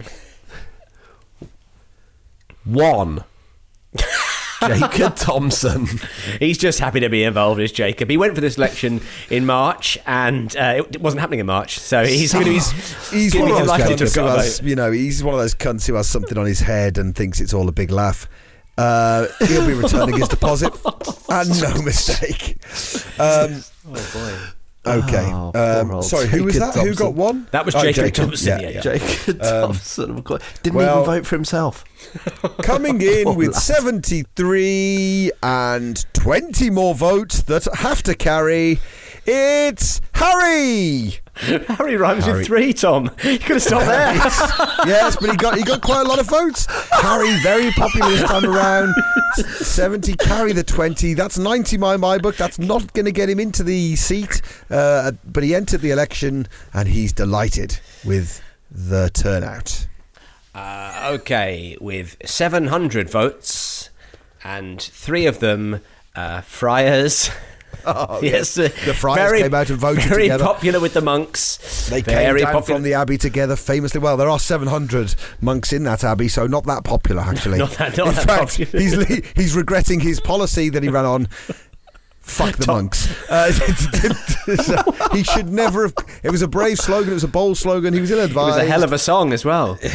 One. 2.64 3.24
Jacob 4.62 5.16
Thompson. 5.18 5.88
He's 6.40 6.58
just 6.58 6.80
happy 6.80 7.00
to 7.02 7.10
be 7.10 7.24
involved 7.24 7.60
as 7.60 7.72
Jacob. 7.72 8.10
He 8.10 8.18
went 8.18 8.34
for 8.34 8.42
this 8.42 8.58
election 8.58 9.02
in 9.30 9.46
March, 9.46 9.98
and 10.06 10.56
uh, 10.56 10.84
it 10.90 11.02
wasn't 11.02 11.20
happening 11.22 11.40
in 11.42 11.46
March, 11.46 11.80
so 11.80 12.06
he's 12.06 12.34
going 12.34 12.46
to 12.46 12.52
be 12.52 12.60
He's 13.16 13.34
gonna 13.34 13.46
one 13.46 13.52
of 13.52 13.68
those 13.68 13.78
delighted 13.78 13.98
to 14.00 14.04
cunts 14.06 14.16
who 14.16 14.22
has, 14.26 14.62
you 14.62 14.76
know, 14.76 14.92
he's 14.92 15.24
one 15.24 15.34
of 15.34 15.40
those 15.40 15.54
cunts 15.56 15.86
who 15.86 15.96
has 15.96 16.08
something 16.08 16.38
on 16.38 16.46
his 16.46 16.62
head 16.62 16.98
and 16.98 17.16
thinks 17.16 17.40
it's 17.40 17.54
all 17.54 17.68
a 17.68 17.74
big 17.74 17.92
laugh. 17.92 18.28
Uh, 18.78 19.28
he'll 19.48 19.66
be 19.66 19.74
returning 19.74 20.18
his 20.18 20.28
deposit, 20.28 20.72
and 21.30 21.62
no 21.62 21.82
mistake. 21.82 22.58
Um, 23.20 23.64
Oh 23.90 24.54
boy. 24.86 24.92
okay. 25.00 25.26
Oh, 25.32 25.52
um, 25.82 25.92
old 25.92 26.06
sorry, 26.06 26.28
who 26.28 26.44
was 26.44 26.56
Jacob 26.56 26.74
that? 26.74 26.86
Who 26.88 26.94
got 26.94 27.14
one? 27.14 27.48
That 27.52 27.66
was 27.66 27.74
Oh, 27.74 27.82
Jacob 27.82 28.14
Thompson, 28.14 28.60
yeah, 28.60 28.70
yeah. 28.70 28.82
Jacob 28.82 29.40
Thompson, 29.42 30.12
of 30.18 30.24
course. 30.24 30.44
Didn't 30.62 30.76
Well- 30.76 31.02
even 31.02 31.06
vote 31.06 31.26
for 31.26 31.36
himself. 31.36 31.84
Coming 32.62 33.02
in 33.02 33.34
with 33.36 33.54
lad. 33.54 33.62
73 33.62 35.32
and 35.42 36.06
20 36.14 36.70
more 36.70 36.94
votes 36.96 37.42
that 37.44 37.66
have 37.76 38.04
to 38.04 38.14
carry, 38.16 38.80
it's 39.28 40.02
Harry. 40.14 41.20
Harry 41.36 41.98
rhymes 41.98 42.26
Harry. 42.26 42.40
with 42.40 42.48
three, 42.48 42.74
Tom. 42.74 43.12
You 43.24 43.38
could 43.38 43.58
have 43.58 43.62
stopped 43.62 43.86
there. 43.86 44.14
yes, 44.88 45.18
but 45.18 45.30
he 45.30 45.38
got 45.38 45.58
he 45.58 45.64
got 45.64 45.82
quite 45.82 46.06
a 46.06 46.10
lot 46.10 46.20
of 46.20 46.28
votes. 46.28 46.66
Harry, 46.92 47.38
very 47.44 47.72
popular 47.72 48.10
this 48.10 48.24
time 48.24 48.46
around. 48.46 48.96
Seventy, 49.60 50.16
carry 50.16 50.54
the 50.54 50.64
twenty. 50.64 51.14
That's 51.14 51.38
ninety 51.38 51.78
by 51.78 51.98
my 51.98 52.18
book. 52.18 52.38
That's 52.38 52.58
not 52.58 52.94
going 52.94 53.06
to 53.06 53.12
get 53.12 53.30
him 53.30 53.40
into 53.40 53.64
the 53.64 53.96
seat, 53.96 54.42
uh, 54.72 55.12
but 55.26 55.44
he 55.44 55.54
entered 55.54 55.82
the 55.82 55.92
election 55.92 56.48
and 56.74 56.88
he's 56.88 57.14
delighted 57.14 57.80
with 58.04 58.42
the 58.72 59.12
turnout. 59.14 59.88
Uh, 60.56 61.12
okay, 61.14 61.78
with 61.80 62.18
700 62.26 63.08
votes, 63.12 63.92
and 64.44 64.82
three 64.82 65.28
of 65.28 65.40
them 65.40 65.82
uh, 66.16 66.42
friars. 66.42 67.30
Oh, 67.90 68.20
yes, 68.22 68.56
The 68.56 68.70
friars 68.70 69.42
came 69.42 69.54
out 69.54 69.70
and 69.70 69.80
voted 69.80 70.04
Very 70.04 70.24
together. 70.24 70.44
popular 70.44 70.80
with 70.80 70.94
the 70.94 71.02
monks. 71.02 71.88
They 71.90 72.02
very 72.02 72.40
came 72.42 72.46
down 72.48 72.54
popular. 72.62 72.78
from 72.80 72.84
the 72.84 72.94
abbey 72.96 73.18
together 73.18 73.56
famously. 73.56 74.00
Well, 74.02 74.18
there 74.18 74.30
are 74.30 74.40
700 74.40 75.16
monks 75.42 75.72
in 75.72 75.84
that 75.84 76.04
abbey, 76.04 76.28
so 76.28 76.48
not 76.48 76.66
that 76.66 76.84
popular, 76.84 77.22
actually. 77.26 77.58
Not 77.60 77.72
that- 77.72 77.96
not 77.98 78.08
in 78.10 78.16
that 78.16 78.26
fact, 78.26 78.60
popular. 78.60 78.80
he's 78.84 78.96
le- 78.98 79.22
he's 79.36 79.56
regretting 79.56 80.02
his 80.02 80.20
policy 80.20 80.70
that 80.70 80.84
he 80.84 80.90
ran 80.90 81.06
on. 81.06 81.28
Fuck 82.22 82.58
the 82.58 82.68
monks. 82.68 83.08
Uh, 83.30 83.52
he 85.14 85.24
should 85.24 85.50
never 85.50 85.84
have. 85.84 85.94
It 86.24 86.30
was 86.32 86.42
a 86.42 86.48
brave 86.48 86.78
slogan. 86.78 87.12
It 87.12 87.14
was 87.16 87.24
a 87.24 87.28
bold 87.30 87.58
slogan. 87.58 87.94
He 87.94 88.00
was 88.02 88.12
ill 88.12 88.20
it 88.20 88.34
was 88.34 88.58
a 88.58 88.66
hell 88.66 88.84
of 88.84 88.92
a 88.94 88.98
song 88.98 89.32
as 89.34 89.44
well. 89.46 89.78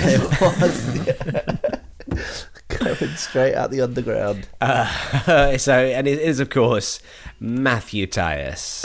Going 2.78 3.16
straight 3.16 3.54
out 3.54 3.70
the 3.70 3.80
underground. 3.80 4.48
Uh, 4.60 5.56
so, 5.58 5.74
and 5.74 6.06
it 6.06 6.18
is, 6.18 6.40
of 6.40 6.50
course, 6.50 7.00
Matthew 7.40 8.06
Tyus. 8.06 8.82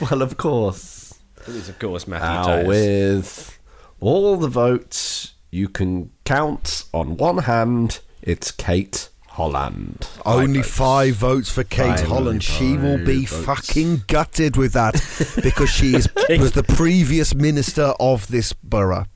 well, 0.10 0.22
of 0.22 0.36
course. 0.36 1.18
it 1.46 1.54
is, 1.54 1.68
of 1.68 1.78
course, 1.78 2.06
Matthew 2.06 2.26
Now, 2.26 2.44
Tyus. 2.46 2.66
with 2.66 3.58
all 4.00 4.36
the 4.36 4.48
votes 4.48 5.34
you 5.50 5.68
can 5.68 6.10
count 6.24 6.84
on 6.92 7.16
one 7.16 7.38
hand, 7.38 8.00
it's 8.22 8.50
Kate 8.50 9.08
Holland. 9.30 10.08
Only 10.26 10.62
five 10.62 11.14
votes 11.14 11.50
for 11.50 11.64
Kate 11.64 11.98
Five, 11.98 12.08
Holland. 12.08 12.42
She 12.42 12.76
will 12.76 12.98
be 12.98 13.24
votes. 13.24 13.44
fucking 13.44 14.02
gutted 14.06 14.56
with 14.56 14.72
that 14.74 14.94
because 15.42 15.70
she 15.70 15.94
is, 15.94 16.08
was 16.28 16.52
the 16.52 16.62
previous 16.62 17.34
minister 17.34 17.94
of 18.00 18.26
this 18.28 18.52
borough. 18.52 19.06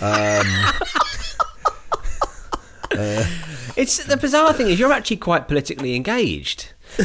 Um, 0.00 0.46
It's 3.76 4.04
the 4.04 4.16
bizarre 4.16 4.52
thing 4.52 4.68
is 4.68 4.78
you're 4.80 4.92
actually 4.92 5.18
quite 5.18 5.46
politically 5.46 5.94
engaged. 5.94 6.72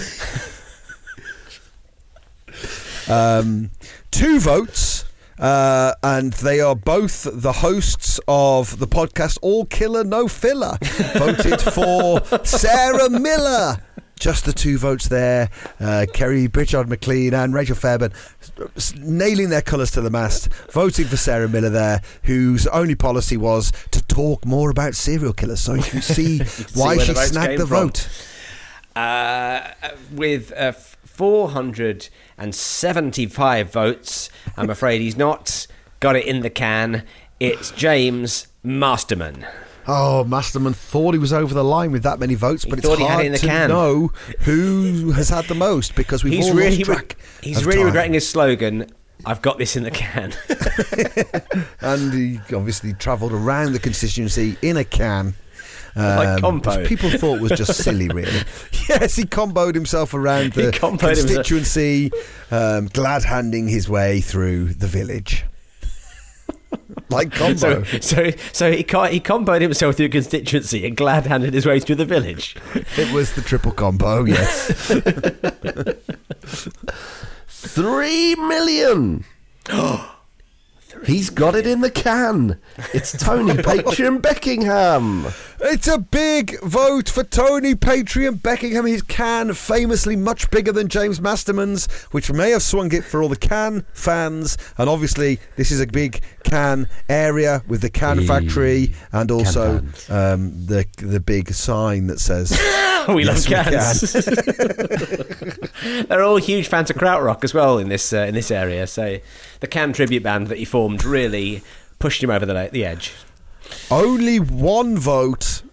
um, 3.07 3.69
two 4.09 4.39
votes, 4.39 5.05
uh, 5.37 5.93
and 6.01 6.33
they 6.33 6.59
are 6.59 6.75
both 6.75 7.27
the 7.31 7.51
hosts 7.53 8.19
of 8.27 8.79
the 8.79 8.87
podcast 8.87 9.37
All 9.43 9.65
Killer 9.65 10.03
No 10.03 10.27
Filler. 10.27 10.77
voted 11.15 11.61
for 11.61 12.19
Sarah 12.45 13.09
Miller. 13.09 13.77
Just 14.19 14.45
the 14.45 14.53
two 14.53 14.77
votes 14.77 15.07
there. 15.09 15.49
Uh, 15.79 16.05
Kerry 16.13 16.47
Pritchard 16.47 16.87
McLean 16.87 17.33
and 17.33 17.53
Rachel 17.53 17.75
Fairbairn 17.75 18.13
s- 18.77 18.95
nailing 18.95 19.49
their 19.49 19.61
colours 19.61 19.91
to 19.91 19.99
the 20.01 20.09
mast, 20.09 20.47
voting 20.71 21.03
for 21.05 21.17
Sarah 21.17 21.49
Miller 21.49 21.69
there, 21.69 22.01
whose 22.23 22.65
only 22.67 22.95
policy 22.95 23.35
was 23.35 23.73
to 23.91 24.01
talk 24.05 24.45
more 24.45 24.69
about 24.69 24.95
serial 24.95 25.33
killers 25.33 25.59
so 25.59 25.73
you 25.73 25.83
can 25.83 26.01
see 26.01 26.39
why 26.79 26.97
she 26.97 27.13
snagged 27.13 27.59
the 27.61 27.67
from. 27.67 27.87
vote. 27.89 28.07
Uh, 28.95 29.71
with 30.13 30.53
uh, 30.53 30.71
475 30.71 33.71
votes, 33.71 34.29
I'm 34.57 34.69
afraid 34.69 35.01
he's 35.01 35.17
not 35.17 35.67
got 35.99 36.15
it 36.15 36.25
in 36.25 36.39
the 36.41 36.49
can. 36.49 37.03
It's 37.39 37.71
James 37.71 38.47
Masterman. 38.63 39.45
Oh, 39.87 40.23
Masterman 40.23 40.73
thought 40.73 41.13
he 41.13 41.19
was 41.19 41.31
over 41.33 41.53
the 41.53 41.63
line 41.63 41.91
with 41.91 42.03
that 42.03 42.19
many 42.19 42.33
votes, 42.35 42.65
but 42.65 42.79
thought 42.81 42.93
it's 42.93 42.99
he 43.01 43.05
hard 43.07 43.23
it 43.23 43.25
in 43.27 43.31
the 43.33 43.37
to 43.39 43.45
can. 43.47 43.69
know 43.69 44.07
who 44.39 45.11
has 45.11 45.29
had 45.29 45.45
the 45.45 45.55
most 45.55 45.95
because 45.95 46.23
we've 46.23 46.33
He's 46.33 46.49
all 46.49 46.55
really, 46.55 46.77
lost 46.77 46.85
track. 46.85 47.17
he's 47.41 47.63
really 47.65 47.77
time. 47.79 47.85
regretting 47.87 48.13
his 48.13 48.27
slogan. 48.27 48.87
I've 49.25 49.41
got 49.41 49.57
this 49.57 49.75
in 49.75 49.83
the 49.83 49.91
can. 49.91 50.33
and 51.81 52.13
he 52.13 52.39
obviously 52.55 52.93
travelled 52.93 53.31
around 53.31 53.73
the 53.73 53.79
constituency 53.79 54.57
in 54.61 54.77
a 54.77 54.83
can. 54.83 55.35
Um, 55.97 56.59
which 56.59 56.87
people 56.89 57.09
thought 57.09 57.39
was 57.39 57.53
just 57.53 57.75
silly, 57.75 58.07
really. 58.13 58.41
yes, 58.89 59.15
he 59.15 59.23
comboed 59.23 59.75
himself 59.75 60.13
around 60.13 60.51
the 60.51 60.73
constituency, 60.99 62.11
um, 62.51 62.87
glad 62.87 63.23
handing 63.23 63.69
his 63.69 63.87
way 63.87 64.19
through 64.19 64.73
the 64.73 64.87
village. 64.87 65.45
Like 67.09 67.31
combo. 67.35 67.83
so, 67.83 67.99
so, 67.99 68.31
so 68.53 68.71
he 68.71 68.83
co- 68.83 69.05
he 69.05 69.19
comboed 69.19 69.61
himself 69.61 69.95
through 69.95 70.09
constituency 70.09 70.85
and 70.85 70.95
glad 70.95 71.25
handed 71.25 71.53
his 71.53 71.65
way 71.65 71.79
through 71.79 71.95
the 71.95 72.05
village. 72.05 72.55
it 72.97 73.11
was 73.13 73.33
the 73.33 73.41
triple 73.41 73.71
combo, 73.71 74.23
yes. 74.23 74.67
Three 77.47 78.35
million! 78.35 79.25
He's 81.03 81.29
got 81.29 81.55
it 81.55 81.67
in 81.67 81.81
the 81.81 81.91
can. 81.91 82.59
It's 82.93 83.11
Tony 83.11 83.53
Patreon 83.63 84.21
Beckingham. 84.21 85.27
It's 85.61 85.87
a 85.87 85.97
big 85.97 86.59
vote 86.61 87.09
for 87.09 87.23
Tony 87.23 87.75
Patriot 87.75 88.43
Beckingham. 88.43 88.85
His 88.85 89.01
can, 89.01 89.53
famously 89.53 90.15
much 90.15 90.49
bigger 90.51 90.71
than 90.71 90.87
James 90.87 91.21
Masterman's, 91.21 91.91
which 92.11 92.31
may 92.31 92.51
have 92.51 92.61
swung 92.61 92.93
it 92.93 93.03
for 93.03 93.21
all 93.21 93.29
the 93.29 93.35
can 93.35 93.85
fans. 93.93 94.57
And 94.77 94.89
obviously, 94.89 95.39
this 95.55 95.71
is 95.71 95.81
a 95.81 95.87
big 95.87 96.21
can 96.43 96.87
area 97.09 97.63
with 97.67 97.81
the 97.81 97.89
can 97.89 98.19
Eee. 98.19 98.27
factory 98.27 98.93
and 99.11 99.31
also 99.31 99.77
um, 100.09 100.65
the 100.65 100.85
the 100.97 101.19
big 101.19 101.53
sign 101.53 102.07
that 102.07 102.19
says 102.19 102.51
we 103.07 103.23
Yes, 103.23 103.47
we 103.49 103.55
love 103.55 103.65
cans. 103.65 104.01
They're 106.07 106.23
all 106.23 106.37
huge 106.37 106.67
fans 106.67 106.89
of 106.89 106.95
krautrock 106.97 107.43
as 107.43 107.53
well 107.53 107.77
in 107.77 107.89
this 107.89 108.13
uh, 108.13 108.19
in 108.19 108.33
this 108.35 108.51
area. 108.51 108.87
So 108.87 109.17
the 109.65 109.71
Can 109.71 109.93
tribute 109.93 110.21
band 110.21 110.45
that 110.47 110.59
he 110.59 110.65
formed 110.65 111.03
really 111.03 111.63
pushed 111.97 112.21
him 112.21 112.29
over 112.29 112.45
the 112.45 112.69
the 112.71 112.85
edge. 112.85 113.13
only 113.89 114.39
one 114.39 114.95
vote, 114.95 115.63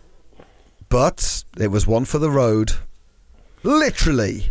but 0.89 1.45
it 1.61 1.69
was 1.69 1.87
one 1.87 2.07
for 2.07 2.19
the 2.19 2.31
road. 2.31 2.73
Literally 3.63 4.51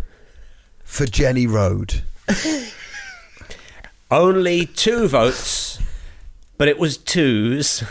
for 0.83 1.07
Jenny 1.07 1.47
Road. 1.47 2.03
Only 4.11 4.65
two 4.67 5.07
votes, 5.07 5.79
but 6.57 6.67
it 6.67 6.77
was 6.77 6.97
twos. 6.97 7.83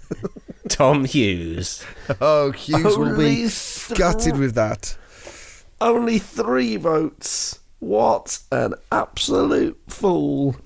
Tom 0.68 1.04
Hughes. 1.04 1.84
Oh, 2.20 2.52
Hughes 2.52 2.96
will 2.96 3.16
be 3.16 3.48
three- 3.48 3.96
gutted 3.96 4.36
with 4.38 4.54
that. 4.54 4.96
Only 5.80 6.18
three 6.18 6.76
votes. 6.76 7.58
What 7.80 8.38
an 8.50 8.74
absolute 8.90 9.78
fool. 9.88 10.56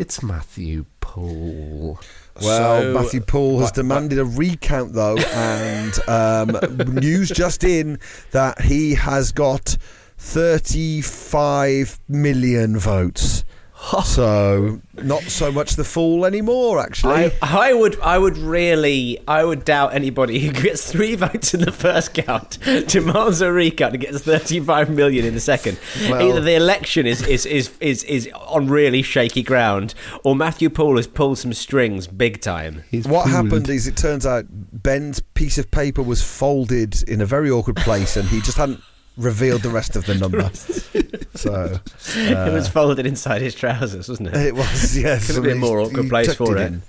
It's 0.00 0.22
Matthew 0.22 0.86
Poole. 1.02 2.00
Well, 2.40 2.80
So- 2.80 2.94
Matthew 2.94 3.20
Poole 3.20 3.60
has 3.60 3.70
demanded 3.70 4.18
a 4.18 4.24
recount, 4.24 4.94
though, 4.94 5.18
and 5.18 6.08
um, 6.08 6.94
news 6.94 7.28
just 7.28 7.64
in 7.64 7.98
that 8.30 8.62
he 8.62 8.94
has 8.94 9.30
got 9.30 9.76
35 10.16 12.00
million 12.08 12.78
votes. 12.78 13.44
so 14.04 14.80
not 15.02 15.22
so 15.22 15.50
much 15.50 15.76
the 15.76 15.84
fool 15.84 16.26
anymore. 16.26 16.78
Actually, 16.80 17.32
I, 17.42 17.70
I 17.70 17.72
would 17.72 17.98
I 18.00 18.18
would 18.18 18.36
really 18.36 19.18
I 19.26 19.44
would 19.44 19.64
doubt 19.64 19.94
anybody 19.94 20.38
who 20.40 20.52
gets 20.52 20.90
three 20.90 21.14
votes 21.16 21.54
in 21.54 21.60
the 21.60 21.72
first 21.72 22.12
count 22.14 22.58
demands 22.88 23.40
a 23.40 23.50
recount 23.50 23.94
and 23.94 24.02
gets 24.02 24.20
35 24.20 24.90
million 24.90 25.24
in 25.24 25.34
the 25.34 25.40
second. 25.40 25.78
Well- 26.08 26.20
Either 26.22 26.40
the 26.40 26.54
election 26.54 27.06
is 27.06 27.22
is, 27.26 27.46
is 27.46 27.70
is 27.80 28.04
is 28.04 28.28
on 28.34 28.68
really 28.68 29.02
shaky 29.02 29.42
ground, 29.42 29.94
or 30.24 30.36
Matthew 30.36 30.68
Paul 30.70 30.96
has 30.96 31.06
pulled 31.06 31.38
some 31.38 31.52
strings 31.52 32.06
big 32.06 32.40
time. 32.40 32.84
He's 32.90 33.06
what 33.08 33.24
fooled. 33.28 33.34
happened 33.46 33.68
is 33.70 33.86
it 33.86 33.96
turns 33.96 34.26
out 34.26 34.44
Ben's 34.50 35.20
piece 35.20 35.56
of 35.58 35.70
paper 35.70 36.02
was 36.02 36.22
folded 36.22 37.02
in 37.08 37.20
a 37.20 37.26
very 37.26 37.50
awkward 37.50 37.76
place, 37.76 38.16
and 38.16 38.28
he 38.28 38.40
just 38.42 38.58
hadn't 38.58 38.80
revealed 39.16 39.62
the 39.62 39.70
rest 39.70 39.96
of 39.96 40.06
the 40.06 40.14
number. 40.14 40.50
so 41.34 41.80
it 42.16 42.52
was 42.52 42.66
uh, 42.66 42.70
folded 42.70 43.06
inside 43.06 43.42
his 43.42 43.54
trousers, 43.54 44.08
wasn't 44.08 44.28
it? 44.28 44.36
it 44.36 44.54
was 44.54 44.96
yes. 45.02 45.26
Could 45.26 45.36
have 45.36 45.44
been 45.44 45.58
a 45.58 45.60
more 45.60 45.80
awkward 45.80 46.08
place 46.08 46.34
for 46.34 46.56
it. 46.56 46.62
in. 46.62 46.82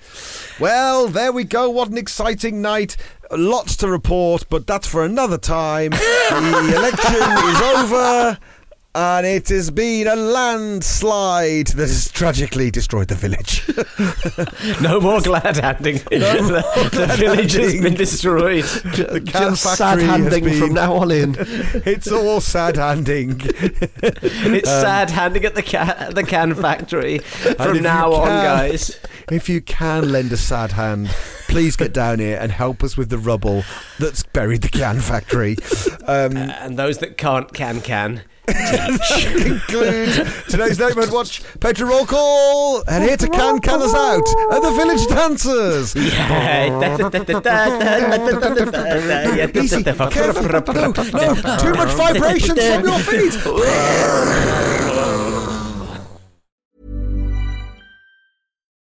Well, 0.59 1.07
there 1.07 1.31
we 1.31 1.43
go. 1.43 1.69
What 1.69 1.89
an 1.89 1.97
exciting 1.97 2.61
night. 2.61 2.97
Lots 3.31 3.75
to 3.77 3.87
report, 3.87 4.45
but 4.49 4.67
that's 4.67 4.87
for 4.87 5.03
another 5.03 5.37
time. 5.37 5.91
the 6.29 6.73
election 6.75 7.15
is 7.15 7.61
over. 7.61 8.37
And 8.93 9.25
it 9.25 9.47
has 9.47 9.71
been 9.71 10.05
a 10.07 10.17
landslide 10.17 11.67
that 11.67 11.87
has 11.87 12.11
tragically 12.11 12.69
destroyed 12.71 13.07
the 13.07 13.15
village. 13.15 13.63
No 14.81 14.99
more 14.99 15.21
glad 15.21 15.57
handing. 15.57 15.95
the, 16.09 16.89
the 16.91 17.15
village 17.17 17.53
has 17.53 17.79
been 17.81 17.93
destroyed. 17.93 18.63
the 18.65 19.21
can 19.25 19.51
Just 19.51 19.63
sad 19.63 19.77
factory 19.77 20.03
has 20.03 20.11
handing 20.19 20.43
been- 20.43 20.59
from 20.59 20.73
now 20.73 20.93
on 20.95 21.11
in. 21.11 21.35
It's 21.85 22.11
all 22.11 22.41
sad 22.41 22.75
handing. 22.77 23.39
It's 23.43 24.69
sad 24.69 25.09
handing 25.09 25.45
at 25.45 25.55
the 25.55 25.61
can, 25.63 26.13
the 26.13 26.23
can 26.23 26.53
factory 26.55 27.19
from 27.19 27.75
you 27.75 27.81
now 27.81 28.11
on, 28.13 28.27
can- 28.27 28.43
guys. 28.45 28.99
If 29.31 29.47
you 29.49 29.61
can 29.61 30.11
lend 30.11 30.31
a 30.33 30.37
sad 30.37 30.73
hand, 30.73 31.07
please 31.47 31.75
get 31.75 31.93
down 31.93 32.19
here 32.19 32.37
and 32.41 32.51
help 32.51 32.83
us 32.83 32.97
with 32.97 33.09
the 33.09 33.17
rubble 33.17 33.63
that's 33.99 34.23
buried 34.23 34.61
the 34.63 34.69
can 34.69 34.99
factory. 34.99 35.57
Um, 36.07 36.35
And 36.35 36.77
those 36.77 36.97
that 36.99 37.17
can't 37.17 37.53
can 37.53 37.81
can. 37.81 38.23
Conclude 38.47 40.27
today's 40.49 40.79
Neighbourhood 40.79 41.11
Watch. 41.13 41.41
Petra 41.59 41.87
roll 41.87 42.05
call 42.05 42.83
and 42.87 43.03
here 43.03 43.17
to 43.17 43.27
can 43.27 43.59
can 43.59 43.81
us 43.81 43.93
out 43.93 44.23
are 44.51 44.61
the 44.61 44.71
village 44.71 45.07
dancers. 45.07 45.95
Easy, 49.55 49.83
careful. 49.83 50.43
No, 50.73 51.33
no, 51.33 51.57
too 51.57 51.73
much 51.73 51.93
vibration 51.95 52.55
from 52.55 52.83
your 52.83 52.99
feet. 52.99 53.37